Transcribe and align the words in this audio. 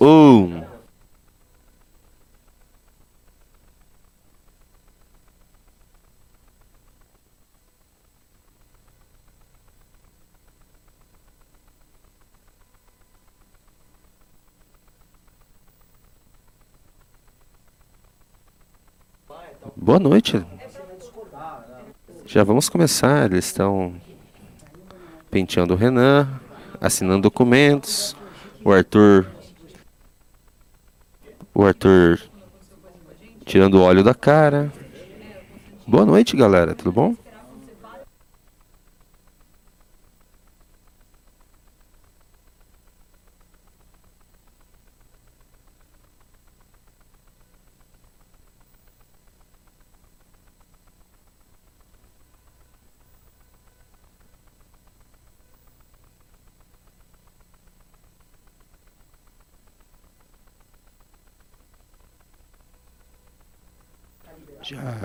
Um. 0.00 0.62
Boa 19.74 19.98
noite. 19.98 20.44
Já 22.24 22.44
vamos 22.44 22.68
começar. 22.68 23.30
Eles 23.30 23.46
estão 23.46 23.94
penteando 25.30 25.74
o 25.74 25.76
Renan, 25.76 26.28
assinando 26.80 27.22
documentos. 27.22 28.14
O 28.64 28.70
Arthur. 28.70 29.37
O 31.58 31.64
Arthur 31.64 32.20
tirando 33.44 33.74
o 33.74 33.82
óleo 33.82 34.04
da 34.04 34.14
cara. 34.14 34.72
Boa 35.84 36.06
noite, 36.06 36.36
galera. 36.36 36.72
Tudo 36.72 36.92
bom? 36.92 37.16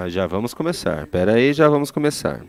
Já, 0.04 0.10
já 0.10 0.28
vamos 0.28 0.54
começar. 0.54 1.08
Pera 1.08 1.34
aí, 1.34 1.54
já 1.54 1.68
vamos 1.68 1.92
começar. 1.92 2.42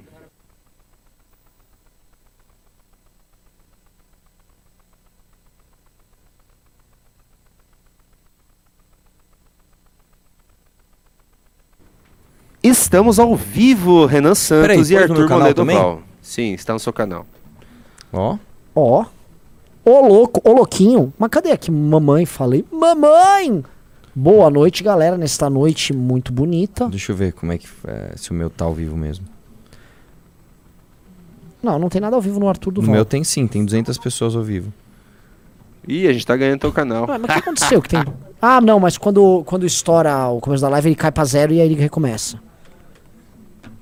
Estamos 12.63 13.19
ao 13.19 13.37
vivo, 13.37 14.07
Renan 14.07 14.35
Santos 14.35 14.69
Peraí, 14.69 14.83
e 14.91 14.97
Arthur 14.97 15.19
meu 15.19 15.25
canal 15.25 15.41
Moledo 15.41 15.57
também? 15.61 15.77
Val. 15.77 16.03
Sim, 16.23 16.55
está 16.55 16.73
no 16.73 16.81
seu 16.81 16.93
canal. 16.95 17.27
Ó. 18.11 18.39
Ó. 18.75 19.05
Ô 19.85 20.01
louco, 20.01 20.41
ô 20.43 20.55
louquinho. 20.55 21.13
Mas 21.19 21.29
cadê 21.29 21.53
aqui 21.53 21.71
mamãe? 21.71 22.25
Falei, 22.25 22.65
mamãe! 22.73 23.63
Boa 24.17 24.49
noite, 24.49 24.85
galera, 24.85 25.19
nesta 25.19 25.51
noite 25.51 25.93
muito 25.93 26.33
bonita. 26.33 26.89
Deixa 26.89 27.11
eu 27.11 27.17
ver 27.17 27.33
como 27.33 27.53
é 27.53 27.59
que. 27.59 27.67
é, 27.87 28.13
se 28.17 28.31
o 28.31 28.35
meu 28.35 28.49
tá 28.49 28.65
ao 28.65 28.73
vivo 28.73 28.97
mesmo. 28.97 29.27
Não, 31.61 31.79
não 31.79 31.89
tem 31.89 32.01
nada 32.01 32.15
ao 32.15 32.23
vivo 32.23 32.39
no 32.39 32.49
Arthur 32.49 32.71
do 32.71 32.81
No 32.81 32.87
Val. 32.87 32.95
meu 32.97 33.05
tem 33.05 33.25
sim, 33.25 33.47
tem 33.47 33.65
200 33.65 33.99
pessoas 33.99 34.37
ao 34.37 34.43
vivo. 34.43 34.73
Ih, 35.89 36.07
a 36.07 36.13
gente 36.13 36.27
tá 36.27 36.37
ganhando 36.37 36.61
teu 36.61 36.73
canal. 36.73 37.09
Ué, 37.09 37.19
mas 37.19 37.25
o 37.25 37.33
que 37.33 37.39
aconteceu? 37.41 37.83
Que 37.83 37.89
tem... 37.89 38.05
Ah, 38.47 38.61
não, 38.61 38.79
mas 38.79 38.99
quando, 38.99 39.43
quando 39.47 39.65
estoura 39.65 40.29
o 40.29 40.39
começo 40.39 40.61
da 40.61 40.69
live, 40.69 40.89
ele 40.89 40.95
cai 40.95 41.11
pra 41.11 41.25
zero 41.25 41.51
e 41.55 41.63
aí 41.63 41.67
ele 41.67 41.81
recomeça. 41.81 42.39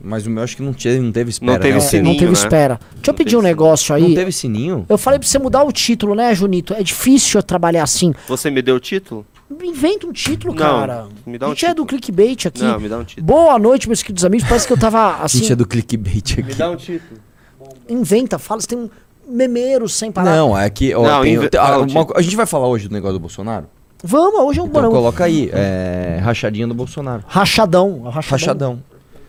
Mas 0.01 0.25
o 0.25 0.31
meu 0.31 0.41
acho 0.41 0.57
que 0.57 0.63
não, 0.63 0.73
tinha, 0.73 1.01
não 1.01 1.11
teve 1.11 1.31
espera. 1.31 1.53
Não 1.53 1.59
teve 1.61 1.75
né? 1.75 1.81
Sininho, 1.81 2.05
não 2.05 2.13
teve 2.13 2.27
né? 2.27 2.33
espera. 2.33 2.81
Deixa 2.95 3.11
eu 3.11 3.15
pedir 3.15 3.31
teve 3.31 3.37
um 3.39 3.43
negócio 3.43 3.93
aí. 3.93 4.03
Não 4.03 4.15
teve 4.15 4.31
sininho? 4.31 4.87
Eu 4.89 4.97
falei 4.97 5.19
pra 5.19 5.27
você 5.27 5.39
mudar 5.41 5.65
o 5.65 5.73
título, 5.73 6.15
né, 6.15 6.33
Junito? 6.33 6.75
É 6.75 6.83
difícil 6.83 7.41
eu 7.41 7.43
trabalhar 7.43 7.83
assim. 7.83 8.15
Você 8.29 8.51
me 8.51 8.63
deu 8.63 8.77
o 8.77 8.81
título? 8.81 9.27
Inventa 9.63 10.07
um 10.07 10.13
título, 10.13 10.55
Não, 10.55 10.61
cara. 10.63 11.07
me 11.27 11.37
dá 11.39 11.47
a 11.47 11.49
um 11.49 11.53
gente 11.53 11.65
é 11.67 11.69
do 11.69 11.83
título. 11.85 11.87
clickbait 11.89 12.47
aqui. 12.47 12.63
Não, 12.63 12.81
me 12.81 12.89
dá 12.89 12.99
um 12.99 13.05
título. 13.05 13.27
Boa 13.27 13.59
noite, 13.59 13.89
meus 13.89 14.03
queridos 14.03 14.25
amigos. 14.25 14.47
Parece 14.49 14.67
que 14.67 14.73
eu 14.73 14.79
tava 14.79 14.99
A 15.21 15.25
assim. 15.25 15.39
gente 15.39 15.53
é 15.53 15.57
do 15.57 15.67
clickbait 15.67 16.33
aqui. 16.33 16.43
Me 16.43 16.55
dá 16.55 16.71
um 16.71 16.77
título. 16.77 17.21
Inventa, 17.89 18.39
fala, 18.39 18.61
você 18.61 18.67
tem 18.69 18.79
um 18.79 18.91
memeiro 19.29 19.89
sem 19.89 20.11
parar. 20.13 20.37
Não, 20.37 20.57
é 20.57 20.69
que. 20.71 20.95
ó, 20.95 21.03
Não, 21.03 21.23
tem- 21.23 21.35
inve- 21.35 21.51
ah, 21.59 21.77
o 21.79 21.81
uma 21.81 21.87
título. 21.87 22.13
a 22.17 22.23
gente 22.23 22.37
vai 22.37 22.47
falar 22.47 22.69
hoje 22.69 22.89
do 22.89 22.93
negócio 22.95 23.15
do 23.15 23.21
Bolsonaro? 23.21 23.67
Vamos, 24.05 24.41
hoje 24.41 24.59
é 24.59 24.63
um 24.63 24.67
Então 24.67 24.91
coloca 24.91 25.25
aí. 25.25 25.49
É, 25.53 26.19
rachadinha 26.23 26.67
do 26.67 26.75
Bolsonaro. 26.75 27.23
Rachadão. 27.27 28.03
É 28.05 28.09
o 28.09 28.11
rachadão. 28.11 28.31
Rachadão. 28.39 28.83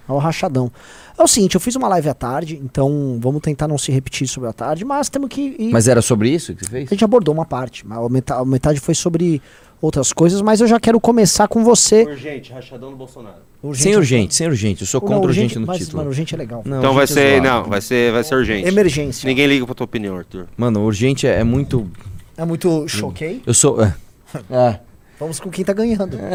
É 0.07 0.11
o 0.11 0.17
rachadão. 0.17 0.71
É 1.17 1.21
o 1.23 1.27
seguinte, 1.27 1.53
eu 1.53 1.61
fiz 1.61 1.75
uma 1.75 1.87
live 1.89 2.09
à 2.09 2.13
tarde, 2.15 2.59
então 2.63 3.19
vamos 3.21 3.39
tentar 3.41 3.67
não 3.67 3.77
se 3.77 3.91
repetir 3.91 4.27
sobre 4.27 4.49
a 4.49 4.53
tarde, 4.53 4.83
mas 4.83 5.09
temos 5.09 5.29
que 5.29 5.55
ir. 5.59 5.69
Mas 5.71 5.87
era 5.87 6.01
sobre 6.01 6.29
isso 6.31 6.55
que 6.55 6.65
você 6.65 6.71
fez? 6.71 6.87
A 6.87 6.95
gente 6.95 7.03
abordou 7.05 7.33
uma 7.35 7.45
parte, 7.45 7.85
mas 7.87 7.99
a 7.99 8.35
a 8.39 8.45
metade 8.45 8.79
foi 8.79 8.95
sobre 8.95 9.39
outras 9.83 10.13
coisas, 10.13 10.41
mas 10.41 10.61
eu 10.61 10.67
já 10.67 10.79
quero 10.79 10.97
começar 10.99 11.47
com 11.49 11.61
você. 11.61 12.03
Urgente, 12.03 12.53
rachadão 12.53 12.89
do 12.91 12.95
Bolsonaro. 12.95 13.35
Sem 13.73 13.95
urgente, 13.97 14.33
sem 14.33 14.47
urgente. 14.47 14.81
Eu 14.81 14.87
sou 14.87 15.01
Não, 15.01 15.07
contra 15.09 15.27
urgente, 15.27 15.59
no 15.59 15.67
mas, 15.67 15.79
título. 15.79 15.97
Mano, 15.97 16.09
urgente 16.09 16.33
é 16.33 16.37
legal. 16.37 16.61
Não, 16.65 16.79
Então 16.79 16.93
vai 16.93 17.03
urgente 17.03 17.19
é 17.19 17.23
ser, 17.23 17.41
zoado. 17.41 17.61
não, 17.63 17.69
vai 17.69 17.81
ser, 17.81 18.11
vai 18.13 18.23
ser 18.23 18.35
urgente. 18.35 18.67
Emergência. 18.67 19.27
Ninguém 19.27 19.45
liga 19.45 19.65
pra 19.65 19.75
tua 19.75 19.83
opinião, 19.85 20.15
Arthur. 20.17 20.47
Mano, 20.55 20.81
urgente 20.85 21.27
é, 21.27 21.39
é 21.39 21.43
muito. 21.43 21.89
É 22.37 22.45
muito 22.45 22.87
choquei. 22.87 23.41
Eu 23.45 23.53
sou. 23.53 23.83
é. 23.83 23.93
É. 24.49 24.79
Vamos 25.19 25.39
com 25.39 25.49
quem 25.51 25.63
tá 25.63 25.73
ganhando. 25.73 26.17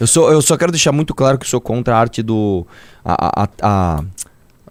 Eu, 0.00 0.06
sou, 0.06 0.30
eu 0.32 0.40
só 0.40 0.56
quero 0.56 0.72
deixar 0.72 0.90
muito 0.92 1.14
claro 1.14 1.36
que 1.38 1.44
eu 1.44 1.48
sou 1.48 1.60
contra 1.60 1.94
a 1.96 1.98
arte 1.98 2.22
do. 2.22 2.66
A, 3.04 3.42
a, 3.42 3.48
a, 3.62 4.04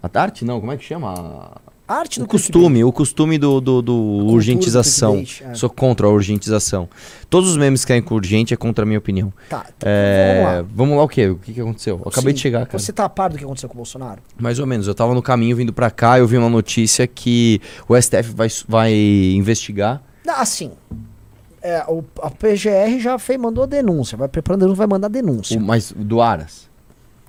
a 0.02 0.20
arte, 0.20 0.44
não, 0.44 0.60
como 0.60 0.72
é 0.72 0.76
que 0.76 0.84
chama? 0.84 1.12
A 1.12 1.60
Arte 1.86 2.18
do 2.18 2.24
O 2.24 2.28
costume, 2.28 2.82
o 2.82 2.90
costume 2.90 3.36
do, 3.36 3.60
do, 3.60 3.82
do 3.82 4.24
do 4.24 4.32
urgentização. 4.32 5.16
clickbait, 5.16 5.50
é. 5.52 5.54
Sou 5.54 5.68
contra 5.68 6.06
a 6.06 6.10
urgentização. 6.10 6.88
Todos 7.28 7.50
os 7.50 7.56
memes 7.58 7.82
que 7.82 7.88
querem 7.88 8.02
com 8.02 8.14
urgente 8.14 8.54
é 8.54 8.56
contra 8.56 8.84
a 8.84 8.86
minha 8.86 8.98
opinião. 8.98 9.30
Tá, 9.50 9.66
então 9.76 9.86
É, 9.90 10.34
vamos 10.42 10.44
lá. 10.62 10.66
vamos 10.74 10.96
lá 10.96 11.02
o 11.02 11.08
quê? 11.08 11.28
O 11.28 11.36
que, 11.36 11.52
que 11.52 11.60
aconteceu? 11.60 12.00
Eu 12.02 12.08
acabei 12.10 12.32
de 12.32 12.38
Sim, 12.38 12.42
chegar, 12.44 12.64
cara. 12.66 12.78
Você 12.78 12.90
tá 12.90 13.04
a 13.04 13.08
par 13.10 13.28
do 13.30 13.36
que 13.36 13.44
aconteceu 13.44 13.68
com 13.68 13.74
o 13.74 13.76
Bolsonaro? 13.76 14.22
Mais 14.38 14.58
ou 14.58 14.66
menos. 14.66 14.86
Eu 14.86 14.94
tava 14.94 15.12
no 15.14 15.20
caminho 15.22 15.54
vindo 15.56 15.74
pra 15.74 15.90
cá, 15.90 16.18
eu 16.18 16.26
vi 16.26 16.38
uma 16.38 16.48
notícia 16.48 17.06
que 17.06 17.60
o 17.86 17.94
STF 18.00 18.30
vai, 18.34 18.48
vai 18.66 18.92
investigar. 19.34 20.02
Ah, 20.26 20.40
Assim, 20.40 20.70
é, 21.60 21.84
o, 21.86 22.02
a 22.22 22.30
PGR 22.30 22.98
já 22.98 23.18
fez, 23.18 23.38
mandou 23.38 23.64
a 23.64 23.66
denúncia, 23.66 24.16
vai 24.16 24.28
preparando 24.28 24.62
a 24.62 24.64
denúncia, 24.64 24.78
vai 24.78 24.86
mandar 24.86 25.06
a 25.08 25.10
denúncia. 25.10 25.58
O, 25.58 25.62
mas 25.62 25.92
do 25.94 26.22
Aras. 26.22 26.66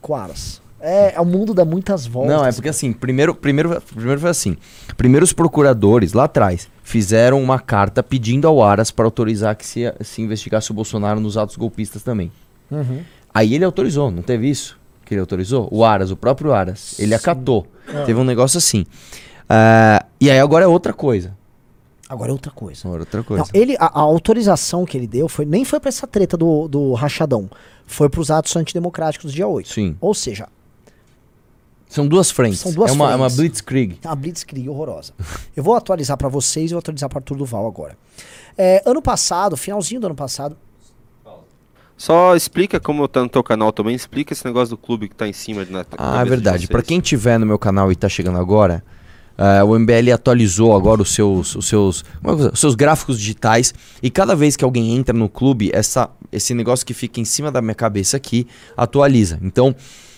Quaras. 0.01 0.61
É, 0.61 0.64
é 0.85 1.19
o 1.19 1.25
mundo 1.25 1.53
dá 1.53 1.66
muitas 1.66 2.06
voltas. 2.06 2.35
Não, 2.35 2.46
é 2.46 2.51
porque 2.51 2.69
assim, 2.69 2.94
primeiro, 2.94 3.34
primeiro, 3.34 3.81
primeiro 3.81 4.22
foi 4.22 4.29
assim. 4.29 4.57
Primeiro 4.96 5.23
os 5.23 5.34
procuradores 5.34 6.13
lá 6.13 6.25
atrás 6.25 6.69
fizeram 6.84 7.41
uma 7.41 7.59
carta 7.59 8.03
pedindo 8.03 8.47
ao 8.47 8.63
Aras 8.63 8.91
para 8.91 9.06
autorizar 9.06 9.56
que 9.56 9.66
se, 9.66 9.94
se 10.01 10.22
investigasse 10.22 10.72
o 10.72 10.73
Bolsonaro 10.73 11.19
nos 11.19 11.38
atos 11.38 11.56
golpistas 11.56 12.03
também. 12.03 12.31
Uhum. 12.69 13.01
Aí 13.34 13.53
ele 13.53 13.66
autorizou, 13.66 14.12
não 14.12 14.22
teve 14.22 14.50
isso? 14.50 14.78
Que 15.03 15.13
ele 15.13 15.22
autorizou? 15.22 15.68
O 15.72 15.84
Aras, 15.84 16.12
o 16.12 16.16
próprio 16.16 16.53
Aras. 16.53 17.00
Ele 17.00 17.13
acatou. 17.13 17.67
Teve 18.06 18.19
um 18.19 18.23
negócio 18.23 18.57
assim. 18.57 18.85
Ah, 19.50 20.06
e 20.19 20.29
aí 20.29 20.40
agora 20.40 20.66
é 20.66 20.67
outra 20.67 20.94
coisa. 20.94 21.35
Agora 22.07 22.29
é 22.29 22.34
outra 22.34 22.52
coisa. 22.52 22.81
Agora 22.88 23.02
é 23.02 23.06
outra 23.06 23.23
coisa. 23.23 23.44
Não, 23.44 23.62
ele, 23.62 23.75
a, 23.79 23.85
a 23.85 24.02
autorização 24.02 24.85
que 24.85 24.97
ele 24.97 25.07
deu 25.07 25.28
foi, 25.28 25.46
nem 25.46 25.66
foi 25.66 25.79
pra 25.79 25.90
essa 25.90 26.06
treta 26.06 26.38
do, 26.38 26.67
do 26.67 26.94
rachadão. 26.94 27.50
Foi 27.88 28.09
pros 28.09 28.31
atos 28.31 28.56
antidemocráticos 28.56 29.31
do 29.31 29.35
dia 29.35 29.47
8. 29.47 29.69
Sim. 29.69 29.96
Ou 30.00 30.13
seja, 30.13 30.47
São 31.95 32.06
duas 32.06 32.29
frentes. 32.29 32.59
São 32.59 32.73
duas 32.73 32.91
é 32.91 32.94
uma, 32.94 33.11
é 33.11 33.16
uma 33.16 33.29
blitzkrieg. 33.29 33.97
é 34.03 34.07
uma 34.07 34.16
blitzkrieg 34.16 34.67
horrorosa. 34.69 35.13
eu 35.56 35.63
vou 35.63 35.75
atualizar 35.75 36.17
pra 36.17 36.28
vocês 36.28 36.69
e 36.72 36.73
vou 36.73 36.79
atualizar 36.79 37.09
pra 37.09 37.19
Arthur 37.19 37.38
Duval 37.38 37.66
agora. 37.66 37.97
É, 38.57 38.83
ano 38.85 39.01
passado, 39.01 39.56
finalzinho 39.56 40.01
do 40.01 40.07
ano 40.07 40.16
passado, 40.16 40.57
Só 41.97 42.35
explica 42.35 42.78
como 42.79 43.07
tá 43.07 43.22
no 43.22 43.29
teu 43.29 43.41
canal 43.41 43.72
também, 43.72 43.95
explica 43.95 44.34
esse 44.34 44.44
negócio 44.44 44.72
do 44.75 44.78
clube 44.78 45.07
que 45.07 45.16
tá 45.16 45.25
em 45.28 45.34
cima 45.34 45.66
de 45.66 45.72
na 45.72 45.85
Ah, 45.97 46.22
é 46.22 46.25
verdade. 46.25 46.67
Pra 46.67 46.79
vocês. 46.79 46.88
quem 46.88 47.00
tiver 47.00 47.39
no 47.39 47.45
meu 47.45 47.57
canal 47.57 47.89
e 47.91 47.95
tá 47.95 48.09
chegando 48.09 48.38
agora, 48.38 48.84
eh, 49.38 49.63
o 49.63 49.79
MBL 49.79 50.11
atualizou 50.13 50.75
agora 50.75 51.01
os 51.01 51.13
seus, 51.13 51.55
os 51.55 51.66
seus, 51.67 52.03
como 52.22 52.44
é 52.44 52.51
os 52.51 52.59
seus 52.59 52.75
gráficos 52.75 53.17
digitais 53.17 53.73
e 54.03 54.09
cada 54.09 54.35
vez 54.35 54.58
que 54.58 54.66
alguém 54.66 54.93
entra 54.93 55.17
no 55.17 55.29
clube, 55.29 55.72
essa, 55.73 56.09
esse 56.34 56.53
negócio 56.53 56.85
que 56.85 56.93
fica 56.93 57.22
em 57.22 57.25
cima 57.25 57.49
da 57.49 57.61
minha 57.61 57.75
cabeça 57.75 58.17
aqui 58.17 58.46
atualiza. 58.75 59.40
Então, 59.41 59.73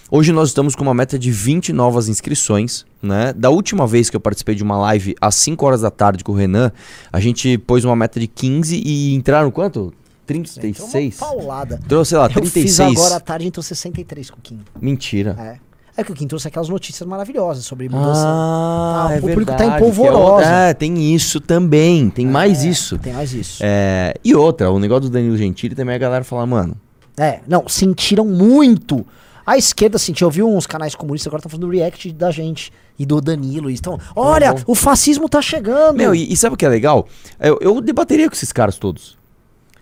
hoje 0.10 0.32
nós 0.32 0.50
estamos 0.50 0.76
com 0.76 0.84
uma 0.84 0.94
meta 0.94 1.18
de 1.18 1.32
20 1.32 1.74
novas 1.74 2.08
inscrições, 2.10 2.86
né? 3.02 3.34
Da 3.34 3.50
última 3.50 3.86
vez 3.88 4.10
que 4.10 4.16
eu 4.16 4.20
participei 4.20 4.56
de 4.56 4.64
uma 4.64 4.78
live 4.78 5.16
às 5.22 5.36
5 5.36 5.66
horas 5.66 5.82
da 5.82 5.92
tarde 5.92 6.24
com 6.24 6.32
o 6.32 6.36
Renan, 6.36 6.72
a 7.12 7.20
gente 7.20 7.58
pôs 7.60 7.84
uma 7.86 7.96
meta 7.96 8.20
de 8.20 8.28
15 8.28 8.82
e 8.84 9.14
entraram 9.16 9.52
quanto? 9.52 9.94
entrou 10.30 10.44
36? 10.44 11.18
uma 11.22 11.28
paulada. 11.28 11.80
Entrou, 11.84 12.04
sei 12.04 12.18
lá, 12.18 12.26
Eu 12.26 12.30
36. 12.32 12.66
fiz 12.66 12.80
agora 12.80 13.16
à 13.16 13.20
tarde, 13.20 13.48
então 13.48 13.64
63 13.64 14.30
com 14.30 14.38
o 14.38 14.42
Kim. 14.42 14.60
Mentira. 14.82 15.36
É. 15.40 15.68
É 16.00 16.04
que 16.04 16.12
o 16.12 16.14
Kim 16.14 16.28
trouxe 16.28 16.48
aquelas 16.48 16.70
notícias 16.70 17.08
maravilhosas 17.08 17.66
sobre 17.66 17.90
mudança. 17.90 18.22
Ah, 18.28 19.08
Ah, 19.10 19.14
é 19.14 19.18
o 19.18 19.22
público 19.22 19.46
tá 19.46 19.58
verdade, 19.58 19.78
em 19.78 19.84
polvorosa. 19.84 20.44
que 20.44 20.50
é 20.54 20.70
É, 20.70 20.74
tem 20.74 21.16
isso 21.16 21.40
também. 21.40 22.10
Tem 22.12 22.26
mais 22.28 22.64
É, 22.64 22.68
isso. 22.68 23.00
Tem 23.00 23.14
mais 23.14 23.34
isso. 23.34 23.60
É, 23.64 24.14
e 24.24 24.36
outra, 24.36 24.70
o 24.70 24.78
negócio 24.80 25.04
do 25.04 25.10
Danilo 25.10 25.36
Gentili 25.38 25.74
também 25.74 25.96
a 25.96 25.98
galera 25.98 26.24
fala, 26.24 26.46
mano. 26.46 26.76
É, 27.18 27.40
não, 27.48 27.68
sentiram 27.68 28.26
muito 28.26 29.04
A 29.48 29.58
esquerda, 29.58 29.96
assim, 29.96 30.14
eu 30.20 30.30
vi 30.30 30.44
uns 30.44 30.68
canais 30.68 30.94
comunistas 30.94 31.28
agora 31.28 31.40
estão 31.40 31.50
falando 31.50 31.68
do 31.68 31.72
react 31.72 32.12
da 32.12 32.30
gente 32.32 32.70
e 33.00 33.06
do 33.06 33.22
Danilo. 33.22 33.70
Estão, 33.72 33.98
olha, 34.14 34.54
bom. 34.54 34.62
o 34.68 34.76
fascismo 34.76 35.30
tá 35.30 35.42
chegando. 35.42 35.96
Meu, 35.96 36.14
e, 36.14 36.34
e 36.34 36.36
sabe 36.36 36.56
o 36.56 36.58
que 36.58 36.66
é 36.66 36.70
legal? 36.70 37.08
Eu, 37.40 37.58
eu 37.62 37.80
debateria 37.80 38.28
com 38.30 38.36
esses 38.36 38.52
caras 38.52 38.78
todos. 38.78 39.18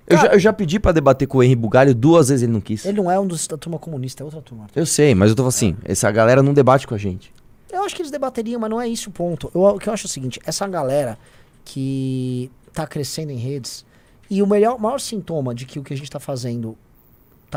Eu, 0.06 0.18
Cara- 0.18 0.30
já, 0.30 0.34
eu 0.36 0.40
já 0.40 0.54
pedi 0.54 0.80
pra 0.80 0.92
debater 0.92 1.28
com 1.28 1.40
o 1.40 1.44
Henry 1.44 1.56
Bugalho 1.56 1.96
duas 1.96 2.30
vezes 2.30 2.44
ele 2.44 2.52
não 2.52 2.62
quis. 2.62 2.86
Ele 2.86 2.98
não 3.02 3.10
é 3.10 3.20
um 3.20 3.26
dos 3.26 3.48
da 3.48 3.58
turma 3.58 3.80
comunista, 3.80 4.22
é 4.22 4.24
outra 4.24 4.40
turma. 4.40 4.68
Eu 4.76 4.86
sei, 4.86 5.16
mas 5.16 5.32
eu 5.32 5.36
tô 5.36 5.42
falando 5.42 5.56
assim, 5.56 5.76
essa 5.84 6.12
galera 6.12 6.44
não 6.44 6.54
debate 6.54 6.86
com 6.86 6.94
a 6.94 6.98
gente. 7.00 7.34
Eu 7.74 7.84
acho 7.84 7.96
que 7.96 8.04
eles 8.04 8.12
debateriam, 8.12 8.60
mas 8.62 8.70
não 8.70 8.80
é 8.80 8.88
isso 8.88 9.10
o 9.10 9.12
ponto. 9.12 9.50
Eu- 9.56 9.62
o 9.64 9.80
que 9.80 9.90
eu 9.90 9.94
acho 9.94 10.06
é 10.06 10.08
o 10.08 10.12
seguinte: 10.12 10.40
essa 10.46 10.68
galera 10.68 11.18
que 11.66 12.52
tá 12.72 12.86
crescendo 12.86 13.32
em 13.32 13.38
redes, 13.38 13.84
e 14.30 14.44
o 14.44 14.48
melhor, 14.48 14.80
maior 14.80 15.00
sintoma 15.00 15.56
de 15.56 15.66
que 15.66 15.80
o 15.80 15.84
que 15.84 15.94
a 15.94 15.98
gente 15.98 16.10
tá 16.12 16.20
fazendo 16.20 16.78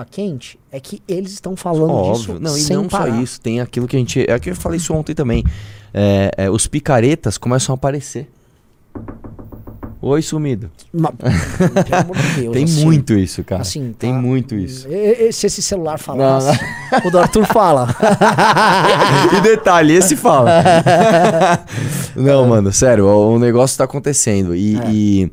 tá 0.01 0.07
quente 0.11 0.59
é 0.71 0.79
que 0.81 1.03
eles 1.09 1.33
estão 1.33 1.57
falando 1.57 2.13
disso 2.13 2.33
Óbvio. 2.33 2.41
Não, 2.41 2.57
e 2.57 2.61
sem 2.61 2.77
não 2.77 2.89
parar. 2.89 3.13
só 3.13 3.21
isso, 3.23 3.41
tem 3.41 3.61
aquilo 3.61 3.87
que 3.89 3.97
a 3.97 3.99
gente. 3.99 4.21
É 4.31 4.39
que 4.39 4.51
eu 4.51 4.57
falei 4.57 4.77
isso 4.79 4.93
ontem 4.95 5.15
também. 5.15 5.45
É, 5.93 6.31
é, 6.37 6.51
os 6.51 6.67
picaretas 6.67 7.39
começam 7.39 7.73
a 7.73 7.77
aparecer. 7.77 8.29
Oi, 10.01 10.23
sumido. 10.23 10.71
Ma- 10.93 11.11
Pelo 11.19 12.01
amor 12.03 12.17
de 12.17 12.41
Deus, 12.41 12.53
tem 12.53 12.65
assim, 12.65 12.85
muito 12.85 13.15
isso, 13.15 13.43
cara. 13.43 13.63
assim, 13.63 13.93
tem 13.99 14.13
tá- 14.15 14.21
muito 14.21 14.55
isso. 14.55 14.87
Se 15.33 15.47
esse 15.49 15.61
celular 15.61 15.99
falasse, 15.99 16.57
o 17.05 17.11
do 17.11 17.19
Arthur 17.19 17.45
fala. 17.47 17.89
e 19.37 19.41
detalhe, 19.41 19.95
esse 19.95 20.15
fala. 20.15 20.63
Não, 22.15 22.47
mano, 22.47 22.73
sério, 22.73 23.07
o, 23.07 23.35
o 23.35 23.39
negócio 23.41 23.77
tá 23.77 23.85
acontecendo. 23.85 24.55
E, 24.55 24.77
É. 24.79 24.91
e, 24.91 25.33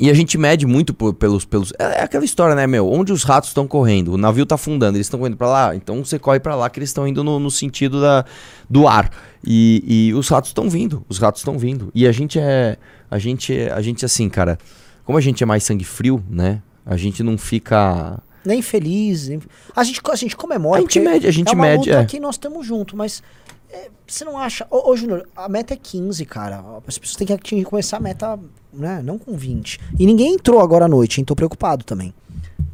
e 0.00 0.10
a 0.10 0.14
gente 0.14 0.38
mede 0.38 0.66
muito 0.66 0.94
por- 0.94 1.12
pelos. 1.14 1.44
pelos 1.44 1.72
é, 1.78 2.00
é 2.00 2.02
aquela 2.02 2.24
história, 2.24 2.54
né, 2.54 2.66
meu? 2.66 2.90
Onde 2.90 3.12
os 3.12 3.22
ratos 3.22 3.50
estão 3.50 3.68
correndo? 3.68 4.12
O 4.14 4.16
navio 4.16 4.46
tá 4.46 4.54
afundando, 4.54 4.96
eles 4.96 5.06
estão 5.06 5.24
indo 5.26 5.36
pra 5.36 5.48
lá, 5.48 5.76
então 5.76 6.04
você 6.04 6.18
corre 6.18 6.40
pra 6.40 6.54
lá 6.56 6.70
que 6.70 6.78
eles 6.78 6.88
estão 6.88 7.06
indo 7.06 7.22
no, 7.22 7.38
no 7.38 7.50
sentido 7.50 8.00
da, 8.00 8.24
do 8.68 8.88
ar. 8.88 9.10
E, 9.46 9.84
e 10.08 10.14
os 10.14 10.28
ratos 10.28 10.50
estão 10.50 10.68
vindo, 10.70 11.04
os 11.08 11.18
ratos 11.18 11.40
estão 11.40 11.58
vindo. 11.58 11.90
E 11.94 12.06
a 12.06 12.12
gente 12.12 12.38
é. 12.38 12.76
A 13.10 13.18
gente, 13.18 13.56
é- 13.56 13.70
a 13.72 13.80
gente, 13.82 14.04
assim, 14.04 14.28
cara, 14.28 14.58
como 15.04 15.18
a 15.18 15.20
gente 15.20 15.42
é 15.42 15.46
mais 15.46 15.64
sangue 15.64 15.84
frio, 15.84 16.22
né? 16.28 16.62
A 16.86 16.96
gente 16.96 17.22
não 17.22 17.36
fica. 17.36 18.18
nem 18.44 18.62
feliz. 18.62 19.28
nem- 19.28 19.40
A, 19.76 19.84
gente, 19.84 20.00
a 20.10 20.14
gente 20.16 20.36
comemora. 20.36 20.78
A 20.78 20.80
gente 20.82 20.98
mede, 21.00 21.26
a 21.26 21.30
gente 21.30 21.48
é 21.48 21.52
uma 21.54 21.64
mede, 21.66 21.88
luta 21.90 22.00
é. 22.02 22.04
que 22.06 22.18
nós 22.20 22.36
estamos 22.36 22.66
junto, 22.66 22.96
mas 22.96 23.22
é, 23.70 23.88
você 24.06 24.24
não 24.24 24.38
acha. 24.38 24.66
Ô, 24.70 24.90
ô 24.90 24.96
Júnior, 24.96 25.28
a 25.36 25.48
meta 25.48 25.74
é 25.74 25.76
15, 25.76 26.24
cara. 26.24 26.64
As 26.86 26.98
pessoas 26.98 27.16
têm 27.16 27.26
que 27.26 27.32
atingir, 27.32 27.64
começar 27.64 27.98
a 27.98 28.00
meta, 28.00 28.38
né? 28.72 29.02
Não 29.02 29.18
com 29.18 29.36
20. 29.36 29.80
E 29.98 30.06
ninguém 30.06 30.34
entrou 30.34 30.60
agora 30.60 30.84
à 30.84 30.88
noite, 30.88 31.20
hein? 31.20 31.24
Tô 31.24 31.34
preocupado 31.34 31.84
também. 31.84 32.14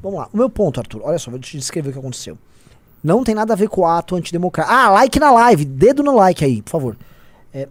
Vamos 0.02 0.20
lá. 0.20 0.28
O 0.32 0.36
meu 0.36 0.50
ponto, 0.50 0.78
Arthur, 0.78 1.00
olha 1.04 1.18
só, 1.18 1.30
vou 1.30 1.40
te 1.40 1.56
descrever 1.56 1.90
o 1.90 1.92
que 1.92 1.98
aconteceu. 1.98 2.38
Não 3.02 3.22
tem 3.22 3.34
nada 3.34 3.52
a 3.52 3.56
ver 3.56 3.68
com 3.68 3.82
o 3.82 3.86
ato 3.86 4.16
antidemocrático. 4.16 4.76
Ah, 4.76 4.90
like 4.90 5.18
na 5.18 5.30
live, 5.30 5.64
dedo 5.64 6.02
no 6.02 6.14
like 6.16 6.44
aí, 6.44 6.62
por 6.62 6.70
favor. 6.70 6.96
É, 7.52 7.68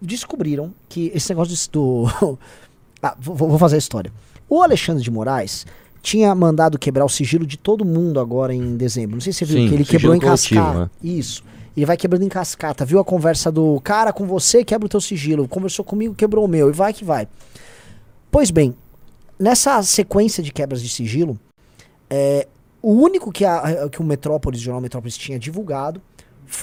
descobriram 0.00 0.72
que 0.88 1.10
esse 1.14 1.30
negócio 1.30 1.70
do. 1.70 2.06
ah, 3.02 3.16
vou, 3.18 3.36
vou 3.36 3.58
fazer 3.58 3.76
a 3.76 3.78
história. 3.78 4.12
O 4.48 4.62
Alexandre 4.62 5.02
de 5.02 5.10
Moraes 5.10 5.66
tinha 6.02 6.34
mandado 6.34 6.78
quebrar 6.78 7.04
o 7.04 7.08
sigilo 7.08 7.46
de 7.46 7.56
todo 7.56 7.84
mundo 7.84 8.20
agora 8.20 8.52
em 8.52 8.76
dezembro. 8.76 9.16
Não 9.16 9.20
sei 9.20 9.32
se 9.32 9.38
você 9.38 9.44
viu 9.46 9.62
Sim, 9.62 9.68
que 9.68 9.74
ele 9.74 9.84
quebrou 9.84 10.14
em 10.14 10.20
coletivo, 10.20 10.60
cascata. 10.60 10.80
né? 10.80 10.90
Isso. 11.02 11.42
Ele 11.76 11.86
vai 11.86 11.96
quebrando 11.96 12.22
em 12.22 12.28
cascata. 12.28 12.84
Viu 12.84 12.98
a 12.98 13.04
conversa 13.04 13.50
do 13.50 13.80
cara 13.80 14.12
com 14.12 14.26
você, 14.26 14.64
quebra 14.64 14.86
o 14.86 14.88
teu 14.88 15.00
sigilo. 15.00 15.48
Conversou 15.48 15.84
comigo, 15.84 16.14
quebrou 16.14 16.44
o 16.44 16.48
meu. 16.48 16.68
E 16.68 16.72
vai 16.72 16.92
que 16.92 17.04
vai. 17.04 17.28
Pois 18.30 18.50
bem, 18.50 18.74
nessa 19.38 19.82
sequência 19.82 20.42
de 20.42 20.52
quebras 20.52 20.82
de 20.82 20.88
sigilo, 20.88 21.38
é, 22.08 22.46
o 22.82 22.92
único 22.92 23.32
que, 23.32 23.44
a, 23.44 23.88
que 23.90 24.00
o 24.00 24.04
Metrópolis, 24.04 24.60
o 24.60 24.64
Jornal 24.64 24.80
Metrópolis 24.80 25.16
tinha 25.16 25.38
divulgado 25.38 26.00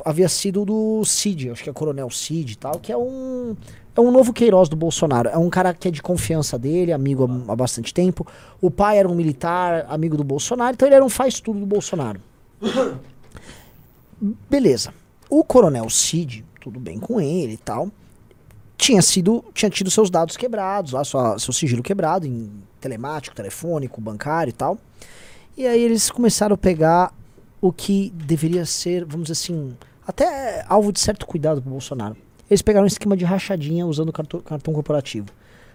havia 0.05 0.29
sido 0.29 0.63
do 0.65 1.03
Cid, 1.05 1.49
acho 1.49 1.63
que 1.63 1.69
é 1.69 1.73
Coronel 1.73 2.09
Cid 2.09 2.53
e 2.53 2.55
tal, 2.55 2.79
que 2.79 2.91
é 2.91 2.97
um, 2.97 3.55
é 3.95 4.01
um 4.01 4.11
novo 4.11 4.33
Queiroz 4.33 4.69
do 4.69 4.75
Bolsonaro. 4.75 5.29
É 5.29 5.37
um 5.37 5.49
cara 5.49 5.73
que 5.73 5.87
é 5.87 5.91
de 5.91 6.01
confiança 6.01 6.57
dele, 6.57 6.91
amigo 6.91 7.25
há, 7.47 7.51
há 7.51 7.55
bastante 7.55 7.93
tempo. 7.93 8.25
O 8.59 8.69
pai 8.69 8.97
era 8.97 9.07
um 9.07 9.15
militar, 9.15 9.85
amigo 9.89 10.15
do 10.17 10.23
Bolsonaro, 10.23 10.73
então 10.73 10.87
ele 10.87 10.95
era 10.95 11.03
um 11.03 11.09
faz-tudo 11.09 11.59
do 11.59 11.65
Bolsonaro. 11.65 12.21
Beleza. 14.49 14.93
O 15.31 15.45
Coronel 15.45 15.89
Cid, 15.89 16.44
tudo 16.60 16.78
bem 16.78 17.00
com 17.00 17.22
ele 17.22 17.54
e 17.54 17.57
tal, 17.57 17.89
tinha 18.78 19.01
sido 19.01 19.45
tinha 19.54 19.69
tido 19.69 19.89
seus 19.89 20.10
dados 20.10 20.36
quebrados, 20.36 20.92
lá 20.92 21.06
sua, 21.06 21.39
seu 21.39 21.54
sigilo 21.54 21.81
quebrado 21.81 22.28
em 22.28 22.51
telemático, 22.81 23.33
telefônico, 23.33 24.01
bancário 24.01 24.50
e 24.50 24.54
tal. 24.54 24.78
E 25.56 25.66
aí 25.66 25.81
eles 25.81 26.12
começaram 26.12 26.56
a 26.56 26.57
pegar 26.57 27.13
o 27.62 27.72
que 27.72 28.10
deveria 28.13 28.66
ser, 28.66 29.06
vamos 29.06 29.30
dizer 29.30 29.42
assim, 29.42 29.74
até 30.06 30.66
alvo 30.68 30.92
de 30.92 31.00
certo 31.00 31.25
cuidado 31.25 31.62
pro 31.62 31.72
Bolsonaro. 31.72 32.18
Eles 32.50 32.62
pegaram 32.62 32.83
um 32.83 32.88
esquema 32.88 33.16
de 33.16 33.24
rachadinha 33.24 33.86
usando 33.86 34.12
cartão, 34.12 34.42
cartão 34.42 34.74
corporativo. 34.74 35.28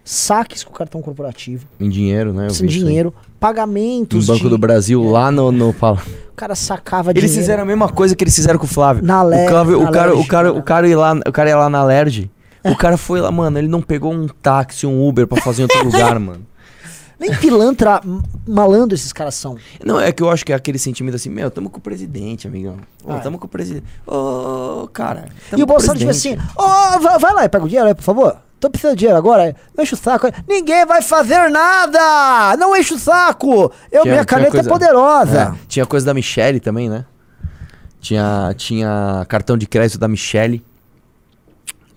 Saques 0.09 0.63
com 0.63 0.73
cartão 0.73 1.03
corporativo, 1.03 1.67
Em 1.81 1.91
dinheiro, 1.91 2.33
né? 2.33 2.47
aí. 2.49 2.67
dinheiro, 2.69 3.13
No 3.13 3.33
pagamentos 3.41 4.27
Banco 4.29 4.45
de- 4.45 4.49
do 4.51 4.57
Brasil, 4.57 5.03
lá 5.03 5.33
no. 5.33 5.51
no 5.51 5.73
fala- 5.75 6.01
O 6.33 6.37
cara 6.37 6.55
sacava 6.55 7.11
Eles 7.11 7.23
dinheiro. 7.25 7.41
fizeram 7.43 7.63
a 7.65 7.67
mesma 7.67 7.89
coisa 7.89 8.15
que 8.15 8.23
eles 8.23 8.35
fizeram 8.35 8.57
com 8.59 8.67
o 8.67 8.69
Flávio. 8.69 9.05
Na 9.05 9.25
o, 9.25 9.29
Le- 9.29 9.49
Flávio- 9.49 9.83
na 9.83 9.89
o 9.89 9.93
cara, 9.93 10.11
o 10.11 10.15
Lerge, 10.15 10.29
cara, 10.29 10.53
o 10.53 10.63
cara 10.63 10.89
ia 10.89 10.97
lá, 10.99 11.13
o 11.27 11.33
cara 11.33 11.49
ia 11.51 11.57
lá 11.57 11.69
na 11.69 11.83
Lerge. 11.83 12.31
O 12.65 12.77
cara 12.77 12.97
foi 12.97 13.21
lá, 13.21 13.31
mano, 13.33 13.59
ele 13.59 13.69
não 13.69 13.83
pegou 13.83 14.13
um 14.13 14.29
táxi, 14.29 14.87
um 14.87 15.07
Uber 15.09 15.27
pra 15.27 15.41
fazer 15.43 15.63
em 15.63 15.65
outro 15.65 15.85
lugar, 15.85 16.19
mano. 16.21 16.43
Nem 17.19 17.35
pilantra 17.35 18.01
malandro 18.47 18.95
esses 18.95 19.13
caras 19.13 19.35
são. 19.35 19.57
Não, 19.85 19.99
é 19.99 20.13
que 20.13 20.23
eu 20.23 20.31
acho 20.31 20.45
que 20.45 20.53
é 20.53 20.55
aquele 20.57 20.79
sentimento 20.79 21.15
assim, 21.17 21.31
meu, 21.31 21.51
tamo 21.51 21.69
com 21.71 21.79
o 21.79 21.81
presidente, 21.81 22.47
amigão. 22.47 22.77
Ô, 23.05 23.13
Ah, 23.13 23.17
é. 23.17 23.21
tamo 23.21 23.39
com 23.39 23.47
o 23.47 23.49
presidente. 23.49 23.87
Ô, 24.07 24.87
cara. 24.93 25.27
e 25.57 25.63
o 25.63 25.67
Bolsonaro 25.67 25.99
tipo 25.99 26.11
assim, 26.11 26.37
presidente. 26.37 26.55
ó, 26.57 26.99
vai, 26.99 27.19
vai 27.19 27.33
lá 27.35 27.45
e 27.45 27.49
pega 27.49 27.65
o 27.65 27.69
dinheiro 27.69 27.89
aí, 27.89 27.95
por 27.95 28.03
favor. 28.03 28.37
Tô 28.59 28.71
precisando 28.71 28.95
de 28.95 29.01
dinheiro 29.01 29.19
agora. 29.19 29.55
Não 29.77 29.83
enche 29.85 29.95
o 29.95 29.97
saco. 29.99 30.27
Ninguém 30.49 30.85
vai 30.87 31.03
fazer 31.03 31.49
nada! 31.51 32.57
Não 32.57 32.75
enche 32.77 32.95
o 32.95 32.99
saco! 32.99 33.71
Eu, 33.93 34.03
Tinha- 34.03 34.15
minha 34.15 34.25
caneta 34.25 34.51
coisa- 34.53 34.69
é 34.69 34.73
poderosa. 34.73 35.41
É, 35.55 35.67
tinha 35.69 35.85
coisa 35.87 36.07
da 36.07 36.15
Michelle 36.15 36.59
também, 36.61 36.89
né? 36.89 37.05
Tinha, 38.01 38.55
tinha 38.57 39.25
cartão 39.29 39.57
de 39.59 39.67
crédito 39.67 39.99
da 39.99 40.09
Michelle. 40.09 40.65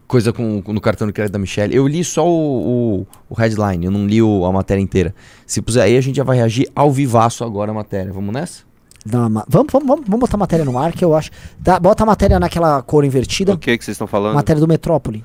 Coisa 0.08 0.34
com, 0.34 0.62
com- 0.62 0.74
no 0.74 0.82
cartão 0.82 1.06
de 1.06 1.14
crédito 1.14 1.34
da 1.34 1.40
Michelle. 1.40 1.76
Eu 1.76 1.88
li 1.88 2.04
só 2.04 2.28
o, 2.28 3.02
o, 3.02 3.08
o 3.30 3.34
headline, 3.36 3.86
eu 3.86 3.92
não 3.92 4.08
li 4.08 4.22
o- 4.22 4.44
a 4.44 4.52
matéria 4.52 4.82
inteira. 4.82 5.14
Se 5.46 5.62
puser 5.62 5.84
aí, 5.84 5.96
a 5.98 6.02
gente 6.02 6.16
já 6.16 6.24
vai 6.24 6.36
reagir 6.38 6.68
ao 6.76 6.92
vivaço 6.92 7.44
agora 7.44 7.70
a 7.72 7.74
matéria. 7.76 8.12
Vamos 8.12 8.34
nessa? 8.34 8.64
Vamos, 9.06 9.44
vamos, 9.48 9.72
vamos, 9.72 10.06
vamos 10.06 10.20
botar 10.20 10.36
a 10.36 10.40
matéria 10.40 10.66
no 10.66 10.78
ar, 10.80 10.92
que 10.94 11.06
eu 11.06 11.16
acho. 11.16 11.30
Dá- 11.60 11.80
bota 11.80 12.04
a 12.04 12.06
matéria 12.08 12.40
naquela 12.40 12.82
cor 12.82 13.06
invertida. 13.06 13.54
O 13.54 13.58
que 13.58 13.78
que 13.78 13.86
vocês 13.86 13.96
estão 13.96 14.08
falando? 14.08 14.34
Matéria 14.36 14.60
do 14.60 14.68
Metrópole. 14.68 15.24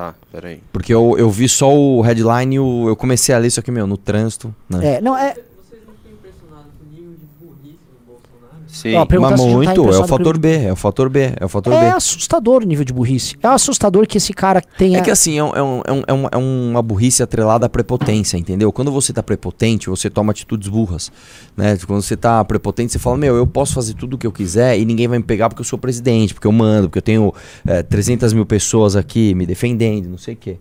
Tá, 0.00 0.14
peraí. 0.32 0.62
Porque 0.72 0.94
eu, 0.94 1.14
eu 1.18 1.28
vi 1.28 1.46
só 1.46 1.70
o 1.76 2.00
headline, 2.00 2.58
o- 2.58 2.88
eu 2.88 2.96
comecei 2.96 3.34
a 3.34 3.38
ler 3.38 3.48
isso 3.48 3.60
aqui, 3.60 3.70
meu, 3.70 3.86
no 3.86 3.98
trânsito. 3.98 4.54
Né? 4.66 4.94
É, 4.96 5.00
não, 5.02 5.14
é. 5.14 5.34
Vocês 5.34 5.82
não 5.86 5.92
ficam 5.92 6.12
impressionados 6.12 6.72
com 6.78 6.86
o 6.86 6.90
nível 6.90 7.12
de 7.18 7.26
burrice 7.38 7.78
do 7.84 8.06
Bolsonaro? 8.06 8.59
Sim. 8.72 8.94
Ó, 8.94 9.04
perguntar 9.04 9.32
Mas 9.32 9.40
tá 9.40 9.46
muito, 9.46 9.88
é 9.92 9.98
o 9.98 10.06
fator 10.06 10.38
B, 10.38 10.56
é 10.64 10.72
o 10.72 10.76
fator 10.76 11.08
B, 11.08 11.32
é 11.38 11.44
o 11.44 11.48
fator 11.48 11.72
É 11.72 11.80
B. 11.80 11.86
assustador 11.88 12.62
o 12.62 12.66
nível 12.66 12.84
de 12.84 12.92
burrice. 12.92 13.36
É 13.42 13.48
assustador 13.48 14.06
que 14.06 14.16
esse 14.16 14.32
cara 14.32 14.62
tenha. 14.78 14.98
É 14.98 15.00
que 15.02 15.10
assim, 15.10 15.38
é, 15.38 15.42
um- 15.44 15.52
é 15.54 15.62
um- 15.62 15.82
é 15.86 15.92
um- 15.92 16.02
é 16.06 16.12
uma, 16.12 16.28
é 16.32 16.36
uma 16.36 16.80
burrice 16.82 17.22
atrelada 17.22 17.66
à 17.66 17.68
prepotência, 17.68 18.36
entendeu? 18.38 18.72
Quando 18.72 18.92
você 18.92 19.12
tá 19.12 19.22
prepotente, 19.22 19.90
você 19.90 20.08
toma 20.08 20.30
atitudes 20.30 20.68
burras, 20.68 21.10
né? 21.56 21.76
Quando 21.86 22.00
você 22.00 22.16
tá 22.16 22.44
prepotente, 22.44 22.92
você 22.92 22.98
fala, 22.98 23.16
meu, 23.16 23.34
eu 23.36 23.46
posso 23.46 23.74
fazer 23.74 23.94
tudo 23.94 24.14
o 24.14 24.18
que 24.18 24.26
eu 24.26 24.32
quiser 24.32 24.78
e 24.78 24.84
ninguém 24.84 25.08
vai 25.08 25.18
me 25.18 25.24
pegar 25.24 25.48
porque 25.48 25.60
eu 25.60 25.64
sou 25.66 25.78
presidente, 25.78 26.32
porque 26.32 26.46
eu 26.46 26.52
mando, 26.52 26.88
porque 26.88 26.98
eu 26.98 27.02
tenho 27.02 27.34
é, 27.66 27.82
300 27.82 28.32
mil 28.32 28.46
pessoas 28.46 28.94
aqui 28.94 29.34
me 29.34 29.44
defendendo, 29.46 30.08
não 30.08 30.18
sei 30.18 30.34
o 30.34 30.36
quê. 30.36 30.58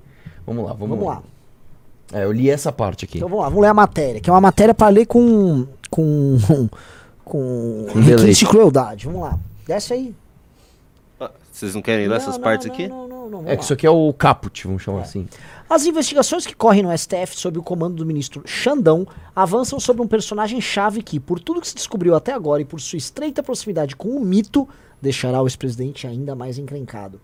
Vamos 0.47 0.65
lá, 0.65 0.73
vamos, 0.73 0.89
Vamos 0.89 1.05
lá. 1.05 1.21
É, 2.11 2.23
eu 2.23 2.31
li 2.31 2.49
essa 2.49 2.71
parte 2.71 3.05
aqui. 3.05 3.17
Então 3.19 3.29
vamos 3.29 3.43
lá, 3.43 3.49
vamos 3.49 3.61
ler 3.61 3.67
a 3.69 3.73
matéria, 3.73 4.19
que 4.19 4.27
é 4.27 4.33
uma 4.33 4.41
matéria 4.41 4.73
pra 4.73 4.89
ler 4.89 5.05
com. 5.05 5.67
com. 5.91 6.37
Com. 7.29 7.85
Requinte 7.95 8.39
de 8.39 8.45
crueldade. 8.45 9.05
Vamos 9.05 9.21
lá. 9.21 9.39
Desce 9.67 9.93
aí. 9.93 10.15
Ah, 11.19 11.31
Vocês 11.51 11.75
não 11.75 11.81
querem 11.81 12.07
ler 12.07 12.15
essas 12.17 12.35
Não, 12.35 12.43
partes 12.43 12.67
não, 12.67 12.73
aqui? 12.73 12.87
Não, 12.87 13.07
não, 13.07 13.29
não, 13.29 13.39
É 13.41 13.51
que 13.51 13.55
lá. 13.57 13.61
isso 13.63 13.73
aqui 13.73 13.85
é 13.85 13.89
o 13.89 14.11
caput, 14.13 14.65
vamos 14.65 14.81
chamar 14.81 15.01
assim. 15.01 15.27
As 15.69 15.85
investigações 15.85 16.45
que 16.47 16.55
correm 16.55 16.81
no 16.81 16.97
STF 16.97 17.35
sob 17.37 17.59
o 17.59 17.63
comando 17.63 17.95
do 17.97 18.05
ministro 18.05 18.41
Xandão 18.45 19.05
avançam 19.35 19.79
sobre 19.79 20.01
um 20.01 20.07
personagem-chave 20.07 21.03
que, 21.03 21.19
por 21.19 21.39
tudo 21.39 21.61
que 21.61 21.67
se 21.67 21.75
descobriu 21.75 22.15
até 22.15 22.33
agora 22.33 22.61
e 22.61 22.65
por 22.65 22.81
sua 22.81 22.97
estreita 22.97 23.43
proximidade 23.43 23.95
com 23.95 24.09
o 24.09 24.19
mito, 24.25 24.67
deixará 25.01 25.41
o 25.41 25.45
ex-presidente 25.45 26.07
ainda 26.07 26.33
mais 26.35 26.57
encrencado. 26.57 27.19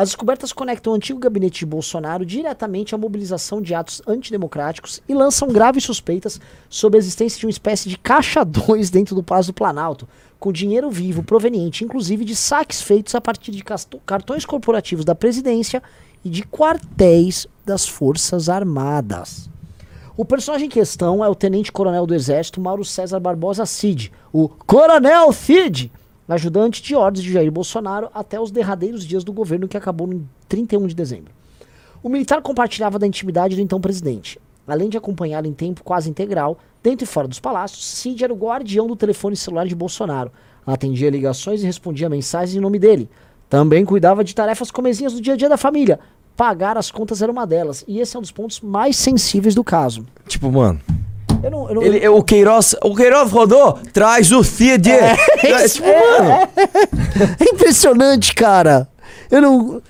As 0.00 0.08
descobertas 0.08 0.50
conectam 0.50 0.94
o 0.94 0.96
antigo 0.96 1.18
gabinete 1.18 1.58
de 1.58 1.66
Bolsonaro 1.66 2.24
diretamente 2.24 2.94
à 2.94 2.98
mobilização 2.98 3.60
de 3.60 3.74
atos 3.74 4.00
antidemocráticos 4.06 5.02
e 5.06 5.12
lançam 5.12 5.48
graves 5.48 5.84
suspeitas 5.84 6.40
sobre 6.70 6.96
a 6.96 7.00
existência 7.00 7.38
de 7.38 7.44
uma 7.44 7.50
espécie 7.50 7.86
de 7.86 7.98
caixa 7.98 8.42
2 8.42 8.88
dentro 8.88 9.14
do 9.14 9.22
Palácio 9.22 9.52
do 9.52 9.56
Planalto, 9.56 10.08
com 10.38 10.50
dinheiro 10.50 10.90
vivo 10.90 11.22
proveniente 11.22 11.84
inclusive 11.84 12.24
de 12.24 12.34
saques 12.34 12.80
feitos 12.80 13.14
a 13.14 13.20
partir 13.20 13.50
de 13.50 13.62
cartões 14.06 14.46
corporativos 14.46 15.04
da 15.04 15.14
presidência 15.14 15.82
e 16.24 16.30
de 16.30 16.44
quartéis 16.44 17.46
das 17.66 17.86
Forças 17.86 18.48
Armadas. 18.48 19.50
O 20.16 20.24
personagem 20.24 20.68
em 20.68 20.70
questão 20.70 21.22
é 21.22 21.28
o 21.28 21.34
tenente-coronel 21.34 22.06
do 22.06 22.14
Exército 22.14 22.58
Mauro 22.58 22.86
César 22.86 23.20
Barbosa 23.20 23.66
Cid, 23.66 24.10
o 24.32 24.48
Coronel 24.48 25.30
Cid, 25.30 25.92
ajudante 26.34 26.82
de 26.82 26.94
ordens 26.94 27.24
de 27.24 27.32
Jair 27.32 27.50
Bolsonaro 27.50 28.08
até 28.14 28.40
os 28.40 28.50
derradeiros 28.50 29.04
dias 29.04 29.24
do 29.24 29.32
governo 29.32 29.68
que 29.68 29.76
acabou 29.76 30.06
no 30.06 30.28
31 30.48 30.86
de 30.86 30.94
dezembro. 30.94 31.32
O 32.02 32.08
militar 32.08 32.40
compartilhava 32.40 32.98
da 32.98 33.06
intimidade 33.06 33.56
do 33.56 33.62
então 33.62 33.80
presidente. 33.80 34.38
Além 34.66 34.88
de 34.88 34.96
acompanhá-lo 34.96 35.46
em 35.46 35.52
tempo 35.52 35.82
quase 35.82 36.08
integral, 36.08 36.58
dentro 36.82 37.04
e 37.04 37.06
fora 37.06 37.26
dos 37.26 37.40
palácios, 37.40 37.84
Cid 37.84 38.22
era 38.22 38.32
o 38.32 38.36
guardião 38.36 38.86
do 38.86 38.96
telefone 38.96 39.36
celular 39.36 39.66
de 39.66 39.74
Bolsonaro. 39.74 40.30
Atendia 40.66 41.10
ligações 41.10 41.62
e 41.62 41.66
respondia 41.66 42.08
mensagens 42.08 42.56
em 42.56 42.60
nome 42.60 42.78
dele. 42.78 43.08
Também 43.48 43.84
cuidava 43.84 44.22
de 44.22 44.34
tarefas 44.34 44.70
comezinhas 44.70 45.12
do 45.12 45.20
dia 45.20 45.34
a 45.34 45.36
dia 45.36 45.48
da 45.48 45.56
família. 45.56 45.98
Pagar 46.36 46.78
as 46.78 46.90
contas 46.90 47.20
era 47.20 47.32
uma 47.32 47.46
delas. 47.46 47.84
E 47.88 47.98
esse 47.98 48.16
é 48.16 48.18
um 48.18 48.22
dos 48.22 48.30
pontos 48.30 48.60
mais 48.60 48.96
sensíveis 48.96 49.54
do 49.54 49.64
caso. 49.64 50.06
Tipo, 50.28 50.50
mano. 50.50 50.80
Eu 51.42 51.50
não, 51.50 51.68
eu 51.68 51.74
não- 51.74 51.82
Ele, 51.82 52.08
o 52.08 52.22
Queiroz. 52.22 52.74
O 52.82 52.94
Queiroz 52.94 53.30
rodou, 53.30 53.78
traz 53.92 54.30
o 54.32 54.42
Cid. 54.44 54.90
É, 54.90 55.16
tipo, 55.68 55.86
mano. 55.86 56.48
É 57.38 57.44
impressionante, 57.52 58.34
cara. 58.34 58.88
Eu 59.30 59.40
não. 59.42 59.82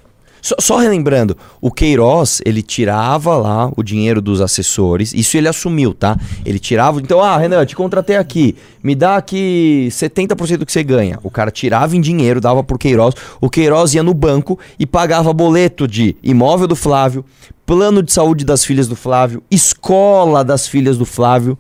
Só, 0.43 0.55
só 0.59 0.77
relembrando, 0.79 1.37
o 1.61 1.71
Queiroz, 1.71 2.41
ele 2.47 2.63
tirava 2.63 3.37
lá 3.37 3.71
o 3.77 3.83
dinheiro 3.83 4.23
dos 4.23 4.41
assessores, 4.41 5.13
isso 5.13 5.37
ele 5.37 5.47
assumiu, 5.49 5.93
tá? 5.93 6.17
Ele 6.47 6.59
tirava, 6.59 6.99
então, 6.99 7.21
ah, 7.21 7.37
Renan, 7.37 7.61
eu 7.61 7.67
te 7.67 7.77
contratei 7.77 8.17
aqui, 8.17 8.57
me 8.83 8.95
dá 8.95 9.17
aqui 9.17 9.89
70% 9.91 10.57
do 10.57 10.65
que 10.65 10.73
você 10.73 10.83
ganha. 10.83 11.19
O 11.23 11.31
cara 11.31 11.51
tirava 11.51 11.95
em 11.95 12.01
dinheiro, 12.01 12.41
dava 12.41 12.65
pro 12.65 12.79
Queiroz, 12.79 13.15
o 13.39 13.51
Queiroz 13.51 13.93
ia 13.93 14.03
no 14.03 14.15
banco 14.15 14.59
e 14.79 14.87
pagava 14.87 15.31
boleto 15.35 15.87
de 15.87 16.17
imóvel 16.23 16.67
do 16.67 16.75
Flávio, 16.75 17.23
plano 17.71 18.03
de 18.03 18.13
saúde 18.13 18.45
das 18.45 18.65
filhas 18.65 18.89
do 18.89 18.97
Flávio, 18.97 19.45
escola 19.49 20.43
das 20.43 20.67
filhas 20.67 20.99
do 20.99 21.05
Flávio. 21.05 21.57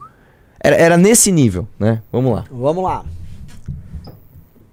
Era, 0.59 0.75
era 0.75 0.97
nesse 0.97 1.31
nível, 1.31 1.69
né? 1.79 2.03
Vamos 2.11 2.35
lá. 2.35 2.45
Vamos 2.51 2.83
lá. 2.83 3.05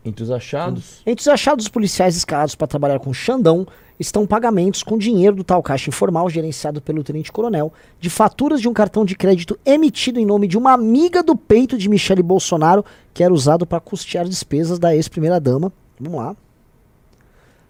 Entre 0.04 0.24
os 0.24 0.32
achados. 0.32 1.04
Entre 1.06 1.22
os 1.22 1.28
achados 1.28 1.66
dos 1.66 1.70
policiais 1.70 2.18
escalados 2.18 2.56
para 2.56 2.66
trabalhar 2.66 2.98
com 2.98 3.14
Xandão 3.14 3.68
estão 4.00 4.26
pagamentos 4.26 4.82
com 4.82 4.98
dinheiro 4.98 5.36
do 5.36 5.44
tal 5.44 5.62
caixa 5.62 5.92
informal 5.92 6.28
gerenciado 6.28 6.82
pelo 6.82 7.04
tenente-coronel 7.04 7.72
de 8.00 8.10
faturas 8.10 8.60
de 8.60 8.68
um 8.68 8.74
cartão 8.74 9.06
de 9.06 9.16
crédito 9.16 9.60
emitido 9.64 10.20
em 10.20 10.26
nome 10.26 10.48
de 10.48 10.58
uma 10.58 10.74
amiga 10.74 11.22
do 11.22 11.36
peito 11.36 11.78
de 11.78 11.88
Michele 11.88 12.24
Bolsonaro 12.24 12.84
que 13.14 13.24
era 13.24 13.32
usado 13.32 13.64
para 13.64 13.80
custear 13.80 14.28
despesas 14.28 14.80
da 14.80 14.96
ex-primeira-dama. 14.96 15.72
Vamos 16.00 16.20
lá. 16.20 16.36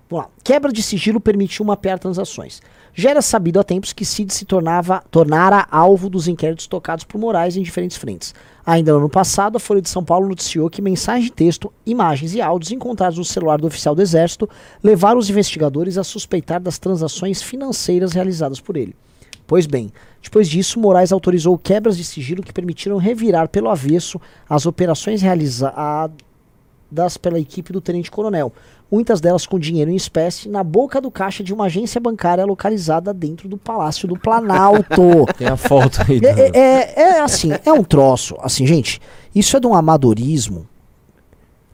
Vamos 0.09 0.25
lá. 0.25 0.31
Quebra 0.43 0.71
de 0.71 0.81
sigilo 0.81 1.19
permitiu 1.19 1.65
mapear 1.65 1.99
transações. 1.99 2.61
Já 2.93 3.11
era 3.11 3.21
sabido 3.21 3.59
há 3.59 3.63
tempos 3.63 3.93
que 3.93 4.03
Cid 4.03 4.33
se 4.33 4.45
tornava, 4.45 5.03
tornara 5.11 5.67
alvo 5.69 6.09
dos 6.09 6.27
inquéritos 6.27 6.65
tocados 6.65 7.03
por 7.03 7.19
Moraes 7.19 7.55
em 7.55 7.61
diferentes 7.61 7.97
frentes. 7.97 8.33
Ainda 8.65 8.91
no 8.91 8.97
ano 8.97 9.09
passado, 9.09 9.57
a 9.57 9.59
Folha 9.59 9.81
de 9.81 9.89
São 9.89 10.03
Paulo 10.03 10.27
noticiou 10.27 10.69
que 10.69 10.81
mensagens 10.81 11.25
de 11.25 11.31
texto, 11.31 11.71
imagens 11.85 12.33
e 12.33 12.41
áudios 12.41 12.71
encontrados 12.71 13.17
no 13.17 13.23
celular 13.23 13.59
do 13.59 13.67
oficial 13.67 13.93
do 13.93 14.01
Exército 14.01 14.49
levaram 14.83 15.19
os 15.19 15.29
investigadores 15.29 15.97
a 15.97 16.03
suspeitar 16.03 16.59
das 16.59 16.79
transações 16.79 17.41
financeiras 17.41 18.13
realizadas 18.13 18.59
por 18.59 18.75
ele. 18.77 18.95
Pois 19.45 19.65
bem, 19.65 19.91
depois 20.21 20.49
disso, 20.49 20.79
Moraes 20.79 21.11
autorizou 21.11 21.57
quebras 21.57 21.95
de 21.95 22.03
sigilo 22.03 22.43
que 22.43 22.51
permitiram 22.51 22.97
revirar 22.97 23.47
pelo 23.47 23.69
avesso 23.69 24.19
as 24.49 24.65
operações 24.65 25.21
realizadas 25.21 26.17
pela 27.21 27.39
equipe 27.39 27.71
do 27.71 27.79
tenente-coronel, 27.79 28.51
muitas 28.91 29.19
delas 29.21 29.45
com 29.45 29.59
dinheiro 29.59 29.91
em 29.91 29.95
espécie, 29.95 30.47
na 30.49 30.63
boca 30.63 30.99
do 31.01 31.11
caixa 31.11 31.43
de 31.43 31.53
uma 31.53 31.65
agência 31.65 31.99
bancária 31.99 32.45
localizada 32.45 33.13
dentro 33.13 33.47
do 33.49 33.57
Palácio 33.57 34.07
do 34.07 34.17
Planalto. 34.17 35.25
Tem 35.37 35.47
a 35.47 35.57
foto 35.57 35.99
aí. 36.07 36.19
É, 36.23 36.39
é- 36.39 36.51
é- 36.59 36.99
é 37.17 37.19
assim, 37.21 37.51
é 37.65 37.71
um 37.71 37.83
troço. 37.83 38.35
Assim, 38.41 38.65
gente, 38.65 38.99
isso 39.35 39.55
é 39.57 39.59
de 39.59 39.67
um 39.67 39.73
amadorismo 39.75 40.67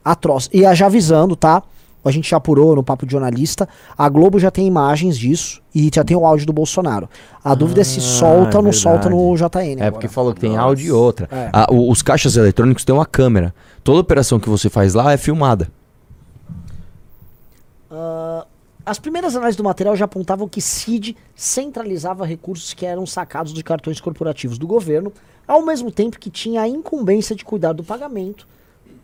atroz. 0.04 0.50
E 0.52 0.62
já 0.74 0.86
avisando, 0.86 1.34
tá? 1.36 1.62
A 2.04 2.10
gente 2.10 2.28
já 2.28 2.36
apurou 2.36 2.76
no 2.76 2.82
papo 2.82 3.06
de 3.06 3.12
jornalista. 3.12 3.66
A 3.96 4.06
Globo 4.10 4.38
já 4.38 4.50
tem 4.50 4.66
imagens 4.66 5.16
disso 5.16 5.62
e 5.74 5.90
já 5.92 6.04
tem 6.04 6.14
o 6.14 6.26
áudio 6.26 6.46
do 6.46 6.52
Bolsonaro. 6.52 7.08
A 7.42 7.54
dúvida 7.54 7.80
é 7.80 7.84
se 7.84 7.98
solta 7.98 8.56
é 8.56 8.58
ou 8.58 8.62
não 8.62 8.72
solta 8.72 9.08
no. 9.08 9.34
JN. 9.34 9.46
É 9.58 9.72
agora. 9.72 9.92
porque 9.92 10.08
falou 10.08 10.34
que 10.34 10.40
tem 10.40 10.54
áudio 10.54 10.86
e 10.86 10.92
outra. 10.92 11.26
Ah, 11.50 11.66
os 11.72 12.02
caixas 12.02 12.36
eletrônicos 12.36 12.84
têm 12.84 12.94
uma 12.94 13.06
câmera. 13.06 13.54
Toda 13.82 14.00
operação 14.00 14.38
que 14.38 14.50
você 14.50 14.68
faz 14.68 14.92
lá 14.92 15.12
é 15.12 15.16
filmada. 15.16 15.68
Ah, 17.96 18.46
as 18.84 18.98
primeiras 18.98 19.34
análises 19.36 19.56
do 19.56 19.64
material 19.64 19.94
já 19.96 20.04
apontavam 20.04 20.48
que 20.48 20.60
CID 20.60 21.16
centralizava 21.34 22.26
recursos 22.26 22.74
que 22.74 22.84
eram 22.84 23.06
sacados 23.06 23.52
de 23.54 23.62
cartões 23.62 24.00
corporativos 24.00 24.58
do 24.58 24.66
governo, 24.66 25.12
ao 25.46 25.64
mesmo 25.64 25.90
tempo 25.90 26.18
que 26.18 26.28
tinha 26.28 26.60
a 26.62 26.68
incumbência 26.68 27.34
de 27.36 27.44
cuidar 27.44 27.72
do 27.72 27.84
pagamento. 27.84 28.46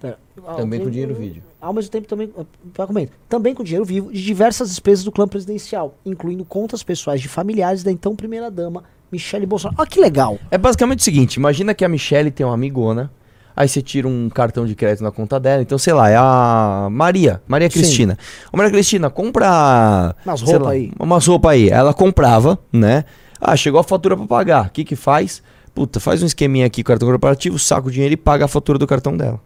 Pera, 0.01 0.19
Também 0.57 0.81
com 0.81 0.85
tempo- 0.87 0.91
dinheiro 0.91 1.15
vídeo. 1.15 1.43
Ao 1.61 1.73
mesmo 1.73 1.91
tempo 1.91 2.09
também, 2.09 2.33
ah, 2.39 2.45
pagamento, 2.75 3.13
também 3.29 3.55
com 3.55 3.63
dinheiro 3.63 3.85
vivo 3.85 4.11
de 4.13 4.23
diversas 4.25 4.71
despesas 4.71 5.05
do 5.05 5.13
clã 5.13 5.29
presidencial, 5.29 5.95
incluindo 6.05 6.45
contas 6.45 6.83
pessoais 6.83 7.21
de 7.21 7.29
familiares 7.29 7.83
da 7.83 7.93
então 7.93 8.17
primeira-dama, 8.17 8.83
Michele 9.13 9.45
Bolsonaro. 9.47 9.77
Olha 9.81 9.89
que 9.89 10.01
legal. 10.01 10.39
É 10.51 10.57
basicamente 10.59 11.01
o 11.01 11.03
seguinte: 11.05 11.35
imagina 11.37 11.75
que 11.75 11.85
a 11.85 11.89
Michelle 11.89 12.31
tem 12.31 12.45
uma 12.47 12.55
amigona. 12.55 13.11
Aí 13.57 13.69
você 13.69 13.83
tira 13.83 14.09
um 14.09 14.29
cartão 14.29 14.67
de 14.67 14.75
crédito 14.75 15.03
na 15.03 15.11
conta 15.11 15.39
dela. 15.39 15.63
Então, 15.63 15.79
sei 15.79 15.93
lá, 15.93 16.09
é 16.09 16.17
a 16.17 16.89
Maria, 16.91 17.43
Maria 17.47 17.69
Sim. 17.69 17.81
Cristina. 17.81 18.19
Ô, 18.53 18.57
Maria 18.57 18.73
Cristina, 18.73 19.11
compra. 19.11 20.15
Umas 20.25 20.41
roupas 20.43 20.69
aí. 20.69 20.93
Umas 20.99 21.27
roupas 21.27 21.53
aí. 21.53 21.69
Ela 21.69 21.93
comprava, 21.93 22.59
né? 22.73 23.05
Ah, 23.41 23.57
chegou 23.57 23.81
a 23.81 23.85
fatura 23.85 24.17
pra 24.17 24.27
pagar. 24.27 24.67
O 24.67 24.71
que 24.71 24.85
que 24.85 24.97
faz? 24.97 25.43
Puta, 25.75 26.01
faz 26.01 26.23
um 26.23 26.27
esqueminha 26.27 26.67
aqui 26.67 26.83
com 26.83 26.89
o 26.89 26.93
cartão 26.93 27.09
corporativo, 27.09 27.59
saca 27.59 27.89
o 27.89 27.91
dinheiro 27.91 28.15
e 28.15 28.17
paga 28.17 28.45
a 28.45 28.49
fatura 28.49 28.79
do 28.79 28.87
cartão 28.87 29.17
dela. 29.17 29.41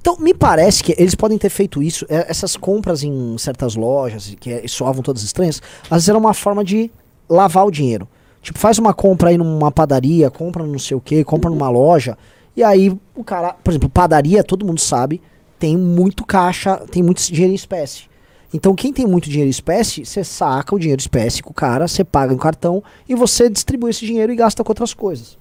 Então, 0.00 0.16
me 0.18 0.32
parece 0.32 0.82
que 0.82 0.94
eles 0.96 1.14
podem 1.14 1.36
ter 1.36 1.50
feito 1.50 1.82
isso, 1.82 2.06
é, 2.08 2.30
essas 2.30 2.56
compras 2.56 3.02
em 3.02 3.36
certas 3.36 3.76
lojas, 3.76 4.34
que 4.40 4.50
é, 4.50 4.62
soavam 4.66 5.02
todas 5.02 5.22
estranhas, 5.22 5.60
às 5.84 5.98
vezes 5.98 6.08
era 6.08 6.16
uma 6.16 6.32
forma 6.32 6.64
de 6.64 6.90
lavar 7.28 7.66
o 7.66 7.70
dinheiro. 7.70 8.08
Tipo, 8.42 8.58
faz 8.58 8.78
uma 8.78 8.94
compra 8.94 9.28
aí 9.28 9.36
numa 9.36 9.70
padaria, 9.70 10.30
compra 10.30 10.66
não 10.66 10.78
sei 10.78 10.96
o 10.96 11.00
que, 11.00 11.22
compra 11.22 11.50
numa 11.50 11.68
loja, 11.68 12.16
e 12.56 12.62
aí 12.62 12.96
o 13.14 13.24
cara, 13.24 13.52
por 13.52 13.70
exemplo, 13.70 13.88
padaria, 13.88 14.44
todo 14.44 14.66
mundo 14.66 14.80
sabe, 14.80 15.20
tem 15.58 15.76
muito 15.76 16.24
caixa, 16.24 16.76
tem 16.90 17.02
muito 17.02 17.20
dinheiro 17.22 17.52
em 17.52 17.56
espécie. 17.56 18.10
Então, 18.52 18.74
quem 18.74 18.92
tem 18.92 19.06
muito 19.06 19.28
dinheiro 19.28 19.46
em 19.46 19.50
espécie, 19.50 20.04
você 20.04 20.24
saca 20.24 20.74
o 20.74 20.78
dinheiro 20.78 21.00
em 21.00 21.04
espécie 21.04 21.42
com 21.42 21.50
o 21.50 21.54
cara, 21.54 21.86
você 21.86 22.02
paga 22.02 22.34
em 22.34 22.38
cartão 22.38 22.82
e 23.08 23.14
você 23.14 23.48
distribui 23.48 23.90
esse 23.90 24.04
dinheiro 24.04 24.32
e 24.32 24.36
gasta 24.36 24.64
com 24.64 24.70
outras 24.70 24.92
coisas. 24.92 25.38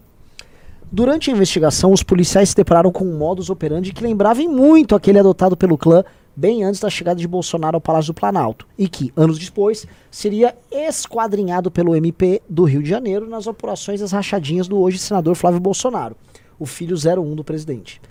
Durante 0.91 1.29
a 1.29 1.33
investigação, 1.33 1.91
os 1.91 2.03
policiais 2.03 2.49
se 2.49 2.55
depararam 2.55 2.91
com 2.91 3.05
um 3.05 3.17
modus 3.17 3.49
operandi 3.49 3.93
que 3.93 4.03
lembrava 4.03 4.41
em 4.41 4.47
muito 4.47 4.95
aquele 4.95 5.19
adotado 5.19 5.57
pelo 5.57 5.77
clã 5.77 6.03
bem 6.35 6.63
antes 6.63 6.79
da 6.79 6.89
chegada 6.89 7.19
de 7.19 7.27
Bolsonaro 7.27 7.77
ao 7.77 7.81
Palácio 7.81 8.13
do 8.13 8.15
Planalto, 8.15 8.65
e 8.77 8.87
que, 8.87 9.11
anos 9.15 9.37
depois, 9.37 9.85
seria 10.09 10.55
esquadrinhado 10.71 11.69
pelo 11.69 11.95
MP 11.95 12.41
do 12.47 12.63
Rio 12.63 12.81
de 12.81 12.89
Janeiro 12.89 13.27
nas 13.27 13.45
operações 13.45 13.99
das 13.99 14.13
rachadinhas 14.13 14.67
do 14.67 14.79
hoje 14.79 14.97
senador 14.97 15.35
Flávio 15.35 15.59
Bolsonaro, 15.59 16.15
o 16.59 16.65
filho 16.65 16.95
01 16.95 17.35
do 17.35 17.43
presidente. 17.43 18.01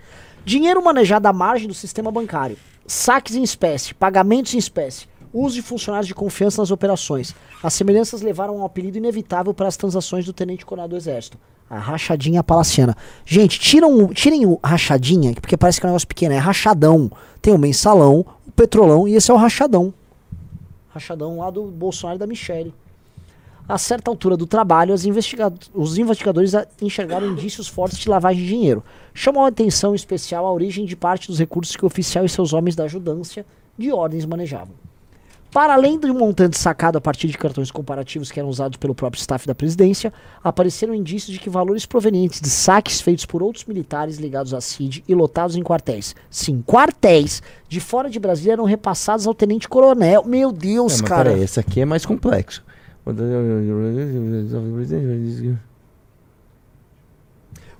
Dinheiro 0.43 0.83
manejado 0.83 1.27
à 1.27 1.33
margem 1.33 1.67
do 1.67 1.73
sistema 1.73 2.11
bancário, 2.11 2.57
saques 2.87 3.35
em 3.35 3.43
espécie, 3.43 3.93
pagamentos 3.93 4.53
em 4.53 4.57
espécie, 4.57 5.05
uso 5.33 5.55
de 5.55 5.61
funcionários 5.61 6.07
de 6.07 6.15
confiança 6.15 6.61
nas 6.61 6.71
operações. 6.71 7.35
As 7.61 7.73
semelhanças 7.73 8.21
levaram 8.21 8.55
a 8.55 8.57
um 8.57 8.65
apelido 8.65 8.97
inevitável 8.97 9.53
para 9.53 9.67
as 9.67 9.77
transações 9.77 10.25
do 10.25 10.33
tenente-coronel 10.33 10.87
do 10.87 10.97
Exército. 10.97 11.37
A 11.69 11.77
rachadinha 11.77 12.43
palaciana. 12.43 12.97
Gente, 13.23 13.59
tiram, 13.59 14.07
tirem 14.07 14.45
o 14.47 14.59
rachadinha, 14.63 15.33
porque 15.33 15.55
parece 15.55 15.79
que 15.79 15.85
é 15.85 15.87
um 15.87 15.91
negócio 15.91 16.07
pequeno. 16.07 16.33
É 16.33 16.37
rachadão. 16.39 17.11
Tem 17.39 17.53
o 17.53 17.59
mensalão, 17.59 18.25
o 18.47 18.51
petrolão 18.51 19.07
e 19.07 19.13
esse 19.13 19.29
é 19.29 19.33
o 19.33 19.37
rachadão. 19.37 19.93
Rachadão 20.89 21.37
lá 21.37 21.51
do 21.51 21.65
Bolsonaro 21.65 22.17
e 22.17 22.19
da 22.19 22.25
Michele. 22.25 22.73
A 23.69 23.77
certa 23.77 24.09
altura 24.09 24.35
do 24.35 24.47
trabalho, 24.47 24.95
investiga- 25.05 25.53
os 25.75 25.99
investigadores 25.99 26.53
enxergaram 26.81 27.27
indícios 27.27 27.67
fortes 27.67 27.99
de 27.99 28.09
lavagem 28.09 28.41
de 28.41 28.49
dinheiro. 28.49 28.83
Chamou 29.13 29.45
a 29.45 29.47
atenção 29.49 29.93
especial 29.93 30.43
a 30.47 30.51
origem 30.51 30.85
de 30.85 30.95
parte 30.95 31.27
dos 31.27 31.37
recursos 31.37 31.75
que 31.75 31.83
o 31.83 31.87
oficial 31.87 32.25
e 32.25 32.29
seus 32.29 32.51
homens 32.51 32.75
da 32.75 32.85
ajudância 32.85 33.45
de 33.77 33.91
ordens 33.91 34.25
manejavam. 34.25 34.73
Para 35.51 35.73
além 35.73 35.99
do 35.99 36.11
montante 36.13 36.57
sacado 36.59 36.97
a 36.97 37.01
partir 37.01 37.27
de 37.27 37.37
cartões 37.37 37.69
comparativos 37.71 38.31
que 38.31 38.39
eram 38.39 38.49
usados 38.49 38.77
pelo 38.77 38.93
próprio 38.95 39.19
staff 39.19 39.47
da 39.47 39.53
presidência, 39.55 40.11
apareceram 40.43 40.93
indícios 40.93 41.33
de 41.33 41.39
que 41.39 41.49
valores 41.49 41.85
provenientes 41.87 42.39
de 42.41 42.49
saques 42.49 43.01
feitos 43.01 43.25
por 43.25 43.41
outros 43.43 43.65
militares 43.65 44.17
ligados 44.17 44.53
à 44.53 44.61
CID 44.61 45.03
e 45.07 45.13
lotados 45.15 45.55
em 45.55 45.63
quartéis. 45.63 46.15
Sim, 46.29 46.63
quartéis 46.65 47.41
de 47.67 47.79
fora 47.79 48.09
de 48.11 48.19
Brasília 48.19 48.53
eram 48.53 48.63
repassados 48.63 49.25
ao 49.27 49.33
tenente-coronel. 49.33 50.23
Meu 50.23 50.51
Deus, 50.51 51.01
É, 51.01 51.03
cara. 51.03 51.29
peraí, 51.31 51.43
esse 51.43 51.59
aqui 51.59 51.81
é 51.81 51.85
mais 51.85 52.05
complexo. 52.05 52.63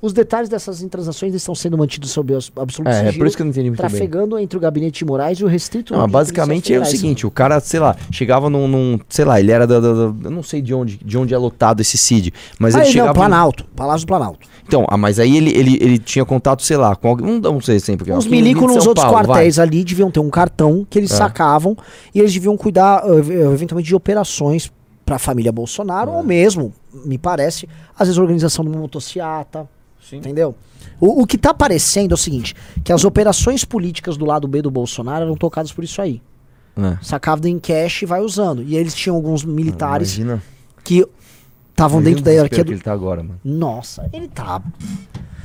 Os 0.01 0.13
detalhes 0.13 0.47
dessas 0.47 0.81
transações 0.85 1.33
estão 1.35 1.53
sendo 1.53 1.77
mantidos 1.77 2.11
sob 2.11 2.33
absoluto 2.33 2.87
É, 2.87 2.91
é 2.91 2.95
sigilo, 3.07 3.17
por 3.17 3.27
isso 3.27 3.35
que 3.35 3.41
eu 3.41 3.45
não 3.45 3.51
entendi 3.51 3.69
muito 3.69 3.81
bem. 3.81 3.89
trafegando 3.89 4.39
entre 4.39 4.57
o 4.57 4.61
gabinete 4.61 4.99
de 4.99 5.05
Moraes 5.05 5.39
e 5.39 5.43
o 5.43 5.47
restrito. 5.47 5.93
Não, 5.93 6.07
basicamente 6.07 6.73
é 6.73 6.79
o 6.79 6.85
seguinte, 6.85 7.27
o 7.27 7.31
cara, 7.31 7.59
sei 7.59 7.81
lá, 7.81 7.97
chegava 8.09 8.49
num, 8.49 8.65
num- 8.65 8.97
sei 9.09 9.25
lá, 9.25 9.41
ele 9.41 9.51
era 9.51 9.67
da, 9.67 9.81
da- 9.81 9.93
da- 9.93 10.15
eu 10.27 10.31
não 10.31 10.41
sei 10.41 10.61
de 10.61 10.73
onde, 10.73 10.95
de 11.03 11.17
onde 11.17 11.33
é 11.33 11.37
lotado 11.37 11.81
esse 11.81 11.97
CID, 11.97 12.33
mas 12.57 12.75
ele 12.75 12.83
Aí, 12.85 12.89
chegava... 12.93 13.07
não, 13.09 13.13
Planalto, 13.13 13.65
Palácio 13.75 14.05
do 14.05 14.07
Planalto. 14.07 14.47
Então, 14.65 14.85
ah, 14.87 14.95
mas 14.95 15.19
aí 15.19 15.35
ele, 15.35 15.49
ele, 15.49 15.77
ele 15.81 15.97
tinha 15.99 16.23
contato, 16.23 16.63
sei 16.63 16.77
lá, 16.77 16.95
com 16.95 17.09
alguém, 17.09 17.27
não, 17.41 17.51
não 17.55 17.59
sei 17.61 17.77
sempre. 17.81 18.09
Os 18.13 18.19
aqui 18.25 18.27
em 18.33 18.37
milicos 18.41 18.73
nos 18.73 18.87
outros 18.87 19.03
Paulo, 19.03 19.17
vai. 19.17 19.25
quartéis 19.35 19.59
ali 19.59 19.83
deviam 19.83 20.09
ter 20.09 20.21
um 20.21 20.29
cartão 20.29 20.87
que 20.89 20.97
eles 20.97 21.11
É. 21.11 21.15
sacavam 21.17 21.75
e 22.15 22.19
eles 22.19 22.31
deviam 22.33 22.55
cuidar, 22.55 23.03
ev- 23.05 23.29
eventualmente, 23.31 23.89
de 23.89 23.95
operações 23.95 24.71
para 25.09 25.15
a 25.15 25.19
família 25.19 25.51
Bolsonaro, 25.51 26.11
É. 26.11 26.13
ou 26.17 26.23
mesmo, 26.23 26.71
me 27.03 27.17
parece, 27.17 27.67
às 27.97 28.07
vezes 28.07 28.19
organização 28.19 28.63
de 28.63 28.69
uma 28.69 28.79
motociata, 28.79 29.67
entendeu? 30.13 30.53
O, 30.99 31.23
o 31.23 31.25
que 31.25 31.35
tá 31.35 31.51
parecendo 31.51 32.13
é 32.13 32.15
o 32.15 32.17
seguinte, 32.17 32.55
que 32.83 32.93
as 32.93 33.03
operações 33.03 33.65
políticas 33.65 34.17
do 34.17 34.23
lado 34.23 34.47
B 34.47 34.61
do 34.61 34.69
Bolsonaro 34.69 35.25
eram 35.25 35.35
tocadas 35.35 35.73
por 35.73 35.83
isso 35.83 35.99
aí. 35.99 36.21
É. 36.77 36.95
Sacava 37.01 37.49
em 37.49 37.57
cash 37.57 38.03
e 38.03 38.05
vai 38.05 38.21
usando. 38.21 38.61
E 38.61 38.75
eles 38.77 38.93
tinham 38.93 39.15
alguns 39.15 39.43
militares 39.43 40.15
Imagina, 40.15 40.43
que 40.83 41.03
estavam 41.71 42.03
dentro 42.03 42.23
da 42.23 42.29
hierarquia 42.29 42.59
que 42.59 42.65
do... 42.65 42.73
ele 42.73 42.81
tá 42.81 42.93
agora, 42.93 43.23
mano. 43.23 43.39
Nossa, 43.43 44.07
ele 44.13 44.27
tá... 44.27 44.61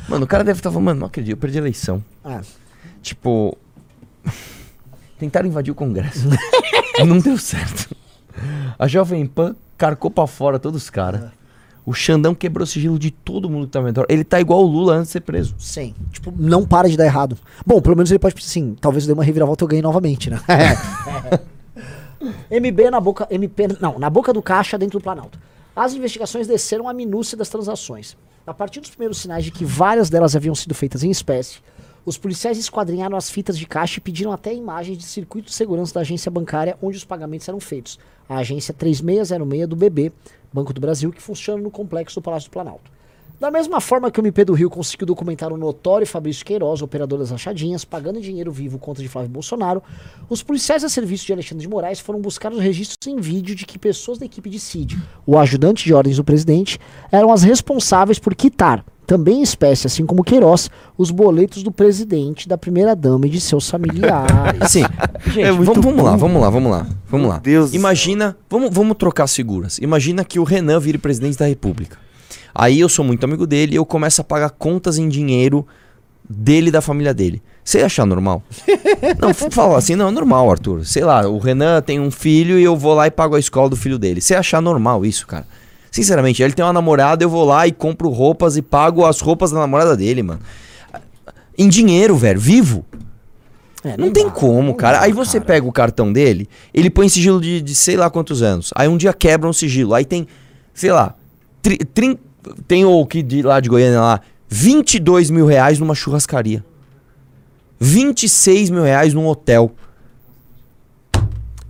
Mano, 0.06 0.26
o 0.26 0.28
cara 0.28 0.44
deve 0.44 0.58
estar 0.58 0.70
falando, 0.70 0.84
mano, 0.84 1.00
não 1.00 1.06
acredito, 1.06 1.32
eu 1.32 1.38
perdi 1.38 1.56
a 1.56 1.62
eleição. 1.62 2.04
Ah, 2.22 2.42
Tipo, 3.00 3.56
tentaram 5.18 5.48
invadir 5.48 5.72
o 5.72 5.74
Congresso. 5.74 6.28
não 7.06 7.18
deu 7.18 7.38
certo. 7.38 8.03
A 8.78 8.86
Jovem 8.86 9.26
Pan 9.26 9.56
carcou 9.76 10.10
pra 10.10 10.26
fora 10.26 10.58
todos 10.58 10.82
os 10.82 10.90
caras. 10.90 11.30
O 11.86 11.92
Xandão 11.92 12.34
quebrou 12.34 12.64
o 12.64 12.66
sigilo 12.66 12.98
de 12.98 13.10
todo 13.10 13.50
mundo 13.50 13.66
que 13.66 13.72
tava 13.72 13.86
dentro. 13.86 14.06
Ele 14.08 14.24
tá 14.24 14.40
igual 14.40 14.62
o 14.62 14.66
Lula 14.66 14.94
antes 14.94 15.08
de 15.08 15.12
ser 15.12 15.20
preso. 15.20 15.54
Sim. 15.58 15.94
Tipo, 16.10 16.32
não 16.34 16.66
para 16.66 16.88
de 16.88 16.96
dar 16.96 17.04
errado. 17.04 17.36
Bom, 17.66 17.80
pelo 17.82 17.94
menos 17.94 18.10
ele 18.10 18.18
pode, 18.18 18.42
sim, 18.42 18.74
talvez 18.80 19.06
dê 19.06 19.12
uma 19.12 19.22
reviravolta 19.22 19.62
e 19.62 19.64
eu 19.64 19.68
ganhe 19.68 19.82
novamente, 19.82 20.30
né? 20.30 20.40
MB 22.50 22.90
na 22.90 23.00
boca. 23.00 23.28
MP. 23.30 23.68
Não, 23.80 23.98
na 23.98 24.08
boca 24.08 24.32
do 24.32 24.40
caixa 24.40 24.78
dentro 24.78 24.98
do 24.98 25.02
Planalto. 25.02 25.38
As 25.76 25.92
investigações 25.92 26.46
desceram 26.46 26.88
a 26.88 26.94
minúcia 26.94 27.36
das 27.36 27.50
transações. 27.50 28.16
A 28.46 28.54
partir 28.54 28.80
dos 28.80 28.90
primeiros 28.90 29.18
sinais 29.18 29.44
de 29.44 29.50
que 29.50 29.64
várias 29.64 30.08
delas 30.08 30.36
haviam 30.36 30.54
sido 30.54 30.74
feitas 30.74 31.02
em 31.02 31.10
espécie, 31.10 31.58
os 32.06 32.18
policiais 32.18 32.58
esquadrinharam 32.58 33.16
as 33.16 33.30
fitas 33.30 33.58
de 33.58 33.66
caixa 33.66 33.98
e 33.98 34.00
pediram 34.00 34.30
até 34.30 34.54
imagens 34.54 34.98
de 34.98 35.04
circuito 35.04 35.48
de 35.48 35.54
segurança 35.54 35.94
da 35.94 36.02
agência 36.02 36.30
bancária 36.30 36.76
onde 36.82 36.96
os 36.96 37.04
pagamentos 37.04 37.48
eram 37.48 37.58
feitos. 37.58 37.98
A 38.28 38.36
agência 38.38 38.72
3606 38.72 39.68
do 39.68 39.76
BB, 39.76 40.12
Banco 40.52 40.72
do 40.72 40.80
Brasil, 40.80 41.12
que 41.12 41.20
funciona 41.20 41.62
no 41.62 41.70
complexo 41.70 42.20
do 42.20 42.22
Palácio 42.22 42.48
do 42.48 42.52
Planalto. 42.52 42.94
Da 43.40 43.50
mesma 43.50 43.80
forma 43.80 44.10
que 44.10 44.20
o 44.20 44.22
MP 44.22 44.44
do 44.44 44.54
Rio 44.54 44.70
conseguiu 44.70 45.06
documentar 45.06 45.52
o 45.52 45.56
notório 45.56 46.06
Fabrício 46.06 46.44
Queiroz, 46.44 46.80
operador 46.80 47.18
das 47.18 47.30
rachadinhas, 47.30 47.84
pagando 47.84 48.20
dinheiro 48.20 48.52
vivo 48.52 48.78
contra 48.78 49.02
de 49.02 49.08
Flávio 49.08 49.28
Bolsonaro, 49.28 49.82
os 50.30 50.42
policiais 50.42 50.84
a 50.84 50.88
serviço 50.88 51.26
de 51.26 51.32
Alexandre 51.32 51.62
de 51.62 51.68
Moraes 51.68 51.98
foram 51.98 52.20
buscar 52.20 52.52
os 52.52 52.60
registros 52.60 53.12
em 53.12 53.20
vídeo 53.20 53.54
de 53.54 53.66
que 53.66 53.78
pessoas 53.78 54.18
da 54.18 54.24
equipe 54.24 54.48
de 54.48 54.60
CID, 54.60 54.96
o 55.26 55.36
ajudante 55.36 55.84
de 55.84 55.92
ordens 55.92 56.16
do 56.16 56.24
presidente, 56.24 56.78
eram 57.10 57.32
as 57.32 57.42
responsáveis 57.42 58.20
por 58.20 58.36
quitar, 58.36 58.84
também 59.06 59.40
em 59.40 59.42
espécie, 59.42 59.86
assim 59.86 60.04
como 60.06 60.24
Queiroz, 60.24 60.70
os 60.96 61.10
boletos 61.10 61.62
do 61.62 61.70
presidente, 61.70 62.48
da 62.48 62.56
primeira-dama 62.56 63.26
e 63.26 63.30
de 63.30 63.40
seus 63.40 63.68
familiares. 63.68 64.60
Assim, 64.60 64.82
gente, 65.26 65.52
muito 65.52 65.80
vamos, 65.80 65.84
vamos 65.84 66.04
lá, 66.04 66.16
vamos 66.16 66.42
lá, 66.42 66.50
vamos 66.50 66.70
lá. 66.70 66.86
Vamos 67.08 67.28
lá. 67.28 67.38
Deus 67.38 67.74
Imagina, 67.74 68.36
vamos, 68.48 68.70
vamos 68.72 68.96
trocar 68.96 69.26
figuras. 69.28 69.78
Imagina 69.78 70.24
que 70.24 70.38
o 70.38 70.44
Renan 70.44 70.80
vire 70.80 70.98
presidente 70.98 71.38
da 71.38 71.46
República. 71.46 71.98
Aí 72.54 72.80
eu 72.80 72.88
sou 72.88 73.04
muito 73.04 73.24
amigo 73.24 73.46
dele 73.46 73.74
e 73.74 73.76
eu 73.76 73.84
começo 73.84 74.20
a 74.20 74.24
pagar 74.24 74.50
contas 74.50 74.98
em 74.98 75.08
dinheiro 75.08 75.66
dele 76.28 76.68
e 76.68 76.72
da 76.72 76.80
família 76.80 77.12
dele. 77.12 77.42
Você 77.64 77.78
ia 77.78 77.86
achar 77.86 78.06
normal? 78.06 78.42
não, 79.18 79.32
fala 79.32 79.78
assim, 79.78 79.96
não, 79.96 80.08
é 80.08 80.10
normal, 80.10 80.50
Arthur. 80.50 80.84
Sei 80.84 81.02
lá, 81.04 81.26
o 81.26 81.38
Renan 81.38 81.80
tem 81.82 81.98
um 81.98 82.10
filho 82.10 82.58
e 82.58 82.64
eu 82.64 82.76
vou 82.76 82.94
lá 82.94 83.06
e 83.06 83.10
pago 83.10 83.36
a 83.36 83.40
escola 83.40 83.68
do 83.68 83.76
filho 83.76 83.98
dele. 83.98 84.20
Você 84.20 84.34
ia 84.34 84.40
achar 84.40 84.60
normal 84.60 85.04
isso, 85.04 85.26
cara? 85.26 85.46
Sinceramente, 85.94 86.42
ele 86.42 86.52
tem 86.52 86.64
uma 86.64 86.72
namorada, 86.72 87.22
eu 87.22 87.30
vou 87.30 87.44
lá 87.44 87.68
e 87.68 87.70
compro 87.70 88.08
roupas 88.08 88.56
e 88.56 88.62
pago 88.62 89.04
as 89.06 89.20
roupas 89.20 89.52
da 89.52 89.60
namorada 89.60 89.96
dele, 89.96 90.24
mano. 90.24 90.40
Em 91.56 91.68
dinheiro, 91.68 92.16
velho, 92.16 92.40
vivo. 92.40 92.84
É, 93.84 93.96
Não, 93.96 94.10
tem 94.10 94.24
dá, 94.24 94.32
como, 94.32 94.70
não 94.70 94.74
cara. 94.74 94.98
dá, 94.98 95.04
Aí 95.04 95.12
você 95.12 95.38
cara. 95.38 95.44
pega 95.44 95.68
o 95.68 95.70
cartão 95.70 96.12
dele, 96.12 96.48
ele 96.74 96.90
põe 96.90 97.08
sigilo 97.08 97.40
de, 97.40 97.60
de 97.60 97.76
sei 97.76 97.96
lá 97.96 98.10
quantos 98.10 98.42
anos. 98.42 98.72
Aí 98.74 98.88
um 98.88 98.96
dia 98.96 99.12
quebra 99.12 99.48
um 99.48 99.52
sigilo. 99.52 99.94
Aí 99.94 100.04
tem, 100.04 100.26
sei 100.74 100.90
lá, 100.90 101.14
tri, 101.62 101.78
tem 102.66 102.84
o 102.84 103.06
que 103.06 103.22
de 103.22 103.42
lá 103.42 103.60
de 103.60 103.68
Goiânia 103.68 104.00
lá, 104.00 104.20
22 104.48 105.30
mil 105.30 105.46
reais 105.46 105.78
numa 105.78 105.94
churrascaria. 105.94 106.64
26 107.78 108.68
mil 108.68 108.82
reais 108.82 109.14
num 109.14 109.28
hotel. 109.28 109.70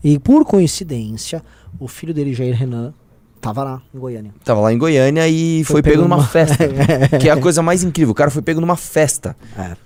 E 0.02 0.18
por 0.18 0.46
coincidência, 0.46 1.42
o 1.78 1.86
filho 1.86 2.14
dele, 2.14 2.32
Jair 2.32 2.56
Renan, 2.56 2.94
tava 3.44 3.62
lá 3.64 3.82
em 3.94 3.98
Goiânia. 3.98 4.30
Tava 4.44 4.60
lá 4.60 4.72
em 4.72 4.78
Goiânia 4.78 5.28
e 5.28 5.62
foi, 5.64 5.74
Foi 5.74 5.82
pego 5.82 5.96
pego 5.96 6.02
numa 6.08 6.16
numa- 6.16 6.26
festa. 6.28 6.56
que 7.20 7.28
é 7.28 7.32
a 7.32 7.36
coisa 7.36 7.62
mais 7.62 7.82
incrível. 7.82 8.12
O 8.12 8.14
cara 8.14 8.30
foi 8.30 8.42
pego 8.42 8.60
numa 8.60 8.76
festa. 8.76 9.36
É. 9.58 9.76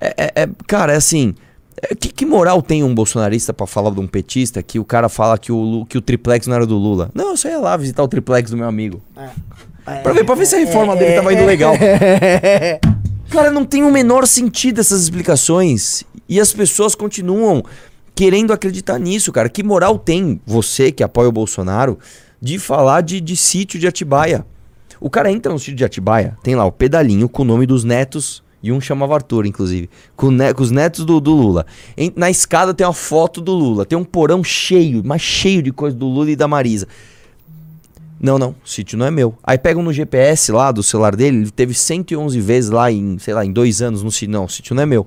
É, 0.00 0.14
é- 0.16 0.32
é- 0.42 0.48
cara, 0.66 0.92
é 0.92 0.96
assim. 0.96 1.34
é, 1.82 1.94
que, 1.94 2.08
que 2.08 2.24
moral 2.26 2.62
tem 2.62 2.84
um 2.84 2.94
bolsonarista 2.94 3.52
pra 3.52 3.66
falar 3.66 3.90
de 3.90 4.00
um 4.00 4.06
petista 4.06 4.62
que 4.62 4.78
o 4.78 4.84
cara 4.84 5.08
fala 5.08 5.36
que 5.38 5.50
o, 5.50 5.84
que 5.88 5.98
o 5.98 6.00
triplex 6.00 6.46
não 6.46 6.54
era 6.54 6.66
do 6.66 6.76
Lula? 6.76 7.10
Não, 7.14 7.30
eu 7.30 7.36
só 7.36 7.48
ia 7.48 7.58
lá 7.58 7.76
visitar 7.76 8.02
o 8.02 8.08
triplex 8.08 8.50
do 8.50 8.56
meu 8.56 8.68
amigo. 8.68 9.02
Pra 10.02 10.12
ver, 10.12 10.24
pra 10.24 10.34
ver 10.34 10.46
se 10.46 10.54
a 10.54 10.58
reforma 10.58 10.96
dele 10.96 11.14
tava 11.16 11.32
indo 11.32 11.44
legal. 11.44 11.74
Cara, 13.30 13.50
não 13.50 13.64
tem 13.64 13.82
o 13.82 13.90
menor 13.90 14.26
sentido 14.26 14.80
essas 14.80 15.02
explicações. 15.02 16.04
E 16.28 16.40
as 16.40 16.52
pessoas 16.52 16.94
continuam 16.94 17.62
querendo 18.14 18.52
acreditar 18.52 18.98
nisso, 18.98 19.32
cara. 19.32 19.48
Que 19.48 19.62
moral 19.62 19.98
tem 19.98 20.40
você 20.46 20.92
que 20.92 21.02
apoia 21.02 21.28
o 21.28 21.32
Bolsonaro 21.32 21.98
de 22.44 22.58
falar 22.58 23.00
de, 23.00 23.22
de 23.22 23.34
sítio 23.36 23.80
de 23.80 23.86
Atibaia? 23.86 24.44
O 25.00 25.08
cara 25.08 25.32
entra 25.32 25.50
no 25.50 25.58
sítio 25.58 25.76
de 25.76 25.84
Atibaia, 25.84 26.36
tem 26.42 26.54
lá 26.54 26.66
o 26.66 26.70
pedalinho 26.70 27.26
com 27.26 27.40
o 27.40 27.44
nome 27.44 27.64
dos 27.66 27.84
netos. 27.84 28.44
E 28.62 28.70
um 28.72 28.80
chamava 28.80 29.14
Arthur, 29.14 29.44
inclusive. 29.46 29.90
Com, 30.16 30.30
ne- 30.30 30.52
com 30.54 30.62
os 30.62 30.70
netos 30.70 31.04
do, 31.04 31.20
do 31.20 31.32
Lula. 31.34 31.66
Em- 31.96 32.12
na 32.16 32.30
escada 32.30 32.72
tem 32.72 32.86
uma 32.86 32.92
foto 32.94 33.40
do 33.42 33.52
Lula. 33.52 33.84
Tem 33.84 33.96
um 33.98 34.04
porão 34.04 34.42
cheio, 34.44 35.02
mas 35.04 35.20
cheio 35.20 35.62
de 35.62 35.70
coisa 35.70 35.94
do 35.96 36.06
Lula 36.06 36.30
e 36.30 36.36
da 36.36 36.46
Marisa. 36.48 36.86
Não, 38.20 38.38
não, 38.38 38.54
o 38.64 38.68
sítio 38.68 38.96
não 38.96 39.04
é 39.04 39.10
meu. 39.10 39.36
Aí 39.42 39.58
pegam 39.58 39.82
no 39.82 39.92
GPS 39.92 40.50
lá 40.52 40.72
do 40.72 40.82
celular 40.82 41.14
dele, 41.14 41.38
ele 41.42 41.50
teve 41.50 41.74
111 41.74 42.40
vezes 42.40 42.70
lá 42.70 42.90
em, 42.90 43.18
sei 43.18 43.34
lá, 43.34 43.44
em 43.44 43.52
dois 43.52 43.82
anos 43.82 44.02
no 44.02 44.10
sítio. 44.10 44.30
Não, 44.30 44.44
o 44.44 44.48
sítio 44.48 44.74
não 44.74 44.82
é 44.82 44.86
meu. 44.86 45.06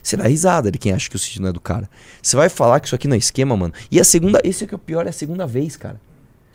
Você 0.00 0.16
dá 0.16 0.24
risada 0.28 0.70
de 0.70 0.78
quem 0.78 0.92
acha 0.92 1.08
que 1.10 1.16
o 1.16 1.18
sítio 1.18 1.42
não 1.42 1.48
é 1.48 1.52
do 1.52 1.60
cara. 1.60 1.88
Você 2.22 2.36
vai 2.36 2.48
falar 2.48 2.78
que 2.78 2.86
isso 2.86 2.94
aqui 2.94 3.08
não 3.08 3.14
é 3.16 3.18
esquema, 3.18 3.56
mano. 3.56 3.72
E 3.90 3.98
a 3.98 4.04
segunda, 4.04 4.40
esse 4.44 4.62
é 4.62 4.66
que 4.68 4.74
é 4.74 4.76
o 4.76 4.78
pior, 4.78 5.06
é 5.06 5.10
a 5.10 5.12
segunda 5.12 5.44
vez, 5.46 5.76
cara. 5.76 6.00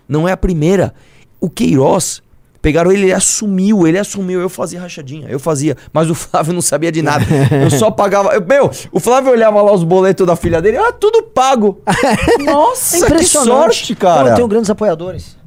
Não 0.08 0.28
é 0.28 0.32
a 0.32 0.38
primeira. 0.38 0.94
O 1.40 1.50
Queiroz, 1.50 2.22
pegaram 2.62 2.92
ele, 2.92 3.04
ele 3.04 3.14
assumiu, 3.14 3.88
ele 3.88 3.98
assumiu. 4.00 4.40
Eu 4.42 4.50
fazia 4.50 4.80
rachadinha, 4.82 5.28
eu 5.30 5.40
fazia. 5.40 5.76
Mas 5.94 6.10
o 6.10 6.16
Flávio 6.16 6.54
não 6.54 6.62
sabia 6.62 6.92
de 6.92 7.02
nada. 7.02 7.26
Eu 7.64 7.70
só 7.72 7.92
pagava. 7.92 8.34
eu- 8.34 8.46
meu, 8.46 8.72
o 8.92 9.00
Flávio 9.00 9.32
olhava 9.32 9.62
lá 9.62 9.72
os 9.74 9.84
boletos 9.84 10.26
da 10.26 10.36
filha 10.36 10.62
dele, 10.62 10.78
ah, 10.78 10.92
tudo 10.92 11.24
pago. 11.24 11.82
Nossa, 12.44 13.06
É 13.06 13.12
que 13.12 13.26
sorte, 13.26 13.96
Pô, 13.96 14.06
Eu 14.08 14.10
cara. 14.14 14.36
tenho 14.36 14.48
grandes 14.48 14.70
apoiadores. 14.70 15.38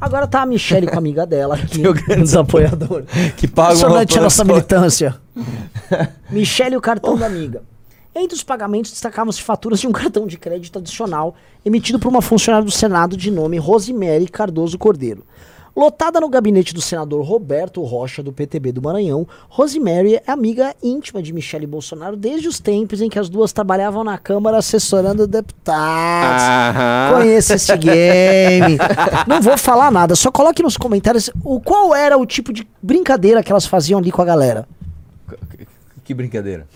Agora 0.00 0.26
tá 0.26 0.42
a 0.42 0.46
Michelle 0.46 0.86
com 0.86 0.96
a 0.96 0.98
amiga 0.98 1.24
dela 1.24 1.54
aqui. 1.56 1.80
Tenho 1.80 1.94
grandes 1.94 2.34
apoiadores. 2.36 3.06
Que 3.36 3.48
pagam 3.48 3.96
a 3.96 4.20
nossa 4.20 4.44
militância. 4.44 5.14
Michelle 6.30 6.74
e 6.74 6.76
o 6.76 6.80
cartão 6.80 7.16
da 7.16 7.26
amiga. 7.26 7.62
Entre 8.14 8.36
os 8.36 8.44
pagamentos 8.44 8.92
destacavam-se 8.92 9.42
faturas 9.42 9.80
de 9.80 9.88
um 9.88 9.92
cartão 9.92 10.26
de 10.26 10.38
crédito 10.38 10.78
adicional 10.78 11.34
emitido 11.64 11.98
por 11.98 12.08
uma 12.08 12.22
funcionária 12.22 12.64
do 12.64 12.70
Senado 12.70 13.16
de 13.16 13.30
nome 13.30 13.58
Rosemary 13.58 14.28
Cardoso 14.28 14.78
Cordeiro. 14.78 15.24
Lotada 15.76 16.20
no 16.20 16.28
gabinete 16.28 16.72
do 16.72 16.80
senador 16.80 17.24
Roberto 17.24 17.82
Rocha, 17.82 18.22
do 18.22 18.32
PTB 18.32 18.70
do 18.70 18.80
Maranhão, 18.80 19.26
Rosemary 19.48 20.14
é 20.14 20.22
amiga 20.30 20.72
íntima 20.80 21.20
de 21.20 21.32
Michele 21.32 21.66
Bolsonaro 21.66 22.16
desde 22.16 22.46
os 22.46 22.60
tempos 22.60 23.00
em 23.00 23.08
que 23.08 23.18
as 23.18 23.28
duas 23.28 23.52
trabalhavam 23.52 24.04
na 24.04 24.16
Câmara 24.16 24.58
assessorando 24.58 25.26
deputados. 25.26 26.44
Aham. 26.44 27.18
Conheço 27.18 27.54
esse 27.54 27.74
game. 27.76 28.78
Não 29.26 29.42
vou 29.42 29.58
falar 29.58 29.90
nada, 29.90 30.14
só 30.14 30.30
coloque 30.30 30.62
nos 30.62 30.76
comentários 30.76 31.28
o 31.42 31.60
qual 31.60 31.92
era 31.92 32.16
o 32.16 32.24
tipo 32.24 32.52
de 32.52 32.64
brincadeira 32.80 33.42
que 33.42 33.50
elas 33.50 33.66
faziam 33.66 33.98
ali 33.98 34.12
com 34.12 34.22
a 34.22 34.24
galera. 34.24 34.68
Que 36.04 36.14
brincadeira. 36.14 36.68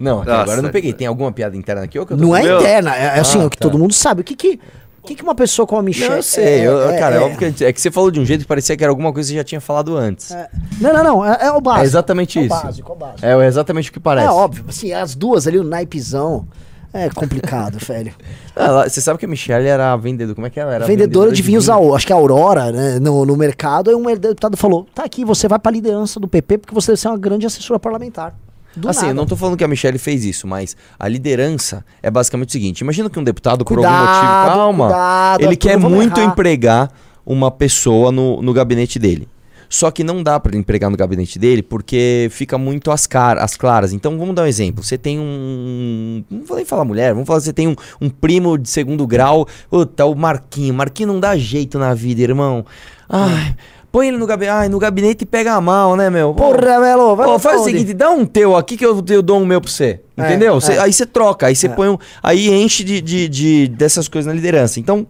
Não, 0.00 0.22
até 0.22 0.30
Nossa. 0.30 0.42
agora 0.42 0.58
eu 0.58 0.62
não 0.62 0.70
peguei. 0.70 0.92
Tem 0.94 1.06
alguma 1.06 1.30
piada 1.30 1.56
interna 1.56 1.82
aqui? 1.82 1.98
Ou 1.98 2.06
que 2.06 2.14
eu 2.14 2.16
tô 2.16 2.22
Não 2.24 2.34
é 2.34 2.42
Meu- 2.42 2.58
interna, 2.58 2.96
é, 2.96 3.18
é 3.18 3.20
assim, 3.20 3.40
Ah, 3.42 3.46
o 3.46 3.50
que 3.50 3.58
tá. 3.58 3.68
todo 3.68 3.78
mundo 3.78 3.92
sabe. 3.92 4.22
O 4.22 4.24
que 4.24 4.34
que, 4.34 4.58
o 5.02 5.06
que, 5.06 5.14
que 5.14 5.22
uma 5.22 5.34
pessoa 5.34 5.66
como 5.66 5.80
a 5.80 5.82
Michelle... 5.82 6.08
Não, 6.10 6.16
eu 6.16 6.22
sei. 6.22 6.66
eu- 6.66 6.88
é, 6.90 6.98
cara, 6.98 7.16
é, 7.16 7.18
é, 7.18 7.20
óbvio 7.22 7.52
que 7.52 7.64
é 7.64 7.72
que 7.72 7.80
você 7.80 7.90
falou 7.90 8.10
de 8.10 8.18
um 8.18 8.24
jeito 8.24 8.40
que 8.40 8.46
parecia 8.48 8.76
que 8.76 8.82
era 8.82 8.90
alguma 8.90 9.12
coisa 9.12 9.26
que 9.28 9.32
você 9.32 9.36
já 9.38 9.44
tinha 9.44 9.60
falado 9.60 9.96
antes. 9.96 10.30
É, 10.30 10.40
é. 10.40 10.48
Não, 10.80 10.92
não, 10.94 11.04
não, 11.04 11.26
é, 11.26 11.38
é 11.46 11.52
o 11.52 11.60
básico. 11.60 11.84
exatamente 11.84 12.38
é 12.38 12.42
o 12.42 12.44
isso. 12.46 12.62
básico, 12.62 12.90
é 12.90 12.94
o 12.94 12.98
básico. 12.98 13.26
É 13.26 13.46
exatamente 13.46 13.90
o 13.90 13.92
que 13.92 14.00
parece. 14.00 14.26
É 14.26 14.30
óbvio, 14.30 14.64
assim, 14.68 14.92
as 14.92 15.14
duas 15.14 15.46
ali, 15.46 15.58
o 15.58 15.64
naipezão. 15.64 16.46
É 16.92 17.08
complicado, 17.10 17.78
velho. 17.86 18.12
Ela- 18.56 18.88
Você 18.88 19.00
sabe 19.00 19.16
que 19.18 19.24
a 19.24 19.28
Michelle 19.28 19.64
era 19.66 19.94
vendedora. 19.96 20.34
Como 20.34 20.46
é 20.46 20.50
que 20.50 20.58
ela 20.58 20.74
era? 20.74 20.84
Vendedora 20.86 21.30
de 21.30 21.40
vinhos, 21.40 21.66
vinho. 21.66 21.94
Acho 21.94 22.04
que 22.06 22.12
a 22.12 22.16
Aurora, 22.16 22.72
né, 22.72 22.98
no, 22.98 23.24
no 23.24 23.36
mercado, 23.36 23.90
aí 23.90 23.94
um 23.96 24.04
deputado 24.16 24.56
falou: 24.56 24.86
tá 24.92 25.04
aqui, 25.04 25.24
você 25.24 25.46
vai 25.46 25.58
pra 25.58 25.70
liderança 25.70 26.18
do 26.18 26.26
PP 26.26 26.58
porque 26.58 26.74
você 26.74 26.88
deve 26.92 27.00
ser 27.00 27.06
uma 27.08 27.16
grande 27.18 27.46
assessora 27.46 27.78
parlamentar. 27.78 28.34
Do 28.76 28.88
assim, 28.88 29.00
nada. 29.00 29.12
eu 29.12 29.14
não 29.14 29.26
tô 29.26 29.36
falando 29.36 29.56
que 29.56 29.64
a 29.64 29.68
Michelle 29.68 29.98
fez 29.98 30.24
isso, 30.24 30.46
mas 30.46 30.76
a 30.98 31.08
liderança 31.08 31.84
é 32.02 32.10
basicamente 32.10 32.50
o 32.50 32.52
seguinte: 32.52 32.80
imagina 32.80 33.10
que 33.10 33.18
um 33.18 33.24
deputado, 33.24 33.64
por 33.64 33.78
algum 33.78 33.90
motivo. 33.90 34.26
Calma. 34.26 34.86
cuidado, 34.86 35.42
ele 35.42 35.56
quer 35.56 35.76
muito 35.78 36.20
errar. 36.20 36.30
empregar 36.30 36.92
uma 37.24 37.50
pessoa 37.50 38.12
no, 38.12 38.40
no 38.40 38.52
gabinete 38.52 38.98
dele. 38.98 39.28
Só 39.68 39.88
que 39.92 40.02
não 40.02 40.20
dá 40.20 40.42
ele 40.46 40.58
empregar 40.58 40.90
no 40.90 40.96
gabinete 40.96 41.38
dele 41.38 41.62
porque 41.62 42.28
fica 42.32 42.58
muito 42.58 42.90
às, 42.90 43.06
car 43.06 43.38
às 43.38 43.56
claras. 43.56 43.92
Então 43.92 44.18
vamos 44.18 44.34
dar 44.34 44.42
um 44.42 44.46
exemplo. 44.46 44.82
Você 44.82 44.98
tem 44.98 45.16
um. 45.20 46.24
Não 46.28 46.44
vou 46.44 46.56
nem 46.56 46.66
falar 46.66 46.84
mulher, 46.84 47.12
vamos 47.12 47.26
falar 47.26 47.38
que 47.38 47.44
você 47.44 47.52
tem 47.52 47.68
um, 47.68 47.76
um 48.00 48.10
primo 48.10 48.58
de 48.58 48.68
segundo 48.68 49.06
grau. 49.06 49.46
Puta, 49.70 50.04
o 50.06 50.14
Marquinho. 50.16 50.74
Marquinho 50.74 51.12
não 51.12 51.20
dá 51.20 51.36
jeito 51.36 51.78
na 51.78 51.94
vida, 51.94 52.20
irmão. 52.20 52.66
Ai. 53.08 53.54
Põe 53.92 54.08
ele 54.08 54.16
no 54.18 54.26
gabinete. 54.26 54.52
Ai, 54.54 54.68
no 54.68 54.78
gabinete 54.78 55.22
e 55.22 55.26
pega 55.26 55.60
mal, 55.60 55.96
né, 55.96 56.08
meu? 56.08 56.32
Porra, 56.34 56.78
Melo, 56.80 57.16
vai 57.16 57.26
Pô, 57.26 57.38
faz 57.38 57.60
o 57.60 57.64
seguinte, 57.64 57.92
dá 57.92 58.10
um 58.10 58.24
teu 58.24 58.56
aqui 58.56 58.76
que 58.76 58.86
eu, 58.86 59.02
eu 59.08 59.20
dou 59.22 59.40
um 59.40 59.44
meu 59.46 59.60
pra 59.60 59.70
você. 59.70 60.00
É, 60.16 60.26
Entendeu? 60.26 60.60
Cê- 60.60 60.74
é. 60.74 60.78
Aí 60.78 60.92
você 60.92 61.04
troca, 61.04 61.46
aí 61.48 61.56
você 61.56 61.68
põe 61.68 61.88
um. 61.88 61.98
Aí 62.22 62.48
enche 62.50 62.84
de, 62.84 63.00
de, 63.00 63.28
de- 63.28 63.68
dessas 63.68 64.06
coisas 64.06 64.28
na 64.28 64.34
liderança. 64.34 64.78
Então, 64.78 65.04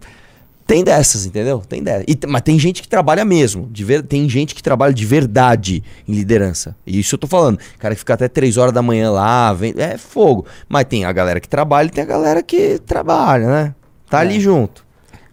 tem 0.67 0.83
dessas, 0.85 1.27
entendeu? 1.27 1.61
Tem 1.69 1.83
dessas. 1.83 2.05
E 2.09 2.19
mas 2.27 2.41
tem 2.43 2.59
gente 2.59 2.81
que 2.81 2.89
trabalha 2.89 3.23
mesmo. 3.25 3.69
De 3.71 3.85
ver, 3.85 4.03
tem 4.03 4.27
gente 4.31 4.55
que 4.55 4.63
trabalha 4.63 4.95
de 4.95 5.05
verdade 5.05 5.83
em 6.09 6.15
liderança. 6.15 6.75
E 6.87 6.99
isso 7.01 7.17
eu 7.17 7.19
tô 7.19 7.27
falando. 7.27 7.59
Cara 7.79 7.93
que 7.95 7.99
fica 7.99 8.15
até 8.15 8.29
3 8.29 8.57
horas 8.57 8.73
da 8.73 8.81
manhã 8.81 9.11
lá, 9.11 9.53
vem, 9.53 9.75
é 9.77 9.99
fogo. 9.99 10.47
Mas 10.69 10.85
tem 10.85 11.05
a 11.05 11.13
galera 11.13 11.39
que 11.41 11.49
trabalha 11.49 11.89
e 11.89 11.91
tem 11.91 12.03
a 12.05 12.07
galera 12.07 12.43
que 12.43 12.79
trabalha, 12.87 13.47
né? 13.47 13.75
Tá 14.09 14.19
É. 14.19 14.21
ali 14.23 14.41
junto. 14.41 14.87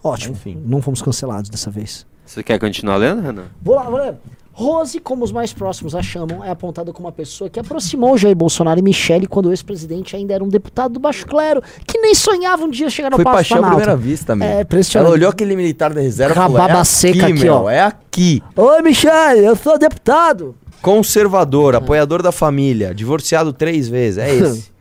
Ótimo, 0.03 0.33
Enfim. 0.35 0.61
não 0.65 0.81
fomos 0.81 1.01
cancelados 1.01 1.49
dessa 1.49 1.69
vez. 1.71 2.05
Você 2.27 2.43
quer 2.43 2.59
continuar 2.59 2.97
lendo, 2.97 3.21
Renan? 3.21 3.45
Vou 3.61 3.75
lá, 3.75 3.83
vou 3.83 3.97
ler. 3.97 4.15
Rose, 4.51 4.99
como 4.99 5.23
os 5.23 5.31
mais 5.31 5.53
próximos 5.53 5.95
a 5.95 6.01
chamam, 6.01 6.43
é 6.43 6.49
apontada 6.49 6.91
como 6.91 7.07
uma 7.07 7.11
pessoa 7.11 7.47
que 7.49 7.59
aproximou 7.59 8.17
Jair 8.17 8.35
Bolsonaro 8.35 8.79
e 8.79 8.81
Michele 8.81 9.27
quando 9.27 9.45
o 9.45 9.51
ex-presidente 9.51 10.15
ainda 10.15 10.33
era 10.33 10.43
um 10.43 10.49
deputado 10.49 10.93
do 10.93 10.99
Baixo 10.99 11.25
Clero, 11.27 11.61
que 11.85 11.99
nem 11.99 12.13
sonhava 12.13 12.63
um 12.65 12.69
dia 12.69 12.89
chegar 12.89 13.11
no 13.11 13.17
Foi 13.17 13.23
Palácio 13.23 13.55
paixão 13.55 13.63
à 13.65 13.69
primeira 13.69 13.95
vista, 13.95 14.33
amigo. 14.33 14.51
É. 14.51 14.65
Ela 14.95 15.09
olhou 15.09 15.29
aquele 15.29 15.55
militar 15.55 15.93
da 15.93 16.01
reserva 16.01 16.33
e 16.33 16.35
falou, 16.35 16.59
é 16.59 16.83
seca 16.83 17.27
aqui, 17.27 17.33
meu, 17.33 17.53
ó. 17.53 17.69
É 17.69 17.81
aqui. 17.81 18.41
Oi, 18.55 18.81
Michele, 18.81 19.45
eu 19.45 19.55
sou 19.55 19.77
deputado. 19.77 20.55
Conservador, 20.81 21.75
apoiador 21.75 22.23
da 22.23 22.31
família, 22.31 22.93
divorciado 22.93 23.53
três 23.53 23.87
vezes, 23.87 24.17
é 24.17 24.33
esse. 24.35 24.71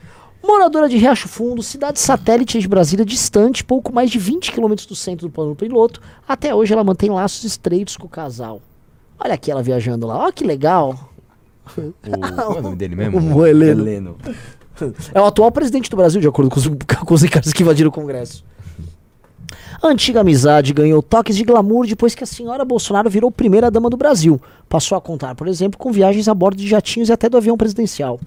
Moradora 0.47 0.89
de 0.89 0.97
Riacho 0.97 1.29
Fundo, 1.29 1.63
cidade 1.63 1.99
satélite 1.99 2.59
de 2.59 2.69
Brasília, 2.69 3.05
distante, 3.05 3.65
pouco 3.65 3.93
mais 3.93 4.11
de 4.11 4.19
20 4.19 4.53
quilômetros 4.53 4.87
do 4.87 4.95
centro 4.95 5.27
do 5.27 5.33
plano 5.33 5.57
piloto, 5.57 6.01
até 6.27 6.55
hoje 6.55 6.73
ela 6.73 6.85
mantém 6.85 7.11
laços 7.11 7.45
estreitos 7.45 7.97
com 7.97 8.07
o 8.07 8.11
casal. 8.11 8.63
Olha 9.19 9.35
aqui 9.35 9.51
ela 9.51 9.63
viajando 9.63 10.07
lá, 10.07 10.19
olha 10.19 10.33
que 10.33 10.45
legal. 10.45 11.11
O, 11.77 11.93
qual 12.35 12.57
é 12.57 12.59
o 12.59 12.63
nome 12.63 12.77
dele 12.77 12.95
mesmo? 12.95 13.19
O 13.19 13.21
Moeleno. 13.21 14.17
É 15.13 15.21
o 15.21 15.25
atual 15.25 15.51
presidente 15.51 15.91
do 15.91 15.97
Brasil, 15.97 16.21
de 16.21 16.29
acordo 16.29 16.51
com 16.51 16.61
os, 16.61 16.67
com 17.05 17.15
os 17.15 17.53
que 17.53 17.63
invadiram 17.63 17.89
o 17.89 17.93
Congresso. 17.93 18.45
A 19.83 19.89
antiga 19.89 20.21
amizade 20.21 20.73
ganhou 20.73 21.03
toques 21.03 21.37
de 21.37 21.45
glamour 21.45 21.87
depois 21.87 22.15
que 22.15 22.25
a 22.25 22.27
senhora 22.27 22.65
Bolsonaro 22.65 23.09
virou 23.11 23.31
primeira 23.31 23.71
dama 23.71 23.89
do 23.91 23.97
Brasil. 23.97 24.41
Passou 24.69 24.97
a 24.97 25.01
contar, 25.01 25.35
por 25.35 25.47
exemplo, 25.49 25.79
com 25.79 25.93
viagens 25.93 26.29
a 26.29 26.35
bordo 26.35 26.57
de 26.59 26.67
jatinhos 26.67 27.09
e 27.09 27.13
até 27.13 27.29
do 27.29 27.37
avião 27.37 27.57
presidencial. 27.57 28.19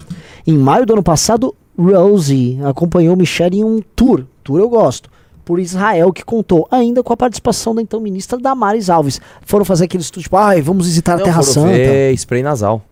Em 0.46 0.56
maio 0.56 0.86
do 0.86 0.92
ano 0.94 1.02
passado, 1.02 1.54
Rosie 1.78 2.58
acompanhou 2.64 3.16
Michelle 3.16 3.58
em 3.58 3.64
um 3.64 3.80
tour, 3.96 4.24
tour 4.44 4.58
eu 4.58 4.68
gosto, 4.68 5.10
por 5.44 5.58
Israel, 5.58 6.12
que 6.12 6.24
contou 6.24 6.68
ainda 6.70 7.02
com 7.02 7.12
a 7.12 7.16
participação 7.16 7.74
da 7.74 7.82
então 7.82 7.98
ministra 8.00 8.38
Damares 8.38 8.88
Alves. 8.88 9.20
Foram 9.42 9.64
fazer 9.64 9.84
aquele 9.86 10.02
estudo, 10.02 10.22
tipo, 10.22 10.36
ai, 10.36 10.60
vamos 10.62 10.86
visitar 10.86 11.14
a 11.14 11.16
Não, 11.16 11.24
Terra 11.24 11.42
foram 11.42 11.52
Santa. 11.52 11.68
ver 11.76 12.12
spray 12.14 12.42
nasal. 12.42 12.82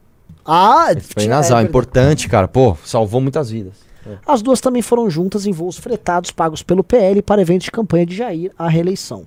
Ah, 0.45 0.89
Spray 0.99 1.27
tinha- 1.27 1.37
nasal, 1.37 1.59
é 1.59 1.63
é 1.63 1.65
importante, 1.65 2.29
cara. 2.29 2.49
Pô, 2.49 2.77
salvou 2.85 3.21
muitas 3.21 3.51
vidas. 3.51 3.75
As 4.27 4.43
duas 4.43 4.61
também 4.61 4.83
foram 4.83 5.09
juntas 5.11 5.47
em 5.47 5.53
voos 5.53 5.77
fretados 5.79 6.31
pagos 6.31 6.63
pelo 6.63 6.83
PL 6.85 7.21
para 7.23 7.41
eventos 7.43 7.65
de 7.65 7.71
campanha 7.71 8.07
de 8.07 8.15
Jair 8.17 8.53
à 8.59 8.69
reeleição. 8.69 9.25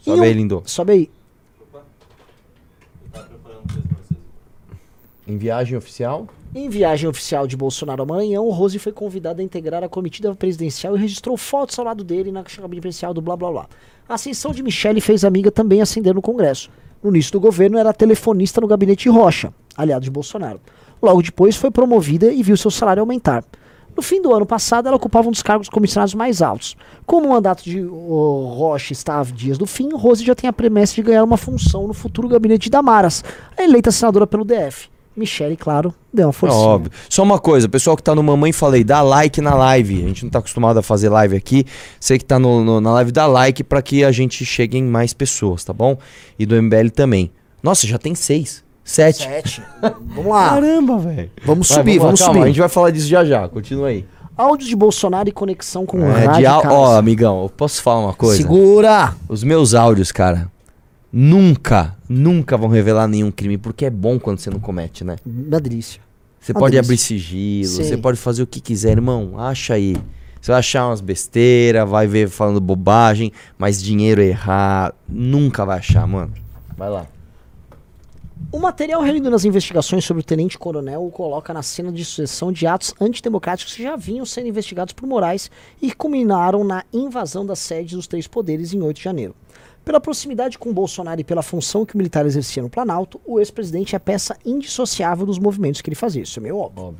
Sobe 0.00 0.20
um- 0.20 0.22
aí, 0.24 0.32
lindo. 0.32 0.62
Sobe 0.66 0.92
aí. 0.92 1.10
Em 5.26 5.36
viagem 5.36 5.76
oficial? 5.78 6.26
Em 6.54 6.68
viagem 6.68 7.08
oficial 7.08 7.46
de 7.46 7.56
Bolsonaro 7.56 8.02
ao 8.02 8.06
Maranhão, 8.06 8.50
Rose 8.50 8.78
foi 8.78 8.92
convidada 8.92 9.40
a 9.40 9.44
integrar 9.44 9.82
a 9.82 9.88
comitiva 9.88 10.34
presidencial 10.34 10.96
e 10.96 11.00
registrou 11.00 11.36
fotos 11.36 11.78
ao 11.78 11.84
lado 11.84 12.04
dele 12.04 12.30
na 12.32 12.42
cabine 12.42 12.80
presidencial 12.80 13.14
do 13.14 13.22
blá 13.22 13.36
blá 13.36 13.50
blá. 13.50 13.66
A 14.08 14.14
ascensão 14.14 14.52
de 14.52 14.62
Michele 14.62 15.00
fez 15.00 15.24
amiga 15.24 15.50
também 15.50 15.80
ascender 15.80 16.12
no 16.14 16.20
Congresso. 16.20 16.68
No 17.02 17.08
início 17.10 17.32
do 17.32 17.40
governo 17.40 17.78
era 17.78 17.92
telefonista 17.92 18.60
no 18.60 18.66
gabinete 18.66 19.08
Rocha, 19.08 19.52
aliado 19.76 20.04
de 20.04 20.10
Bolsonaro. 20.10 20.60
Logo 21.02 21.20
depois 21.22 21.56
foi 21.56 21.70
promovida 21.70 22.32
e 22.32 22.42
viu 22.42 22.56
seu 22.56 22.70
salário 22.70 23.00
aumentar. 23.00 23.44
No 23.94 24.02
fim 24.02 24.22
do 24.22 24.32
ano 24.34 24.46
passado, 24.46 24.86
ela 24.86 24.96
ocupava 24.96 25.28
um 25.28 25.30
dos 25.32 25.42
cargos 25.42 25.68
comissionados 25.68 26.14
mais 26.14 26.40
altos. 26.40 26.76
Como 27.04 27.26
o 27.26 27.30
mandato 27.30 27.62
de 27.64 27.84
ô, 27.84 28.46
Rocha 28.56 28.92
está 28.92 29.20
a 29.20 29.24
dias 29.24 29.58
do 29.58 29.66
fim, 29.66 29.90
Rose 29.92 30.24
já 30.24 30.34
tem 30.34 30.48
a 30.48 30.52
promessa 30.52 30.94
de 30.94 31.02
ganhar 31.02 31.22
uma 31.24 31.36
função 31.36 31.86
no 31.86 31.92
futuro 31.92 32.26
gabinete 32.28 32.64
de 32.64 32.70
Damaras, 32.70 33.22
eleita 33.58 33.90
senadora 33.90 34.26
pelo 34.26 34.44
DF. 34.46 34.88
Michele, 35.14 35.58
claro, 35.58 35.92
deu 36.10 36.24
uma 36.28 36.30
É 36.30 36.32
forcinha. 36.32 36.62
óbvio. 36.62 36.90
Só 37.10 37.22
uma 37.22 37.38
coisa, 37.38 37.68
pessoal 37.68 37.94
que 37.94 38.02
tá 38.02 38.14
no 38.14 38.22
Mamãe 38.22 38.50
Falei, 38.50 38.82
dá 38.82 39.02
like 39.02 39.42
na 39.42 39.54
live. 39.54 40.04
A 40.04 40.08
gente 40.08 40.22
não 40.24 40.30
tá 40.30 40.38
acostumado 40.38 40.78
a 40.78 40.82
fazer 40.82 41.10
live 41.10 41.36
aqui. 41.36 41.66
Você 42.00 42.16
que 42.16 42.24
tá 42.24 42.38
no, 42.38 42.64
no- 42.64 42.80
na 42.80 42.92
live, 42.94 43.12
dá 43.12 43.26
like 43.26 43.62
pra 43.62 43.82
que 43.82 44.02
a 44.04 44.10
gente 44.10 44.42
chegue 44.46 44.78
em 44.78 44.84
mais 44.84 45.12
pessoas, 45.12 45.64
tá 45.64 45.72
bom? 45.74 45.98
E 46.38 46.46
do 46.46 46.54
MBL 46.56 46.88
também. 46.94 47.30
Nossa, 47.62 47.86
já 47.86 47.98
tem 47.98 48.14
seis. 48.14 48.64
Sete. 48.84 49.22
Sete. 49.24 49.62
Vamos 49.80 50.26
lá. 50.26 50.50
Caramba, 50.50 50.98
velho. 50.98 51.30
Vamos 51.44 51.68
Vai, 51.68 51.78
subir, 51.78 51.98
lá, 51.98 52.04
vamos 52.06 52.20
calma, 52.20 52.34
subir. 52.34 52.44
A 52.44 52.46
gente 52.48 52.60
vai 52.60 52.68
falar 52.68 52.90
disso 52.90 53.06
já 53.06 53.24
já. 53.24 53.48
Continua 53.48 53.88
aí. 53.88 54.04
Áudios 54.36 54.68
de 54.68 54.74
Bolsonaro 54.76 55.28
e 55.28 55.32
conexão 55.32 55.84
com 55.86 56.04
É, 56.04 56.24
radicais. 56.24 56.64
Ó, 56.66 56.96
amigão, 56.96 57.42
eu 57.42 57.48
posso 57.48 57.82
falar 57.82 58.00
uma 58.00 58.14
coisa? 58.14 58.38
Segura! 58.38 59.14
Os 59.28 59.44
meus 59.44 59.74
áudios, 59.74 60.10
cara, 60.10 60.50
nunca, 61.12 61.94
nunca 62.08 62.56
vão 62.56 62.68
revelar 62.68 63.06
nenhum 63.06 63.30
crime, 63.30 63.58
porque 63.58 63.84
é 63.84 63.90
bom 63.90 64.18
quando 64.18 64.38
você 64.38 64.50
não 64.50 64.58
comete, 64.58 65.04
né? 65.04 65.16
Uma 65.24 65.60
delícia. 65.60 66.00
Você 66.40 66.52
Uma 66.52 66.60
pode 66.60 66.72
delícia. 66.72 66.88
abrir 66.88 66.98
sigilo, 66.98 67.68
Sim. 67.68 67.84
você 67.84 67.96
pode 67.96 68.18
fazer 68.18 68.42
o 68.42 68.46
que 68.46 68.60
quiser, 68.60 68.92
irmão. 68.92 69.34
Acha 69.38 69.74
aí. 69.74 69.96
Você 70.40 70.50
vai 70.50 70.58
achar 70.58 70.88
umas 70.88 71.00
besteiras, 71.00 71.88
vai 71.88 72.06
ver 72.08 72.28
falando 72.28 72.60
bobagem, 72.60 73.30
mas 73.56 73.80
dinheiro 73.80 74.20
errar, 74.20 74.92
nunca 75.08 75.64
vai 75.64 75.78
achar, 75.78 76.04
mano. 76.06 76.32
Vai 76.76 76.90
lá. 76.90 77.06
O 78.50 78.58
material 78.58 79.02
reunido 79.02 79.30
nas 79.30 79.44
investigações 79.44 80.04
sobre 80.04 80.22
o 80.22 80.24
tenente-coronel 80.24 81.04
o 81.04 81.10
coloca 81.10 81.52
na 81.52 81.62
cena 81.62 81.92
de 81.92 82.04
sucessão 82.04 82.50
de 82.50 82.66
atos 82.66 82.94
antidemocráticos 83.00 83.74
que 83.74 83.82
já 83.82 83.94
vinham 83.96 84.24
sendo 84.24 84.48
investigados 84.48 84.92
por 84.92 85.06
Moraes 85.06 85.50
e 85.80 85.92
culminaram 85.92 86.64
na 86.64 86.84
invasão 86.92 87.46
das 87.46 87.58
sedes 87.58 87.92
dos 87.92 88.06
três 88.06 88.26
poderes 88.26 88.72
em 88.72 88.82
8 88.82 88.96
de 88.96 89.04
janeiro. 89.04 89.34
Pela 89.84 90.00
proximidade 90.00 90.58
com 90.58 90.72
Bolsonaro 90.72 91.20
e 91.20 91.24
pela 91.24 91.42
função 91.42 91.84
que 91.84 91.94
o 91.94 91.98
militar 91.98 92.24
exercia 92.24 92.62
no 92.62 92.70
Planalto, 92.70 93.20
o 93.24 93.38
ex-presidente 93.38 93.96
é 93.96 93.98
peça 93.98 94.36
indissociável 94.44 95.26
dos 95.26 95.38
movimentos 95.38 95.80
que 95.80 95.88
ele 95.88 95.96
fazia. 95.96 96.22
Isso 96.22 96.38
é 96.38 96.42
meio 96.42 96.56
óbvio. 96.56 96.96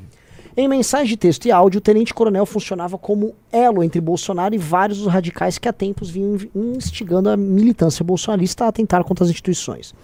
Em 0.55 0.69
mensagem 0.69 1.07
de 1.07 1.17
texto 1.17 1.47
e 1.47 1.51
áudio, 1.51 1.79
o 1.79 1.81
tenente-coronel 1.81 2.45
funcionava 2.45 2.99
como 2.99 3.35
elo 3.51 3.83
entre 3.83 4.03
Bolsonaro 4.03 4.55
e 4.55 4.59
vários 4.59 4.99
dos 4.99 5.07
radicais 5.07 5.57
que 5.57 5.67
há 5.67 5.73
tempos 5.73 6.11
vinham 6.11 6.37
instigando 6.55 7.31
a 7.31 7.37
militância 7.37 8.05
bolsonarista 8.05 8.67
a 8.67 8.69
atentar 8.69 9.03
contra 9.03 9.25
as 9.25 9.31
instituições. 9.31 9.95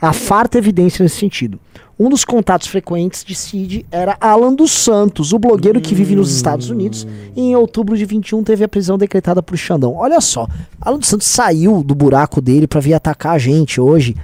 Há 0.00 0.12
farta 0.12 0.56
evidência 0.56 1.02
nesse 1.02 1.16
sentido. 1.16 1.58
Um 1.98 2.08
dos 2.08 2.24
contatos 2.24 2.68
frequentes 2.68 3.24
de 3.24 3.34
Cid 3.34 3.84
era 3.90 4.16
Alan 4.20 4.54
dos 4.54 4.70
Santos, 4.70 5.32
o 5.32 5.38
blogueiro 5.38 5.80
que 5.80 5.96
vive 5.96 6.14
nos 6.14 6.32
Estados 6.32 6.70
Unidos, 6.70 7.04
e 7.34 7.40
em 7.40 7.56
outubro 7.56 7.96
de 7.96 8.04
21 8.04 8.44
teve 8.44 8.62
a 8.62 8.68
prisão 8.68 8.96
decretada 8.96 9.42
por 9.42 9.56
Xandão. 9.58 9.96
Olha 9.96 10.20
só, 10.20 10.46
Alan 10.80 10.98
dos 10.98 11.08
Santos 11.08 11.26
saiu 11.26 11.82
do 11.82 11.96
buraco 11.96 12.40
dele 12.40 12.68
pra 12.68 12.80
vir 12.80 12.94
atacar 12.94 13.34
a 13.34 13.38
gente 13.38 13.80
hoje, 13.80 14.14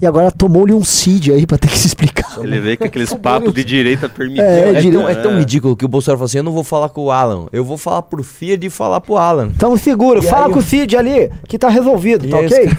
e 0.00 0.06
agora 0.06 0.30
tomou-lhe 0.30 0.72
um 0.72 0.82
Cid 0.84 1.32
aí 1.32 1.46
pra 1.46 1.56
ter 1.58 1.68
que 1.68 1.78
se 1.78 1.86
explicar. 1.86 2.38
Ele 2.42 2.60
vê 2.60 2.76
que 2.76 2.84
aqueles 2.84 3.12
papos 3.14 3.52
de 3.54 3.64
direita 3.64 4.08
permitiam. 4.08 4.44
É, 4.46 4.70
É, 4.78 4.90
tão, 4.90 5.08
é 5.08 5.14
tão 5.14 5.38
ridículo 5.38 5.76
que 5.76 5.84
o 5.84 5.88
Bolsonaro 5.88 6.18
falou 6.18 6.26
assim: 6.26 6.38
eu 6.38 6.42
não 6.44 6.52
vou 6.52 6.64
falar 6.64 6.88
com 6.88 7.02
o 7.02 7.10
Alan, 7.10 7.46
eu 7.52 7.64
vou 7.64 7.78
falar 7.78 8.02
pro 8.02 8.22
Fiat 8.24 8.66
e 8.66 8.70
falar 8.70 9.00
pro 9.00 9.16
Alan. 9.16 9.50
Então 9.54 9.76
segura, 9.76 10.18
E 10.18 10.22
fala 10.22 10.46
aí 10.46 10.52
com 10.52 10.58
o- 10.58 10.62
Cid 10.62 10.96
ali, 10.96 11.30
que 11.48 11.58
tá 11.58 11.68
resolvido, 11.68 12.28
tá 12.28 12.38
ok? 12.38 12.70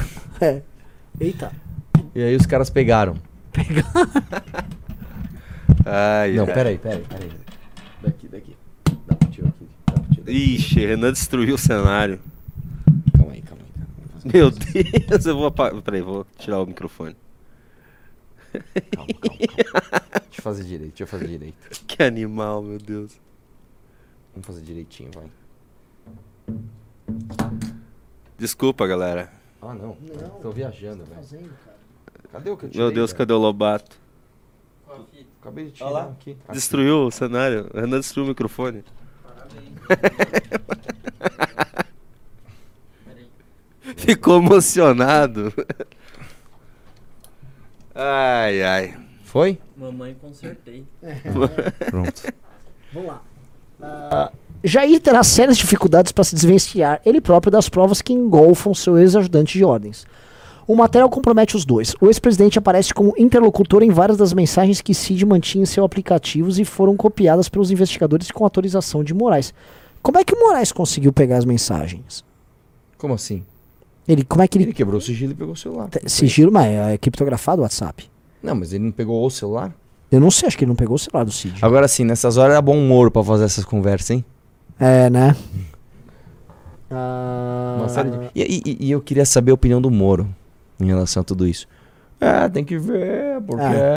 É. 0.41 0.61
Eita. 1.19 1.51
E 2.13 2.21
aí 2.23 2.35
os 2.35 2.45
caras 2.45 2.69
pegaram. 2.69 3.15
Ai, 5.85 6.33
Não, 6.33 6.45
peraí, 6.45 6.77
peraí, 6.77 7.03
peraí. 7.07 7.29
Daqui, 8.03 8.27
daqui. 8.27 8.55
Dá 9.07 9.15
pra 9.15 9.27
tirar 9.29 9.47
aqui. 9.49 9.67
Dá 9.85 9.93
pra 9.93 10.03
tirar. 10.15 10.31
Ixi, 10.31 10.85
Renan 10.85 11.11
destruiu 11.13 11.55
o 11.55 11.57
cenário. 11.57 12.19
Calma 13.15 13.33
aí, 13.33 13.41
calma 13.41 13.61
aí. 13.63 13.71
Calma 13.81 13.95
aí. 14.14 14.14
Meu 14.33 14.49
Deus, 14.49 15.25
eu 15.25 15.35
vou 15.35 15.45
apagar. 15.45 15.79
Peraí, 15.83 16.01
vou 16.01 16.25
tirar 16.37 16.59
o 16.59 16.65
microfone. 16.65 17.15
Calma, 18.91 19.13
calma, 19.21 19.37
calma. 19.37 20.21
Deixa 20.23 20.39
eu 20.39 20.43
fazer 20.43 20.63
direito, 20.63 20.89
deixa 20.89 21.03
eu 21.03 21.07
fazer 21.07 21.27
direito. 21.27 21.55
Que 21.85 22.01
animal, 22.01 22.63
meu 22.63 22.79
Deus. 22.79 23.19
Vamos 24.33 24.47
fazer 24.47 24.61
direitinho, 24.61 25.11
vai. 25.13 25.29
Desculpa, 28.37 28.87
galera. 28.87 29.31
Ah, 29.61 29.73
não. 29.73 29.95
Não. 30.01 30.29
Tô 30.41 30.51
viajando, 30.51 31.05
velho. 31.05 31.15
Fazendo, 31.15 31.49
cara. 31.63 31.77
Cadê 32.31 32.49
o 32.49 32.57
que 32.57 32.65
eu 32.65 32.71
Meu 32.73 32.91
Deus, 32.91 33.13
cadê 33.13 33.33
o 33.33 33.37
Lobato? 33.37 33.97
Acabei 35.39 35.65
de 35.65 35.83
Olha 35.83 35.89
tirar 35.89 35.89
lá. 35.89 36.11
aqui. 36.11 36.31
Aqui. 36.31 36.53
Destruiu 36.53 37.05
o 37.05 37.11
cenário. 37.11 37.69
O 37.71 37.79
Renan 37.79 37.99
destruiu 37.99 38.25
o 38.25 38.29
microfone. 38.29 38.83
Parabéns. 39.23 39.69
Ficou 43.97 44.37
emocionado. 44.37 45.53
Ai, 47.93 48.61
ai. 48.61 48.97
Foi? 49.23 49.57
Mamãe 49.75 50.15
consertei. 50.21 50.85
Pronto. 51.89 52.21
Vamos 52.93 53.07
lá. 53.09 53.21
Ah, 53.81 54.31
Jair 54.63 54.99
terá 54.99 55.23
sérias 55.23 55.57
dificuldades 55.57 56.11
para 56.11 56.23
se 56.23 56.33
desvencilhar 56.33 57.01
ele 57.05 57.21
próprio 57.21 57.51
das 57.51 57.69
provas 57.69 58.01
que 58.01 58.13
engolfam 58.13 58.73
seu 58.73 58.97
ex-ajudante 58.97 59.57
de 59.57 59.63
ordens. 59.63 60.05
O 60.67 60.75
material 60.75 61.09
compromete 61.09 61.55
os 61.55 61.63
dois. 61.63 61.93
O 62.01 62.07
ex-presidente 62.07 62.57
aparece 62.57 62.91
como 62.93 63.13
interlocutor 63.17 63.83
em 63.83 63.91
várias 63.91 64.17
das 64.17 64.33
mensagens 64.33 64.81
que 64.81 64.95
Cid 64.95 65.23
mantinha 65.23 65.61
em 65.61 65.65
seus 65.65 65.85
aplicativos 65.85 66.57
e 66.57 66.65
foram 66.65 66.97
copiadas 66.97 67.47
pelos 67.47 67.69
investigadores 67.69 68.31
com 68.31 68.43
autorização 68.43 69.03
de 69.03 69.13
Moraes. 69.13 69.53
Como 70.01 70.17
é 70.17 70.23
que 70.23 70.33
o 70.33 70.39
Moraes 70.39 70.71
conseguiu 70.71 71.13
pegar 71.13 71.37
as 71.37 71.45
mensagens? 71.45 72.25
Como 72.97 73.13
assim? 73.13 73.43
Ele, 74.07 74.23
como 74.23 74.43
é 74.43 74.47
que 74.47 74.57
ele 74.57 74.65
Ele 74.65 74.73
quebrou 74.73 74.97
o 74.97 75.01
sigilo 75.01 75.31
e 75.31 75.35
pegou 75.35 75.53
o 75.53 75.57
celular. 75.57 75.89
te- 75.89 76.07
sigilo, 76.09 76.51
mas 76.51 76.67
é 76.67 76.97
criptografado 76.97 77.61
o 77.61 77.63
WhatsApp? 77.63 78.09
Não, 78.43 78.53
mas 78.55 78.71
ele 78.73 78.83
não 78.83 78.91
pegou 78.91 79.25
o 79.25 79.29
celular? 79.31 79.73
Eu 80.11 80.19
não 80.19 80.29
sei, 80.29 80.47
acho 80.47 80.57
que 80.57 80.63
ele 80.63 80.69
não 80.69 80.75
pegou 80.75 80.95
o 80.95 80.99
celular 80.99 81.23
do 81.25 81.31
Cid. 81.31 81.57
Agora 81.63 81.87
sim, 81.87 82.03
nessas 82.05 82.37
horas 82.37 82.51
era 82.53 82.61
bom 82.61 82.77
humor 82.77 83.09
pra 83.09 83.23
fazer 83.23 83.45
essas 83.45 83.65
conversas, 83.65 84.11
hein? 84.11 84.25
É, 84.79 85.09
né? 85.09 85.35
Ah, 86.89 87.77
Uma 87.79 87.89
série 87.89 88.11
de- 88.11 88.17
e, 88.35 88.61
e- 88.65 88.77
e 88.87 88.91
eu 88.91 89.01
queria 89.01 89.25
saber 89.25 89.51
a 89.51 89.53
opinião 89.55 89.81
do 89.81 89.89
Moro 89.89 90.27
em 90.79 90.85
relação 90.85 91.21
a 91.21 91.23
tudo 91.23 91.47
isso. 91.47 91.67
É, 92.21 92.47
tem 92.47 92.63
que 92.63 92.77
ver, 92.77 93.41
porque 93.41 93.63
É. 93.63 93.95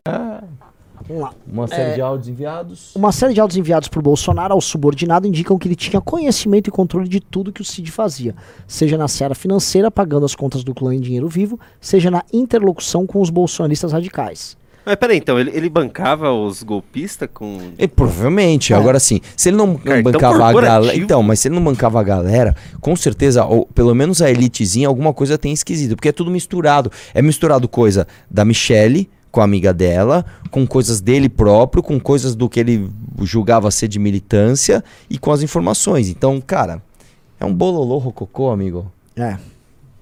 é 1.01 1.05
Vamos 1.09 1.23
lá. 1.23 1.33
uma 1.51 1.67
série 1.67 1.91
É. 1.91 1.95
de 1.95 2.01
áudios 2.01 2.29
enviados. 2.29 2.95
Uma 2.95 3.13
série 3.13 3.35
de 3.35 3.41
áudios 3.41 3.57
enviados 3.57 3.89
por 3.89 4.03
Bolsonaro 4.03 4.55
ao 4.55 4.61
subordinado 4.61 5.27
indicam 5.27 5.59
que 5.59 5.69
ele 5.69 5.77
tinha 5.77 6.01
conhecimento 6.01 6.69
e 6.69 6.71
controle 6.71 7.09
de 7.09 7.21
tudo 7.21 7.53
que 7.53 7.61
o 7.63 7.65
Cid 7.65 7.91
fazia, 7.91 8.35
seja 8.67 8.97
na 8.99 9.09
seara 9.09 9.35
financeira, 9.35 9.91
pagando 9.91 10.27
as 10.27 10.35
contas 10.35 10.63
do 10.65 10.75
clã 10.75 10.95
em 10.95 11.01
dinheiro 11.01 11.29
vivo, 11.29 11.59
seja 11.81 12.11
na 12.11 12.23
interlocução 12.33 13.07
com 13.07 13.21
os 13.21 13.31
bolsonaristas 13.31 13.93
radicais. 13.93 14.57
Mas 14.87 14.97
peraí, 14.97 15.19
então, 15.19 15.39
ele, 15.39 15.51
ele 15.53 15.69
bancava 15.69 16.33
os 16.33 16.63
golpistas 16.63 17.29
com. 17.35 17.59
E, 17.79 17.87
provavelmente, 17.87 18.73
É. 18.73 18.77
agora 18.77 18.99
sim. 18.99 19.21
Se 19.37 19.51
ele 19.51 19.57
não, 19.59 19.67
não 19.67 19.77
Cartão 19.77 20.03
bancava 20.13 20.47
a 20.47 20.53
galera. 20.55 20.97
Então, 20.97 21.23
mas 21.23 21.41
se 21.41 21.49
ele 21.49 21.57
não 21.57 21.63
bancava 21.65 22.01
a 22.01 22.03
galera, 22.03 22.57
com 22.81 22.97
certeza, 22.97 23.45
ou 23.45 23.67
pelo 23.67 23.95
menos 23.95 24.23
a 24.23 24.31
elitezinha, 24.31 24.89
alguma 24.89 25.13
coisa 25.13 25.37
tem 25.37 25.53
esquisito. 25.53 25.95
Porque 25.95 26.09
é 26.09 26.13
tudo 26.13 26.31
misturado. 26.31 26.91
É 27.13 27.21
misturado 27.21 27.69
coisa 27.69 28.09
da 28.31 28.47
Michelle 28.47 29.11
com 29.31 29.41
a 29.41 29.45
amiga 29.45 29.73
dela, 29.73 30.25
com 30.51 30.67
coisas 30.67 31.01
dele 31.01 31.29
próprio, 31.29 31.83
com 31.83 31.99
coisas 32.01 32.35
do 32.35 32.49
que 32.49 32.59
ele 32.61 32.91
julgava 33.23 33.71
ser 33.71 33.89
de 33.89 33.99
militância 33.99 34.83
e 35.11 35.19
com 35.19 35.31
as 35.33 35.43
informações. 35.43 36.09
Então, 36.09 36.41
cara, 36.41 36.83
é 37.39 37.45
um 37.45 37.53
bololô 37.55 37.99
rococô, 37.99 38.51
amigo. 38.51 38.91
É. 39.17 39.37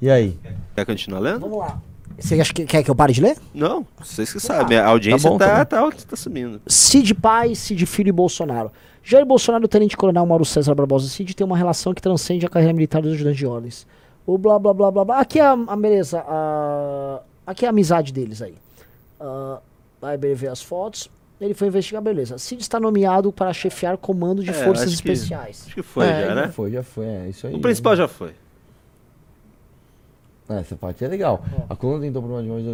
E 0.00 0.10
aí? 0.10 0.38
Quer 0.74 0.84
continuar 0.86 1.18
lendo? 1.20 1.40
Vamos 1.40 1.58
lá. 1.58 1.80
Você 2.18 2.40
acha 2.40 2.52
que 2.54 2.64
quer 2.64 2.82
que 2.82 2.90
eu 2.90 2.94
pare 2.94 3.12
de 3.12 3.20
ler? 3.20 3.36
Não, 3.52 3.86
vocês 3.98 4.32
que 4.32 4.40
sabem. 4.40 4.78
A 4.78 4.86
audiência 4.86 5.28
Tá 5.28 5.30
bom, 5.30 5.38
tá, 5.38 5.64
tá 5.66 5.90
tá, 5.90 5.96
tá, 6.10 6.16
subindo. 6.16 6.60
Cid 6.66 7.14
pai, 7.14 7.54
Cid 7.54 7.84
filho 7.84 8.08
e 8.08 8.12
Bolsonaro. 8.12 8.70
Jair 9.04 9.24
Bolsonaro 9.26 9.64
e 9.64 9.66
o 9.66 9.68
tenente-coronel 9.68 10.24
Mauro 10.24 10.44
César 10.44 10.74
Barbosa 10.74 11.08
Cid 11.08 11.34
tem 11.34 11.46
uma 11.46 11.56
relação 11.58 11.92
que 11.92 12.00
transcende 12.00 12.46
a 12.46 12.48
carreira 12.48 12.72
militar 12.72 13.02
dos 13.02 13.12
ajudantes 13.12 13.38
de 13.38 13.46
ordens. 13.46 13.86
O 14.26 14.38
blá 14.38 14.58
blá 14.58 14.72
blá 14.72 14.90
blá 14.90 15.04
blá. 15.04 15.20
Aqui 15.20 15.38
é 15.38 15.44
a, 15.44 15.52
a 15.52 15.76
beleza. 15.76 16.24
a- 16.26 17.20
aqui 17.46 17.64
é 17.64 17.68
a 17.68 17.70
amizade 17.70 18.12
deles 18.12 18.40
aí. 18.40 18.54
Ah, 19.20 19.60
aí 20.02 20.14
ele 20.22 20.34
vê 20.34 20.48
as 20.48 20.62
fotos. 20.62 21.10
Ele 21.40 21.52
foi 21.52 21.68
investigar, 21.68 22.00
beleza. 22.02 22.38
Cid 22.38 22.62
está 22.62 22.80
nomeado 22.80 23.30
para 23.30 23.52
chefiar 23.52 23.96
comando 23.98 24.42
de 24.42 24.48
É, 24.50 24.52
forças 24.54 24.88
acho 24.92 25.02
que- 25.02 25.10
especiais. 25.12 25.64
Acho 25.66 25.74
que 25.74 25.82
foi 25.82 26.06
É, 26.06 26.26
já, 26.28 26.34
né? 26.34 26.48
foi, 26.48 26.70
já 26.70 26.82
foi. 26.82 27.04
É 27.06 27.28
isso 27.28 27.46
aí. 27.46 27.54
O 27.54 27.60
principal 27.60 27.94
já 27.94 28.08
foi. 28.08 28.34
Ah, 30.48 30.60
Essa 30.60 30.76
parte 30.76 31.04
é 31.04 31.08
legal. 31.08 31.44
Ó. 31.52 31.66
A 31.68 31.76
coluna 31.76 32.00
tentou 32.02 32.22
provar 32.22 32.40
de 32.42 32.48
mais 32.48 32.64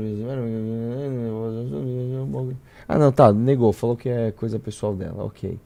Ah, 2.88 2.98
não, 2.98 3.11
tá, 3.11 3.33
negou. 3.33 3.72
Falou 3.72 3.96
que 3.96 4.09
é 4.09 4.31
coisa 4.31 4.59
pessoal 4.59 4.94
dela, 4.94 5.24
ok. 5.24 5.59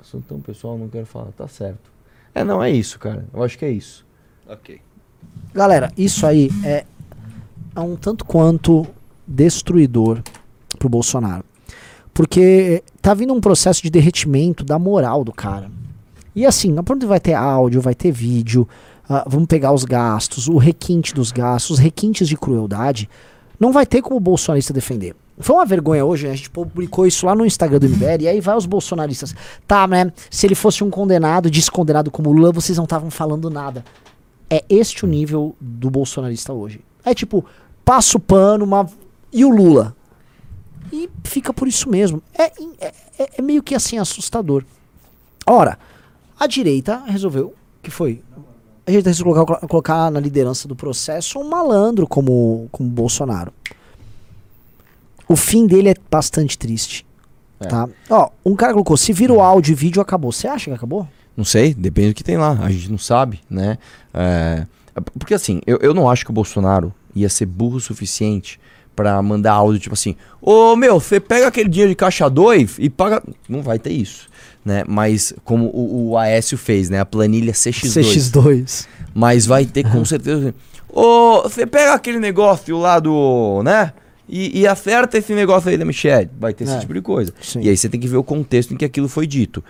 Assunto 0.00 0.26
tão 0.28 0.40
pessoal, 0.40 0.76
não 0.76 0.88
quero 0.88 1.06
falar. 1.06 1.32
Tá 1.32 1.48
certo. 1.48 1.90
É, 2.34 2.44
não, 2.44 2.62
é 2.62 2.70
isso, 2.70 2.98
cara. 2.98 3.24
Eu 3.32 3.42
acho 3.42 3.56
que 3.58 3.64
é 3.64 3.70
isso. 3.70 4.04
Ok. 4.46 4.80
Galera, 5.54 5.90
isso 5.96 6.26
aí 6.26 6.50
é, 6.64 6.84
é 7.74 7.80
um 7.80 7.96
tanto 7.96 8.24
quanto 8.24 8.86
destruidor 9.26 10.22
pro 10.78 10.88
Bolsonaro. 10.88 11.44
Porque 12.12 12.82
tá 13.02 13.12
vindo 13.14 13.32
um 13.32 13.40
processo 13.40 13.82
de 13.82 13.90
derretimento 13.90 14.64
da 14.64 14.78
moral 14.78 15.24
do 15.24 15.32
cara. 15.32 15.70
E 16.34 16.46
assim, 16.46 16.74
pronto 16.82 17.06
vai 17.06 17.20
ter 17.20 17.34
áudio, 17.34 17.80
vai 17.80 17.94
ter 17.94 18.10
vídeo, 18.10 18.68
ah, 19.08 19.24
vamos 19.26 19.46
pegar 19.46 19.72
os 19.72 19.84
gastos, 19.84 20.48
o 20.48 20.56
requinte 20.56 21.14
dos 21.14 21.30
gastos, 21.30 21.72
os 21.72 21.78
requintes 21.78 22.28
de 22.28 22.36
crueldade. 22.36 23.08
Não 23.58 23.72
vai 23.72 23.86
ter 23.86 24.02
como 24.02 24.16
o 24.16 24.20
bolsonarista 24.20 24.72
defender. 24.72 25.14
Foi 25.38 25.56
uma 25.56 25.64
vergonha 25.64 26.04
hoje, 26.04 26.26
né? 26.26 26.32
a 26.32 26.36
gente 26.36 26.50
publicou 26.50 27.06
isso 27.06 27.26
lá 27.26 27.34
no 27.34 27.44
Instagram 27.44 27.80
do 27.80 27.88
MBL, 27.88 28.22
e 28.22 28.28
aí 28.28 28.40
vai 28.40 28.56
os 28.56 28.66
bolsonaristas. 28.66 29.34
Tá, 29.66 29.86
né? 29.86 30.12
Se 30.30 30.46
ele 30.46 30.54
fosse 30.54 30.84
um 30.84 30.90
condenado, 30.90 31.50
descondenado 31.50 32.10
como 32.10 32.32
Lula, 32.32 32.52
vocês 32.52 32.78
não 32.78 32.84
estavam 32.84 33.10
falando 33.10 33.50
nada. 33.50 33.84
É 34.48 34.64
este 34.68 35.04
o 35.04 35.08
nível 35.08 35.56
do 35.60 35.90
bolsonarista 35.90 36.52
hoje. 36.52 36.80
É 37.04 37.14
tipo, 37.14 37.44
passa 37.84 38.16
o 38.16 38.20
pano, 38.20 38.64
uma... 38.64 38.88
e 39.32 39.44
o 39.44 39.50
Lula? 39.50 39.94
E 40.92 41.08
fica 41.24 41.52
por 41.52 41.66
isso 41.68 41.88
mesmo. 41.88 42.22
É, 42.32 42.44
é, 42.80 42.94
é- 43.18 43.30
é 43.38 43.42
meio 43.42 43.62
que 43.62 43.74
assim 43.74 43.98
assustador. 43.98 44.64
Ora, 45.46 45.78
a 46.38 46.46
direita 46.46 47.02
resolveu. 47.06 47.54
que 47.82 47.90
foi? 47.90 48.22
A 48.86 48.90
direita 48.90 49.10
resolveu 49.10 49.34
colocar, 49.44 49.66
colocar 49.66 50.10
na 50.10 50.20
liderança 50.20 50.68
do 50.68 50.76
processo 50.76 51.38
um 51.38 51.48
malandro 51.48 52.06
como, 52.06 52.68
como 52.70 52.88
Bolsonaro. 52.88 53.52
O 55.28 55.36
fim 55.36 55.66
dele 55.66 55.88
é 55.90 55.94
bastante 56.10 56.56
triste. 56.58 57.06
É. 57.60 57.66
Tá? 57.66 57.88
Ó, 58.10 58.30
um 58.44 58.54
cara 58.54 58.72
colocou: 58.72 58.96
se 58.96 59.12
vira 59.12 59.32
o 59.32 59.40
áudio 59.40 59.72
e 59.72 59.74
vídeo, 59.74 60.02
acabou. 60.02 60.30
Você 60.32 60.46
acha 60.46 60.66
que 60.66 60.76
acabou? 60.76 61.08
Não 61.36 61.44
sei, 61.44 61.74
depende 61.74 62.10
do 62.10 62.14
que 62.14 62.22
tem 62.24 62.36
lá. 62.36 62.52
A 62.62 62.70
gente 62.70 62.90
não 62.90 62.98
sabe, 62.98 63.40
né? 63.50 63.78
É, 64.12 64.66
porque 65.18 65.34
assim, 65.34 65.60
eu, 65.66 65.78
eu 65.78 65.92
não 65.94 66.08
acho 66.08 66.24
que 66.24 66.30
o 66.30 66.34
Bolsonaro 66.34 66.94
ia 67.14 67.28
ser 67.28 67.46
burro 67.46 67.76
o 67.76 67.80
suficiente 67.80 68.58
pra 68.96 69.20
mandar 69.22 69.52
áudio 69.52 69.80
tipo 69.80 69.94
assim: 69.94 70.14
Ô 70.40 70.76
meu, 70.76 71.00
você 71.00 71.18
pega 71.20 71.46
aquele 71.48 71.68
dinheiro 71.68 71.90
de 71.90 71.96
caixa 71.96 72.28
2 72.28 72.76
e 72.78 72.88
paga. 72.90 73.22
Não 73.48 73.62
vai 73.62 73.78
ter 73.78 73.92
isso, 73.92 74.28
né? 74.64 74.84
Mas 74.86 75.32
como 75.44 75.66
o, 75.66 76.10
o 76.10 76.18
Aécio 76.18 76.56
fez, 76.58 76.88
né? 76.90 77.00
A 77.00 77.04
planilha 77.06 77.52
CX2. 77.52 78.02
CX2. 78.32 78.86
Mas 79.14 79.46
vai 79.46 79.64
ter 79.64 79.84
com 79.90 80.04
certeza. 80.04 80.54
Ô, 80.88 81.42
você 81.42 81.66
pega 81.66 81.92
aquele 81.94 82.18
negócio 82.20 82.78
lá 82.78 82.98
do. 83.00 83.62
né? 83.64 83.92
E, 84.28 84.60
e 84.60 84.66
acerta 84.66 85.18
esse 85.18 85.34
negócio 85.34 85.68
aí 85.68 85.76
da 85.76 85.84
Michelle. 85.84 86.30
Vai 86.40 86.54
ter 86.54 86.64
esse 86.64 86.72
É. 86.74 86.78
tipo 86.78 86.94
de 86.94 87.02
coisa. 87.02 87.32
Sim. 87.42 87.60
E 87.62 87.68
aí 87.68 87.76
você 87.76 87.88
tem 87.88 88.00
que 88.00 88.08
ver 88.08 88.16
o 88.16 88.24
contexto 88.24 88.72
em 88.72 88.76
que 88.76 88.84
aquilo 88.84 89.08
foi 89.08 89.26
dito. 89.26 89.62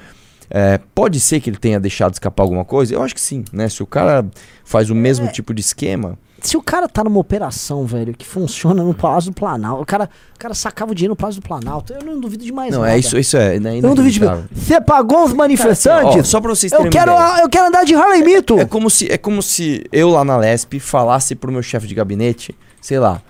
É, 0.50 0.78
pode 0.94 1.18
ser 1.18 1.40
que 1.40 1.48
ele 1.50 1.57
tenha 1.57 1.80
deixado 1.80 2.12
escapar 2.12 2.42
alguma 2.44 2.64
coisa? 2.64 2.94
Eu 2.94 3.02
acho 3.02 3.14
que 3.14 3.20
sim, 3.20 3.42
né? 3.52 3.68
Se 3.68 3.83
o 3.83 3.87
cara 3.87 4.24
faz 4.64 4.90
o 4.90 4.94
mesmo 4.94 5.26
É. 5.26 5.30
tipo 5.30 5.52
de 5.54 5.61
esquema. 5.62 6.16
Se 6.44 6.59
o 6.59 6.62
cara 6.62 6.87
tá 6.87 7.02
numa 7.02 7.18
operação, 7.18 7.87
velho, 7.87 8.12
que 8.12 8.26
funciona 8.26 8.83
no 8.83 8.92
Palácio 8.92 9.30
do 9.30 9.35
Planalto, 9.35 9.83
o 9.83 9.87
cara, 9.87 10.11
o 10.35 10.38
cara 10.38 10.52
sacava 10.52 10.92
o 10.92 10.94
dinheiro 10.94 11.12
no 11.12 11.16
Palácio 11.16 11.40
do 11.40 11.44
Planalto, 11.48 11.94
eu 11.94 12.04
não 12.04 12.20
duvido 12.20 12.44
de 12.44 12.52
mais 12.52 12.70
não, 12.70 12.83
nada. 12.83 12.92
é 12.94 12.98
isso, 12.98 13.18
isso 13.18 13.35
é. 13.38 13.59
Né, 13.59 13.78
Eu 13.78 13.83
não 13.83 13.94
duvido 13.94 14.46
de. 14.50 14.61
Você 14.61 14.78
pagou 14.78 15.24
os 15.24 15.33
manifestantes? 15.33 16.16
Ó, 16.20 16.22
só 16.22 16.42
pra 16.42 16.50
vocês 16.54 16.70
eu, 16.70 16.80
terem 16.83 16.90
uma 16.90 17.00
quero, 17.00 17.12
ideia. 17.14 17.42
eu 17.44 17.48
quero 17.48 17.66
andar 17.68 17.85
de 17.85 17.94
Harley 17.94 18.22
Mito. 18.22 18.59
É 18.59 18.66
como 18.66 18.90
se 18.90 19.11
é 19.11 19.16
como 19.16 19.40
se 19.42 19.87
eu 19.90 20.11
lá 20.11 20.22
na 20.22 20.37
Lesp 20.37 20.74
falasse 20.80 21.35
pro 21.35 21.50
meu 21.50 21.62
chefe 21.62 21.87
de 21.87 21.94
gabinete, 21.94 22.54
sei 22.78 22.98
lá, 22.98 23.22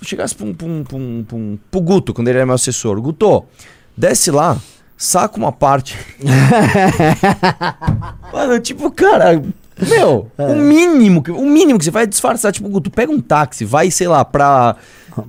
chegasse 0.00 0.34
pra 0.34 0.46
um, 0.46 0.54
pra 0.54 0.66
um, 0.66 0.82
pra 0.82 0.96
um, 0.96 1.24
pra 1.28 1.36
um- 1.36 1.58
pro 1.70 1.80
Guto, 1.82 2.14
quando 2.14 2.28
ele 2.28 2.38
era 2.38 2.46
meu 2.46 2.54
assessor, 2.54 2.98
Guto, 3.02 3.44
desce 3.94 4.30
lá, 4.30 4.56
saca 4.96 5.36
uma 5.36 5.52
parte. 5.52 5.94
Mano, 8.32 8.58
tipo, 8.60 8.90
cara, 8.90 9.42
meu, 9.88 10.30
o 10.38 10.54
mínimo, 10.56 11.22
que- 11.22 11.30
o 11.30 11.44
mínimo 11.46 11.78
que 11.78 11.84
você 11.84 11.90
vai 11.90 12.06
disfarçar, 12.06 12.52
tipo, 12.52 12.68
Guto, 12.68 12.90
pega 12.90 13.10
um 13.12 13.20
táxi, 13.20 13.64
vai, 13.64 13.90
sei 13.90 14.08
lá, 14.08 14.24
pra 14.24 14.76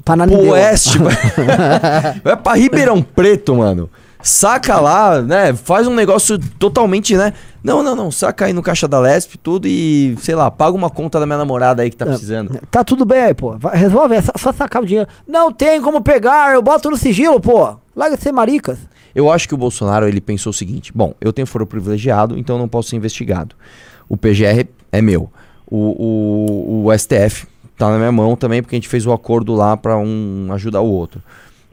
Nanindeua. 0.08 0.54
oeste, 0.54 0.98
vai, 2.24 2.36
pra 2.38 2.54
Ribeirão 2.54 3.02
Preto, 3.02 3.56
mano. 3.56 3.90
Saca 4.26 4.80
lá, 4.80 5.22
né? 5.22 5.54
Faz 5.54 5.86
um 5.86 5.94
negócio 5.94 6.40
totalmente, 6.58 7.14
né? 7.18 7.34
Não, 7.62 7.84
não, 7.84 7.94
não. 7.94 8.10
Saca 8.10 8.46
aí 8.46 8.54
no 8.54 8.64
caixa 8.64 8.88
da 8.88 8.98
Lesp 8.98 9.36
tudo 9.38 9.68
e, 9.68 10.16
sei 10.22 10.34
lá, 10.34 10.50
paga 10.50 10.78
uma 10.78 10.90
conta 10.90 11.20
da 11.20 11.26
minha 11.26 11.38
namorada 11.38 11.82
aí 11.82 11.90
que 11.90 11.98
tá 11.98 12.06
precisando. 12.06 12.58
Tá 12.72 12.86
tudo 12.86 13.04
bem 13.04 13.20
aí, 13.20 13.34
pô. 13.34 13.58
Resolve, 13.74 14.16
é 14.16 14.22
só, 14.22 14.32
só 14.38 14.54
sacar 14.54 14.82
o 14.82 14.86
dinheiro. 14.86 15.10
Não 15.28 15.52
tem 15.52 15.82
como 15.82 16.02
pegar, 16.02 16.54
eu 16.54 16.62
boto 16.62 16.90
no 16.90 16.96
sigilo, 16.96 17.38
pô. 17.42 17.76
Larga 17.94 18.16
de 18.16 18.24
ser 18.24 18.32
maricas. 18.32 18.80
Eu 19.14 19.30
acho 19.30 19.46
que 19.46 19.54
o 19.54 19.58
Bolsonaro 19.58 20.08
ele 20.08 20.22
pensou 20.22 20.52
o 20.52 20.54
seguinte: 20.54 20.94
bom, 20.96 21.14
eu 21.20 21.34
tenho 21.34 21.46
foro 21.46 21.68
privilegiado, 21.68 22.38
então 22.40 22.58
não 22.58 22.68
posso 22.70 22.92
ser 22.92 22.96
investigado. 22.96 23.54
O 24.14 24.18
PGR 24.18 24.68
é 24.92 25.02
meu. 25.02 25.32
O, 25.66 26.84
o, 26.84 26.86
o 26.86 26.98
STF 26.98 27.48
tá 27.76 27.90
na 27.90 27.98
minha 27.98 28.12
mão 28.12 28.36
também, 28.36 28.62
porque 28.62 28.76
a 28.76 28.78
gente 28.78 28.88
fez 28.88 29.08
o 29.08 29.12
acordo 29.12 29.56
lá 29.56 29.76
pra 29.76 29.98
um 29.98 30.50
ajudar 30.54 30.82
o 30.82 30.88
outro. 30.92 31.20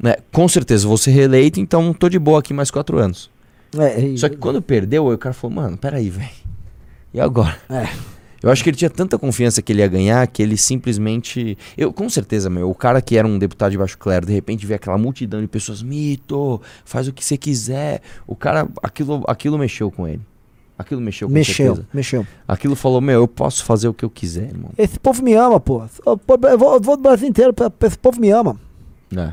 Né? 0.03 0.17
Com 0.33 0.49
certeza 0.49 0.89
vou 0.89 0.97
ser 0.97 1.11
reeleito, 1.11 1.61
então 1.61 1.93
tô 1.93 2.09
de 2.09 2.19
boa 2.19 2.39
aqui 2.39 2.55
mais 2.55 2.71
quatro 2.71 2.99
anos. 2.99 3.31
É, 3.79 4.01
e- 4.01 4.17
Só 4.17 4.31
que 4.31 4.37
quando 4.39 4.63
perdeu, 4.63 5.07
o 5.09 5.19
cara 5.19 5.35
falou, 5.35 5.55
mano, 5.57 5.77
peraí, 5.77 6.09
velho. 6.09 6.31
E 7.13 7.21
agora? 7.21 7.59
É. 7.69 7.87
Eu 8.43 8.51
acho 8.51 8.65
que 8.65 8.71
ele 8.71 8.77
tinha 8.79 8.89
tanta 8.89 9.19
confiança 9.19 9.61
que 9.61 9.71
ele 9.71 9.81
ia 9.83 9.87
ganhar 9.89 10.27
que 10.27 10.43
ele 10.43 10.57
simplesmente. 10.57 11.59
Eu, 11.77 11.93
com 11.93 12.09
certeza, 12.09 12.49
meu, 12.49 12.71
o 12.71 12.75
cara 12.75 13.03
que 13.03 13.19
era 13.19 13.29
um 13.29 13.39
deputado 13.39 13.71
de 13.73 13.77
baixo 13.77 13.99
clero, 13.99 14.25
de 14.25 14.33
repente 14.33 14.65
vê 14.65 14.73
aquela 14.75 14.97
multidão 14.97 15.43
de 15.43 15.47
pessoas, 15.47 15.83
mito, 15.83 16.59
faz 16.87 17.07
o 17.07 17.13
que 17.13 17.23
você 17.23 17.37
quiser. 17.37 18.01
O 18.27 18.35
cara, 18.35 18.67
aquilo, 18.83 19.23
aquilo 19.29 19.59
mexeu 19.59 19.91
com 19.91 20.09
ele. 20.09 20.23
Aquilo 20.81 21.01
mexeu 21.01 21.29
com 21.29 21.35
Mexeu, 21.35 21.75
certeza. 21.75 21.87
mexeu. 21.93 22.27
Aquilo 22.49 22.75
falou, 22.75 23.01
meu, 23.01 23.21
eu 23.21 23.29
posso 23.29 23.65
fazer 23.65 23.87
o 23.89 23.95
que 23.95 24.05
eu 24.05 24.11
quiser, 24.11 24.45
irmão. 24.49 24.71
Esse 24.79 24.99
povo 24.99 25.23
me 25.23 25.35
ama, 25.35 25.61
pô. 25.61 25.83
Eu 26.07 26.19
vou, 26.59 26.71
eu 26.77 26.81
vou 26.81 26.97
do 26.97 27.03
Brasil 27.03 27.29
inteiro, 27.29 27.53
pra- 27.53 27.69
pra- 27.69 27.87
esse 27.89 27.99
povo 27.99 28.21
me 28.21 28.31
ama. 28.31 28.57
É. 29.17 29.33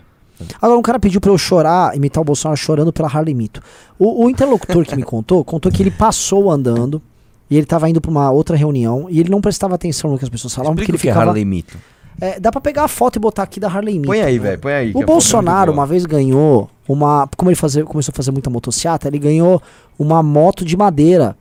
Agora, 0.61 0.77
um 0.77 0.83
cara 0.83 0.99
pediu 0.99 1.19
pra 1.19 1.31
eu 1.31 1.37
chorar, 1.37 1.95
imitar 1.95 2.21
o 2.21 2.25
Bolsonaro 2.25 2.57
chorando 2.57 2.91
pela 2.93 3.07
Harley 3.07 3.33
Mito. 3.33 3.61
O, 3.97 4.25
o 4.25 4.29
interlocutor 4.29 4.85
que 4.85 4.95
me 4.95 5.01
contou, 5.03 5.43
contou 5.43 5.71
que 5.71 5.81
ele 5.81 5.89
passou 5.89 6.51
andando 6.51 7.01
e 7.49 7.55
ele 7.57 7.65
tava 7.65 7.89
indo 7.89 7.99
pra 8.01 8.11
uma 8.11 8.29
outra 8.29 8.55
reunião 8.55 9.07
e 9.09 9.19
ele 9.19 9.29
não 9.29 9.41
prestava 9.41 9.73
atenção 9.75 10.11
no 10.11 10.17
que 10.17 10.25
as 10.25 10.29
pessoas 10.29 10.53
falavam, 10.53 10.75
porque 10.75 10.91
Explica 10.91 10.91
ele 10.91 10.97
o 10.97 11.01
que 11.01 11.09
é 11.09 11.11
ficava... 11.13 11.29
Harley 11.31 11.45
Mito. 11.45 11.77
É, 12.19 12.39
dá 12.39 12.51
pra 12.51 12.59
pegar 12.59 12.83
a 12.83 12.87
foto 12.87 13.17
e 13.17 13.19
botar 13.19 13.43
aqui 13.43 13.59
da 13.59 13.67
Harley 13.67 13.95
Mito. 13.95 14.07
Põe 14.07 14.21
aí, 14.21 14.39
né? 14.39 14.43
velho, 14.43 14.59
põe 14.59 14.73
aí. 14.73 14.91
O 14.93 15.01
é 15.01 15.05
Bolsonaro 15.05 15.71
boa. 15.71 15.81
uma 15.83 15.85
vez 15.87 16.05
ganhou 16.05 16.69
uma. 16.87 17.29
Como 17.37 17.49
ele 17.49 17.55
fazer, 17.55 17.83
começou 17.83 18.11
a 18.11 18.15
fazer 18.15 18.31
muita 18.31 18.49
motociata, 18.49 19.07
ele 19.07 19.19
ganhou 19.19 19.61
uma 19.99 20.23
moto 20.23 20.65
de 20.65 20.75
madeira 20.75 21.35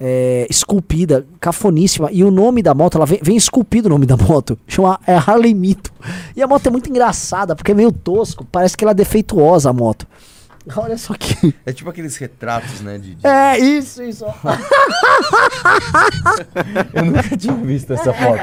é, 0.00 0.46
esculpida, 0.48 1.26
cafoníssima. 1.40 2.10
E 2.12 2.24
o 2.24 2.30
nome 2.30 2.62
da 2.62 2.74
moto, 2.74 2.96
ela 2.96 3.06
vem, 3.06 3.20
vem 3.22 3.36
esculpido 3.36 3.88
o 3.88 3.90
nome 3.90 4.06
da 4.06 4.16
moto. 4.16 4.58
Chama 4.66 4.98
é 5.06 5.14
Harley 5.14 5.54
Mito. 5.54 5.92
E 6.36 6.42
a 6.42 6.46
moto 6.46 6.66
é 6.66 6.70
muito 6.70 6.88
engraçada, 6.90 7.54
porque 7.54 7.72
é 7.72 7.74
meio 7.74 7.92
tosco. 7.92 8.46
Parece 8.50 8.76
que 8.76 8.84
ela 8.84 8.92
é 8.92 8.94
defeituosa 8.94 9.70
a 9.70 9.72
moto. 9.72 10.06
Olha 10.76 10.96
só 10.96 11.12
que. 11.14 11.54
É 11.66 11.72
tipo 11.72 11.90
aqueles 11.90 12.16
retratos, 12.16 12.80
né? 12.80 12.96
De, 12.98 13.14
de- 13.14 13.26
É, 13.26 13.58
isso, 13.58 14.02
isso. 14.02 14.24
Eu 16.92 17.04
nunca 17.04 17.36
tinha 17.36 17.54
visto 17.54 17.92
essa 17.92 18.12
foto. 18.12 18.40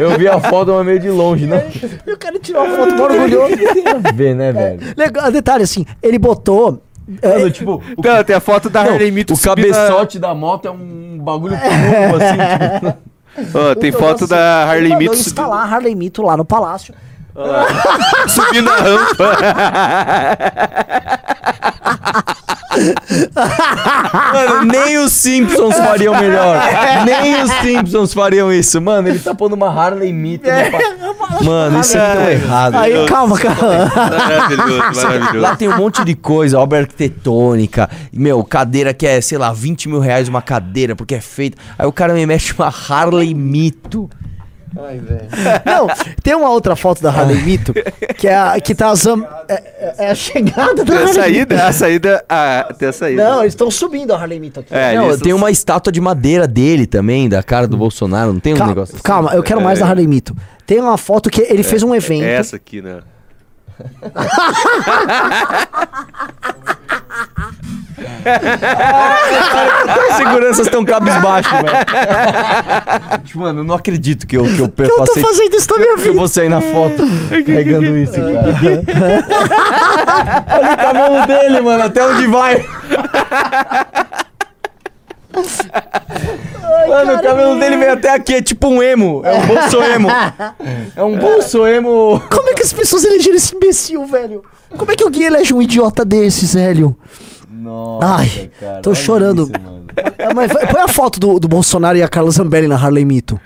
Eu 0.00 0.18
vi 0.18 0.28
a 0.28 0.38
foto, 0.40 0.72
mas 0.72 0.86
meio 0.86 1.00
de 1.00 1.10
longe, 1.10 1.46
né? 1.46 1.70
Eu 2.06 2.16
quero 2.16 2.38
tirar 2.38 2.62
uma 2.62 2.76
foto 2.76 3.02
orgulhoso. 3.02 3.56
Tem 3.56 3.88
a 3.88 4.12
ver, 4.12 4.34
né, 4.34 4.52
velho? 4.52 4.94
Legal, 4.96 5.32
detalhe 5.32 5.62
assim, 5.64 5.86
ele 6.02 6.18
botou. 6.18 6.82
é, 7.22 7.38
Mano, 7.38 7.50
tipo, 7.50 7.82
o, 7.96 8.02
Não, 8.02 8.24
tem 8.24 8.36
a 8.36 8.40
foto 8.40 8.68
da 8.68 8.84
não, 8.84 8.92
Harley 8.92 9.10
Mito 9.10 9.34
o 9.34 9.38
cabeçote 9.38 10.18
da 10.18 10.34
moto 10.34 10.66
é 10.68 10.70
um 10.70 11.18
bagulho 11.18 11.56
comum, 11.58 12.16
assim, 12.16 12.36
tipo... 12.78 13.58
Ó, 13.58 13.74
tem 13.74 13.90
eu 13.90 13.98
foto 13.98 14.26
da 14.26 14.36
ele 14.76 14.92
Harley 14.92 14.96
Mito 14.96 15.14
subindo, 15.16 15.26
instalar 15.28 15.60
a 15.66 15.74
Harley 15.74 15.94
Mito 15.94 16.22
lá 16.22 16.36
no 16.36 16.44
palácio. 16.44 16.94
subindo 18.28 18.70
a 18.70 18.76
rampa. 18.76 19.36
Mano, 24.32 24.64
nem 24.64 24.98
os 24.98 25.12
Simpsons 25.12 25.76
fariam 25.76 26.14
melhor. 26.18 26.60
Nem 27.04 27.42
os 27.42 27.50
Simpsons 27.62 28.14
fariam 28.14 28.52
isso. 28.52 28.80
Mano, 28.80 29.08
ele 29.08 29.18
tá 29.18 29.34
pondo 29.34 29.54
uma 29.54 29.68
Harley 29.68 30.12
Mito 30.12 30.48
no 30.48 31.14
pa- 31.14 31.44
Mano, 31.44 31.80
isso 31.80 31.96
é 31.96 32.14
tão 32.14 32.28
errado. 32.30 32.74
Aí, 32.76 33.06
calma, 33.06 33.38
calma. 33.38 33.90
Maravilhoso, 33.96 34.78
maravilhoso. 35.02 35.38
Lá 35.38 35.56
tem 35.56 35.68
um 35.68 35.76
monte 35.76 36.04
de 36.04 36.14
coisa, 36.14 36.58
obra 36.58 36.80
arquitetônica, 36.80 37.88
meu, 38.12 38.42
cadeira 38.44 38.92
que 38.94 39.06
é, 39.06 39.20
sei 39.20 39.38
lá, 39.38 39.52
20 39.52 39.88
mil 39.88 40.00
reais 40.00 40.28
uma 40.28 40.42
cadeira, 40.42 40.94
porque 40.96 41.14
é 41.14 41.20
feita. 41.20 41.56
Aí 41.78 41.86
o 41.86 41.92
cara 41.92 42.12
me 42.14 42.24
mexe 42.26 42.52
uma 42.56 42.66
Harley 42.88 43.34
Mito. 43.34 44.08
Ai, 44.76 44.98
velho. 44.98 45.28
Não, 45.64 45.86
tem 46.22 46.34
uma 46.34 46.50
outra 46.50 46.74
foto 46.74 47.02
da 47.02 47.10
Harley 47.10 47.40
Mito, 47.42 47.72
que 48.16 48.26
é 48.26 48.34
a, 48.36 48.60
que 48.60 48.74
tá 48.74 48.88
a 48.90 48.94
zam- 48.94 49.24
é, 49.48 49.54
é- 49.54 49.94
é 50.06 50.10
a 50.10 50.14
chegada 50.14 50.74
da 50.76 50.84
Tem 50.84 50.96
a 50.96 51.00
Harley 51.00 51.14
saída, 51.14 51.66
a 51.66 51.72
saída, 51.72 52.24
a, 52.28 52.74
tem 52.78 52.88
a 52.88 52.92
saída. 52.92 53.24
Não, 53.24 53.40
eles 53.42 53.52
estão 53.52 53.70
subindo 53.70 54.12
a 54.12 54.16
Harley 54.16 54.40
Mito 54.40 54.60
aqui. 54.60 54.74
É, 54.74 54.94
Não, 54.94 55.08
eles 55.08 55.20
tem 55.20 55.32
uma 55.32 55.50
estátua 55.50 55.92
de 55.92 56.00
madeira 56.00 56.46
dele 56.48 56.86
também, 56.86 57.28
da 57.28 57.42
cara 57.42 57.68
do 57.68 57.76
Bolsonaro, 57.76 58.32
não 58.32 58.40
tem 58.40 58.54
um 58.54 58.56
calma, 58.56 58.72
negócio 58.72 58.94
assim? 58.94 59.02
calma, 59.02 59.32
eu 59.34 59.42
quero 59.42 59.60
mais 59.60 59.78
da 59.78 59.86
Harley 59.86 60.06
Mito. 60.06 60.34
Tem 60.66 60.80
uma 60.80 60.96
foto 60.98 61.30
que 61.30 61.42
ele 61.42 61.62
fez 61.62 61.82
um 61.82 61.94
evento. 61.94 62.24
É 62.24 62.34
essa 62.34 62.56
aqui, 62.56 62.80
né? 62.82 63.00
As 70.10 70.16
seguranças 70.16 70.66
estão 70.66 70.84
cabisbaixo, 70.84 71.50
velho. 71.50 71.66
Tipo, 73.24 73.38
Mano, 73.40 73.60
eu 73.60 73.64
não 73.64 73.74
acredito 73.74 74.26
que 74.26 74.36
eu, 74.36 74.44
que 74.44 74.58
eu 74.60 74.68
que 74.68 74.82
eu 74.82 74.88
tô 74.88 74.96
passei... 74.96 75.22
fazendo 75.22 75.54
isso 75.56 75.70
na 75.70 75.76
minha 75.78 75.94
Que 75.96 76.02
vida? 76.02 76.14
você 76.14 76.40
aí 76.42 76.48
na 76.48 76.60
foto 76.60 77.02
pegando 77.44 77.96
isso, 77.98 78.12
cara. 78.14 78.54
Olha 80.58 80.72
o 80.72 80.76
cabelo 80.76 81.26
dele, 81.26 81.60
mano, 81.60 81.82
até 81.84 82.06
onde 82.06 82.26
vai. 82.26 82.64
Mano, 86.88 87.14
o 87.14 87.22
cabelo 87.22 87.58
dele 87.58 87.76
veio 87.76 87.92
até 87.92 88.10
aqui, 88.14 88.34
é 88.34 88.42
tipo 88.42 88.68
um 88.68 88.82
emo. 88.82 89.22
É 89.24 89.32
um 89.32 89.46
bolso 89.46 89.82
emo. 89.82 90.08
É 90.96 91.02
um 91.02 91.16
bolso 91.18 91.66
emo. 91.66 92.22
Como 92.30 92.48
é 92.50 92.54
que 92.54 92.62
as 92.62 92.72
pessoas 92.72 93.04
elegeram 93.04 93.36
esse 93.36 93.54
imbecil, 93.54 94.04
velho? 94.06 94.42
Como 94.76 94.90
é 94.90 94.96
que 94.96 95.02
alguém 95.04 95.24
elege 95.24 95.52
um 95.54 95.60
idiota 95.62 96.04
desses, 96.04 96.54
velho? 96.54 96.96
Nossa, 97.56 98.06
Ai, 98.16 98.50
cara, 98.58 98.80
tô 98.82 98.90
olha 98.90 98.98
chorando. 98.98 99.42
isso. 99.44 99.52
Ah, 100.28 100.34
Mas 100.34 100.52
põe 100.52 100.80
a 100.80 100.88
foto 100.88 101.20
do, 101.20 101.38
do 101.38 101.46
Bolsonaro 101.48 101.96
e 101.96 102.02
a 102.02 102.08
Carla 102.08 102.30
Zambelli 102.30 102.66
na 102.66 102.76
Harley 102.76 103.04
Mito. 103.04 103.40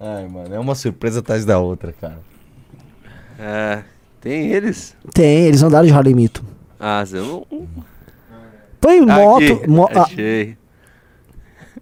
Ai, 0.00 0.26
mano, 0.28 0.54
é 0.54 0.58
uma 0.58 0.74
surpresa 0.74 1.20
atrás 1.20 1.44
da 1.44 1.58
outra, 1.58 1.92
cara. 1.92 2.18
É, 3.38 3.82
tem 4.20 4.46
eles. 4.52 4.94
Tem, 5.12 5.46
eles 5.46 5.62
andaram 5.62 5.86
de 5.86 5.92
Harley 5.92 6.14
Mito. 6.14 6.44
Ah, 6.80 7.04
você 7.04 7.16
não... 7.18 7.44
Põe 8.80 9.00
moto. 9.00 9.52
Aqui, 9.54 9.68
mo- 9.68 9.90
ah, 9.94 10.02
achei. 10.02 10.56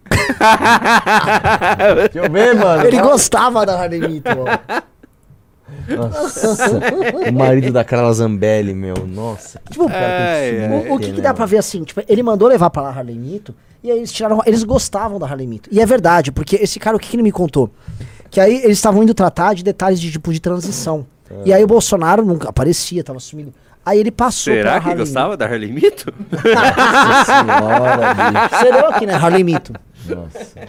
Deixa 2.12 2.26
eu 2.26 2.30
ver, 2.32 2.54
mano. 2.54 2.84
ele 2.86 3.00
gostava 3.00 3.66
da 3.66 3.80
Harley 3.80 4.00
Mito, 4.00 4.30
ó. 4.30 4.82
Nossa, 5.88 6.80
o 7.28 7.32
marido 7.32 7.72
da 7.72 7.84
Carla 7.84 8.12
Zambelli, 8.12 8.72
meu, 8.72 9.06
nossa. 9.06 9.60
Tipo. 9.68 9.84
O, 9.84 10.94
o 10.94 10.98
que, 10.98 11.12
que 11.12 11.20
dá 11.20 11.34
pra 11.34 11.44
ver 11.44 11.58
assim? 11.58 11.82
Tipo, 11.82 12.02
ele 12.08 12.22
mandou 12.22 12.48
levar 12.48 12.70
pra 12.70 12.82
lá 12.82 12.88
a 12.90 12.92
Harley 12.92 13.18
Mito 13.18 13.54
e 13.82 13.90
aí 13.90 13.98
eles 13.98 14.12
tiraram. 14.12 14.40
Eles 14.46 14.62
gostavam 14.62 15.18
da 15.18 15.26
Harley 15.26 15.46
Mito. 15.46 15.68
E 15.72 15.80
é 15.80 15.86
verdade, 15.86 16.30
porque 16.30 16.56
esse 16.56 16.78
cara, 16.78 16.96
o 16.96 17.00
que, 17.00 17.08
que 17.08 17.16
ele 17.16 17.22
me 17.22 17.32
contou? 17.32 17.70
Que 18.30 18.40
aí 18.40 18.56
eles 18.62 18.78
estavam 18.78 19.02
indo 19.02 19.12
tratar 19.14 19.54
de 19.54 19.64
detalhes 19.64 20.00
de 20.00 20.12
tipo 20.12 20.32
de 20.32 20.40
transição. 20.40 21.06
E 21.44 21.52
aí 21.52 21.62
o 21.64 21.66
Bolsonaro 21.66 22.24
nunca 22.24 22.48
aparecia, 22.48 23.02
tava 23.02 23.18
sumindo. 23.18 23.52
Aí 23.84 23.98
ele 24.00 24.10
passou 24.10 24.52
Será 24.52 24.80
que 24.80 24.88
Harley 24.88 24.98
gostava 24.98 25.36
da 25.36 25.46
Harley 25.46 25.72
Mito? 25.72 26.12
Senhora, 27.26 28.14
bicho. 28.14 28.32
Mito. 28.32 28.56
Será 28.58 28.98
que, 28.98 29.06
né? 29.06 29.14
Harley 29.14 29.44
Mito. 29.44 29.72
Nossa. 30.08 30.60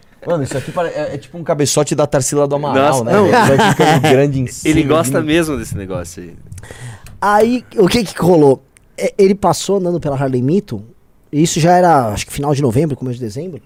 Mano, 0.26 0.42
isso 0.42 0.56
aqui 0.56 0.72
é, 0.94 1.14
é 1.14 1.18
tipo 1.18 1.38
um 1.38 1.42
cabeçote 1.44 1.94
da 1.94 2.06
Tarsila 2.06 2.46
do 2.46 2.54
Amaral, 2.54 3.02
Nossa, 3.02 3.04
né? 3.04 3.12
não. 3.12 3.24
velho? 3.24 3.56
Vai 3.56 3.70
ficando 3.70 4.00
grande 4.10 4.40
em 4.40 4.46
cima. 4.46 4.70
Ele 4.70 4.82
gosta 4.82 5.18
assim. 5.18 5.26
mesmo 5.26 5.56
desse 5.56 5.76
negócio 5.76 6.22
aí. 6.22 6.36
Aí, 7.20 7.64
o 7.76 7.88
que 7.88 8.04
que 8.04 8.20
rolou? 8.20 8.62
É, 8.96 9.12
Ele 9.16 9.34
passou 9.34 9.76
andando 9.78 9.98
pela 9.98 10.16
Harley 10.16 10.42
Mito, 10.42 10.82
e 11.32 11.42
isso 11.42 11.58
já 11.58 11.72
era, 11.76 12.08
acho 12.08 12.26
que 12.26 12.32
final 12.32 12.54
de 12.54 12.60
novembro, 12.62 12.96
começo 12.96 13.18
de 13.18 13.24
dezembro, 13.24 13.60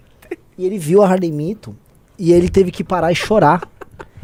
e 0.57 0.65
ele 0.65 0.79
viu 0.79 1.03
a 1.03 1.09
Harley 1.09 1.33
Mito, 1.33 1.75
e 2.19 2.33
ele 2.33 2.49
teve 2.49 2.71
que 2.71 2.85
parar 2.85 3.11
e 3.11 3.15
chorar. 3.15 3.69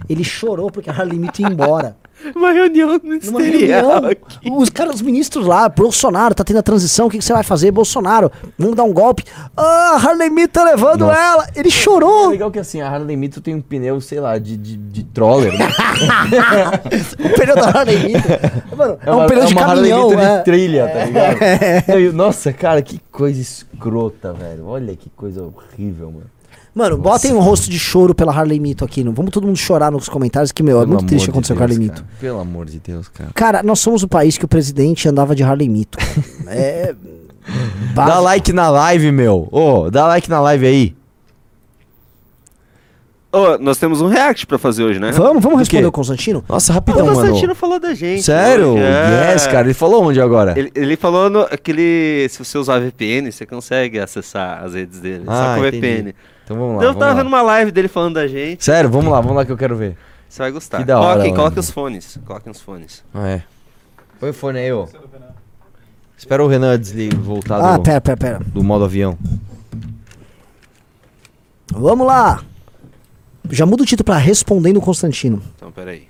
Ele 0.08 0.24
chorou 0.24 0.70
porque 0.70 0.90
a 0.90 0.92
Harley 0.92 1.18
Mito 1.18 1.42
ia 1.42 1.48
embora. 1.48 1.96
Uma 2.34 2.52
reunião 2.52 3.00
ministerial 3.02 3.90
reunião, 3.90 4.10
aqui. 4.10 4.50
os 4.50 4.68
caras, 4.70 4.96
os 4.96 5.02
ministros 5.02 5.46
lá, 5.46 5.68
Bolsonaro, 5.68 6.34
tá 6.34 6.44
tendo 6.44 6.58
a 6.58 6.62
transição, 6.62 7.06
o 7.06 7.10
que, 7.10 7.18
que 7.18 7.24
você 7.24 7.32
vai 7.32 7.42
fazer? 7.42 7.70
Bolsonaro, 7.70 8.30
vamos 8.58 8.76
dar 8.76 8.84
um 8.84 8.92
golpe. 8.92 9.24
Ah, 9.56 9.92
a 9.94 9.96
Harley 9.96 10.30
Mito 10.30 10.52
tá 10.54 10.64
levando 10.64 11.06
Nossa. 11.06 11.18
ela. 11.18 11.48
Ele 11.56 11.68
É 11.68 11.70
chorou. 11.70 12.28
legal 12.30 12.50
que 12.50 12.58
assim, 12.58 12.80
a 12.80 12.88
Harley 12.90 13.16
Mito 13.16 13.40
tem 13.40 13.54
um 13.54 13.60
pneu, 13.60 14.00
sei 14.00 14.20
lá, 14.20 14.38
de, 14.38 14.56
de, 14.56 14.76
de 14.76 15.04
troller, 15.04 15.52
né? 15.58 15.68
o 17.24 17.28
pneu 17.38 17.54
da 17.56 17.68
Harley 17.70 17.98
Mito. 17.98 18.28
Mano, 18.76 18.98
é, 19.04 19.10
um 19.10 19.16
uma- 19.16 19.26
pneu 19.26 19.44
de 19.46 19.52
uma 19.54 19.62
Harley 19.62 19.90
caminhão, 19.90 20.08
Mito 20.10 20.20
né? 20.20 20.38
de 20.38 20.44
trilha, 20.44 20.88
tá 20.88 21.04
ligado? 21.04 21.36
Não, 21.88 22.00
e- 22.00 22.12
Nossa, 22.12 22.52
cara, 22.52 22.82
que 22.82 23.00
coisa 23.10 23.40
escrota, 23.40 24.32
velho. 24.32 24.66
Olha 24.66 24.94
que 24.96 25.08
coisa 25.10 25.42
horrível, 25.42 26.10
mano. 26.10 26.26
Mano, 26.74 26.96
botem 26.96 27.32
um 27.32 27.40
rosto 27.40 27.68
de 27.68 27.78
choro 27.78 28.14
pela 28.14 28.32
Harley 28.32 28.60
Mito 28.60 28.84
aqui. 28.84 29.02
Não? 29.02 29.12
Vamos 29.12 29.32
todo 29.32 29.46
mundo 29.46 29.56
chorar 29.56 29.90
nos 29.90 30.08
comentários, 30.08 30.52
que, 30.52 30.62
meu, 30.62 30.78
é 30.78 30.80
Pelo 30.80 30.92
muito 30.92 31.06
triste 31.06 31.24
o 31.24 31.26
que 31.26 31.30
aconteceu 31.30 31.54
de 31.54 31.58
com 31.58 31.64
a 31.64 31.66
Harley 31.66 31.78
Mito. 31.78 32.04
Pelo 32.20 32.40
amor 32.40 32.66
de 32.66 32.78
Deus, 32.78 33.08
cara. 33.08 33.30
Cara, 33.34 33.62
nós 33.62 33.80
somos 33.80 34.02
o 34.02 34.08
país 34.08 34.38
que 34.38 34.44
o 34.44 34.48
presidente 34.48 35.08
andava 35.08 35.34
de 35.34 35.42
Harley 35.42 35.68
Mito. 35.68 35.98
é. 36.46 36.94
Dá 37.94 38.04
básico. 38.04 38.22
like 38.22 38.52
na 38.52 38.70
live, 38.70 39.10
meu. 39.10 39.48
Ô, 39.50 39.90
dá 39.90 40.06
like 40.06 40.30
na 40.30 40.40
live 40.40 40.66
aí. 40.66 40.96
Ô, 43.32 43.56
nós 43.58 43.78
temos 43.78 44.00
um 44.00 44.08
react 44.08 44.44
pra 44.44 44.58
fazer 44.58 44.82
hoje, 44.82 44.98
né? 44.98 45.12
Vamos, 45.12 45.40
vamos 45.40 45.60
responder 45.60 45.86
o 45.86 45.92
Constantino? 45.92 46.44
Nossa, 46.48 46.72
o 46.72 46.74
rapidão, 46.74 47.06
Constantino 47.06 47.42
mano. 47.42 47.54
falou 47.54 47.78
da 47.78 47.94
gente. 47.94 48.24
Sério? 48.24 48.76
é. 48.76 49.32
Yes, 49.32 49.46
cara. 49.46 49.66
Ele 49.66 49.74
falou 49.74 50.04
onde 50.04 50.20
agora? 50.20 50.58
Ele, 50.58 50.70
ele 50.74 50.96
falou 50.96 51.30
no, 51.30 51.42
aquele. 51.42 52.28
Se 52.28 52.40
você 52.40 52.58
usar 52.58 52.80
VPN, 52.80 53.30
você 53.30 53.46
consegue 53.46 54.00
acessar 54.00 54.64
as 54.64 54.74
redes 54.74 54.98
dele. 54.98 55.24
Ah, 55.28 55.54
só 55.54 55.60
com 55.60 55.66
entendi. 55.66 55.80
VPN. 55.80 56.14
Então 56.50 56.58
vamos 56.58 56.76
lá. 56.78 56.82
Eu 56.82 56.88
vamos 56.88 56.98
tava 56.98 57.12
lá. 57.12 57.16
vendo 57.18 57.28
uma 57.28 57.42
live 57.42 57.70
dele 57.70 57.86
falando 57.86 58.14
da 58.14 58.26
gente. 58.26 58.64
Sério, 58.64 58.90
vamos 58.90 59.12
lá, 59.12 59.20
vamos 59.20 59.36
lá 59.36 59.44
que 59.46 59.52
eu 59.52 59.56
quero 59.56 59.76
ver. 59.76 59.96
Você 60.28 60.42
vai 60.42 60.50
gostar. 60.50 60.78
Que 60.78 60.84
da 60.84 60.98
hora, 60.98 61.06
Coloquem, 61.12 61.30
mano. 61.30 61.36
coloquem 61.42 61.60
os 61.60 61.70
fones. 61.70 62.18
Coloquem 62.26 62.50
os 62.50 62.60
fones. 62.60 63.04
Ah, 63.14 63.28
é. 63.28 63.44
Põe 64.18 64.30
o 64.30 64.34
fone 64.34 64.58
aí, 64.58 64.72
ô. 64.72 64.88
Espera 66.16 66.44
o 66.44 66.48
Renan 66.48 66.76
desligar, 66.76 67.20
voltar 67.20 67.60
Ah, 67.60 67.76
do, 67.76 67.84
pera, 67.84 68.00
pera, 68.00 68.16
pera. 68.16 68.38
do 68.40 68.64
modo 68.64 68.84
avião. 68.84 69.16
Vamos 71.72 72.04
lá. 72.04 72.42
Já 73.48 73.64
muda 73.64 73.84
o 73.84 73.86
título 73.86 74.04
pra 74.04 74.16
Respondendo 74.16 74.80
Constantino. 74.80 75.40
Então, 75.54 75.70
peraí. 75.70 76.08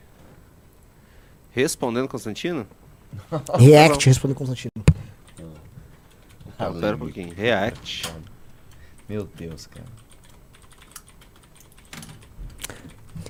Respondendo 1.50 2.08
Constantino? 2.08 2.66
React 3.58 4.06
Respondendo 4.06 4.36
o 4.36 4.38
Constantino. 4.38 4.72
Então, 6.54 6.80
pera 6.80 6.96
um 6.96 6.98
pouquinho. 6.98 7.34
React. 7.34 8.10
Meu 9.06 9.28
Deus, 9.36 9.66
cara. 9.66 9.99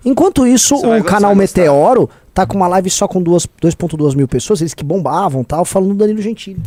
Enquanto 0.05 0.47
isso, 0.47 0.77
Você 0.77 0.87
o 0.87 0.91
gostar, 0.91 1.05
canal 1.09 1.35
gostar. 1.35 1.61
Meteoro 1.61 2.11
tá 2.33 2.47
com 2.47 2.57
uma 2.57 2.69
live 2.69 2.89
só 2.91 3.07
com 3.09 3.21
duas- 3.23 3.47
2.2 3.61 4.15
mil 4.15 4.27
pessoas, 4.29 4.61
eles 4.61 4.75
que 4.75 4.85
bombavam 4.85 5.43
e 5.43 5.45
tal, 5.45 5.65
falando 5.65 5.91
do 5.91 5.95
Danilo 5.97 6.23
Gentili. 6.23 6.63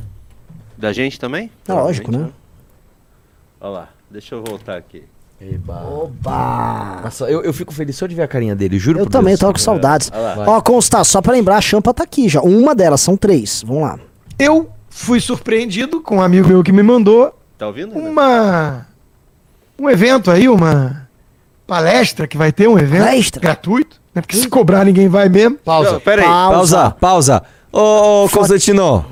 Da 0.78 0.92
gente 0.94 1.20
também? 1.20 1.50
É 1.68 1.74
lógico, 1.74 2.12
né? 2.12 2.30
Olha 3.62 3.70
lá. 3.72 3.90
Deixa 4.12 4.36
eu 4.36 4.44
voltar 4.44 4.78
aqui. 4.78 5.04
Oba! 5.68 7.02
Nossa, 7.04 7.26
eu, 7.30 7.42
eu 7.42 7.52
fico 7.54 7.74
feliz 7.74 7.96
só 7.98 8.06
de 8.08 8.16
ver 8.16 8.22
a 8.24 8.28
carinha 8.28 8.56
dele, 8.56 8.80
juro 8.80 9.00
Eu 9.00 9.06
também, 9.10 9.34
eu 9.34 9.38
Deus. 9.38 9.40
tava 9.40 9.54
com 9.54 9.60
saudades. 9.60 10.10
Ó, 10.46 10.62
constar, 10.62 11.04
só 11.06 11.22
pra 11.22 11.34
lembrar, 11.34 11.58
a 11.58 11.62
Champa 11.62 11.94
tá 11.94 12.04
aqui 12.04 12.30
já. 12.30 12.42
Uma 12.42 12.74
delas, 12.74 13.02
são 13.02 13.18
três. 13.18 13.64
Vamos 13.66 13.84
lá. 13.84 14.00
Eu 14.40 14.70
fui 14.90 15.20
surpreendido 15.20 16.00
com 16.02 16.18
um 16.18 16.22
amigo 16.22 16.48
meu 16.48 16.64
que 16.64 16.72
me 16.72 16.84
mandou 16.84 17.34
Tá 17.58 17.68
ouvindo? 17.68 17.94
ainda? 17.96 18.10
uma 18.10 18.88
um 19.78 19.90
evento 19.90 20.32
aí, 20.32 20.48
uma 20.48 21.03
palestra 21.68 22.28
que 22.28 22.38
vai 22.38 22.52
ter 22.52 22.68
um 22.68 22.78
evento 22.78 23.06
Palestra? 23.06 23.42
gratuito, 23.42 23.98
né? 24.14 24.22
Porque 24.22 24.38
se 24.38 24.48
cobrar 24.48 24.86
ninguém 24.86 25.08
vai 25.08 25.30
mesmo. 25.30 25.58
Pausa. 25.64 25.94
Não, 25.94 26.00
peraí. 26.00 26.26
Pausa, 26.26 26.92
pausa. 26.92 27.44
Ô, 27.72 28.28
Constantino. 28.32 29.06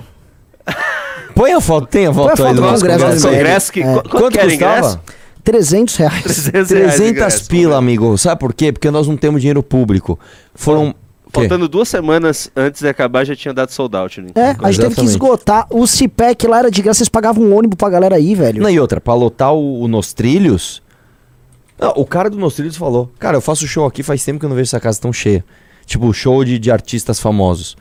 Põe 1.33 1.53
a 1.53 1.61
foto, 1.61 1.87
tem 1.87 2.07
a 2.07 2.13
foto 2.13 2.27
a 2.29 2.31
aí 2.31 2.37
foto 2.37 2.49
do 2.49 2.55
do 2.55 2.61
nosso 2.61 2.81
Congresso 2.85 3.27
congresso. 3.27 3.71
aí. 3.71 3.73
Que. 3.73 3.81
É. 3.81 3.83
qu- 3.83 4.09
Quanto, 4.09 4.09
Quanto 4.09 4.37
que 4.37 4.47
custava? 4.47 4.77
ingresso? 4.77 4.99
300 5.43 5.95
reais. 5.95 6.23
300 6.23 6.51
reais 6.53 6.67
de 6.67 6.75
300 6.75 7.09
ingresso, 7.09 7.47
pila, 7.49 7.71
ver. 7.71 7.77
amigo. 7.77 8.17
Sabe 8.17 8.39
por 8.39 8.53
quê? 8.53 8.71
Porque 8.71 8.91
nós 8.91 9.07
não 9.07 9.17
temos 9.17 9.41
dinheiro 9.41 9.63
público. 9.63 10.19
Foram. 10.53 10.93
Faltando 11.33 11.69
duas 11.69 11.87
semanas 11.87 12.51
antes 12.57 12.81
de 12.81 12.89
acabar, 12.89 13.23
já 13.25 13.33
tinha 13.33 13.53
dado 13.53 13.71
sold 13.71 13.95
out. 13.95 14.19
Né? 14.21 14.31
É, 14.35 14.53
a 14.61 14.69
gente 14.69 14.81
teve 14.81 14.95
que 14.95 15.05
esgotar. 15.05 15.65
O 15.69 15.87
CIPEC 15.87 16.45
lá 16.45 16.59
era 16.59 16.69
de 16.69 16.81
graça, 16.81 16.97
vocês 16.97 17.07
pagavam 17.07 17.41
um 17.45 17.55
ônibus 17.57 17.77
pra 17.77 17.89
galera 17.89 18.17
aí, 18.17 18.35
velho. 18.35 18.61
Não, 18.61 18.69
e 18.69 18.77
outra, 18.77 18.99
pra 18.99 19.13
lotar 19.13 19.53
o, 19.53 19.81
o 19.81 19.87
Nos 19.87 20.11
Trilhos. 20.11 20.80
Não, 21.81 21.93
o 21.95 22.05
cara 22.05 22.29
do 22.29 22.37
Nos 22.37 22.53
Trilhos 22.53 22.77
falou: 22.77 23.11
Cara, 23.17 23.37
eu 23.37 23.41
faço 23.41 23.67
show 23.67 23.87
aqui 23.87 24.03
faz 24.03 24.23
tempo 24.23 24.39
que 24.39 24.45
eu 24.45 24.49
não 24.49 24.55
vejo 24.55 24.69
essa 24.69 24.79
casa 24.79 25.01
tão 25.01 25.11
cheia. 25.11 25.43
Tipo, 25.83 26.13
show 26.13 26.45
de, 26.45 26.59
de 26.59 26.71
artistas 26.71 27.19
famosos. 27.19 27.75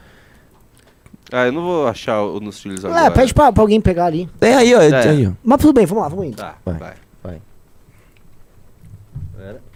Ah, 1.30 1.46
eu 1.46 1.52
não 1.52 1.62
vou 1.62 1.86
achar 1.86 2.22
o 2.22 2.40
nos 2.40 2.60
filhos 2.60 2.82
agora. 2.84 3.04
É, 3.04 3.10
pede 3.10 3.34
pra, 3.34 3.52
pra 3.52 3.62
alguém 3.62 3.78
pegar 3.78 4.06
ali. 4.06 4.28
É 4.40 4.54
aí, 4.54 4.74
ó. 4.74 4.80
É. 4.80 5.08
Aí, 5.08 5.26
ó. 5.26 5.32
Mas 5.44 5.60
tudo 5.60 5.74
bem, 5.74 5.84
vamos 5.84 6.02
lá, 6.02 6.08
vamos 6.08 6.26
indo. 6.26 6.36
Tá, 6.36 6.56
Vai. 6.64 6.94
vai. 7.22 7.40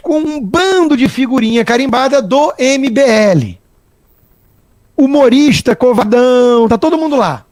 com 0.03 0.18
um 0.18 0.41
bando 0.41 0.97
de 0.97 1.09
figurinha 1.09 1.64
carimbada 1.64 2.20
do 2.20 2.53
MBL. 2.59 3.59
Humorista, 4.97 5.77
covadão, 5.77 6.66
tá 6.68 6.79
todo 6.79 6.99
mundo 6.99 7.16
lá. 7.16 7.45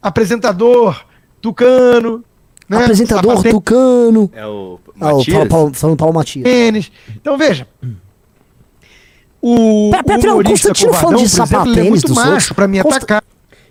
Apresentador, 0.00 1.04
tucano, 1.40 2.24
né? 2.70 2.82
Apresentador, 2.84 3.30
Sapatênis. 3.32 3.54
Tucano. 3.58 4.30
É 4.32 4.46
o 4.46 4.78
Ah, 5.00 5.12
o 5.12 5.18
Matias? 5.18 5.34
Paulo, 5.36 5.48
Paulo, 5.48 5.74
falando 5.74 5.96
Paulo 5.96 6.14
Matias. 6.14 6.90
Então 7.16 7.36
veja. 7.36 7.66
O, 9.42 9.90
Pera, 9.90 10.04
pera, 10.18 10.36
o 10.36 10.44
Constantino 10.44 10.92
falando 10.92 11.18
de 11.18 11.24
exemplo, 11.24 11.46
ele 11.46 11.54
é 11.54 11.58
sapatênis 11.58 11.88
muito 11.90 12.06
dos 12.08 12.16
macho 12.16 12.30
outros. 12.30 12.52
pra 12.52 12.68
me 12.68 12.82
Consta- 12.82 12.98
atacar. 12.98 13.22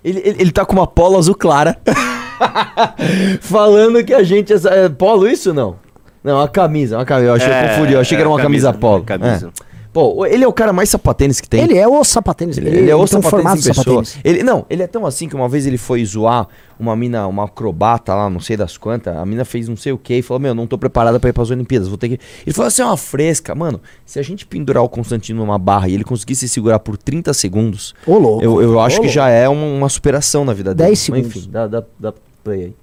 Ele, 0.04 0.20
ele, 0.26 0.42
ele 0.42 0.52
tá 0.52 0.66
com 0.66 0.74
uma 0.74 0.88
polo 0.88 1.18
azul 1.18 1.36
clara. 1.36 1.78
Falando 3.42 4.04
que 4.04 4.14
a 4.14 4.24
gente. 4.24 4.52
É, 4.54 4.86
é 4.86 4.90
polo 4.90 5.28
isso 5.28 5.54
não? 5.54 5.76
Não, 6.24 6.38
uma 6.38 6.48
camisa, 6.48 6.98
uma 6.98 7.06
camisa. 7.06 7.28
Eu 7.30 7.34
achei, 7.36 7.52
É, 7.52 7.64
eu 7.66 7.70
confundi, 7.70 7.94
eu 7.94 8.00
achei 8.00 8.18
que 8.18 8.22
era 8.22 8.30
é, 8.30 8.34
uma 8.34 8.42
camisa, 8.42 8.68
camisa, 8.68 8.80
polo. 8.80 9.04
camisa. 9.04 9.52
É. 9.66 9.69
Pô, 9.92 10.24
ele 10.26 10.44
é 10.44 10.48
o 10.48 10.54
cara 10.54 10.72
mais 10.72 10.90
sapatênis 10.90 11.42
que 11.42 11.50
tem. 11.50 11.64
Ele 11.64 11.78
é 11.78 11.88
o 11.88 12.04
sapatênis. 12.04 12.58
Ele, 12.58 12.70
ele 12.70 12.92
é 12.92 12.96
o 12.96 13.08
sapatênis 13.08 13.30
formato 13.30 13.58
em 13.60 13.64
pessoa. 13.64 13.84
sapatênis. 13.84 14.18
Ele, 14.24 14.44
não, 14.44 14.66
ele 14.70 14.84
é 14.84 14.88
tão 14.88 15.06
assim 15.06 15.28
que 15.28 15.36
uma 15.36 15.50
vez 15.50 15.66
ele 15.66 15.78
foi 15.80 16.06
zoar 16.06 16.48
uma 16.80 16.96
mina, 16.96 17.26
uma 17.28 17.46
acrobata 17.46 18.14
lá, 18.14 18.30
não 18.30 18.40
sei 18.40 18.56
das 18.56 18.78
quantas. 18.78 19.18
A 19.18 19.26
mina 19.26 19.44
fez 19.44 19.68
não 19.68 19.76
sei 19.76 19.92
o 19.92 19.98
que 19.98 20.16
e 20.16 20.22
falou: 20.22 20.40
Meu, 20.40 20.54
não 20.54 20.68
tô 20.68 20.78
preparada 20.78 21.20
pra 21.20 21.30
ir 21.32 21.34
pras 21.34 21.50
Olimpíadas, 21.50 21.88
vou 21.88 21.98
ter 21.98 22.10
que. 22.10 22.20
Ele 22.46 22.54
falou 22.54 22.68
assim: 22.68 22.84
é 22.84 22.86
uma 22.86 22.98
fresca. 22.98 23.56
Mano, 23.56 23.82
se 24.06 24.20
a 24.20 24.22
gente 24.22 24.46
pendurar 24.46 24.84
o 24.84 24.90
Constantino 24.90 25.40
numa 25.40 25.58
barra 25.58 25.88
e 25.90 25.96
ele 25.96 26.04
conseguir 26.04 26.36
se 26.36 26.48
segurar 26.48 26.80
por 26.80 26.96
30 26.96 27.34
segundos, 27.34 27.96
Ô, 28.06 28.18
louco. 28.20 28.44
eu, 28.44 28.62
eu 28.62 28.80
acho 28.80 29.00
Ô, 29.00 29.02
que 29.02 29.10
já 29.10 29.28
é 29.30 29.50
uma, 29.50 29.66
uma 29.66 29.90
superação 29.90 30.46
na 30.46 30.54
vida 30.54 30.74
dele. 30.76 30.90
10 30.90 30.92
Mas, 30.92 31.00
segundos. 31.00 31.36
Enfim, 31.36 31.50
dá, 31.52 31.66
dá, 31.68 31.84
dá 32.00 32.14
play 32.44 32.62
aí. 32.66 32.74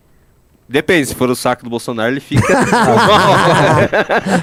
Depende, 0.69 1.07
se 1.07 1.14
for 1.14 1.31
o 1.31 1.37
saco 1.37 1.62
do 1.62 1.71
Bolsonaro, 1.71 2.12
ele 2.12 2.19
fica. 2.21 2.43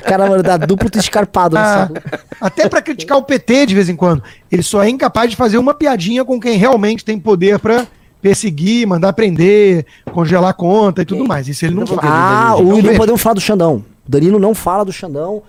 Cara, 0.06 0.28
mano, 0.28 0.44
dá 0.44 0.58
duplo 0.58 0.90
escarpado 0.96 1.56
no 1.56 1.62
Ah, 1.62 1.88
saco. 1.90 1.94
até 2.40 2.70
pra 2.70 2.82
criticar 2.82 3.18
o 3.18 3.24
PT 3.24 3.66
de 3.68 3.76
vez 3.76 3.90
em 3.90 3.96
quando. 3.96 4.24
Ele 4.52 4.64
só 4.64 4.84
é 4.84 4.90
incapaz 4.90 5.30
de 5.30 5.36
fazer 5.36 5.58
uma 5.58 5.74
piadinha 5.74 6.24
com 6.24 6.40
quem 6.40 6.58
realmente 6.58 7.04
tem 7.04 7.20
poder 7.20 7.60
pra 7.60 7.86
perseguir, 8.22 8.88
mandar 8.88 9.12
prender, 9.14 9.86
congelar 10.14 10.54
conta 10.54 11.02
e 11.02 11.06
tudo 11.06 11.28
mais. 11.28 11.48
Isso 11.48 11.66
ele 11.66 11.76
não 11.76 11.86
faz. 11.86 12.00
Ah, 12.04 12.56
o 12.58 12.82
não 12.82 12.96
podemos 12.96 13.22
falar 13.22 13.34
do 13.36 13.42
Xandão. 13.42 13.84
O 14.08 14.12
Danilo 14.12 14.40
não 14.40 14.56
fala 14.56 14.84
do 14.86 14.92
Xandão, 14.94 15.44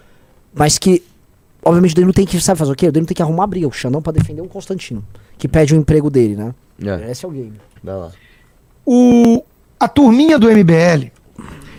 mas 0.52 0.76
que, 0.78 1.02
obviamente, 1.64 1.92
o 1.92 1.96
Danilo 1.96 2.12
tem 2.12 2.26
que, 2.26 2.40
sabe 2.40 2.58
fazer 2.58 2.72
o 2.72 2.76
quê? 2.76 2.88
O 2.88 2.92
Danilo 2.92 3.06
tem 3.06 3.14
que 3.14 3.22
arrumar 3.22 3.46
briga 3.46 3.66
o 3.68 3.72
Xandão 3.72 4.02
pra 4.02 4.12
defender 4.12 4.42
o 4.42 4.48
Constantino, 4.48 5.04
que 5.38 5.46
pede 5.48 5.72
o 5.74 5.76
emprego 5.76 6.10
dele, 6.10 6.34
né? 6.36 6.52
É, 6.84 7.10
Esse 7.12 7.24
é 7.24 7.28
o 7.28 7.30
game. 7.30 7.52
dá 7.82 7.94
lá. 7.96 8.10
o, 8.84 9.42
a 9.78 9.88
turminha 9.88 10.38
do 10.38 10.50
MBL 10.50 11.10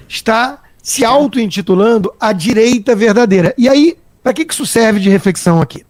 está 0.08 0.60
se 0.82 1.04
auto-intitulando 1.04 2.14
a 2.20 2.32
direita 2.32 2.96
verdadeira. 2.96 3.54
E 3.58 3.68
aí, 3.68 3.98
para 4.22 4.34
que, 4.34 4.46
que 4.46 4.54
isso 4.54 4.66
serve 4.66 5.00
de 5.00 5.10
reflexão 5.10 5.62
aqui? 5.62 5.86